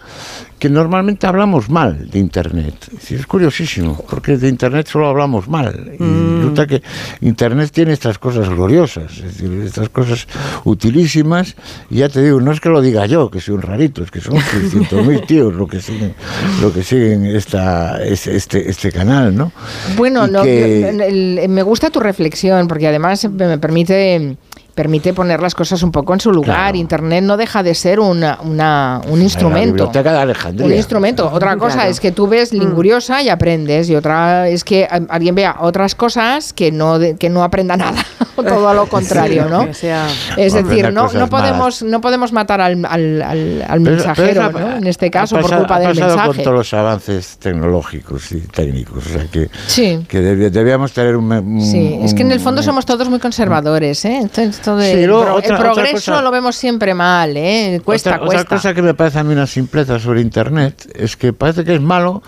que 0.59 0.69
normalmente 0.69 1.25
hablamos 1.25 1.69
mal 1.69 2.09
de 2.09 2.19
Internet. 2.19 2.75
Es, 2.87 2.93
decir, 2.99 3.19
es 3.19 3.25
curiosísimo, 3.25 4.03
porque 4.09 4.37
de 4.37 4.49
Internet 4.49 4.87
solo 4.87 5.07
hablamos 5.07 5.47
mal. 5.47 5.91
Y 5.99 6.03
Mm. 6.03 6.37
resulta 6.39 6.67
que 6.67 6.81
Internet 7.21 7.71
tiene 7.71 7.93
estas 7.93 8.19
cosas 8.19 8.49
gloriosas, 8.49 9.11
es 9.17 9.23
decir, 9.37 9.51
estas 9.65 9.89
cosas 9.89 10.27
utilísimas. 10.65 11.55
Y 11.89 11.97
ya 11.97 12.09
te 12.09 12.21
digo, 12.23 12.39
no 12.41 12.51
es 12.51 12.59
que 12.61 12.69
lo 12.69 12.81
diga 12.81 13.05
yo, 13.05 13.29
que 13.31 13.41
soy 13.41 13.55
un 13.55 13.61
rarito, 13.61 14.03
es 14.03 14.11
que 14.11 14.21
son 14.21 14.35
600.000 14.35 15.25
tíos 15.25 15.53
lo 15.53 15.67
que 15.67 15.81
siguen, 15.81 16.13
lo 16.61 16.71
que 16.73 16.83
siguen 16.83 17.25
esta, 17.25 18.03
este, 18.03 18.35
este, 18.35 18.69
este 18.69 18.91
canal, 18.91 19.35
¿no? 19.35 19.51
Bueno, 19.97 20.27
no, 20.27 20.43
que- 20.43 21.45
me 21.49 21.63
gusta 21.63 21.89
tu 21.89 21.99
reflexión 21.99 22.67
porque 22.67 22.87
además 22.87 23.27
me 23.29 23.57
permite 23.57 24.37
permite 24.79 25.13
poner 25.13 25.41
las 25.41 25.53
cosas 25.55 25.83
un 25.83 25.91
poco 25.91 26.13
en 26.13 26.21
su 26.21 26.31
lugar. 26.31 26.55
Claro. 26.55 26.77
Internet 26.77 27.21
no 27.25 27.35
deja 27.35 27.63
de 27.63 27.75
ser 27.75 27.99
una, 27.99 28.39
una- 28.41 29.01
un 29.09 29.19
La 29.19 29.25
instrumento. 29.25 29.65
biblioteca 29.73 30.13
de 30.13 30.19
Alejandría. 30.19 30.67
Un 30.67 30.73
instrumento. 30.73 31.29
Otra 31.33 31.57
cosa 31.57 31.73
Claro. 31.75 31.91
es 31.91 31.99
que 31.99 32.13
tú 32.13 32.29
ves 32.29 32.53
linguriosa 32.53 33.21
y 33.21 33.27
aprendes 33.27 33.89
y 33.89 33.95
otra 33.97 34.47
es 34.47 34.63
que 34.63 34.85
a- 34.85 35.01
alguien 35.09 35.35
vea 35.35 35.57
otras 35.59 35.95
cosas 35.95 36.53
que 36.53 36.71
no 36.71 36.97
de- 36.97 37.17
que 37.17 37.29
no 37.29 37.43
aprenda 37.43 37.75
nada. 37.75 38.05
Todo 38.37 38.73
lo 38.73 38.85
contrario, 38.95 39.49
¿no? 39.49 39.73
Sea- 39.73 40.07
Es 40.37 40.53
decir, 40.53 40.93
no, 40.93 41.11
no 41.11 41.27
podemos 41.27 41.83
no 41.83 41.99
podemos 41.99 42.31
matar 42.31 42.61
al, 42.61 42.85
al, 42.85 43.21
al- 43.21 43.65
al 43.67 43.79
mensajero, 43.81 44.49
pero 44.53 44.65
¿no? 44.65 44.75
ha- 44.75 44.77
En 44.77 44.87
este 44.87 45.11
caso 45.11 45.35
por 45.41 45.53
culpa 45.57 45.77
del 45.77 45.89
pasado 45.89 46.07
mensaje. 46.15 46.27
con 46.35 46.43
todos 46.45 46.57
los 46.57 46.73
avances 46.73 47.37
tecnológicos 47.37 48.31
y 48.31 48.39
técnicos. 48.41 49.05
O 49.05 49.09
sea 49.09 49.25
que, 49.29 49.49
Sí. 49.67 50.05
que 50.07 50.21
debíamos 50.21 50.93
tener 50.93 51.17
un. 51.17 51.29
un- 51.29 51.61
Sí, 51.61 51.99
es 52.01 52.13
que 52.13 52.21
en 52.21 52.31
el 52.31 52.39
fondo 52.39 52.61
un- 52.61 52.65
somos 52.65 52.85
todos 52.85 53.09
muy 53.09 53.19
conservadores, 53.19 54.05
¿eh? 54.05 54.21
Esto, 54.37 54.68
esto 54.69 54.77
de- 54.77 54.93
Sí, 54.93 55.05
luego 55.07 55.21
el, 55.21 55.27
pro- 55.27 55.35
otra- 55.35 55.57
progreso 55.59 56.11
cosa- 56.11 56.21
lo 56.21 56.31
vemos 56.31 56.55
siempre 56.55 56.93
mal, 56.93 57.35
¿eh? 57.35 57.81
Cuesta, 57.83 58.11
otra, 58.11 58.19
cuesta. 58.25 58.41
Otra 58.41 58.55
cosa 58.57 58.73
que 58.73 58.81
me 58.81 58.93
parece 58.93 59.19
a 59.19 59.23
mí 59.23 59.33
una 59.33 59.47
simpleza 59.47 59.99
sobre 59.99 60.21
Internet 60.21 60.91
es 60.95 61.15
que 61.17 61.33
parece 61.33 61.63
que 61.63 61.75
es 61.75 61.81
malo 61.81 62.21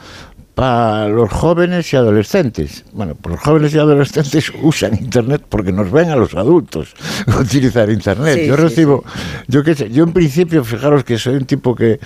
para 0.56 1.08
los 1.08 1.32
jóvenes 1.32 1.92
y 1.94 1.96
adolescentes. 1.96 2.84
Bueno, 2.92 3.16
pues 3.16 3.36
los 3.36 3.44
jóvenes 3.44 3.74
y 3.74 3.80
adolescentes 3.80 4.52
usan 4.62 4.96
Internet 4.96 5.44
porque 5.48 5.72
nos 5.72 5.89
ven 5.92 6.10
a 6.10 6.16
los 6.16 6.36
adultos 6.36 6.94
utilizar 7.39 7.89
Internet. 7.89 8.39
Sí, 8.42 8.48
yo 8.48 8.56
sí, 8.58 8.62
recibo, 8.62 9.04
yo 9.48 9.64
qué 9.64 9.76
sé, 9.76 9.89
yo 9.89 10.04
en 10.04 10.12
principio, 10.14 10.64
fijaros 10.64 11.04
que 11.04 11.18
soy 11.18 11.36
un 11.36 11.46
tipo 11.46 11.74
que 11.74 12.00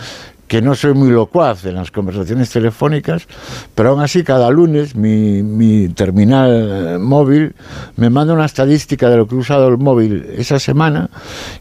que 0.48 0.62
no 0.62 0.76
soy 0.76 0.93
muy 0.93 1.10
locuaz 1.10 1.66
en 1.66 1.74
las 1.76 1.89
conversaciones 1.89 2.50
telefónicas, 2.52 3.28
pero 3.74 3.89
aún 3.89 4.02
así 4.02 4.24
cada 4.24 4.50
lunes 4.52 4.96
mi, 4.96 5.41
mi 5.41 5.89
terminal 5.89 7.00
móvil 7.00 7.56
me 7.98 8.10
manda 8.12 8.34
una 8.34 8.46
estadística 8.46 9.10
de 9.10 9.18
lo 9.18 9.28
que 9.28 9.34
he 9.36 9.38
usado 9.39 9.68
el 9.68 9.78
móvil 9.80 10.26
esa 10.38 10.60
semana 10.60 11.10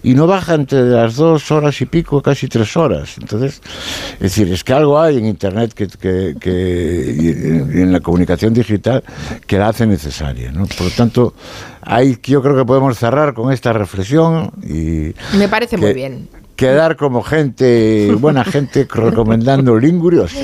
y 0.03 0.14
no 0.14 0.26
baja 0.26 0.55
entre 0.55 0.82
las 0.85 1.16
dos 1.16 1.51
horas 1.51 1.80
y 1.80 1.87
pico, 1.87 2.20
casi 2.20 2.47
tres 2.49 2.76
horas. 2.76 3.16
Entonces, 3.18 3.62
es 4.14 4.20
decir, 4.20 4.53
es 4.53 4.62
que 4.62 4.72
algo 4.74 5.01
hay 5.01 5.16
en 5.18 5.26
Internet 5.26 5.72
que, 5.72 5.87
que- 5.89 6.37
que- 6.39 7.16
y 7.18 7.28
en- 7.80 7.93
la 7.93 8.01
comunicación 8.01 8.53
digital 8.53 9.03
que 9.47 9.57
la 9.59 9.68
hace 9.68 9.87
necesaria. 9.87 10.53
¿no? 10.53 10.66
Por 10.66 10.82
lo 10.82 10.91
tanto, 10.91 11.35
ahí 11.80 12.18
yo 12.22 12.43
creo 12.43 12.57
que 12.57 12.64
podemos 12.64 12.99
cerrar 12.99 13.32
con 13.35 13.53
esta 13.53 13.72
reflexión 13.72 14.51
y 14.62 15.14
Me 15.39 15.49
parece 15.49 15.76
muy 15.78 15.89
que- 15.89 15.95
bien. 15.95 16.28
Quedar 16.57 16.96
como 16.96 17.22
gente, 17.22 18.14
buena 18.18 18.44
gente, 18.44 18.86
recomendando 18.92 19.78
Linguriosa. 19.78 20.36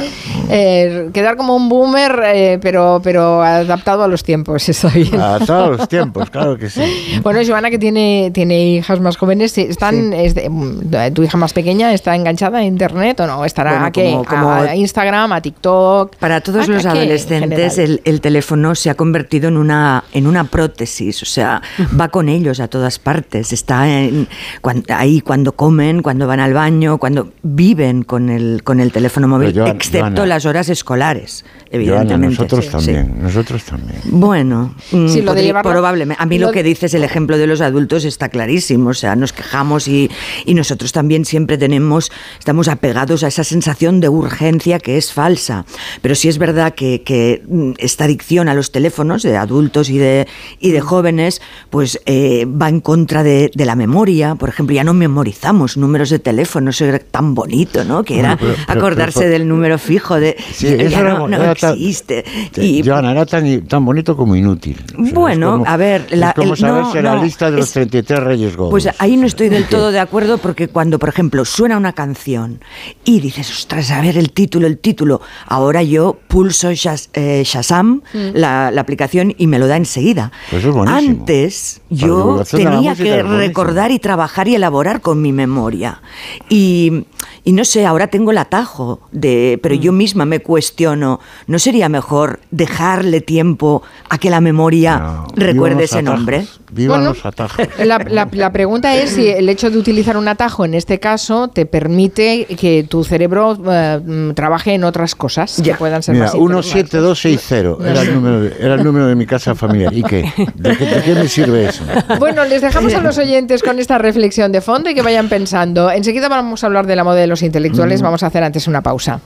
Eh, 0.48 1.11
quedar 1.12 1.36
como 1.36 1.54
un 1.54 1.68
boomer, 1.68 2.20
eh, 2.34 2.58
pero, 2.61 3.00
pero 3.04 3.42
adaptado 3.42 4.02
a 4.02 4.08
los 4.08 4.24
tiempos, 4.24 4.68
está 4.68 4.88
bien. 4.88 5.20
A 5.20 5.38
todos 5.38 5.78
los 5.78 5.88
tiempos, 5.88 6.28
claro 6.30 6.56
que 6.58 6.68
sí. 6.68 7.20
Bueno, 7.22 7.40
Giovanna, 7.42 7.70
que 7.70 7.78
tiene, 7.78 8.30
tiene 8.34 8.66
hijas 8.76 8.98
más 9.00 9.16
jóvenes, 9.16 9.52
sí, 9.52 9.62
están, 9.68 10.12
es 10.12 10.34
de- 10.34 10.48
mm, 10.50 11.12
¿tu 11.14 11.22
hija 11.22 11.36
más 11.36 11.52
pequeña 11.52 11.92
está 11.92 12.14
enganchada 12.16 12.58
a 12.58 12.64
Internet 12.64 13.20
o 13.20 13.26
no? 13.26 13.44
¿Estará 13.44 13.70
Bueno, 13.72 13.86
a 13.86 13.90
qué? 13.92 14.11
como- 14.11 14.24
como- 14.24 14.50
¿A 14.50 14.74
Instagram, 14.74 15.32
a 15.32 15.40
TikTok? 15.40 16.16
Para 16.16 16.40
todos 16.40 16.68
¿A- 16.68 16.72
los 16.72 16.86
a 16.86 16.90
adolescentes 16.92 17.78
el, 17.78 18.00
el 18.04 18.20
teléfono 18.20 18.74
se 18.74 18.90
ha 18.90 18.94
convertido 18.94 19.48
en 19.48 19.56
una, 19.56 20.02
en 20.12 20.26
una 20.26 20.44
prótesis, 20.44 21.22
o 21.22 21.26
sea, 21.26 21.62
va 21.98 22.08
con 22.08 22.28
ellos 22.28 22.58
a 22.61 22.66
todas 22.68 22.98
partes, 22.98 23.52
está 23.52 23.88
en- 23.88 24.26
cuan- 24.61 24.84
ahí 24.88 25.20
cuando 25.20 25.52
comen, 25.52 25.99
cuando 26.03 26.26
van 26.26 26.40
al 26.40 26.55
baño, 26.55 26.98
cuando 26.98 27.32
viven 27.42 28.03
con 28.03 28.28
el, 28.28 28.62
con 28.62 28.80
el 28.80 28.92
teléfono 28.92 29.28
móvil, 29.28 29.59
excepto 29.59 30.01
Joana, 30.01 30.26
las 30.26 30.46
horas 30.46 30.68
escolares, 30.68 31.44
Joana, 31.73 31.85
evidentemente. 32.03 32.29
nosotros 32.37 32.64
Sí, 32.64 32.71
también, 32.73 33.07
sí. 33.07 33.23
nosotros 33.23 33.62
también. 33.64 34.01
Bueno, 34.07 34.75
mm, 34.91 35.09
Sí, 35.09 35.21
lo 35.23 35.33
de 35.33 35.41
podría- 35.41 35.43
llevarlo- 35.45 35.71
probablemente. 35.71 36.23
A 36.23 36.27
mí 36.27 36.39
lo, 36.39 36.49
lo- 36.49 36.53
que 36.53 36.62
dices, 36.64 36.93
el 36.95 37.05
ejemplo 37.05 37.39
de 37.39 37.47
los 37.47 37.61
adultos 37.61 38.05
está 38.05 38.29
clarísimo. 38.29 38.91
O 38.91 38.95
sea, 38.95 39.14
nos 39.14 39.33
quejamos 39.33 39.87
y, 39.87 40.11
y 40.47 40.55
nosotros 40.55 40.91
también 40.93 41.25
siempre 41.25 41.59
tenemos, 41.59 42.11
estamos 42.39 42.66
apegados 42.68 43.23
a 43.23 43.29
esa 43.29 43.45
sensación 43.45 44.01
de 44.01 44.09
urgencia 44.09 44.79
que 44.81 44.97
es 44.97 45.12
falsa. 45.12 45.64
Pero 46.03 46.14
sí 46.16 46.29
es 46.29 46.39
verdad 46.39 46.75
que, 46.75 47.03
que, 47.03 47.43
mm, 47.49 47.73
esta 47.79 48.05
adicción 48.05 48.49
a 48.49 48.55
los 48.55 48.73
teléfonos 48.73 49.23
de 49.23 49.37
adultos 49.37 49.91
y 49.91 49.99
de, 49.99 50.27
y 50.59 50.73
de 50.73 50.81
jóvenes, 50.81 51.41
pues 51.71 52.01
eh, 52.07 52.47
va 52.47 52.68
en 52.68 52.81
contra 52.81 53.23
de, 53.23 53.51
de 53.55 53.64
la 53.64 53.77
memoria. 53.77 54.35
Por 54.35 54.49
ejemplo, 54.49 54.75
ya 54.75 54.83
no 54.83 54.93
memorizamos 54.95 55.77
números 55.77 56.11
de 56.11 56.18
teléfono, 56.18 56.71
eso 56.71 56.85
era 56.85 56.99
tan 56.99 57.35
bonito, 57.35 57.85
¿no? 57.85 58.03
Que 58.03 58.18
era 58.18 58.35
Bueno, 58.37 58.55
pero- 58.57 58.64
pero- 58.66 58.81
acordarse 58.81 59.21
pero- 59.21 59.31
del 59.31 59.47
número 59.49 59.79
fijo 59.79 60.18
de 60.18 60.37
Sí, 60.53 60.66
eso 60.66 61.01
era- 61.01 61.14
no, 61.14 61.29
no 61.29 61.37
era 61.37 61.55
existe. 61.62 62.24
Y 62.56 62.82
Joana, 62.84 63.12
era 63.12 63.26
tan, 63.26 63.62
tan 63.66 63.84
bonito 63.84 64.16
como 64.16 64.34
inútil. 64.36 64.82
O 64.98 65.04
sea, 65.04 65.12
Bueno, 65.14 65.46
es 65.48 65.52
como- 65.52 65.66
a 65.68 65.76
ver, 65.76 66.06
es 66.11 66.18
la- 66.18 66.32
como 66.32 66.52
el- 66.54 66.58
saberse 66.58 66.96
no, 66.96 67.02
la 67.11 67.14
no, 67.16 67.22
lista 67.24 67.50
de 67.50 67.56
los 67.58 67.66
es- 67.66 67.72
33 67.72 68.20
Reyes 68.20 68.56
Godos. 68.56 68.70
Pues 68.70 68.88
ahí 68.98 69.16
no 69.16 69.26
estoy 69.26 69.48
del 69.48 69.64
todo 69.66 69.90
de 69.92 70.00
acuerdo 70.00 70.38
porque 70.38 70.68
cuando, 70.68 70.98
por 70.98 71.08
ejemplo, 71.08 71.44
suena 71.44 71.76
una 71.76 71.92
canción 71.92 72.61
y 73.04 73.20
dices, 73.20 73.50
ostras, 73.50 73.90
a 73.90 74.00
ver 74.00 74.16
el 74.18 74.32
título, 74.32 74.66
el 74.66 74.78
título, 74.78 75.20
ahora 75.46 75.82
yo 75.82 76.18
pulso 76.28 76.70
Shaz- 76.72 77.08
eh, 77.14 77.42
Shazam, 77.44 78.02
la, 78.34 78.70
la 78.70 78.80
aplicación, 78.80 79.34
y 79.36 79.46
me 79.46 79.58
lo 79.58 79.66
da 79.66 79.76
enseguida. 79.76 80.32
Pues 80.50 80.61
eso 80.62 80.70
es 80.70 80.74
buenísimo. 80.74 81.11
Antes 81.20 81.80
Para 81.88 82.00
yo 82.00 82.42
tenía 82.50 82.94
que 82.94 83.20
es 83.20 83.26
recordar 83.28 83.90
y 83.90 83.98
trabajar 83.98 84.48
y 84.48 84.54
elaborar 84.54 85.00
con 85.00 85.20
mi 85.22 85.32
memoria. 85.32 86.00
Y, 86.48 87.04
y 87.44 87.52
no 87.52 87.64
sé, 87.64 87.86
ahora 87.86 88.08
tengo 88.08 88.30
el 88.30 88.38
atajo 88.38 89.00
de, 89.12 89.58
pero 89.62 89.74
Mm. 89.74 89.78
yo 89.78 89.92
misma 89.92 90.24
me 90.24 90.40
cuestiono, 90.40 91.20
¿no 91.51 91.59
sería 91.59 91.88
mejor 91.88 92.38
dejarle 92.53 93.20
tiempo 93.20 93.82
a 94.09 94.18
que 94.18 94.30
la 94.30 94.40
memoria 94.40 95.24
recuerde 95.34 95.84
ese 95.84 95.98
atajos. 95.98 96.16
nombre? 96.18 96.46
Vivan 96.70 96.98
Bueno, 97.01 97.14
los 97.14 97.26
atajos. 97.26 97.66
La, 97.84 97.98
la- 97.98 98.28
la 98.30 98.53
pregunta 98.53 98.94
es 98.94 99.11
si 99.11 99.26
el 99.26 99.48
hecho 99.48 99.68
de 99.70 99.76
utilizar 99.78 100.16
un 100.16 100.28
atajo 100.28 100.64
en 100.64 100.74
este 100.74 101.01
caso 101.01 101.48
te 101.48 101.66
permite 101.66 102.44
que 102.59 102.84
tu 102.88 103.03
cerebro 103.03 103.59
eh, 103.68 104.01
mm, 104.05 104.30
trabaje 104.34 104.74
en 104.74 104.84
otras 104.84 105.16
cosas 105.16 105.61
que 105.62 105.74
puedan 105.74 106.05
ser 106.05 106.14
Mira, 106.14 106.26
más 106.26 106.34
interesantes. 106.36 106.70
17260 107.18 107.90
era 107.90 108.03
el, 108.03 108.14
número 108.14 108.40
de, 108.42 108.57
era 108.61 108.74
el 108.74 108.84
número 108.84 109.07
de 109.09 109.16
mi 109.16 109.26
casa 109.26 109.57
familiar. 109.57 109.92
¿Y 109.92 110.05
qué? 110.05 110.32
¿De 110.55 110.76
qué, 110.76 110.86
de 110.86 111.03
qué 111.03 111.14
me 111.16 111.26
sirve 111.26 111.68
eso? 111.68 111.82
Bueno, 112.20 112.44
les 112.44 112.62
dejamos 112.62 112.94
a 112.94 113.01
los 113.01 113.18
oyentes 113.18 113.64
con 113.64 113.80
esta 113.80 113.98
reflexión 113.98 114.53
de 114.53 114.61
fondo 114.61 114.88
y 114.88 114.94
que 114.94 115.03
vayan 115.03 115.28
pensando. 115.28 115.90
Enseguida 115.90 116.28
vamos 116.28 116.62
a 116.62 116.68
hablar 116.68 116.86
de 116.86 116.94
la 116.94 117.03
moda 117.03 117.16
de 117.16 117.26
los 117.26 117.42
intelectuales. 117.42 118.01
Mm. 118.01 118.05
Vamos 118.05 118.22
a 118.22 118.28
hacer 118.28 118.44
antes 118.44 118.68
una 118.68 118.82
pausa. 118.82 119.20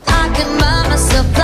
I 0.96 1.43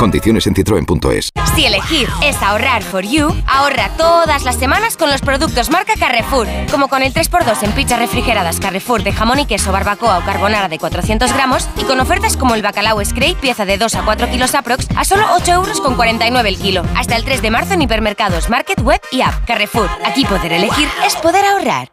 Condiciones 0.00 0.46
en 0.46 0.54
citroen.es. 0.54 1.28
Si 1.54 1.66
elegir 1.66 2.08
es 2.22 2.42
ahorrar 2.42 2.82
for 2.82 3.04
you, 3.04 3.36
ahorra 3.46 3.90
todas 3.98 4.44
las 4.44 4.56
semanas 4.56 4.96
con 4.96 5.10
los 5.10 5.20
productos 5.20 5.68
marca 5.68 5.92
Carrefour, 5.98 6.48
como 6.70 6.88
con 6.88 7.02
el 7.02 7.12
3x2 7.12 7.62
en 7.64 7.72
pizzas 7.72 7.98
refrigeradas 7.98 8.60
Carrefour 8.60 9.02
de 9.02 9.12
jamón 9.12 9.40
y 9.40 9.44
queso, 9.44 9.72
barbacoa 9.72 10.16
o 10.16 10.24
carbonara 10.24 10.68
de 10.68 10.78
400 10.78 11.30
gramos 11.34 11.68
y 11.76 11.84
con 11.84 12.00
ofertas 12.00 12.38
como 12.38 12.54
el 12.54 12.62
bacalao 12.62 13.04
Scrape, 13.04 13.36
pieza 13.42 13.66
de 13.66 13.76
2 13.76 13.94
a 13.96 14.02
4 14.06 14.30
kilos 14.30 14.54
aprox, 14.54 14.88
a 14.96 15.04
solo 15.04 15.26
8 15.34 15.52
euros 15.52 15.82
con 15.82 15.96
49 15.96 16.48
el 16.48 16.56
kilo. 16.56 16.82
Hasta 16.96 17.16
el 17.16 17.24
3 17.26 17.42
de 17.42 17.50
marzo 17.50 17.74
en 17.74 17.82
hipermercados, 17.82 18.48
market, 18.48 18.80
web 18.80 19.02
y 19.12 19.20
app. 19.20 19.44
Carrefour, 19.44 19.90
aquí 20.06 20.24
poder 20.24 20.54
elegir 20.54 20.88
es 21.04 21.14
poder 21.16 21.44
ahorrar. 21.44 21.92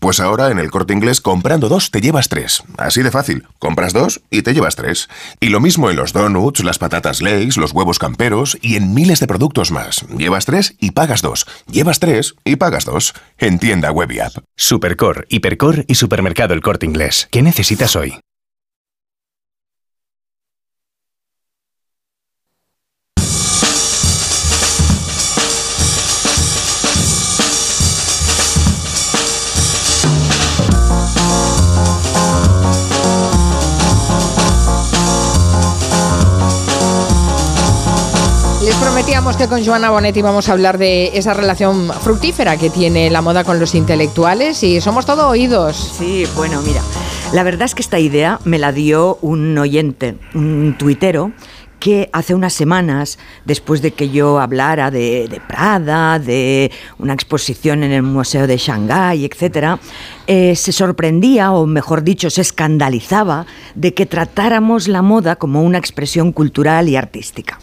Pues 0.00 0.20
ahora 0.20 0.50
en 0.50 0.58
el 0.58 0.70
corte 0.70 0.92
inglés 0.92 1.20
comprando 1.20 1.68
dos 1.68 1.90
te 1.90 2.00
llevas 2.00 2.28
tres. 2.28 2.62
Así 2.76 3.02
de 3.02 3.10
fácil. 3.10 3.46
Compras 3.58 3.92
dos 3.92 4.20
y 4.30 4.42
te 4.42 4.54
llevas 4.54 4.76
tres. 4.76 5.08
Y 5.40 5.48
lo 5.48 5.60
mismo 5.60 5.90
en 5.90 5.96
los 5.96 6.12
donuts, 6.12 6.62
las 6.62 6.78
patatas 6.78 7.20
Lay's, 7.20 7.56
los 7.56 7.72
huevos 7.72 7.98
camperos 7.98 8.58
y 8.62 8.76
en 8.76 8.94
miles 8.94 9.20
de 9.20 9.26
productos 9.26 9.72
más. 9.72 10.06
Llevas 10.16 10.44
tres 10.44 10.76
y 10.78 10.92
pagas 10.92 11.22
dos. 11.22 11.46
Llevas 11.70 11.98
tres 11.98 12.34
y 12.44 12.56
pagas 12.56 12.84
dos. 12.84 13.14
En 13.38 13.58
tienda 13.58 13.90
web 13.90 14.10
y 14.12 14.20
app. 14.20 14.34
Supercor, 14.56 15.26
Hipercor 15.30 15.84
y 15.88 15.96
Supermercado 15.96 16.54
El 16.54 16.62
Corte 16.62 16.86
Inglés. 16.86 17.28
¿Qué 17.30 17.42
necesitas 17.42 17.96
hoy? 17.96 18.18
Prometíamos 39.28 39.36
que 39.36 39.48
con 39.48 39.64
Joana 39.64 39.90
Bonetti 39.90 40.22
vamos 40.22 40.48
a 40.48 40.52
hablar 40.52 40.78
de 40.78 41.10
esa 41.18 41.34
relación 41.34 41.90
fructífera 42.00 42.56
que 42.56 42.70
tiene 42.70 43.10
la 43.10 43.20
moda 43.20 43.44
con 43.44 43.60
los 43.60 43.74
intelectuales 43.74 44.62
y 44.62 44.80
somos 44.80 45.04
todo 45.04 45.28
oídos. 45.28 45.76
Sí, 45.98 46.24
bueno, 46.34 46.62
mira, 46.62 46.80
la 47.34 47.42
verdad 47.42 47.66
es 47.66 47.74
que 47.74 47.82
esta 47.82 47.98
idea 47.98 48.38
me 48.44 48.58
la 48.58 48.72
dio 48.72 49.18
un 49.20 49.58
oyente, 49.58 50.16
un 50.34 50.76
tuitero, 50.78 51.32
que 51.78 52.08
hace 52.12 52.34
unas 52.34 52.54
semanas, 52.54 53.18
después 53.44 53.82
de 53.82 53.90
que 53.90 54.08
yo 54.08 54.40
hablara 54.40 54.90
de, 54.90 55.28
de 55.28 55.40
Prada, 55.40 56.18
de 56.18 56.70
una 56.98 57.12
exposición 57.12 57.82
en 57.82 57.92
el 57.92 58.02
Museo 58.02 58.46
de 58.46 58.56
Shanghái, 58.56 59.26
etcétera, 59.26 59.78
eh, 60.26 60.56
se 60.56 60.72
sorprendía, 60.72 61.52
o 61.52 61.66
mejor 61.66 62.02
dicho, 62.02 62.30
se 62.30 62.40
escandalizaba 62.40 63.46
de 63.74 63.92
que 63.92 64.06
tratáramos 64.06 64.88
la 64.88 65.02
moda 65.02 65.36
como 65.36 65.62
una 65.62 65.78
expresión 65.78 66.32
cultural 66.32 66.88
y 66.88 66.96
artística. 66.96 67.58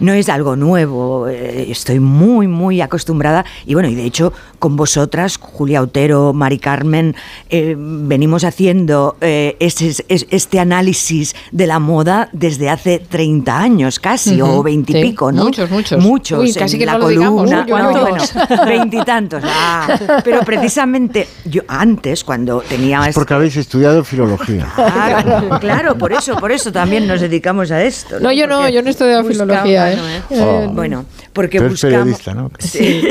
No 0.00 0.12
es 0.12 0.28
algo 0.28 0.56
nuevo, 0.56 1.28
eh, 1.28 1.66
estoy 1.70 2.00
muy, 2.00 2.46
muy 2.48 2.80
acostumbrada 2.80 3.44
y 3.66 3.74
bueno, 3.74 3.88
y 3.88 3.94
de 3.94 4.04
hecho 4.04 4.32
con 4.58 4.76
vosotras, 4.76 5.36
Julia 5.38 5.82
Otero, 5.82 6.32
Mari 6.32 6.58
Carmen, 6.58 7.14
eh, 7.50 7.74
venimos 7.78 8.44
haciendo 8.44 9.16
eh, 9.20 9.56
ese- 9.60 10.04
es- 10.08 10.26
este 10.30 10.58
análisis 10.58 11.34
de 11.52 11.66
la 11.66 11.78
moda 11.78 12.28
desde 12.32 12.70
hace 12.70 12.98
30 12.98 13.58
años 13.58 13.98
casi, 14.00 14.40
o 14.40 14.62
20 14.62 14.92
y 14.92 14.94
sí, 14.94 15.02
pico, 15.10 15.30
¿no? 15.32 15.44
muchos, 15.44 15.70
muchos. 15.70 16.02
Muchos. 16.02 16.38
Uy, 16.40 16.52
casi 16.54 16.76
en 16.76 16.80
que 16.80 16.86
la 16.86 16.92
no 16.94 16.98
lo 17.00 17.08
digamos. 17.08 17.50
columna. 17.50 17.66
¿cuántos? 17.68 18.34
No, 18.34 18.40
bueno, 18.46 18.64
veintitantos. 18.66 19.42
ah. 19.46 19.98
pero 20.24 20.40
precisamente 20.40 21.28
yo 21.44 21.62
antes, 21.68 22.24
cuando 22.24 22.60
tenía... 22.62 23.06
Es 23.06 23.14
porque 23.14 23.34
habéis 23.34 23.56
estudiado 23.56 24.02
filología. 24.04 24.66
Claro, 24.74 25.58
claro, 25.60 25.98
por 25.98 26.12
eso, 26.12 26.36
por 26.36 26.52
eso 26.52 26.72
también 26.72 27.06
nos 27.06 27.20
dedicamos 27.20 27.70
a 27.70 27.82
esto. 27.82 28.18
No, 28.20 28.32
yo 28.32 28.46
no, 28.46 28.68
yo 28.68 28.80
no 28.82 28.88
he 28.88 28.90
estudiado 28.90 29.22
buscamos- 29.22 29.34
filología, 29.82 30.16
¿eh? 30.18 30.22
Eh, 30.30 30.68
Bueno, 30.72 31.04
porque 31.32 31.58
Tú 31.58 31.64
eres 31.64 31.80
buscamos... 31.82 32.20
periodista, 32.22 32.34
¿no? 32.34 32.50
Sí. 32.58 33.02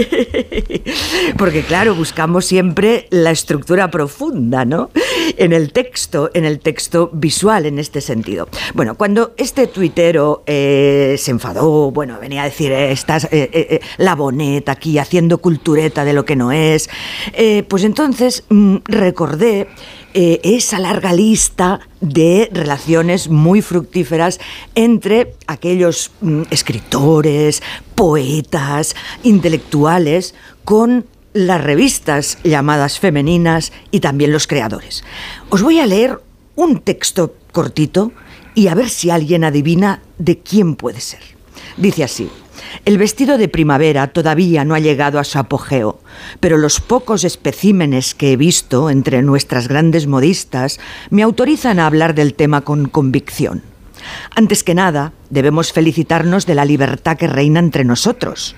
Porque 1.38 1.64
claro, 1.64 1.96
buscamos 1.96 2.46
siempre 2.46 3.08
la 3.10 3.32
estructura 3.32 3.90
profunda, 3.92 4.66
¿no? 4.66 4.90
En 5.38 5.54
el 5.54 5.72
texto, 5.72 6.30
en 6.34 6.46
el 6.46 6.60
texto 6.60 7.10
visual 7.14 7.66
en 7.66 7.80
este 7.80 8.02
sentido. 8.02 8.48
Bueno, 8.74 8.96
cuando 8.96 9.34
este 9.38 9.68
tuitero 9.68 10.44
eh, 10.46 11.16
se 11.18 11.32
enfadó, 11.32 11.92
bueno, 11.92 12.18
venía 12.20 12.42
a 12.42 12.46
decir, 12.46 12.72
eh, 12.72 12.92
estás 12.92 13.26
eh, 13.26 13.30
eh, 13.32 13.50
eh, 13.54 13.80
la 13.98 14.16
boneta 14.16 14.74
aquí 14.74 14.98
haciendo 14.98 15.38
cultureta 15.40 16.04
de 16.06 16.14
lo 16.14 16.26
que 16.26 16.36
no 16.36 16.52
es, 16.52 16.90
eh, 17.34 17.64
pues 17.68 17.84
entonces 17.84 18.44
mm, 18.50 18.78
recordé 18.86 19.68
eh, 20.14 20.40
esa 20.44 20.80
larga 20.80 21.14
lista 21.14 21.80
de 22.02 22.50
relaciones 22.52 23.30
muy 23.30 23.62
fructíferas 23.62 24.40
entre 24.76 25.34
aquellos 25.48 26.12
mm, 26.22 26.44
escritores, 26.52 27.64
poetas, 27.96 28.96
intelectuales, 29.24 30.36
con 30.64 31.06
las 31.34 31.64
revistas 31.64 32.38
llamadas 32.44 33.00
femeninas 33.00 33.72
y 33.92 34.00
también 34.02 34.32
los 34.32 34.48
creadores. 34.48 35.04
Os 35.50 35.62
voy 35.62 35.80
a 35.80 35.88
leer 35.88 36.20
un 36.56 36.82
texto 36.82 37.36
cortito 37.52 38.12
y 38.56 38.68
a 38.68 38.76
ver 38.76 38.90
si 38.90 39.10
alguien 39.10 39.44
adivina 39.44 40.02
de 40.20 40.40
quién 40.40 40.76
puede 40.76 41.02
ser. 41.02 41.22
Dice 41.78 42.04
así. 42.04 42.30
El 42.86 42.98
vestido 42.98 43.38
de 43.38 43.48
primavera 43.48 44.08
todavía 44.08 44.66
no 44.66 44.76
ha 44.76 44.80
llegado 44.80 45.20
a 45.20 45.24
su 45.24 45.40
apogeo, 45.40 46.00
pero 46.40 46.58
los 46.58 46.80
pocos 46.80 47.24
especímenes 47.24 48.16
que 48.16 48.34
he 48.34 48.38
visto 48.38 48.90
entre 48.90 49.22
nuestras 49.22 49.68
grandes 49.68 50.08
modistas 50.08 50.80
me 51.10 51.24
autorizan 51.24 51.80
a 51.80 51.88
hablar 51.88 52.16
del 52.16 52.34
tema 52.34 52.62
con 52.62 52.88
convicción. 52.88 53.64
Antes 54.36 54.64
que 54.64 54.76
nada, 54.76 55.14
debemos 55.30 55.72
felicitarnos 55.72 56.46
de 56.46 56.56
la 56.56 56.66
libertad 56.66 57.18
que 57.18 57.28
reina 57.28 57.60
entre 57.60 57.86
nosotros. 57.86 58.56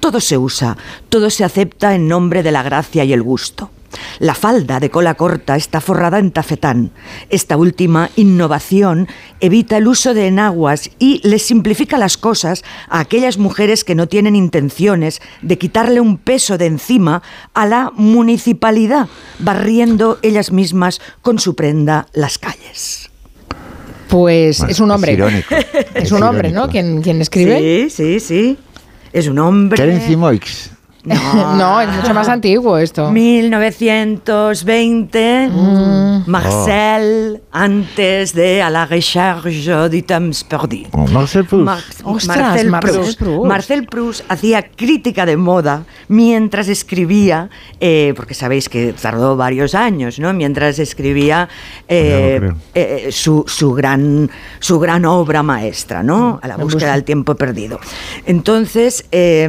Todo 0.00 0.20
se 0.20 0.38
usa, 0.38 0.76
todo 1.08 1.30
se 1.30 1.44
acepta 1.44 1.94
en 1.94 2.08
nombre 2.08 2.42
de 2.42 2.52
la 2.52 2.62
gracia 2.62 3.04
y 3.04 3.12
el 3.12 3.22
gusto. 3.22 3.70
La 4.18 4.34
falda 4.34 4.80
de 4.80 4.90
cola 4.90 5.14
corta 5.14 5.56
está 5.56 5.80
forrada 5.80 6.18
en 6.18 6.30
tafetán. 6.30 6.92
Esta 7.28 7.56
última 7.56 8.10
innovación 8.16 9.08
evita 9.40 9.76
el 9.76 9.88
uso 9.88 10.14
de 10.14 10.26
enaguas 10.26 10.90
y 10.98 11.20
les 11.26 11.42
simplifica 11.42 11.98
las 11.98 12.16
cosas 12.16 12.64
a 12.88 13.00
aquellas 13.00 13.38
mujeres 13.38 13.84
que 13.84 13.94
no 13.94 14.06
tienen 14.08 14.36
intenciones 14.36 15.20
de 15.42 15.58
quitarle 15.58 16.00
un 16.00 16.16
peso 16.18 16.58
de 16.58 16.66
encima 16.66 17.22
a 17.54 17.66
la 17.66 17.92
municipalidad, 17.94 19.08
barriendo 19.38 20.18
ellas 20.22 20.52
mismas 20.52 21.00
con 21.22 21.38
su 21.38 21.54
prenda 21.54 22.06
las 22.12 22.38
calles. 22.38 23.10
Pues 24.08 24.58
Bueno, 24.58 24.72
es 24.72 24.80
un 24.80 24.90
hombre. 24.90 25.12
es 25.12 25.18
irónico. 25.18 25.54
Es 25.94 26.04
Es 26.04 26.12
un 26.12 26.22
hombre, 26.22 26.48
irónico. 26.48 26.66
¿no? 26.66 26.72
Quien, 26.72 27.00
quien 27.02 27.20
escribe. 27.20 27.88
Sí, 27.88 27.90
sí, 27.90 28.20
sí. 28.20 28.58
Es 29.12 29.28
un 29.28 29.38
hombre. 29.38 29.76
Terence 29.76 30.16
Moix. 30.16 30.70
No, 31.58 31.80
es 31.80 31.88
mucho 31.88 32.14
más 32.14 32.28
antiguo 32.28 32.78
esto. 32.78 33.10
1920, 33.10 35.50
Marcel, 36.26 37.40
antes 37.52 38.34
de 38.34 38.62
A 38.62 38.70
la 38.70 38.86
recherche 38.86 39.70
du 39.88 40.02
temps 40.02 40.44
perdu. 40.44 40.86
Oh, 40.92 41.06
Marcel 41.08 41.44
Proust. 41.44 41.64
Mar- 41.64 41.82
Ostras, 42.04 42.36
Marcel, 42.38 42.70
Marcel 42.70 42.94
Proust. 43.00 43.18
Proust. 43.18 43.46
Marcel 43.48 43.86
Proust 43.86 44.24
hacía 44.28 44.62
crítica 44.62 45.26
de 45.26 45.36
moda 45.36 45.84
mientras 46.08 46.68
escribía, 46.68 47.48
eh, 47.80 48.12
porque 48.16 48.34
sabéis 48.34 48.68
que 48.68 48.92
tardó 48.92 49.36
varios 49.36 49.74
años, 49.74 50.18
¿no? 50.18 50.32
Mientras 50.34 50.78
escribía 50.78 51.48
eh, 51.88 52.52
eh, 52.74 53.08
su, 53.10 53.44
su 53.46 53.72
gran, 53.72 54.30
su 54.58 54.78
gran 54.78 55.04
obra 55.06 55.42
maestra, 55.42 56.02
¿no? 56.02 56.38
A 56.42 56.48
la 56.48 56.56
búsqueda 56.56 56.92
del 56.92 57.04
tiempo 57.04 57.34
perdido. 57.36 57.80
Entonces, 58.26 59.06
eh, 59.12 59.48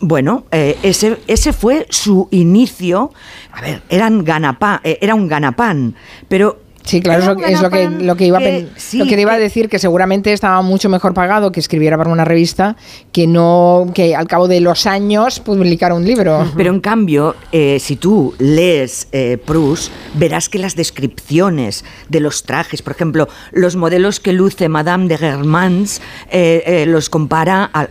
bueno, 0.00 0.44
eh, 0.50 0.76
ese, 0.82 1.18
ese 1.26 1.52
fue 1.52 1.86
su 1.90 2.28
inicio. 2.30 3.12
A 3.52 3.60
ver, 3.60 3.82
eran 3.88 4.24
ganapán, 4.24 4.80
eh, 4.84 4.98
era 5.00 5.14
un 5.14 5.28
ganapán, 5.28 5.94
pero 6.28 6.60
Sí, 6.88 7.00
claro, 7.02 7.36
es 7.44 7.52
es 7.52 7.62
lo 7.62 7.70
que, 7.70 7.88
lo 7.90 8.16
que 8.16 8.26
iba 8.26 8.38
a 8.38 8.40
que- 8.40 8.68
sí, 8.76 8.98
lo 8.98 9.04
que 9.06 9.14
te 9.14 9.20
iba 9.20 9.32
a 9.34 9.38
decir 9.38 9.68
que 9.68 9.78
seguramente 9.78 10.32
estaba 10.32 10.62
mucho 10.62 10.88
mejor 10.88 11.12
pagado 11.12 11.52
que 11.52 11.60
escribiera 11.60 11.98
para 11.98 12.10
una 12.10 12.24
revista 12.24 12.76
que 13.12 13.26
no 13.26 13.90
que 13.94 14.16
al 14.16 14.26
cabo 14.26 14.48
de 14.48 14.60
los 14.60 14.86
años 14.86 15.40
publicara 15.40 15.94
un 15.94 16.04
libro. 16.06 16.50
Pero 16.56 16.72
en 16.72 16.80
cambio, 16.80 17.34
eh, 17.52 17.78
si 17.80 17.96
tú 17.96 18.34
lees 18.38 19.08
eh, 19.12 19.36
Proust, 19.44 19.92
verás 20.14 20.48
que 20.48 20.58
las 20.58 20.76
descripciones 20.76 21.84
de 22.08 22.20
los 22.20 22.44
trajes, 22.44 22.80
por 22.82 22.92
ejemplo, 22.94 23.28
los 23.52 23.76
modelos 23.76 24.20
que 24.20 24.32
luce 24.32 24.68
Madame 24.68 25.08
de 25.08 25.18
Germans, 25.18 26.00
eh, 26.30 26.62
eh, 26.66 26.86
los 26.86 27.10
compara, 27.10 27.70
a- 27.72 27.88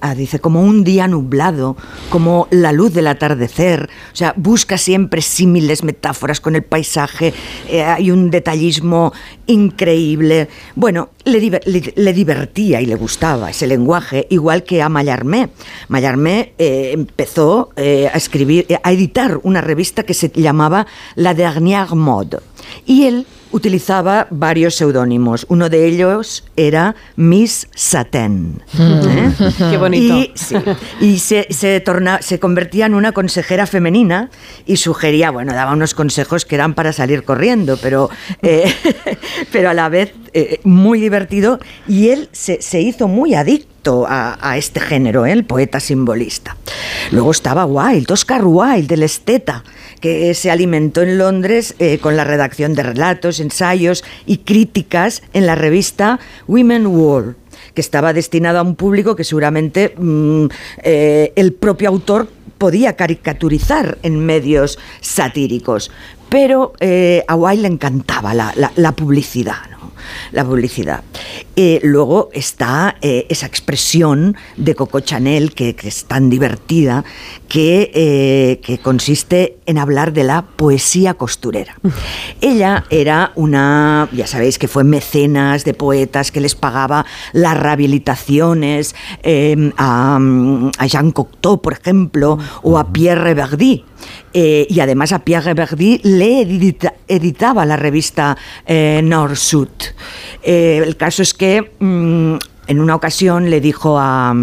a- 0.00 0.14
dice, 0.14 0.38
como 0.40 0.62
un 0.62 0.82
día 0.84 1.06
nublado, 1.06 1.76
como 2.10 2.48
la 2.50 2.72
luz 2.72 2.92
del 2.92 3.06
atardecer. 3.06 3.88
O 4.12 4.16
sea, 4.16 4.32
busca 4.36 4.78
siempre 4.78 5.20
símiles, 5.22 5.82
metáforas 5.84 6.40
con 6.40 6.56
el 6.56 6.62
paisaje. 6.62 7.32
eh, 7.68 7.82
hay 7.82 8.10
un 8.10 8.15
detallismo 8.30 9.12
increíble. 9.46 10.48
Bueno, 10.74 11.10
le, 11.24 11.40
diver- 11.40 11.62
le- 11.66 11.92
le 11.96 12.12
divertía 12.12 12.80
y 12.80 12.86
le 12.86 12.94
gustaba 12.94 13.50
ese 13.50 13.66
lenguaje, 13.66 14.26
igual 14.30 14.62
que 14.64 14.82
a 14.82 14.88
Mallarmé. 14.88 15.48
Mallarmé 15.88 16.52
eh, 16.58 16.90
empezó 16.92 17.70
eh, 17.76 18.08
a 18.12 18.16
escribir, 18.16 18.66
a 18.82 18.92
editar 18.92 19.38
una 19.42 19.60
revista 19.60 20.02
que 20.04 20.14
se 20.14 20.30
llamaba 20.34 20.86
La 21.14 21.34
Dernière 21.34 21.94
Mode. 21.94 22.38
Y 22.86 23.04
él 23.04 23.26
utilizaba 23.52 24.26
varios 24.30 24.74
seudónimos. 24.74 25.46
Uno 25.48 25.68
de 25.68 25.86
ellos 25.86 26.44
era 26.56 26.94
Miss 27.16 27.68
Satin. 27.74 28.62
¿eh? 28.78 29.32
Qué 29.70 29.76
bonito. 29.76 30.14
Y, 30.16 30.32
sí, 30.34 30.56
y 31.00 31.18
se, 31.18 31.46
se, 31.50 31.80
torna- 31.80 32.20
se 32.22 32.38
convertía 32.38 32.86
en 32.86 32.94
una 32.94 33.12
consejera 33.12 33.66
femenina 33.66 34.30
y 34.66 34.76
sugería, 34.76 35.30
bueno, 35.30 35.52
daba 35.54 35.72
unos 35.72 35.94
consejos 35.94 36.44
que 36.44 36.54
eran 36.56 36.74
para 36.74 36.92
salir 36.92 37.24
corriendo, 37.24 37.76
pero, 37.80 38.10
eh, 38.42 38.72
pero 39.52 39.70
a 39.70 39.74
la 39.74 39.88
vez 39.88 40.12
eh, 40.38 40.60
muy 40.64 41.00
divertido 41.00 41.58
y 41.88 42.10
él 42.10 42.28
se, 42.30 42.60
se 42.60 42.82
hizo 42.82 43.08
muy 43.08 43.34
adicto 43.34 44.04
a, 44.06 44.56
este 44.58 44.80
género, 44.80 45.24
¿eh? 45.24 45.32
el 45.32 45.44
poeta 45.44 45.80
simbolista. 45.80 46.56
Luego 47.10 47.30
estaba 47.30 47.64
Wilde, 47.64 48.12
Oscar 48.12 48.42
Wilde, 48.44 48.96
el 48.96 49.02
esteta, 49.02 49.64
que 50.00 50.34
se 50.34 50.50
alimentó 50.50 51.00
en 51.02 51.16
Londres 51.16 51.74
eh, 51.78 51.98
con 51.98 52.16
la 52.16 52.24
redacción 52.24 52.74
de 52.74 52.82
relatos, 52.82 53.40
ensayos 53.40 54.04
y 54.26 54.38
críticas 54.38 55.22
en 55.32 55.46
la 55.46 55.54
revista 55.54 56.18
Women 56.48 56.86
World 56.88 57.36
que 57.72 57.80
estaba 57.80 58.12
destinado 58.12 58.58
a 58.58 58.62
un 58.62 58.74
público 58.74 59.16
que 59.16 59.24
seguramente 59.24 59.94
mm, 59.96 60.46
eh, 60.82 61.32
el 61.36 61.52
propio 61.52 61.88
autor 61.88 62.28
podía 62.58 62.96
caricaturizar 62.96 63.98
en 64.02 64.24
medios 64.24 64.78
satíricos. 65.00 65.90
Pero 66.28 66.72
eh, 66.80 67.24
a 67.28 67.34
Wilde 67.36 67.62
le 67.62 67.68
encantaba 67.68 68.34
la, 68.34 68.52
la- 68.56 68.72
la 68.76 68.92
publicidad, 68.92 69.56
¿no? 69.70 69.76
La 70.32 70.44
publicidad. 70.44 71.02
Eh, 71.56 71.80
luego 71.82 72.28
está 72.32 72.96
eh, 73.00 73.26
esa 73.28 73.46
expresión 73.46 74.36
de 74.56 74.74
Coco 74.74 75.00
Chanel, 75.00 75.52
que, 75.54 75.74
que 75.74 75.88
es 75.88 76.04
tan 76.04 76.30
divertida, 76.30 77.02
que, 77.48 77.90
eh, 77.94 78.60
que 78.62 78.78
consiste 78.78 79.56
en 79.66 79.78
hablar 79.78 80.12
de 80.12 80.22
la 80.24 80.42
poesía 80.42 81.14
costurera. 81.14 81.76
Ella 82.40 82.84
era 82.90 83.32
una, 83.36 84.08
ya 84.12 84.26
sabéis 84.26 84.58
que 84.58 84.68
fue 84.68 84.84
mecenas 84.84 85.64
de 85.64 85.74
poetas 85.74 86.30
que 86.30 86.40
les 86.40 86.54
pagaba 86.54 87.06
las 87.32 87.56
rehabilitaciones 87.58 88.94
eh, 89.22 89.72
a, 89.76 90.18
a 90.78 90.86
Jean 90.86 91.10
Cocteau, 91.10 91.60
por 91.62 91.72
ejemplo, 91.72 92.38
o 92.62 92.78
a 92.78 92.92
Pierre 92.92 93.34
Verdi. 93.34 93.84
Eh, 94.32 94.66
y 94.68 94.80
además 94.80 95.12
a 95.12 95.20
Pierre 95.20 95.54
Verdi 95.54 96.00
le 96.02 96.42
edita- 96.42 96.94
editaba 97.08 97.64
la 97.64 97.76
revista 97.76 98.36
eh, 98.66 99.00
Nord-Sud. 99.02 99.68
Eh, 100.42 100.82
el 100.84 100.96
caso 100.96 101.22
es 101.22 101.32
que 101.34 101.72
mm, 101.78 102.34
en 102.68 102.80
una 102.80 102.94
ocasión 102.94 103.48
le 103.48 103.60
dijo 103.60 103.98
a, 103.98 104.34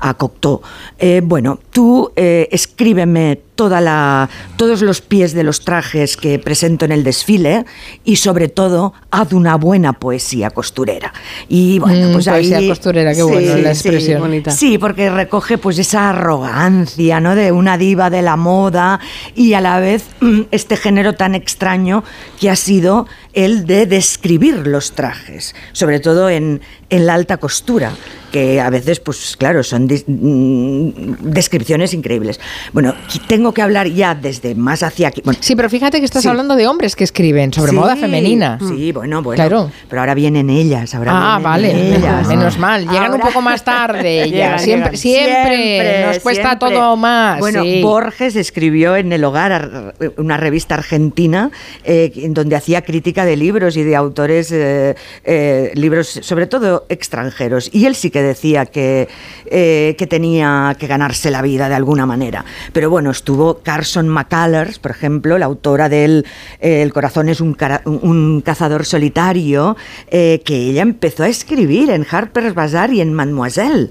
a 0.00 0.14
Cocteau, 0.14 0.60
eh, 0.98 1.20
bueno, 1.24 1.58
tú 1.72 2.10
eh, 2.16 2.48
escríbeme 2.50 3.40
toda 3.54 3.80
la, 3.80 4.28
todos 4.56 4.82
los 4.82 5.00
pies 5.00 5.32
de 5.32 5.42
los 5.42 5.62
trajes 5.64 6.16
que 6.16 6.38
presento 6.38 6.84
en 6.84 6.92
el 6.92 7.02
desfile 7.02 7.64
y 8.04 8.16
sobre 8.16 8.48
todo 8.48 8.94
haz 9.10 9.32
una 9.32 9.56
buena 9.56 9.94
poesía 9.94 10.50
costurera. 10.50 11.12
Y 11.48 11.80
bueno, 11.80 12.08
Mm, 12.08 12.12
pues 12.12 12.28
ahí... 12.28 12.48
poesía 12.48 12.68
costurera, 12.68 13.14
qué 13.14 13.22
bueno 13.24 13.56
la 13.56 13.70
expresión. 13.70 14.20
bonita. 14.20 14.52
Sí, 14.52 14.78
porque 14.78 15.10
recoge 15.10 15.58
pues 15.58 15.78
esa 15.80 16.10
arrogancia, 16.10 17.18
¿no? 17.20 17.34
De 17.34 17.50
una 17.50 17.76
diva 17.78 18.10
de 18.10 18.22
la 18.22 18.36
moda 18.36 19.00
y 19.34 19.54
a 19.54 19.60
la 19.60 19.80
vez 19.80 20.04
mm, 20.20 20.42
este 20.52 20.76
género 20.76 21.14
tan 21.14 21.34
extraño 21.34 22.04
que 22.40 22.50
ha 22.50 22.56
sido 22.56 23.06
el 23.32 23.66
de 23.66 23.86
describir 23.86 24.66
los 24.68 24.92
trajes, 24.92 25.54
sobre 25.72 25.98
todo 25.98 26.30
en, 26.30 26.60
en 26.90 27.06
la 27.06 27.14
alta 27.14 27.38
costura, 27.38 27.92
que 28.32 28.60
a 28.60 28.70
veces, 28.70 29.00
pues 29.00 29.36
claro, 29.38 29.62
son 29.62 29.84
mm, 29.86 30.90
descripciones 31.32 31.94
increíbles. 31.94 32.40
Bueno, 32.72 32.94
tengo 33.26 33.52
que 33.52 33.62
hablar 33.62 33.88
ya 33.88 34.14
desde 34.14 34.54
más 34.54 34.82
hacia 34.82 35.08
aquí. 35.08 35.22
Bueno, 35.24 35.38
Sí, 35.42 35.56
pero 35.56 35.68
fíjate 35.70 35.98
que 35.98 36.04
estás 36.04 36.22
Sí. 36.22 36.28
hablando 36.28 36.54
de 36.56 36.66
hombres 36.66 36.94
que 36.96 37.04
escriben 37.04 37.52
sobre 37.52 37.70
Sí, 37.70 37.76
moda 37.76 37.96
femenina. 37.96 38.58
Sí, 38.60 38.92
bueno, 38.92 39.22
bueno. 39.22 39.36
Claro. 39.36 39.70
Pero 39.88 40.00
ahora 40.00 40.14
vienen 40.14 40.50
ellas, 40.50 40.94
ahora 40.94 41.12
Ah, 41.14 41.38
vale, 41.42 41.96
ellas. 41.96 42.26
menos 42.28 42.58
mal. 42.58 42.86
Llegan 42.88 43.14
un 43.14 43.20
poco 43.20 43.40
más 43.40 43.64
tarde 43.64 44.24
siempre, 44.58 44.96
siempre, 44.96 46.06
nos 46.06 46.18
cuesta 46.20 46.50
siempre. 46.50 46.70
todo 46.70 46.96
más. 46.96 47.38
Bueno, 47.40 47.62
sí. 47.62 47.80
Borges 47.82 48.36
escribió 48.36 48.96
en 48.96 49.12
El 49.12 49.24
Hogar, 49.24 49.52
ar- 49.52 49.94
una 50.16 50.36
revista 50.36 50.74
argentina, 50.74 51.50
eh, 51.84 52.12
en 52.16 52.34
donde 52.34 52.56
hacía 52.56 52.82
crítica 52.82 53.24
de 53.24 53.36
libros 53.36 53.76
y 53.76 53.82
de 53.84 53.96
autores, 53.96 54.50
eh, 54.52 54.94
eh, 55.24 55.70
libros 55.74 56.08
sobre 56.22 56.46
todo 56.46 56.86
extranjeros. 56.88 57.70
Y 57.72 57.86
él 57.86 57.94
sí 57.94 58.10
que 58.10 58.17
decía 58.22 58.66
que, 58.66 59.08
eh, 59.46 59.94
que 59.98 60.06
tenía 60.06 60.76
que 60.78 60.86
ganarse 60.86 61.30
la 61.30 61.42
vida 61.42 61.68
de 61.68 61.74
alguna 61.74 62.06
manera. 62.06 62.44
Pero 62.72 62.90
bueno, 62.90 63.10
estuvo 63.10 63.58
Carson 63.60 64.08
McCullers, 64.08 64.78
por 64.78 64.90
ejemplo, 64.90 65.38
la 65.38 65.46
autora 65.46 65.88
del 65.88 66.24
eh, 66.60 66.82
El 66.82 66.92
corazón 66.92 67.28
es 67.28 67.40
un, 67.40 67.54
cara- 67.54 67.82
un 67.84 68.40
cazador 68.44 68.84
solitario, 68.84 69.76
eh, 70.10 70.40
que 70.44 70.56
ella 70.70 70.82
empezó 70.82 71.24
a 71.24 71.28
escribir 71.28 71.90
en 71.90 72.06
Harper's 72.10 72.54
Bazaar 72.54 72.92
y 72.92 73.00
en 73.00 73.12
Mademoiselle. 73.14 73.90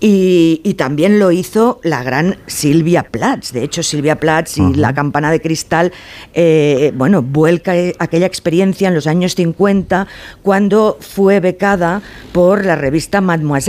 Y, 0.00 0.60
y 0.64 0.74
también 0.74 1.18
lo 1.18 1.32
hizo 1.32 1.80
la 1.82 2.02
gran 2.02 2.36
Silvia 2.46 3.04
Plath. 3.04 3.50
De 3.52 3.62
hecho, 3.64 3.82
Silvia 3.82 4.16
Plath 4.18 4.56
y 4.58 4.74
La 4.74 4.94
campana 4.94 5.30
de 5.30 5.40
cristal, 5.40 5.92
bueno, 6.94 7.22
vuelca 7.22 7.72
aquella 7.98 8.26
experiencia 8.26 8.88
en 8.88 8.94
los 8.94 9.06
años 9.06 9.34
50 9.34 10.06
cuando 10.42 10.96
fue 11.00 11.40
becada 11.40 12.02
por 12.32 12.64
la 12.64 12.76
revista 12.76 13.20
Mademoiselle 13.20 13.61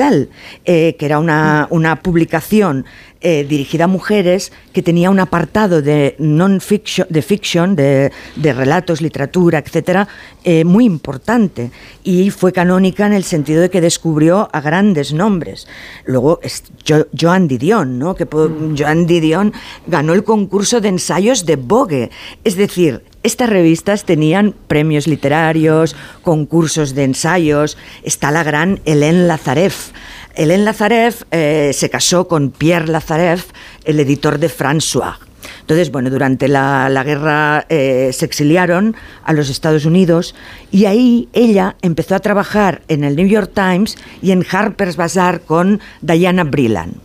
Eh, 0.65 0.95
que 0.97 1.05
era 1.05 1.19
una, 1.19 1.67
una 1.69 2.01
publicación 2.01 2.85
eh, 3.21 3.45
dirigida 3.47 3.85
a 3.85 3.87
mujeres 3.87 4.51
que 4.73 4.81
tenía 4.81 5.09
un 5.09 5.19
apartado 5.19 5.81
de 5.81 6.15
non-fiction, 6.19 7.07
de 7.09 7.21
fiction, 7.21 7.75
de, 7.75 8.11
de 8.35 8.53
relatos, 8.53 9.01
literatura, 9.01 9.59
etcétera, 9.59 10.07
eh, 10.43 10.65
muy 10.65 10.83
importante. 10.85 11.71
Y 12.03 12.31
fue 12.31 12.51
canónica 12.51 13.05
en 13.05 13.13
el 13.13 13.23
sentido 13.23 13.61
de 13.61 13.69
que 13.69 13.79
descubrió 13.81 14.49
a 14.51 14.59
grandes 14.61 15.13
nombres. 15.13 15.67
Luego, 16.05 16.39
es 16.43 16.63
Jo- 16.87 17.07
Joan 17.17 17.47
Didion, 17.47 17.97
¿no? 17.99 18.15
Que 18.15 18.25
po- 18.25 18.51
Joan 18.77 19.05
Didion 19.07 19.53
ganó 19.87 20.13
el 20.13 20.23
concurso 20.25 20.81
de 20.81 20.89
ensayos 20.89 21.45
de 21.45 21.55
Vogue. 21.55 22.09
Es 22.43 22.55
decir, 22.57 23.03
estas 23.23 23.49
revistas 23.49 24.03
tenían 24.03 24.53
premios 24.67 25.07
literarios, 25.07 25.95
concursos 26.21 26.93
de 26.93 27.05
ensayos. 27.05 27.77
Está 28.03 28.31
la 28.31 28.43
gran 28.43 28.79
Hélène 28.85 29.27
Lazareff. 29.27 29.91
Hélène 30.35 30.65
Lazareff 30.65 31.23
eh, 31.31 31.71
se 31.73 31.89
casó 31.89 32.27
con 32.27 32.51
Pierre 32.51 32.87
Lazareff, 32.87 33.51
el 33.85 33.99
editor 33.99 34.39
de 34.39 34.49
François. 34.49 35.15
Entonces, 35.61 35.91
bueno, 35.91 36.09
durante 36.09 36.47
la, 36.47 36.89
la 36.89 37.03
guerra 37.03 37.65
eh, 37.69 38.11
se 38.13 38.25
exiliaron 38.25 38.95
a 39.23 39.33
los 39.33 39.49
Estados 39.49 39.85
Unidos 39.85 40.35
y 40.71 40.85
ahí 40.85 41.29
ella 41.33 41.75
empezó 41.81 42.15
a 42.15 42.19
trabajar 42.19 42.81
en 42.87 43.03
el 43.03 43.15
New 43.15 43.27
York 43.27 43.51
Times 43.53 43.97
y 44.21 44.31
en 44.31 44.45
Harper's 44.49 44.97
Bazaar 44.97 45.41
con 45.41 45.79
Diana 46.01 46.43
Brillan. 46.43 46.95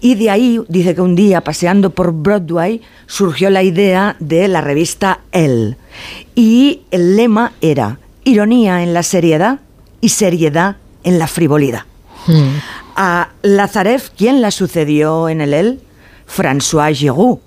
Y 0.00 0.14
de 0.14 0.30
ahí 0.30 0.60
dice 0.68 0.94
que 0.94 1.00
un 1.00 1.14
día, 1.16 1.40
paseando 1.42 1.90
por 1.90 2.12
Broadway, 2.12 2.80
surgió 3.06 3.50
la 3.50 3.62
idea 3.62 4.16
de 4.20 4.46
la 4.48 4.60
revista 4.60 5.20
Elle. 5.32 5.76
Y 6.34 6.82
el 6.90 7.16
lema 7.16 7.52
era 7.60 7.98
ironía 8.24 8.82
en 8.82 8.92
la 8.94 9.02
seriedad 9.02 9.60
y 10.00 10.10
seriedad 10.10 10.76
en 11.04 11.18
la 11.18 11.26
frivolidad. 11.26 11.82
A 12.96 13.30
Lazareff, 13.42 14.10
¿quién 14.16 14.40
la 14.40 14.50
sucedió 14.50 15.28
en 15.28 15.40
el 15.40 15.54
Elle? 15.54 15.78
François 16.28 16.92
Giroud, 16.94 17.38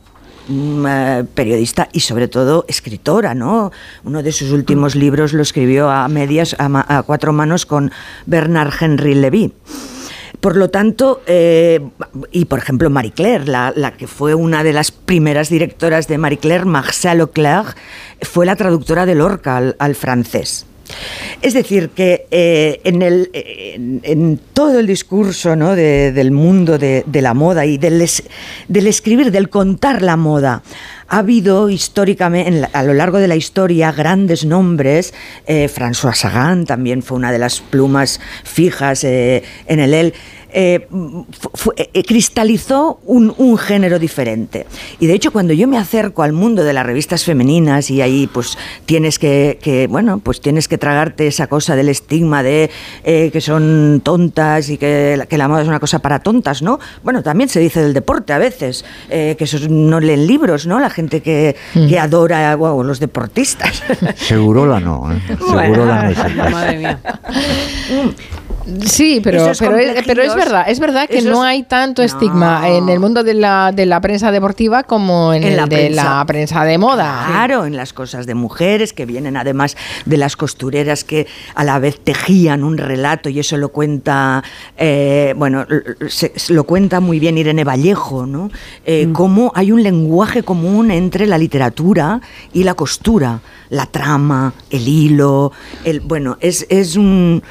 mm, 0.47 0.85
eh, 0.87 1.23
periodista 1.35 1.87
y 1.93 1.99
sobre 1.99 2.27
todo 2.27 2.65
escritora, 2.67 3.33
¿no? 3.35 3.71
Uno 4.03 4.23
de 4.23 4.31
sus 4.31 4.51
últimos 4.51 4.95
libros 4.95 5.33
lo 5.33 5.41
escribió 5.43 5.89
a 5.89 6.07
medias, 6.07 6.55
a, 6.57 6.67
ma- 6.67 6.85
a 6.87 7.03
cuatro 7.03 7.31
manos 7.31 7.65
con 7.65 7.91
Bernard 8.25 8.73
Henry 8.79 9.13
Levy. 9.13 9.53
Por 10.41 10.57
lo 10.57 10.69
tanto, 10.71 11.21
eh, 11.27 11.79
y 12.31 12.45
por 12.45 12.57
ejemplo 12.57 12.89
Marie 12.89 13.11
Claire, 13.11 13.45
la, 13.45 13.93
que 13.95 14.07
fue 14.07 14.33
una 14.33 14.63
de 14.63 14.73
las 14.73 14.91
primeras 14.91 15.49
directoras 15.49 16.07
de 16.07 16.17
Marie 16.17 16.39
Claire, 16.39 16.65
Marcel 16.65 17.19
Leclerc, 17.19 17.75
fue 18.23 18.47
la 18.47 18.55
traductora 18.55 19.05
de 19.05 19.13
Lorca 19.13 19.61
al, 19.77 19.95
francés. 19.95 20.65
Es 21.43 21.53
decir, 21.53 21.89
que 21.89 22.25
eh, 22.31 22.81
en, 22.83 23.03
el, 23.03 23.29
en, 23.33 24.39
todo 24.53 24.79
el 24.79 24.87
discurso 24.87 25.55
¿no? 25.55 25.75
de- 25.75 26.11
del 26.11 26.31
mundo 26.31 26.77
de, 26.77 27.05
la 27.13 27.33
moda 27.35 27.65
y 27.65 27.77
del, 27.77 28.03
del 28.67 28.87
escribir, 28.87 29.31
del 29.31 29.47
contar 29.47 30.01
la 30.01 30.17
moda, 30.17 30.63
ha 31.11 31.17
habido 31.17 31.69
históricamente, 31.69 32.69
a 32.71 32.83
lo 32.83 32.93
largo 32.93 33.17
de 33.17 33.27
la 33.27 33.35
historia, 33.35 33.91
grandes 33.91 34.45
nombres. 34.45 35.13
Eh, 35.45 35.67
François 35.67 36.15
Sagan 36.15 36.65
también 36.65 37.03
fue 37.03 37.17
una 37.17 37.33
de 37.33 37.37
las 37.37 37.59
plumas 37.59 38.21
fijas 38.45 39.03
eh, 39.03 39.43
en 39.67 39.81
el 39.81 39.93
EL. 39.93 40.13
Eh, 40.53 40.87
fu- 41.53 41.73
eh, 41.75 42.03
cristalizó 42.03 42.99
un, 43.05 43.33
un 43.37 43.57
género 43.57 43.99
diferente. 43.99 44.65
Y 44.99 45.07
de 45.07 45.13
hecho, 45.13 45.31
cuando 45.31 45.53
yo 45.53 45.67
me 45.67 45.77
acerco 45.77 46.23
al 46.23 46.33
mundo 46.33 46.63
de 46.63 46.73
las 46.73 46.85
revistas 46.85 47.23
femeninas 47.23 47.89
y 47.89 48.01
ahí 48.01 48.27
pues 48.31 48.57
tienes 48.85 49.19
que, 49.19 49.59
que, 49.61 49.87
bueno, 49.87 50.19
pues 50.19 50.41
tienes 50.41 50.67
que 50.67 50.77
tragarte 50.77 51.27
esa 51.27 51.47
cosa 51.47 51.75
del 51.75 51.89
estigma 51.89 52.43
de 52.43 52.69
eh, 53.03 53.29
que 53.31 53.41
son 53.41 54.01
tontas 54.03 54.69
y 54.69 54.77
que 54.77 55.15
la, 55.17 55.25
que 55.25 55.37
la 55.37 55.47
moda 55.47 55.61
es 55.61 55.67
una 55.67 55.79
cosa 55.79 55.99
para 55.99 56.19
tontas, 56.19 56.61
¿no? 56.61 56.79
Bueno, 57.03 57.23
también 57.23 57.49
se 57.49 57.59
dice 57.59 57.81
del 57.81 57.93
deporte 57.93 58.33
a 58.33 58.37
veces, 58.37 58.85
eh, 59.09 59.35
que 59.37 59.43
esos 59.45 59.69
no 59.69 59.99
leen 59.99 60.27
libros, 60.27 60.65
¿no? 60.67 60.79
La 60.79 60.89
gente 60.89 61.21
que, 61.21 61.55
que 61.73 61.99
adora, 61.99 62.55
wow, 62.55 62.83
los 62.83 62.99
deportistas. 62.99 63.83
Segurola 64.15 64.79
no, 64.79 65.11
¿eh? 65.11 65.21
Segurola 65.39 66.03
no 66.03 66.09
es 66.11 66.17
el 66.19 66.35
caso. 66.35 66.49
Madre 66.51 66.77
mía. 66.77 66.99
Sí, 68.85 69.21
pero, 69.23 69.51
pero, 69.59 69.77
es, 69.77 70.03
pero 70.05 70.21
es 70.21 70.29
complejillos, 70.29 70.35
verdad, 70.35 70.63
es 70.67 70.79
verdad 70.79 71.09
que 71.09 71.17
esos- 71.19 71.31
no 71.31 71.43
hay 71.43 71.63
tanto 71.63 72.01
estigma 72.03 72.67
en 72.69 72.89
el 72.89 72.99
mundo 72.99 73.23
de 73.23 73.33
la, 73.33 73.71
de 73.73 73.85
la 73.85 73.99
prensa 74.01 74.31
deportiva 74.31 74.83
como 74.83 75.33
en, 75.33 75.43
En 75.43 75.49
el 75.49 75.57
la 75.57 75.65
de 75.65 75.75
prensa. 75.77 76.03
la 76.19 76.25
prensa 76.25 76.63
de 76.63 76.77
moda. 76.77 77.25
Claro, 77.27 77.65
en 77.65 77.75
las 77.75 77.93
cosas 77.93 78.25
de 78.25 78.35
mujeres 78.35 78.93
que 78.93 79.05
vienen 79.05 79.37
además 79.37 79.75
de 80.05 80.17
las 80.17 80.35
costureras 80.35 81.03
que 81.03 81.27
a 81.55 81.63
la 81.63 81.79
vez 81.79 81.99
tejían 82.03 82.63
un 82.63 82.77
relato 82.77 83.29
y 83.29 83.39
eso 83.39 83.57
lo 83.57 83.69
cuenta, 83.69 84.43
eh, 84.77 85.33
bueno, 85.37 85.65
se- 86.07 86.33
lo 86.49 86.63
cuenta 86.65 86.99
muy 86.99 87.19
bien 87.19 87.37
Irene 87.37 87.63
Vallejo, 87.63 88.25
¿no? 88.25 88.49
Eh, 88.85 89.09
Cómo 89.13 89.51
hay 89.55 89.71
un 89.71 89.83
lenguaje 89.83 90.43
común 90.43 90.91
entre 90.91 91.25
la 91.27 91.37
literatura 91.37 92.21
y 92.53 92.63
la 92.63 92.73
costura, 92.75 93.39
la 93.69 93.85
trama, 93.85 94.53
el 94.69 94.87
hilo, 94.87 95.51
el, 95.83 95.99
bueno, 96.01 96.37
es, 96.41 96.65
es 96.69 96.95
un... 96.95 97.41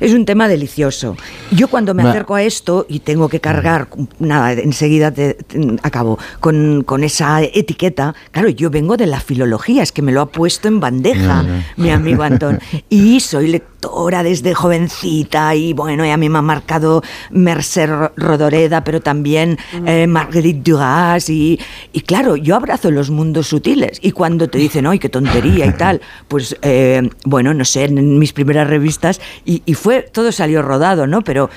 Es 0.00 0.12
un 0.12 0.24
tema 0.24 0.48
delicioso. 0.48 1.16
Yo 1.50 1.68
cuando 1.68 1.94
me 1.94 2.02
acerco 2.10 2.34
a 2.34 2.42
esto 2.42 2.86
y 2.88 3.00
tengo 3.00 3.28
que 3.28 3.40
cargar, 3.40 3.88
nada, 4.18 4.52
enseguida 4.52 5.10
te, 5.12 5.34
te- 5.34 5.76
acabo, 5.82 6.18
con, 6.40 6.82
con 6.84 7.04
esa 7.04 7.42
etiqueta, 7.42 8.14
claro, 8.30 8.48
yo 8.48 8.70
vengo 8.70 8.96
de 8.96 9.06
la 9.06 9.20
filología, 9.20 9.82
es 9.82 9.92
que 9.92 10.02
me 10.02 10.12
lo 10.12 10.20
ha 10.20 10.26
puesto 10.30 10.68
en 10.68 10.80
bandeja 10.80 11.44
mi 11.76 11.90
amigo 11.90 12.22
Antón. 12.22 12.58
Y 12.90 13.20
soy 13.20 13.62
lectora 13.84 14.22
desde 14.22 14.54
jovencita 14.54 15.54
y 15.54 15.72
bueno, 15.74 16.04
y 16.06 16.10
a 16.10 16.16
mí 16.16 16.28
me 16.28 16.38
ha 16.38 16.42
marcado 16.42 17.02
Mercer 17.30 17.90
Ro- 17.90 18.12
Rodoreda, 18.16 18.82
pero 18.82 19.00
también 19.00 19.58
eh, 19.86 20.06
Marguerite 20.06 20.70
Duras 20.70 21.28
y, 21.28 21.60
y 21.92 22.00
claro, 22.00 22.36
yo 22.36 22.56
abrazo 22.56 22.90
los 22.90 23.10
mundos 23.10 23.48
sutiles 23.48 23.98
y 24.00 24.12
cuando 24.12 24.48
te 24.48 24.58
dicen, 24.58 24.86
¡ay, 24.86 24.98
qué 24.98 25.08
tontería 25.08 25.66
y 25.66 25.72
tal! 25.76 26.00
Pues 26.28 26.56
eh, 26.62 27.08
bueno, 27.24 27.52
no 27.52 27.64
sé, 27.64 27.84
en 27.84 28.18
mis 28.18 28.32
primeras 28.32 28.66
revistas 28.68 29.20
y, 29.44 29.62
y 29.66 29.74
fue, 29.74 30.02
todo 30.02 30.32
salió 30.32 30.62
rodado, 30.62 31.06
¿no? 31.06 31.22
Pero 31.22 31.50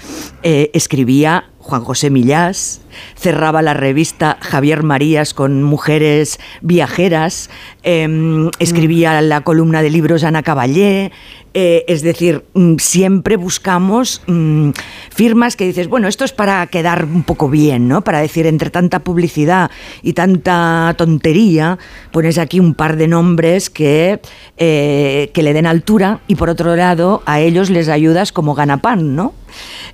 eh, 0.43 0.69
escribía 0.73 1.45
Juan 1.67 1.83
José 1.83 2.09
Millás, 2.09 2.79
cerraba 3.15 3.61
la 3.61 3.73
revista 3.73 4.37
Javier 4.39 4.83
Marías 4.83 5.33
con 5.33 5.63
mujeres 5.63 6.39
viajeras, 6.61 7.49
eh, 7.83 8.49
escribía 8.59 9.21
la 9.21 9.41
columna 9.41 9.81
de 9.81 9.89
libros 9.89 10.23
Ana 10.23 10.43
Caballé, 10.43 11.11
eh, 11.53 11.85
es 11.87 12.03
decir, 12.03 12.45
mm, 12.53 12.75
siempre 12.77 13.35
buscamos 13.35 14.21
mm, 14.27 14.69
firmas 15.09 15.55
que 15.55 15.65
dices, 15.65 15.87
bueno, 15.87 16.07
esto 16.07 16.23
es 16.23 16.31
para 16.31 16.67
quedar 16.67 17.05
un 17.05 17.23
poco 17.23 17.49
bien, 17.49 17.87
¿no? 17.87 18.01
Para 18.01 18.19
decir, 18.19 18.45
entre 18.45 18.69
tanta 18.69 18.99
publicidad 18.99 19.71
y 20.03 20.13
tanta 20.13 20.93
tontería, 20.97 21.79
pones 22.11 22.37
aquí 22.37 22.59
un 22.59 22.75
par 22.75 22.95
de 22.95 23.07
nombres 23.07 23.69
que, 23.69 24.21
eh, 24.57 25.31
que 25.33 25.43
le 25.43 25.53
den 25.53 25.65
altura 25.65 26.19
y 26.27 26.35
por 26.35 26.49
otro 26.49 26.75
lado 26.75 27.23
a 27.25 27.39
ellos 27.39 27.69
les 27.69 27.89
ayudas 27.89 28.31
como 28.31 28.53
ganapán, 28.53 29.15
¿no? 29.15 29.33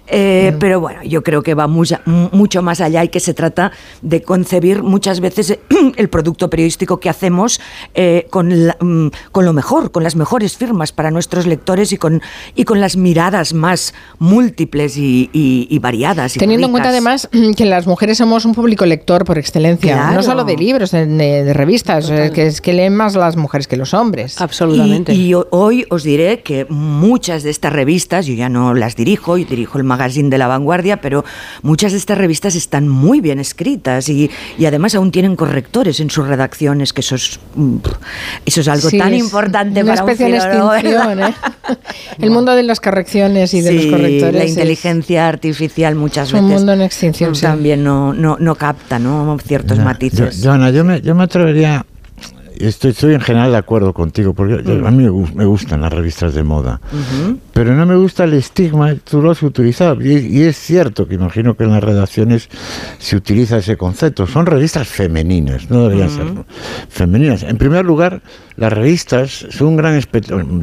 Eh, 0.07 0.55
Pero 0.59 0.79
bueno, 0.79 1.01
yo 1.03 1.23
creo 1.23 1.41
que 1.43 1.53
va 1.53 1.67
mucha- 1.67 2.01
mucho 2.05 2.61
más 2.61 2.81
allá 2.81 3.03
y 3.03 3.09
que 3.09 3.19
se 3.19 3.33
trata 3.33 3.71
de 4.01 4.21
concebir 4.21 4.83
muchas 4.83 5.19
veces 5.19 5.51
eh, 5.51 5.59
el 5.95 6.09
producto 6.09 6.49
periodístico 6.49 6.99
que 6.99 7.09
hacemos 7.09 7.59
eh, 7.93 8.27
con, 8.29 8.67
la- 8.67 8.77
mm, 8.79 9.07
con 9.31 9.45
lo 9.45 9.53
mejor, 9.53 9.91
con 9.91 10.03
las 10.03 10.15
mejores 10.15 10.57
firmas 10.57 10.91
para 10.91 11.11
nuestros 11.11 11.45
lectores 11.47 11.91
y 11.93 11.97
con, 11.97 12.21
y 12.55 12.65
con 12.65 12.81
las 12.81 12.97
miradas 12.97 13.53
más 13.53 13.93
múltiples 14.19 14.97
y, 14.97 15.29
y- 15.33 15.67
y 15.69 15.79
variadas. 15.79 16.35
y 16.35 16.39
Teniendo 16.39 16.67
en 16.67 16.71
cuenta 16.71 16.89
además 16.89 17.29
que 17.57 17.65
las 17.65 17.87
mujeres 17.87 18.17
somos 18.17 18.45
un 18.45 18.53
público 18.53 18.85
lector 18.85 19.25
por 19.25 19.37
excelencia, 19.37 19.93
Claro. 19.95 20.13
no 20.15 20.23
solo 20.23 20.43
de 20.43 20.55
libros, 20.57 20.91
de, 20.91 21.53
revistas, 21.53 22.09
que 22.09 22.47
es 22.47 22.61
que 22.61 22.73
leen 22.73 22.95
más 22.95 23.15
las 23.15 23.35
mujeres 23.37 23.67
que 23.67 23.77
los 23.77 23.93
hombres. 23.93 24.39
Absolutamente. 24.41 25.13
Y, 25.13 25.27
y 25.27 25.33
ho- 25.33 25.47
hoy 25.51 25.85
os 25.89 26.03
diré 26.03 26.41
que 26.41 26.65
muchas 26.69 27.43
de 27.43 27.49
estas 27.49 27.71
revistas, 27.73 28.25
yo 28.25 28.33
ya 28.33 28.49
no 28.49 28.73
las 28.73 28.95
dirijo, 28.95 29.37
y 29.37 29.45
dirijo 29.55 29.77
el 29.77 29.83
magazine 29.83 30.29
de 30.29 30.37
la 30.37 30.47
vanguardia, 30.47 30.97
pero 31.01 31.23
muchas 31.61 31.91
de 31.91 31.97
estas 31.97 32.17
revistas 32.17 32.55
están 32.55 32.87
muy 32.87 33.21
bien 33.21 33.39
escritas 33.39 34.09
y, 34.09 34.29
y 34.57 34.65
además 34.65 34.95
aún 34.95 35.11
tienen 35.11 35.35
correctores 35.35 35.99
en 35.99 36.09
sus 36.09 36.27
redacciones, 36.27 36.91
que 36.93 37.01
eso 37.01 37.15
es, 37.15 37.39
mm, 37.55 37.75
eso 38.45 38.61
es 38.61 38.67
algo 38.67 38.89
Sí, 38.89 38.97
tan 38.97 39.13
es 39.13 39.19
importante 39.19 39.81
una 39.83 39.93
para 39.93 40.03
un 40.05 40.09
especie 40.09 40.33
de 40.33 40.41
filólogo, 40.41 40.73
¿eh? 41.27 41.33
El 42.19 42.31
mundo 42.31 42.53
de 42.55 42.63
las 42.63 42.79
correcciones 42.79 43.53
y 43.53 43.61
de 43.61 43.73
los 43.73 43.85
correctores. 43.85 44.35
la 44.35 44.43
es- 44.43 44.49
inteligencia 44.49 45.27
artificial 45.27 45.95
muchas 45.95 46.29
es 46.29 46.33
un 46.33 46.41
veces 46.47 46.57
mundo 46.59 46.73
en 46.73 46.81
extinción, 46.81 47.35
sí. 47.35 47.41
también 47.41 47.83
no, 47.83 48.13
no, 48.13 48.37
no 48.39 48.55
capta 48.55 48.99
¿no? 48.99 49.37
ciertos 49.45 49.79
matices. 49.79 50.41
yo- 50.41 50.49
Joana, 50.49 50.69
yo 50.71 50.83
me, 50.83 51.01
yo 51.01 51.15
me 51.15 51.23
atrevería, 51.23 51.85
estoy, 52.59 52.91
estoy 52.91 53.13
en 53.13 53.21
general 53.21 53.51
de 53.51 53.57
acuerdo 53.57 53.93
contigo, 53.93 54.33
porque 54.33 54.55
Mm. 54.63 54.85
a 54.85 54.91
mí 54.91 55.03
me, 55.03 55.09
gus- 55.09 55.33
me 55.33 55.45
gustan 55.45 55.81
las 55.81 55.91
revistas 55.93 56.33
de 56.33 56.43
moda, 56.43 56.79
pero 57.53 57.73
no 57.75 57.85
me 57.85 57.95
gusta 57.95 58.23
el 58.23 58.33
estigma, 58.33 58.95
tú 58.95 59.21
lo 59.21 59.31
has 59.31 59.43
utilizado, 59.43 60.01
y, 60.01 60.17
y 60.27 60.41
es 60.43 60.57
cierto 60.57 61.07
que 61.07 61.15
imagino 61.15 61.55
que 61.55 61.63
en 61.63 61.71
las 61.71 61.83
redacciones 61.83 62.49
se 62.99 63.15
utiliza 63.15 63.57
ese 63.57 63.77
concepto. 63.77 64.27
Son 64.27 64.45
revistas 64.45 64.87
femeninas, 64.87 65.69
no 65.69 65.83
deberían 65.83 66.09
ser 66.09 66.25
femeninas. 66.89 67.43
En 67.43 67.57
primer 67.57 67.85
lugar, 67.85 68.21
las 68.55 68.71
revistas 68.71 69.47
son 69.49 69.67
un 69.69 69.77
gran 69.77 69.99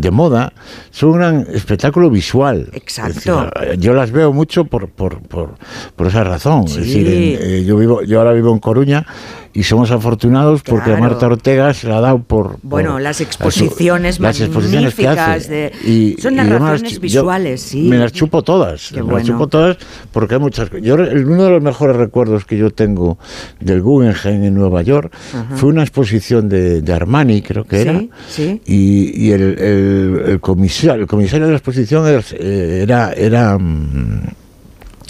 de 0.01 0.11
moda, 0.11 0.53
son 0.91 1.11
un 1.11 1.17
gran 1.17 1.47
espectáculo 1.53 2.11
visual. 2.11 2.69
Exacto. 2.73 3.11
Es 3.19 3.25
decir, 3.67 3.81
yo 3.81 3.95
las 3.95 4.11
veo 4.11 4.33
mucho 4.33 4.65
por, 4.65 4.89
por, 4.89 5.21
por, 5.23 5.55
por 5.97 6.07
esa 6.07 6.25
razón. 6.25 6.65
Es 6.67 6.73
Sí. 6.73 6.81
decir, 6.81 7.07
en- 7.09 7.39
eh, 7.41 7.65
yo, 7.65 7.77
vivo, 7.77 8.03
yo 8.03 8.19
ahora 8.19 8.33
vivo 8.33 8.53
en 8.53 8.59
Coruña 8.61 9.07
y 9.53 9.65
somos 9.65 9.91
afortunados 9.91 10.63
porque 10.63 10.93
a. 10.93 10.97
Marta 10.97 11.27
Ortega 11.27 11.75
se 11.75 11.89
la 11.89 11.99
ha 11.99 12.01
dado 12.01 12.23
por... 12.23 12.59
Bueno, 12.63 12.93
por- 12.93 13.01
las 13.03 13.21
exposiciones 13.21 14.17
su- 14.17 14.23
las 14.23 14.41
exposiciones 14.41 14.95
que 14.95 15.03
magníficas 15.05 15.37
hace. 15.45 15.53
de- 15.53 15.73
Y- 15.91 16.17
son 16.21 16.33
yo 16.33 16.37
las 16.37 16.47
narraciones 16.47 16.93
chu- 16.95 17.01
visuales, 17.01 17.63
yo 17.65 17.69
sí. 17.69 17.83
Me 17.89 17.99
las 17.99 18.13
chupo 18.13 18.43
todas. 18.43 18.91
Qué 18.95 19.03
me 19.03 19.13
las 19.15 19.25
chupo 19.25 19.49
todas 19.49 19.77
porque 20.13 20.35
hay 20.35 20.41
muchas... 20.41 20.71
Yo, 20.83 20.95
el- 20.95 21.27
uno 21.27 21.45
de 21.45 21.51
los 21.51 21.63
mejores 21.63 21.97
recuerdos 21.97 22.45
que 22.45 22.57
yo 22.57 22.71
tengo 22.71 23.19
del 23.59 23.83
Guggenheim 23.83 24.45
en 24.45 24.55
Nueva 24.55 24.83
York 24.83 25.13
Ajá. 25.35 25.57
fue 25.57 25.69
una 25.71 25.83
exposición 25.83 26.49
de, 26.49 26.81
de 26.83 26.93
Armani, 26.93 27.43
creo 27.43 27.65
que 27.65 27.83
Sí, 27.83 27.89
era. 27.89 28.03
sí. 28.29 28.63
Y, 28.67 29.27
y 29.27 29.33
el, 29.33 29.43
el- 29.59 30.23
el 30.27 30.41
comisario, 30.41 31.03
el 31.03 31.09
comisario 31.09 31.47
de 31.47 31.53
la 31.53 31.59
exposición 31.59 32.07
era, 32.07 32.23
eh, 32.35 32.81
era, 32.85 33.13
era, 33.15 33.59
mm, 33.59 34.21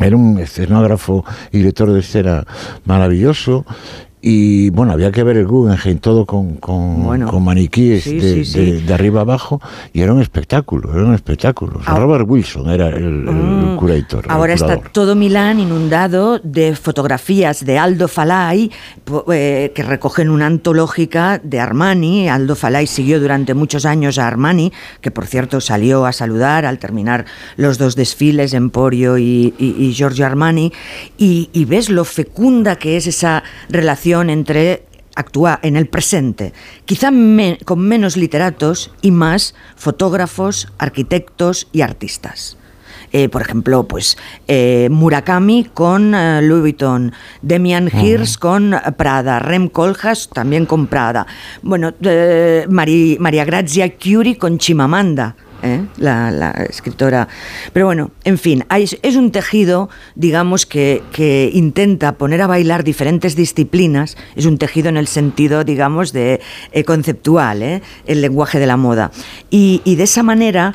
era 0.02 0.16
un 0.16 0.38
escenógrafo 0.38 1.26
y 1.52 1.58
director 1.58 1.92
de 1.92 2.00
escena 2.00 2.46
maravilloso. 2.86 3.66
Y 4.22 4.68
bueno, 4.70 4.92
había 4.92 5.10
que 5.10 5.22
ver 5.22 5.38
el 5.38 5.46
Guggenheim 5.46 5.98
todo 5.98 6.26
con, 6.26 6.56
con, 6.56 7.04
Bueno, 7.04 7.28
con 7.28 7.42
maniquíes 7.42 8.04
sí, 8.04 8.18
de, 8.18 8.34
sí, 8.34 8.44
sí. 8.44 8.58
de- 8.72 8.80
de 8.82 8.94
arriba 8.94 9.22
abajo 9.22 9.62
y 9.94 10.02
era 10.02 10.12
un 10.12 10.20
espectáculo, 10.20 10.92
era 10.94 11.06
un 11.06 11.14
espectáculo. 11.14 11.78
O 11.80 11.82
sea, 11.82 11.94
Ah. 11.94 11.98
Robert 12.00 12.26
Wilson 12.28 12.68
era 12.68 12.88
el, 12.88 12.94
el- 12.96 13.02
el 13.28 13.34
Mm. 13.34 13.76
curator. 13.76 14.24
el 14.26 14.30
Ahora 14.30 14.52
está 14.52 14.66
curador. 14.74 14.90
todo 14.92 15.14
Milán 15.14 15.58
inundado 15.60 16.38
de 16.40 16.76
fotografías 16.76 17.64
de 17.64 17.78
Aldo 17.78 18.08
Falai 18.08 18.70
eh, 19.32 19.72
que 19.74 19.82
recogen 19.82 20.28
una 20.28 20.46
antológica 20.46 21.40
de 21.42 21.58
Armani. 21.58 22.28
Aldo 22.28 22.56
Falai 22.56 22.86
siguió 22.86 23.20
durante 23.20 23.54
muchos 23.54 23.86
años 23.86 24.18
a 24.18 24.26
Armani, 24.28 24.70
que 25.00 25.10
por 25.10 25.26
cierto 25.26 25.62
salió 25.62 26.04
a 26.04 26.12
saludar 26.12 26.66
al 26.66 26.78
terminar 26.78 27.24
los 27.56 27.78
dos 27.78 27.96
desfiles, 27.96 28.52
Emporio 28.52 29.16
y, 29.16 29.54
y- 29.58 29.76
y 29.78 29.92
Giorgio 29.94 30.26
Armani. 30.26 30.72
Y, 31.16 31.48
y 31.54 31.64
ves 31.64 31.88
lo 31.88 32.04
fecunda 32.04 32.76
que 32.76 32.98
es 32.98 33.06
esa 33.06 33.42
relación 33.70 34.09
entre 34.30 34.82
actúa 35.14 35.58
en 35.62 35.76
el 35.76 35.86
presente, 35.86 36.52
quizá 36.84 37.10
me- 37.10 37.58
con 37.64 37.78
menos 37.80 38.16
literatos 38.16 38.90
y 39.02 39.10
más 39.10 39.54
fotógrafos, 39.76 40.68
arquitectos 40.78 41.68
y 41.72 41.82
artistas. 41.82 42.56
Eh, 43.12 43.28
por 43.28 43.42
ejemplo, 43.42 43.88
pues 43.88 44.16
eh, 44.46 44.88
Murakami 44.90 45.64
con 45.74 46.14
eh, 46.14 46.40
Louis 46.42 46.60
Vuitton, 46.60 47.12
Demian 47.42 47.90
Hirst 47.92 48.38
con 48.38 48.72
eh, 48.72 48.78
Prada, 48.96 49.40
Rem 49.40 49.68
Koolhaas 49.68 50.28
también 50.32 50.64
con 50.64 50.86
Prada, 50.86 51.26
bueno, 51.62 51.92
María 52.68 53.44
Grazia 53.44 53.92
Curie 53.96 54.38
con 54.38 54.58
Chimamanda. 54.58 55.34
¿Eh? 55.62 55.84
La, 55.96 56.50
escritora. 56.68 57.28
Pero 57.72 57.86
bueno, 57.86 58.10
en 58.24 58.38
fin, 58.38 58.64
es 58.70 59.16
un 59.16 59.32
tejido, 59.32 59.88
digamos, 60.14 60.66
que, 60.66 61.02
que 61.12 61.50
intenta 61.52 62.12
poner 62.12 62.42
a 62.42 62.46
bailar 62.46 62.84
diferentes 62.84 63.36
disciplinas. 63.36 64.16
Es 64.36 64.46
un 64.46 64.58
tejido 64.58 64.88
en 64.88 64.96
el 64.96 65.06
sentido, 65.06 65.64
digamos, 65.64 66.12
de 66.12 66.40
eh, 66.72 66.84
conceptual, 66.84 67.62
¿eh? 67.62 67.82
el 68.06 68.20
lenguaje 68.20 68.58
de 68.58 68.66
la 68.66 68.76
moda. 68.76 69.10
Y, 69.50 69.80
de 69.84 70.04
esa 70.04 70.22
manera, 70.22 70.74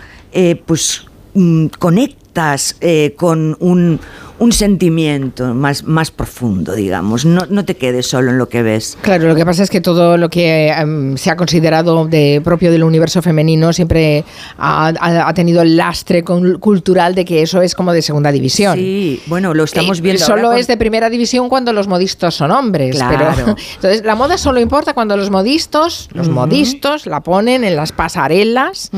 pues 0.66 1.06
mm, 1.34 1.68
conectas 1.80 2.78
con 3.16 3.56
un, 3.60 4.00
un 4.38 4.52
sentimiento 4.52 5.54
más, 5.54 5.84
más 5.86 6.12
profundo, 6.12 6.74
digamos. 6.74 7.26
No, 7.26 7.46
no 7.50 7.64
te 7.66 7.76
quedes 7.78 8.08
solo 8.08 8.32
en 8.32 8.38
lo 8.38 8.50
que 8.50 8.64
ves. 8.64 8.98
Claro, 9.02 9.28
lo 9.30 9.36
que 9.36 9.46
pasa 9.46 9.64
es 9.64 9.70
que 9.70 9.80
todo 9.82 10.18
lo 10.18 10.30
que 10.30 10.68
em, 10.70 11.16
se 11.18 11.32
ha 11.32 11.36
considerado 11.38 12.06
de 12.06 12.42
propio 12.44 12.72
del 12.72 12.84
universo 12.84 13.22
femenino 13.22 13.72
siempre 13.74 14.24
ha, 14.58 14.88
ha- 15.00 15.28
ha 15.28 15.34
tenido 15.34 15.62
el 15.62 15.78
lastre 15.78 16.24
con- 16.24 16.60
cultural 16.60 17.16
de 17.16 17.24
que 17.26 17.42
eso 17.42 17.62
es 17.62 17.76
como 17.76 17.94
de 17.94 18.02
segunda 18.02 18.32
división. 18.32 18.78
Sí, 18.78 19.22
bueno, 19.28 19.54
lo 19.54 19.64
estamos 19.64 20.00
Eh, 20.00 20.02
viendo. 20.02 20.26
Solo 20.26 20.42
ahora 20.44 20.50
con- 20.50 20.60
es 20.60 20.68
de 20.68 20.78
primera 20.78 21.10
división 21.10 21.48
cuando 21.50 21.72
los 21.72 21.88
modistos 21.88 22.36
son 22.36 22.52
hombres. 22.52 22.96
Claro. 22.98 23.28
Pero, 23.36 23.56
entonces, 23.76 24.04
la 24.04 24.16
moda 24.16 24.38
solo 24.38 24.60
importa 24.60 24.94
cuando 24.94 25.16
los 25.18 25.30
modistos, 25.30 26.10
los 26.14 26.28
Ujú. 26.28 26.36
modistos 26.36 27.06
la 27.06 27.22
ponen 27.22 27.64
en 27.64 27.76
las 27.76 27.92
pasarelas 27.92 28.90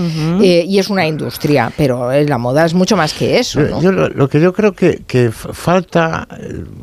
eh, 0.41 0.65
y 0.67 0.79
es 0.79 0.89
una 0.89 1.05
industria. 1.07 1.71
Pero 1.77 2.11
eh, 2.11 2.25
la 2.25 2.37
moda 2.37 2.65
es 2.65 2.73
mucho 2.73 2.97
más 2.97 3.13
que 3.13 3.39
eso. 3.39 3.61
Yo- 3.61 3.67
¿no? 3.69 3.81
yo 3.81 3.91
lo, 3.91 4.09
lo 4.09 4.27
que 4.29 4.39
yo 4.41 4.53
creo 4.53 4.73
que, 4.73 5.01
que 5.05 5.26
falta, 5.31 6.27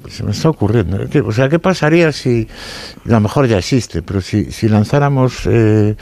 se 0.08 0.22
me 0.22 0.32
está 0.32 0.50
ocurriendo, 0.50 0.98
o 1.26 1.32
sea, 1.32 1.48
¿qué 1.48 1.58
pasaría 1.58 2.12
si, 2.12 2.46
a 3.06 3.10
lo 3.10 3.20
mejor 3.20 3.46
ya 3.46 3.58
existe, 3.58 4.02
pero 4.02 4.20
si, 4.20 4.50
si 4.52 4.68
lanzáramos 4.68 5.46
eh, 5.46 5.96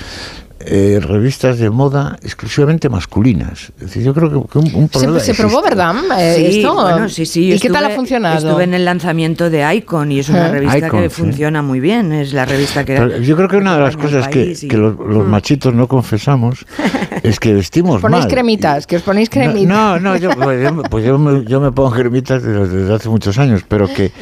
eh, 0.66 1.00
revistas 1.00 1.58
de 1.58 1.70
moda 1.70 2.18
exclusivamente 2.22 2.88
masculinas? 2.88 3.72
Es 3.76 3.86
decir, 3.86 4.02
yo 4.02 4.14
creo 4.14 4.28
que, 4.46 4.48
que 4.52 4.58
un, 4.58 4.88
problema 4.88 5.20
se 5.20 5.34
probó. 5.34 5.62
¿verdad? 5.62 5.94
Eh, 6.18 6.34
Sí, 6.36 6.58
esto? 6.60 6.74
bueno, 6.74 7.08
sí, 7.08 7.26
sí. 7.26 7.52
¿Y 7.52 7.58
qué 7.58 7.70
tal 7.70 7.84
ha 7.86 7.90
funcionado? 7.90 8.36
Estuve 8.48 8.64
en 8.64 8.74
el 8.74 8.84
lanzamiento 8.84 9.50
de 9.50 9.74
Icon 9.76 10.12
y 10.12 10.18
es 10.20 10.28
una 10.28 10.48
revista 10.48 10.78
Icon, 10.86 11.02
que 11.02 11.10
sí. 11.10 11.14
funciona 11.22 11.62
muy 11.62 11.80
bien. 11.80 12.12
Es 12.12 12.32
la 12.32 12.44
revista 12.44 12.84
que. 12.84 12.94
Pero 12.96 13.18
yo 13.18 13.36
creo 13.36 13.48
que 13.48 13.56
una 13.56 13.74
de 13.76 13.82
las 13.82 13.96
cosas 13.96 14.28
que, 14.28 14.44
país 14.44 14.62
y- 14.64 14.68
que 14.68 14.76
los, 14.76 14.96
los 14.98 15.26
Mm. 15.26 15.30
machitos 15.30 15.74
no 15.74 15.86
confesamos 15.88 16.64
es 17.22 17.38
que 17.40 17.54
vestimos 17.54 17.96
Os 17.96 18.02
ponéis 18.02 18.24
mal. 18.24 18.30
cremitas, 18.32 18.86
que 18.86 18.96
os 18.96 19.02
ponéis 19.02 19.28
cremitas. 19.30 19.68
No, 19.68 19.98
no, 20.00 20.16
yo, 20.16 20.30
pues 20.30 20.62
yo, 20.62 20.82
pues 20.84 21.04
yo 21.04 21.18
me, 21.18 21.44
yo 21.44 21.60
me 21.60 21.72
pongo 21.72 21.90
cremitas 21.90 22.42
desde, 22.42 22.66
desde 22.68 22.94
hace 22.94 23.08
muchos 23.08 23.38
años, 23.38 23.62
pero 23.68 23.86
que, 23.88 24.12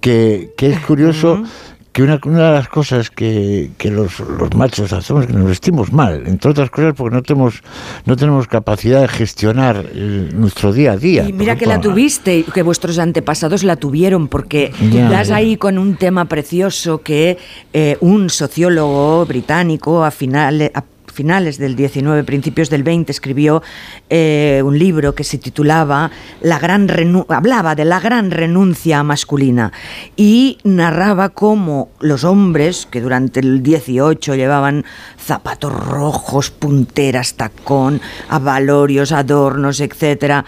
que, 0.00 0.52
que 0.56 0.70
es 0.72 0.80
curioso 0.80 1.42
que 1.92 2.02
una, 2.04 2.20
una 2.24 2.48
de 2.48 2.54
las 2.54 2.68
cosas 2.68 3.10
que, 3.10 3.70
que 3.76 3.90
los, 3.90 4.20
los 4.20 4.54
machos 4.54 4.92
hacemos 4.92 5.24
es 5.24 5.30
que 5.30 5.36
nos 5.36 5.48
vestimos 5.48 5.92
mal, 5.92 6.22
entre 6.26 6.50
otras 6.50 6.70
cosas 6.70 6.94
porque 6.96 7.16
no 7.16 7.22
tenemos, 7.22 7.62
no 8.06 8.16
tenemos 8.16 8.46
capacidad 8.46 9.00
de 9.00 9.08
gestionar 9.08 9.84
eh, 9.92 10.30
nuestro 10.32 10.72
día 10.72 10.92
a 10.92 10.96
día. 10.96 11.28
Y 11.28 11.32
mira 11.32 11.56
que 11.56 11.66
la 11.66 11.80
tuviste, 11.80 12.38
y 12.38 12.42
que 12.44 12.62
vuestros 12.62 12.98
antepasados 12.98 13.64
la 13.64 13.76
tuvieron, 13.76 14.28
porque 14.28 14.72
Ya, 14.92 15.08
das 15.10 15.28
ya. 15.28 15.36
ahí 15.36 15.56
con 15.56 15.78
un 15.78 15.96
tema 15.96 16.26
precioso 16.26 17.02
que 17.02 17.38
eh, 17.72 17.96
un 18.00 18.30
sociólogo 18.30 19.26
británico 19.26 20.04
a 20.04 20.10
finales... 20.10 20.70
a 20.74 20.84
finales 21.12 21.58
del 21.58 21.76
19, 21.76 22.24
principios 22.24 22.70
del 22.70 22.82
20, 22.82 23.12
escribió 23.12 23.62
eh, 24.08 24.62
un 24.64 24.78
libro 24.78 25.14
que 25.14 25.24
se 25.24 25.38
titulaba 25.38 26.10
La 26.40 26.58
gran 26.58 26.88
hablaba 27.28 27.74
de 27.74 27.84
la 27.84 28.00
gran 28.00 28.30
renuncia 28.30 29.02
masculina 29.02 29.72
y 30.16 30.58
narraba 30.64 31.30
cómo 31.30 31.90
los 32.00 32.24
hombres 32.24 32.86
que 32.90 33.00
durante 33.00 33.40
el 33.40 33.62
18 33.62 34.34
llevaban 34.34 34.84
zapatos 35.30 35.72
rojos, 35.72 36.50
punteras, 36.50 37.34
tacón, 37.34 38.00
avalorios, 38.28 39.12
adornos, 39.12 39.78
etcétera, 39.80 40.44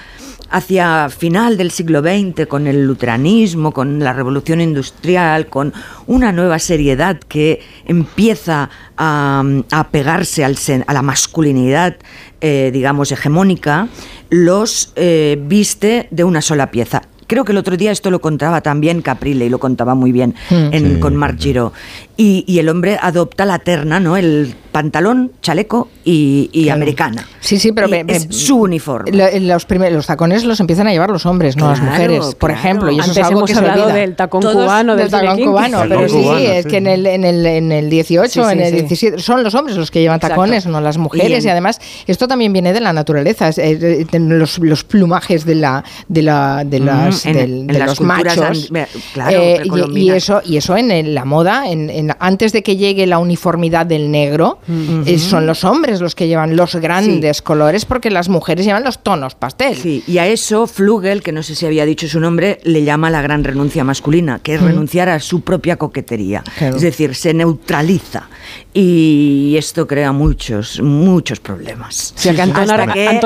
hacia 0.51 1.09
final 1.09 1.57
del 1.57 1.71
siglo 1.71 2.01
XX, 2.03 2.47
con 2.49 2.67
el 2.67 2.85
luteranismo, 2.85 3.71
con 3.73 4.01
la 4.01 4.13
revolución 4.13 4.61
industrial, 4.61 5.47
con 5.47 5.73
una 6.09 6.33
nueva 6.33 6.59
seriedad 6.59 7.17
que 7.29 7.61
empieza 7.87 8.69
a, 8.97 9.45
a 9.71 9.89
pegarse 9.91 10.45
al 10.45 10.57
sen- 10.57 10.85
a 10.89 10.93
la 10.93 11.03
masculinidad, 11.03 11.97
eh, 12.41 12.71
digamos, 12.73 13.13
hegemónica, 13.13 13.87
los 14.31 14.93
eh, 14.97 15.39
viste 15.47 16.09
de 16.11 16.25
una 16.25 16.43
sola 16.43 16.73
pieza. 16.73 17.03
Creo 17.29 17.45
que 17.47 17.53
el 17.53 17.59
otro 17.59 17.79
día 17.79 17.93
esto 17.93 18.11
lo 18.11 18.21
contaba 18.21 18.61
también 18.61 19.01
Caprile 19.01 19.47
y 19.47 19.49
lo 19.49 19.59
contaba 19.59 19.95
muy 19.95 20.13
bien 20.13 20.35
en- 20.51 20.95
Sí, 20.97 21.01
con 21.01 21.17
Marc 21.17 21.41
Giró. 21.41 21.73
Y, 22.17 22.45
y 22.47 22.59
el 22.59 22.69
hombre 22.69 22.99
adopta 23.01 23.45
la 23.47 23.59
terna, 23.59 23.99
¿no? 23.99 24.17
El 24.17 24.55
pantalón, 24.71 25.33
chaleco 25.43 25.89
y, 26.05 26.49
y 26.53 26.65
Claro. 26.65 26.77
americana. 26.77 27.29
Sí, 27.41 27.59
sí, 27.59 27.73
pero 27.73 27.89
me- 27.89 28.05
me- 28.05 28.13
es 28.15 28.27
su 28.31 28.57
uniforme. 28.61 29.11
Lo- 29.13 29.29
los, 29.41 29.65
primer- 29.67 29.93
los 29.93 30.07
tacones 30.07 30.45
los 30.45 30.61
empiezan 30.61 30.87
a 30.87 30.93
llevar 30.93 31.11
los 31.11 31.27
hombres, 31.27 31.57
no 31.57 31.69
las 31.71 31.81
Claro, 31.81 31.93
mujeres, 31.93 32.35
por 32.35 32.51
claro. 32.51 32.55
ejemplo. 32.55 32.91
Y 32.91 32.95
eso 32.95 33.03
Antes 33.05 33.17
es 33.19 33.25
algo 33.25 33.41
hemos 33.41 33.49
que 33.51 33.55
se 33.55 33.59
hablado 33.61 33.85
olvida. 33.85 33.97
del 33.99 34.17
tacón 34.17 34.41
Todos- 34.43 34.55
cubano, 34.65 34.97
del 34.97 35.11
del 35.11 35.21
tacón 35.21 35.45
cubano, 35.45 35.79
pero 35.83 35.89
Tacón 35.95 36.09
sí, 36.09 36.23
cubano, 36.23 36.39
es 36.39 36.63
sí. 36.65 36.71
que 36.71 36.77
en 36.79 36.87
el, 36.87 37.07
en 37.07 37.25
el, 37.25 37.47
en 37.47 37.73
el 37.73 37.91
18, 37.91 38.29
Sí, 38.31 38.41
sí, 38.41 38.53
en 38.53 38.61
el 38.61 38.71
sí. 38.71 38.77
17, 38.77 39.19
son 39.19 39.43
los 39.43 39.55
hombres 39.55 39.77
los 39.77 39.91
que 39.91 40.01
llevan 40.01 40.17
Exacto. 40.17 40.35
tacones, 40.37 40.67
no 40.67 40.81
las 40.81 40.97
mujeres. 40.99 41.45
Y 41.45 41.47
Y, 41.47 41.51
además, 41.51 41.79
esto 42.07 42.29
también 42.29 42.53
viene 42.53 42.73
de 42.73 42.81
la 42.81 42.93
naturaleza, 42.93 43.49
es- 43.49 43.59
es- 43.59 43.83
es- 43.83 44.07
de 44.09 44.19
los, 44.21 44.59
los 44.59 44.85
plumajes 44.85 45.45
de 45.45 45.55
la 45.57 45.85
de 46.09 46.23
la 46.23 46.63
de, 46.65 46.79
las, 46.79 47.25
Mm, 47.25 47.29
en- 47.29 47.35
del- 47.37 47.53
en 47.63 47.67
de 47.69 47.79
los 47.81 48.01
machos. 48.01 48.71
and- 48.73 48.87
claro, 49.13 49.31
Eh, 49.39 49.63
y- 49.95 50.11
eso 50.11 50.41
y 50.45 50.57
eso 50.57 50.77
en 50.77 50.91
el- 50.91 51.15
la 51.15 51.25
moda, 51.25 51.69
en, 51.71 51.91
antes 52.19 52.53
de 52.53 52.63
que 52.63 52.77
llegue 52.77 53.07
la 53.07 53.19
uniformidad 53.19 53.87
del 53.87 54.11
negro, 54.11 54.59
eh, 55.07 55.19
son 55.19 55.47
los 55.47 55.65
hombres 55.65 56.01
los 56.01 56.15
que 56.15 56.29
llevan 56.29 56.57
los 56.57 56.75
grandes 56.77 57.43
colores 57.43 57.85
porque 57.85 58.11
las 58.11 58.29
mujeres 58.29 58.67
llevan 58.67 58.85
los 58.85 59.03
tonos 59.03 59.35
pastel. 59.35 59.77
Sí, 59.77 60.03
y 60.07 60.19
a 60.19 60.27
eso 60.27 60.67
Flugel, 60.67 61.23
que 61.23 61.33
no 61.33 61.43
sé 61.43 61.55
si 61.55 61.67
había 61.67 61.85
dicho 61.85 62.09
su 62.09 62.21
nombre, 62.21 62.61
le 62.65 62.85
llama 62.85 63.11
la 63.11 63.23
gran 63.23 63.45
renuncia 63.45 63.85
masculina, 63.85 64.41
que 64.43 64.55
es 64.55 64.63
renunciar 64.63 65.09
a 65.09 65.21
su 65.21 65.43
propia 65.43 65.77
coquetería. 65.77 66.43
Claro. 66.59 66.77
Es 66.77 66.83
decir, 66.83 67.15
se 67.15 67.35
neutraliza. 67.35 68.29
Y 68.75 69.55
esto 69.59 69.87
crea 69.87 70.13
muchos, 70.13 70.81
muchos 70.81 71.41
problemas. 71.41 72.13
Sí, 72.17 72.31
que 72.31 72.41
Hasta 72.43 72.65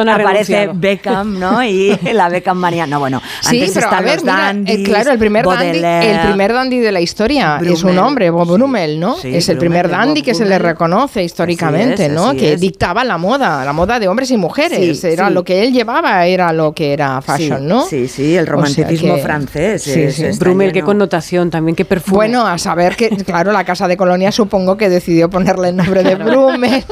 que 0.04 0.10
aparece. 0.10 0.70
Beckham, 0.74 1.38
¿no? 1.38 1.62
Y 1.66 1.96
la 2.12 2.28
Beckham 2.28 2.56
María. 2.58 2.86
No, 2.86 2.98
bueno, 3.00 3.20
Sí, 3.40 3.60
antes 3.60 3.74
pero 3.74 3.90
a 3.92 4.00
ver, 4.00 4.14
los 4.16 4.24
mira, 4.24 4.54
eh, 4.66 4.82
claro, 4.82 5.12
el 5.12 5.18
primer, 5.18 5.44
dandy, 5.44 5.78
el 5.78 6.20
primer 6.28 6.52
dandy 6.52 6.78
de 6.78 6.92
la 6.92 7.00
historia 7.00 7.60
es 7.64 7.82
un 7.84 7.98
hombre, 7.98 8.30
Bob 8.30 8.52
Brummel, 8.54 8.98
¿no? 8.98 9.16
Sí, 9.16 9.34
es 9.34 9.48
el 9.48 9.58
primer 9.58 9.88
dandy 9.88 10.20
Bob 10.20 10.26
que 10.26 10.34
se 10.34 10.44
le 10.44 10.58
reconoce 10.58 11.22
históricamente, 11.22 12.06
es, 12.06 12.12
¿no? 12.12 12.32
Que 12.34 12.54
es. 12.54 12.60
dictaba 12.60 13.04
la 13.04 13.18
moda, 13.18 13.64
la 13.64 13.72
moda 13.72 13.98
de 13.98 14.08
hombres 14.08 14.30
y 14.30 14.36
mujeres. 14.36 15.00
Sí, 15.00 15.06
era 15.06 15.28
sí. 15.28 15.34
lo 15.34 15.44
que 15.44 15.62
él 15.62 15.72
llevaba, 15.72 16.26
era 16.26 16.52
lo 16.52 16.72
que 16.72 16.92
era 16.92 17.20
fashion, 17.22 17.60
Sí, 17.60 17.64
¿no? 17.66 17.84
sí, 17.86 18.08
sí, 18.08 18.34
el 18.36 18.42
O 18.42 18.44
sea 18.44 18.52
romanticismo 18.52 19.14
que- 19.16 19.22
francés. 19.22 19.82
Sí, 19.82 20.00
es- 20.02 20.38
Brummel, 20.38 20.72
qué 20.72 20.82
connotación 20.82 21.50
también, 21.50 21.74
qué 21.76 21.84
perfume. 21.84 22.16
Bueno, 22.16 22.46
a 22.46 22.58
saber 22.58 22.96
que, 22.96 23.08
claro, 23.10 23.52
la 23.52 23.64
Casa 23.64 23.88
de 23.88 23.96
Colonia 23.96 24.32
supongo 24.32 24.76
que 24.76 24.88
decidió 24.88 25.15
ponerle 25.28 25.68
el 25.70 25.76
nombre 25.76 26.02
de 26.02 26.14
Brummel 26.14 26.84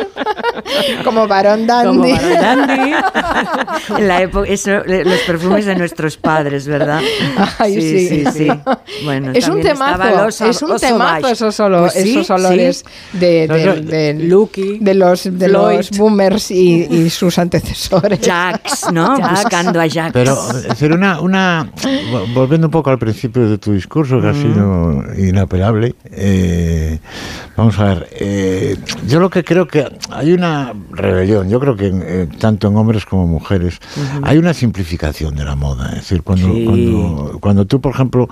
como 1.04 1.26
varón 1.28 1.66
dandy. 1.66 1.88
Como 1.88 2.02
varón 2.08 2.66
dandy. 2.66 2.92
En 3.98 4.08
la 4.08 4.22
época, 4.22 4.48
eso, 4.48 4.70
le- 4.86 5.04
los 5.04 5.18
perfumes 5.20 5.66
de 5.66 5.74
nuestros 5.74 6.16
padres, 6.16 6.66
¿verdad? 6.66 7.00
Ay, 7.58 7.80
sí. 7.80 8.08
sí, 8.08 8.24
sí. 8.32 8.48
Bueno, 9.04 9.32
es 9.34 9.48
un 9.48 9.60
temazo, 9.60 10.46
es 10.48 10.62
un 10.62 10.76
temazo 10.78 11.28
esos, 11.28 11.58
olo- 11.60 11.80
Pues 11.82 11.92
sí, 11.94 12.10
esos 12.12 12.30
olores 12.30 12.84
sí. 13.12 13.18
de, 13.18 13.46
de- 13.48 13.80
de- 13.82 14.14
Lucky, 14.14 14.78
de 14.80 14.94
los, 14.94 15.24
de 15.38 15.48
los 15.48 15.90
boomers 15.90 16.50
y, 16.50 16.86
y 16.90 17.10
sus 17.10 17.38
antecesores. 17.38 18.20
Jax, 18.22 18.90
¿no? 18.92 19.16
Jax. 19.20 19.42
Buscando 19.42 19.80
a 19.80 19.88
Jax. 19.88 20.12
Pero, 20.12 20.32
es 20.50 20.62
decir, 20.68 20.92
una, 20.92 21.20
una, 21.20 21.66
vo- 21.74 22.32
volviendo 22.34 22.68
un 22.68 22.70
poco 22.72 22.90
al 22.90 22.98
principio 22.98 23.48
de 23.48 23.58
tu 23.58 23.72
discurso, 23.72 24.20
que 24.20 24.28
ha 24.28 24.34
sido 24.34 25.02
inapelable, 25.18 25.94
eh, 26.12 26.98
vamos 27.56 27.78
a 27.78 27.84
ver, 27.84 28.08
eh, 28.16 28.76
yo 29.06 29.20
lo 29.20 29.28
que 29.30 29.42
creo 29.44 29.66
que 29.66 29.86
hay 30.10 30.32
una 30.32 30.72
rebelión, 30.90 31.48
yo 31.48 31.58
creo 31.60 31.76
que 31.76 31.90
eh, 31.92 32.28
tanto 32.38 32.68
en 32.68 32.76
hombres 32.76 33.04
como 33.04 33.26
mujeres, 33.26 33.78
hay 34.22 34.38
una 34.38 34.54
simplificación 34.54 35.34
de 35.34 35.44
la 35.44 35.54
moda, 35.56 35.88
es 35.90 35.96
decir, 35.96 36.22
cuando, 36.22 36.48
Sí. 36.52 36.64
cuando, 36.64 37.38
cuando 37.40 37.66
tú, 37.66 37.80
por 37.80 37.92
ejemplo, 37.94 38.28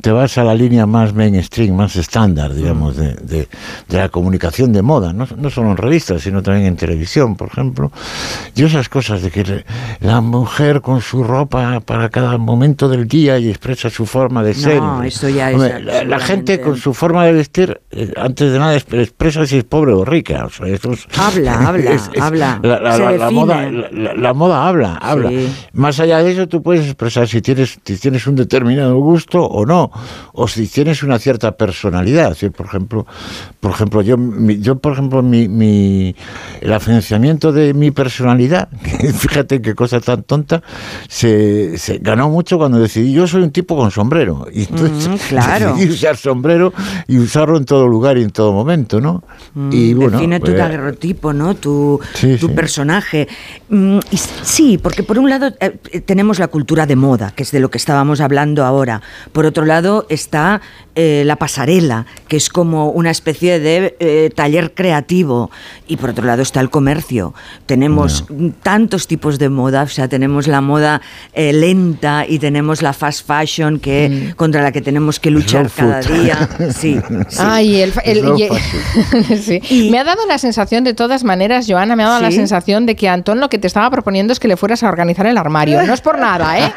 te 0.00 0.10
vas 0.12 0.38
a 0.38 0.44
la 0.44 0.54
línea 0.54 0.86
más 0.86 1.12
mainstream, 1.14 1.74
más 1.76 1.96
estándar, 1.96 2.54
digamos, 2.54 2.96
de, 2.96 3.14
de- 3.14 3.48
de 3.88 3.98
la 3.98 4.08
comunicación 4.08 4.72
de 4.72 4.82
moda, 4.82 5.12
no, 5.12 5.26
no 5.36 5.50
solo 5.50 5.70
en 5.70 5.76
revistas, 5.76 6.22
sino 6.22 6.42
también 6.42 6.66
en 6.66 6.76
televisión, 6.76 7.36
por 7.36 7.48
ejemplo, 7.48 7.92
yo 8.54 8.66
esas 8.66 8.88
cosas 8.88 9.22
de 9.22 9.30
que 9.30 9.64
la 10.00 10.20
mujer 10.20 10.80
con 10.80 11.00
su 11.00 11.24
ropa 11.24 11.80
para 11.80 12.08
cada 12.08 12.38
momento 12.38 12.88
del 12.88 13.06
día 13.08 13.38
y 13.38 13.48
expresa 13.50 13.90
su 13.90 14.06
forma 14.06 14.42
de 14.42 14.54
ser. 14.54 14.80
No, 14.80 15.02
eso 15.02 15.28
ya 15.28 15.50
es 15.50 15.56
Hombre, 15.56 15.80
la, 15.82 16.04
la 16.04 16.18
gente 16.18 16.60
con 16.60 16.76
su 16.76 16.94
forma 16.94 17.24
de 17.26 17.32
vestir, 17.32 17.80
antes 18.16 18.52
de 18.52 18.58
nada, 18.58 18.74
exp- 18.76 18.98
expresa 19.00 19.46
si 19.46 19.58
es 19.58 19.64
pobre 19.64 19.92
o 19.92 20.04
rica. 20.04 20.46
o 20.46 20.50
sea, 20.50 20.66
es- 20.68 20.80
Habla, 21.18 21.54
habla, 21.68 22.00
habla, 22.20 22.60
La, 22.62 22.80
la- 22.80 22.96
se 22.96 23.18
la- 23.18 23.30
moda, 23.30 23.70
la, 23.70 24.32
moda 24.34 24.66
habla, 24.66 24.94
habla. 24.96 25.28
Sí. 25.28 25.48
Más 25.74 26.00
allá 26.00 26.18
de 26.22 26.32
eso, 26.32 26.48
tú 26.48 26.62
puedes 26.62 26.84
expresar 26.86 27.28
si 27.28 27.42
tienes, 27.42 27.78
si 27.84 27.96
tienes 27.98 28.26
un 28.26 28.36
determinado 28.36 28.96
gusto 28.98 29.42
o 29.44 29.66
no, 29.66 29.90
o 30.32 30.48
si 30.48 30.66
tienes 30.68 31.02
una 31.02 31.18
cierta 31.18 31.52
personalidad. 31.52 32.34
Si, 32.34 32.48
por 32.50 32.66
ejemplo, 32.66 33.06
por 33.60 33.70
ejemplo, 33.72 34.02
yo, 34.02 34.16
mi- 34.16 34.58
yo 34.60 34.76
por 34.78 34.92
ejemplo, 34.94 35.22
mi, 35.22 35.48
mi- 35.48 36.14
el 36.60 36.80
financiamiento 36.80 37.52
de 37.52 37.74
mi 37.74 37.90
personalidad, 37.90 38.68
fíjate 39.18 39.60
qué 39.60 39.74
cosa 39.74 40.00
tan 40.00 40.22
tonta, 40.22 40.62
se, 41.08 41.76
se 41.78 41.98
ganó 41.98 42.28
mucho 42.28 42.58
cuando 42.58 42.78
decidí, 42.78 43.12
yo 43.12 43.26
soy 43.26 43.42
un 43.42 43.50
tipo 43.50 43.76
con 43.76 43.90
sombrero, 43.90 44.46
y 44.52 44.60
entonces 44.62 45.08
Mm, 45.08 45.14
claro. 45.28 45.74
decidí 45.74 45.90
usar 45.92 46.16
sombrero 46.16 46.72
y 47.08 47.18
usarlo 47.18 47.56
en 47.58 47.64
todo 47.64 47.81
lugar 47.86 48.18
y 48.18 48.22
en 48.22 48.30
todo 48.30 48.52
momento, 48.52 49.00
¿no? 49.00 49.22
y 49.70 49.94
bueno, 49.94 50.12
Define 50.12 50.40
tu 50.40 50.46
pues, 50.46 50.58
daguerrotipo, 50.58 51.32
¿no? 51.32 51.54
Tu, 51.54 52.00
Sí, 52.14 52.36
tu 52.36 52.48
sí. 52.48 52.54
personaje. 52.54 53.28
Mm, 53.68 53.98
y 54.10 54.16
sí, 54.16 54.78
porque 54.78 55.02
por 55.02 55.18
un 55.18 55.28
lado 55.28 55.48
eh, 55.60 55.78
eh, 55.90 56.00
tenemos 56.00 56.38
la 56.38 56.48
cultura 56.48 56.86
de 56.86 56.96
moda, 56.96 57.32
que 57.34 57.42
es 57.42 57.50
de 57.50 57.60
lo 57.60 57.70
que 57.70 57.78
estábamos 57.78 58.20
hablando 58.20 58.64
ahora. 58.64 59.02
Por 59.32 59.46
otro 59.46 59.64
lado 59.64 60.06
está 60.08 60.60
eh, 60.94 61.22
la 61.24 61.36
pasarela, 61.36 62.04
que 62.28 62.36
es 62.36 62.50
como 62.50 62.90
una 62.90 63.10
especie 63.10 63.58
de 63.60 63.96
eh, 63.98 64.30
taller 64.34 64.74
creativo. 64.74 65.50
Y 65.86 65.96
por 65.96 66.10
otro 66.10 66.26
lado 66.26 66.42
está 66.42 66.60
el 66.60 66.68
comercio. 66.68 67.32
Tenemos 67.64 68.26
mm, 68.28 68.48
tantos 68.62 69.06
tipos 69.06 69.38
de 69.38 69.48
moda, 69.48 69.84
o 69.84 69.88
sea, 69.88 70.08
tenemos 70.08 70.46
la 70.48 70.60
moda 70.60 71.00
eh, 71.32 71.54
lenta 71.54 72.26
y 72.28 72.38
tenemos 72.38 72.82
la 72.82 72.92
fast 72.92 73.26
fashion 73.26 73.78
que 73.78 74.34
contra 74.36 74.60
la 74.62 74.70
que 74.70 74.82
tenemos 74.82 75.18
que 75.18 75.30
luchar 75.30 75.70
Slow 75.70 75.88
cada 75.88 76.00
día. 76.02 76.48
Sí, 76.72 76.98
sí. 77.28 77.38
Ay, 77.38 77.71
el, 77.80 77.92
el- 78.04 78.20
Slow 78.20 78.36
y- 78.38 78.48
Sí. 79.42 79.88
Me 79.90 79.98
ha 79.98 80.04
dado 80.04 80.26
la 80.26 80.38
sensación, 80.38 80.84
de 80.84 80.94
todas 80.94 81.24
maneras, 81.24 81.66
Joana, 81.68 81.96
me 81.96 82.04
ha 82.04 82.08
dado 82.08 82.20
la 82.22 82.30
sensación 82.30 82.86
de 82.86 82.96
que 82.96 83.08
Antón 83.08 83.40
lo 83.40 83.48
que 83.48 83.58
te 83.58 83.66
estaba 83.66 83.90
proponiendo 83.90 84.32
es 84.32 84.40
que 84.40 84.48
le 84.48 84.56
fueras 84.56 84.82
a 84.82 84.88
organizar 84.88 85.26
el 85.26 85.38
armario. 85.38 85.82
No 85.82 85.94
es 85.94 86.00
por 86.00 86.18
nada, 86.18 86.58
¿eh? 86.58 86.72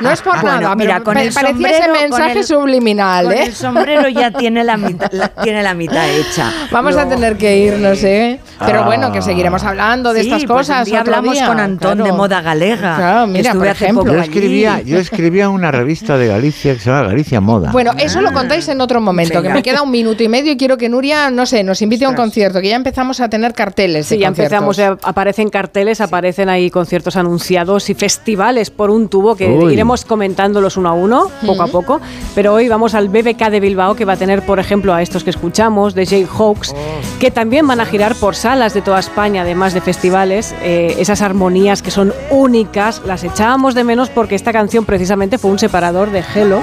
No 0.00 0.10
es 0.10 0.20
por 0.22 0.40
Bueno, 0.40 0.60
nada. 0.60 0.74
mira, 0.76 1.00
con 1.00 1.16
el 1.16 1.32
parecía 1.32 1.52
sombrero, 1.52 1.76
ese 1.78 1.88
con 1.90 2.00
mensaje 2.00 2.38
el- 2.40 2.44
subliminal, 2.44 3.24
Con 3.26 3.34
¿eh? 3.34 3.44
el 3.44 3.54
sombrero 3.54 4.08
ya 4.08 4.30
tiene 4.30 4.64
la 4.64 4.76
mitad, 4.76 5.10
la- 5.12 5.28
tiene 5.28 5.62
la 5.62 5.74
mitad 5.74 6.08
hecha. 6.08 6.52
Vamos 6.70 6.96
a 6.96 7.08
tener 7.08 7.36
que 7.36 7.58
irnos, 7.58 8.02
¿eh? 8.04 8.40
Pero 8.64 8.84
bueno, 8.84 9.12
que 9.12 9.22
seguiremos 9.22 9.62
hablando 9.64 10.12
de 10.12 10.22
Sí, 10.22 10.26
estas 10.28 10.44
pues 10.44 10.50
un 10.50 10.56
cosas. 10.74 10.86
día 10.86 11.00
otro 11.02 11.14
hablamos 11.16 11.34
día, 11.36 11.46
con 11.46 11.60
Antón 11.60 12.02
de 12.02 12.12
moda 12.12 12.40
galega. 12.40 12.96
Claro, 12.96 13.26
mira, 13.26 13.50
Estuve 13.50 13.58
por 13.60 13.68
hace 13.68 13.84
ejemplo. 13.84 14.04
poco 14.04 14.16
Yo 14.16 14.22
escribía, 14.22 14.80
yo 14.82 14.98
escribía 14.98 15.48
una 15.48 15.70
revista 15.70 16.16
de 16.16 16.28
Galicia 16.28 16.74
que 16.74 16.80
se 16.80 16.90
llama 16.90 17.08
Galicia 17.08 17.40
Moda. 17.40 17.70
Bueno, 17.72 17.92
eso 17.98 18.20
lo 18.20 18.32
contáis 18.32 18.68
en 18.68 18.80
otro 18.80 19.00
momento, 19.00 19.42
que 19.42 19.50
me 19.50 19.62
queda 19.62 19.82
un 19.82 19.90
minuto 19.90 20.22
y 20.22 20.28
medio 20.28 20.35
y 20.44 20.56
quiero 20.56 20.76
que 20.76 20.88
Nuria, 20.88 21.30
no 21.30 21.46
sé, 21.46 21.62
nos 21.62 21.80
invite 21.82 22.04
a 22.04 22.08
un 22.08 22.14
concierto, 22.14 22.60
que 22.60 22.68
ya 22.68 22.76
empezamos 22.76 23.20
a 23.20 23.28
tener 23.28 23.54
carteles. 23.54 24.06
Sí, 24.06 24.16
de 24.16 24.20
ya 24.22 24.28
conciertos. 24.28 24.78
empezamos, 24.78 24.98
aparecen 25.02 25.48
carteles, 25.48 26.00
aparecen 26.00 26.48
ahí 26.48 26.70
conciertos 26.70 27.16
anunciados 27.16 27.88
y 27.88 27.94
festivales 27.94 28.70
por 28.70 28.90
un 28.90 29.08
tubo 29.08 29.36
que 29.36 29.46
Uy. 29.48 29.72
iremos 29.72 30.04
comentándolos 30.04 30.76
uno 30.76 30.88
a 30.88 30.92
uno, 30.92 31.30
poco 31.46 31.62
a 31.62 31.68
poco. 31.68 32.00
Pero 32.34 32.54
hoy 32.54 32.68
vamos 32.68 32.94
al 32.94 33.08
BBK 33.08 33.48
de 33.50 33.60
Bilbao, 33.60 33.94
que 33.94 34.04
va 34.04 34.14
a 34.14 34.16
tener, 34.16 34.42
por 34.42 34.58
ejemplo, 34.58 34.92
a 34.92 35.02
estos 35.02 35.24
que 35.24 35.30
escuchamos, 35.30 35.94
de 35.94 36.06
Jay 36.06 36.26
Hawks, 36.26 36.74
que 37.20 37.30
también 37.30 37.66
van 37.66 37.80
a 37.80 37.86
girar 37.86 38.14
por 38.16 38.34
salas 38.34 38.74
de 38.74 38.82
toda 38.82 38.98
España, 38.98 39.42
además 39.42 39.72
de 39.74 39.80
festivales. 39.80 40.54
Eh, 40.62 40.96
esas 40.98 41.22
armonías 41.22 41.82
que 41.82 41.90
son 41.90 42.12
únicas, 42.30 43.02
las 43.06 43.24
echábamos 43.24 43.74
de 43.74 43.84
menos 43.84 44.10
porque 44.10 44.34
esta 44.34 44.52
canción 44.52 44.84
precisamente 44.84 45.38
fue 45.38 45.50
un 45.50 45.58
separador 45.58 46.10
de 46.10 46.24
Hello 46.34 46.60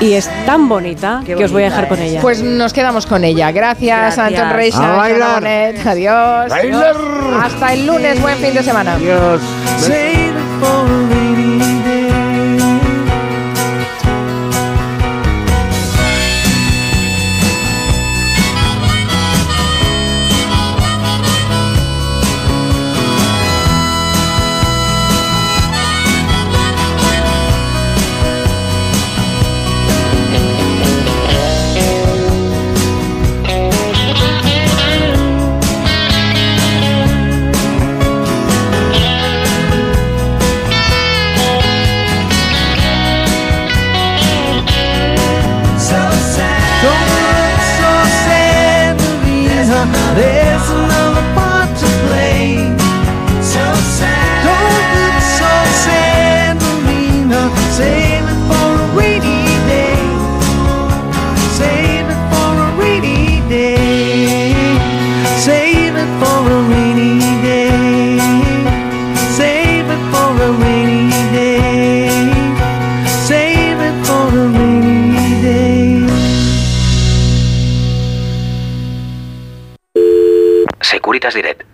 y 0.00 0.12
es 0.12 0.30
tan 0.46 0.68
bonita 0.68 1.22
que 1.26 1.34
os 1.34 1.50
voy 1.50 1.64
a 1.64 1.66
bonita 1.66 1.76
dejar 1.76 1.88
con 1.88 1.98
es. 1.98 2.10
ella. 2.10 2.20
Pues 2.20 2.42
nos 2.42 2.67
quedamos 2.72 3.06
con 3.06 3.24
ella. 3.24 3.50
Gracias, 3.52 4.16
Gracias. 4.16 4.40
Antón 4.40 4.56
Reisa. 4.56 5.04
A. 5.04 5.34
Bonet. 5.34 5.86
Adiós. 5.86 6.48
Bailar. 6.48 6.96
Hasta 7.42 7.72
el 7.72 7.86
lunes. 7.86 8.20
Buen 8.20 8.36
fin 8.38 8.54
de 8.54 8.62
semana. 8.62 8.94
Adiós. 8.94 9.40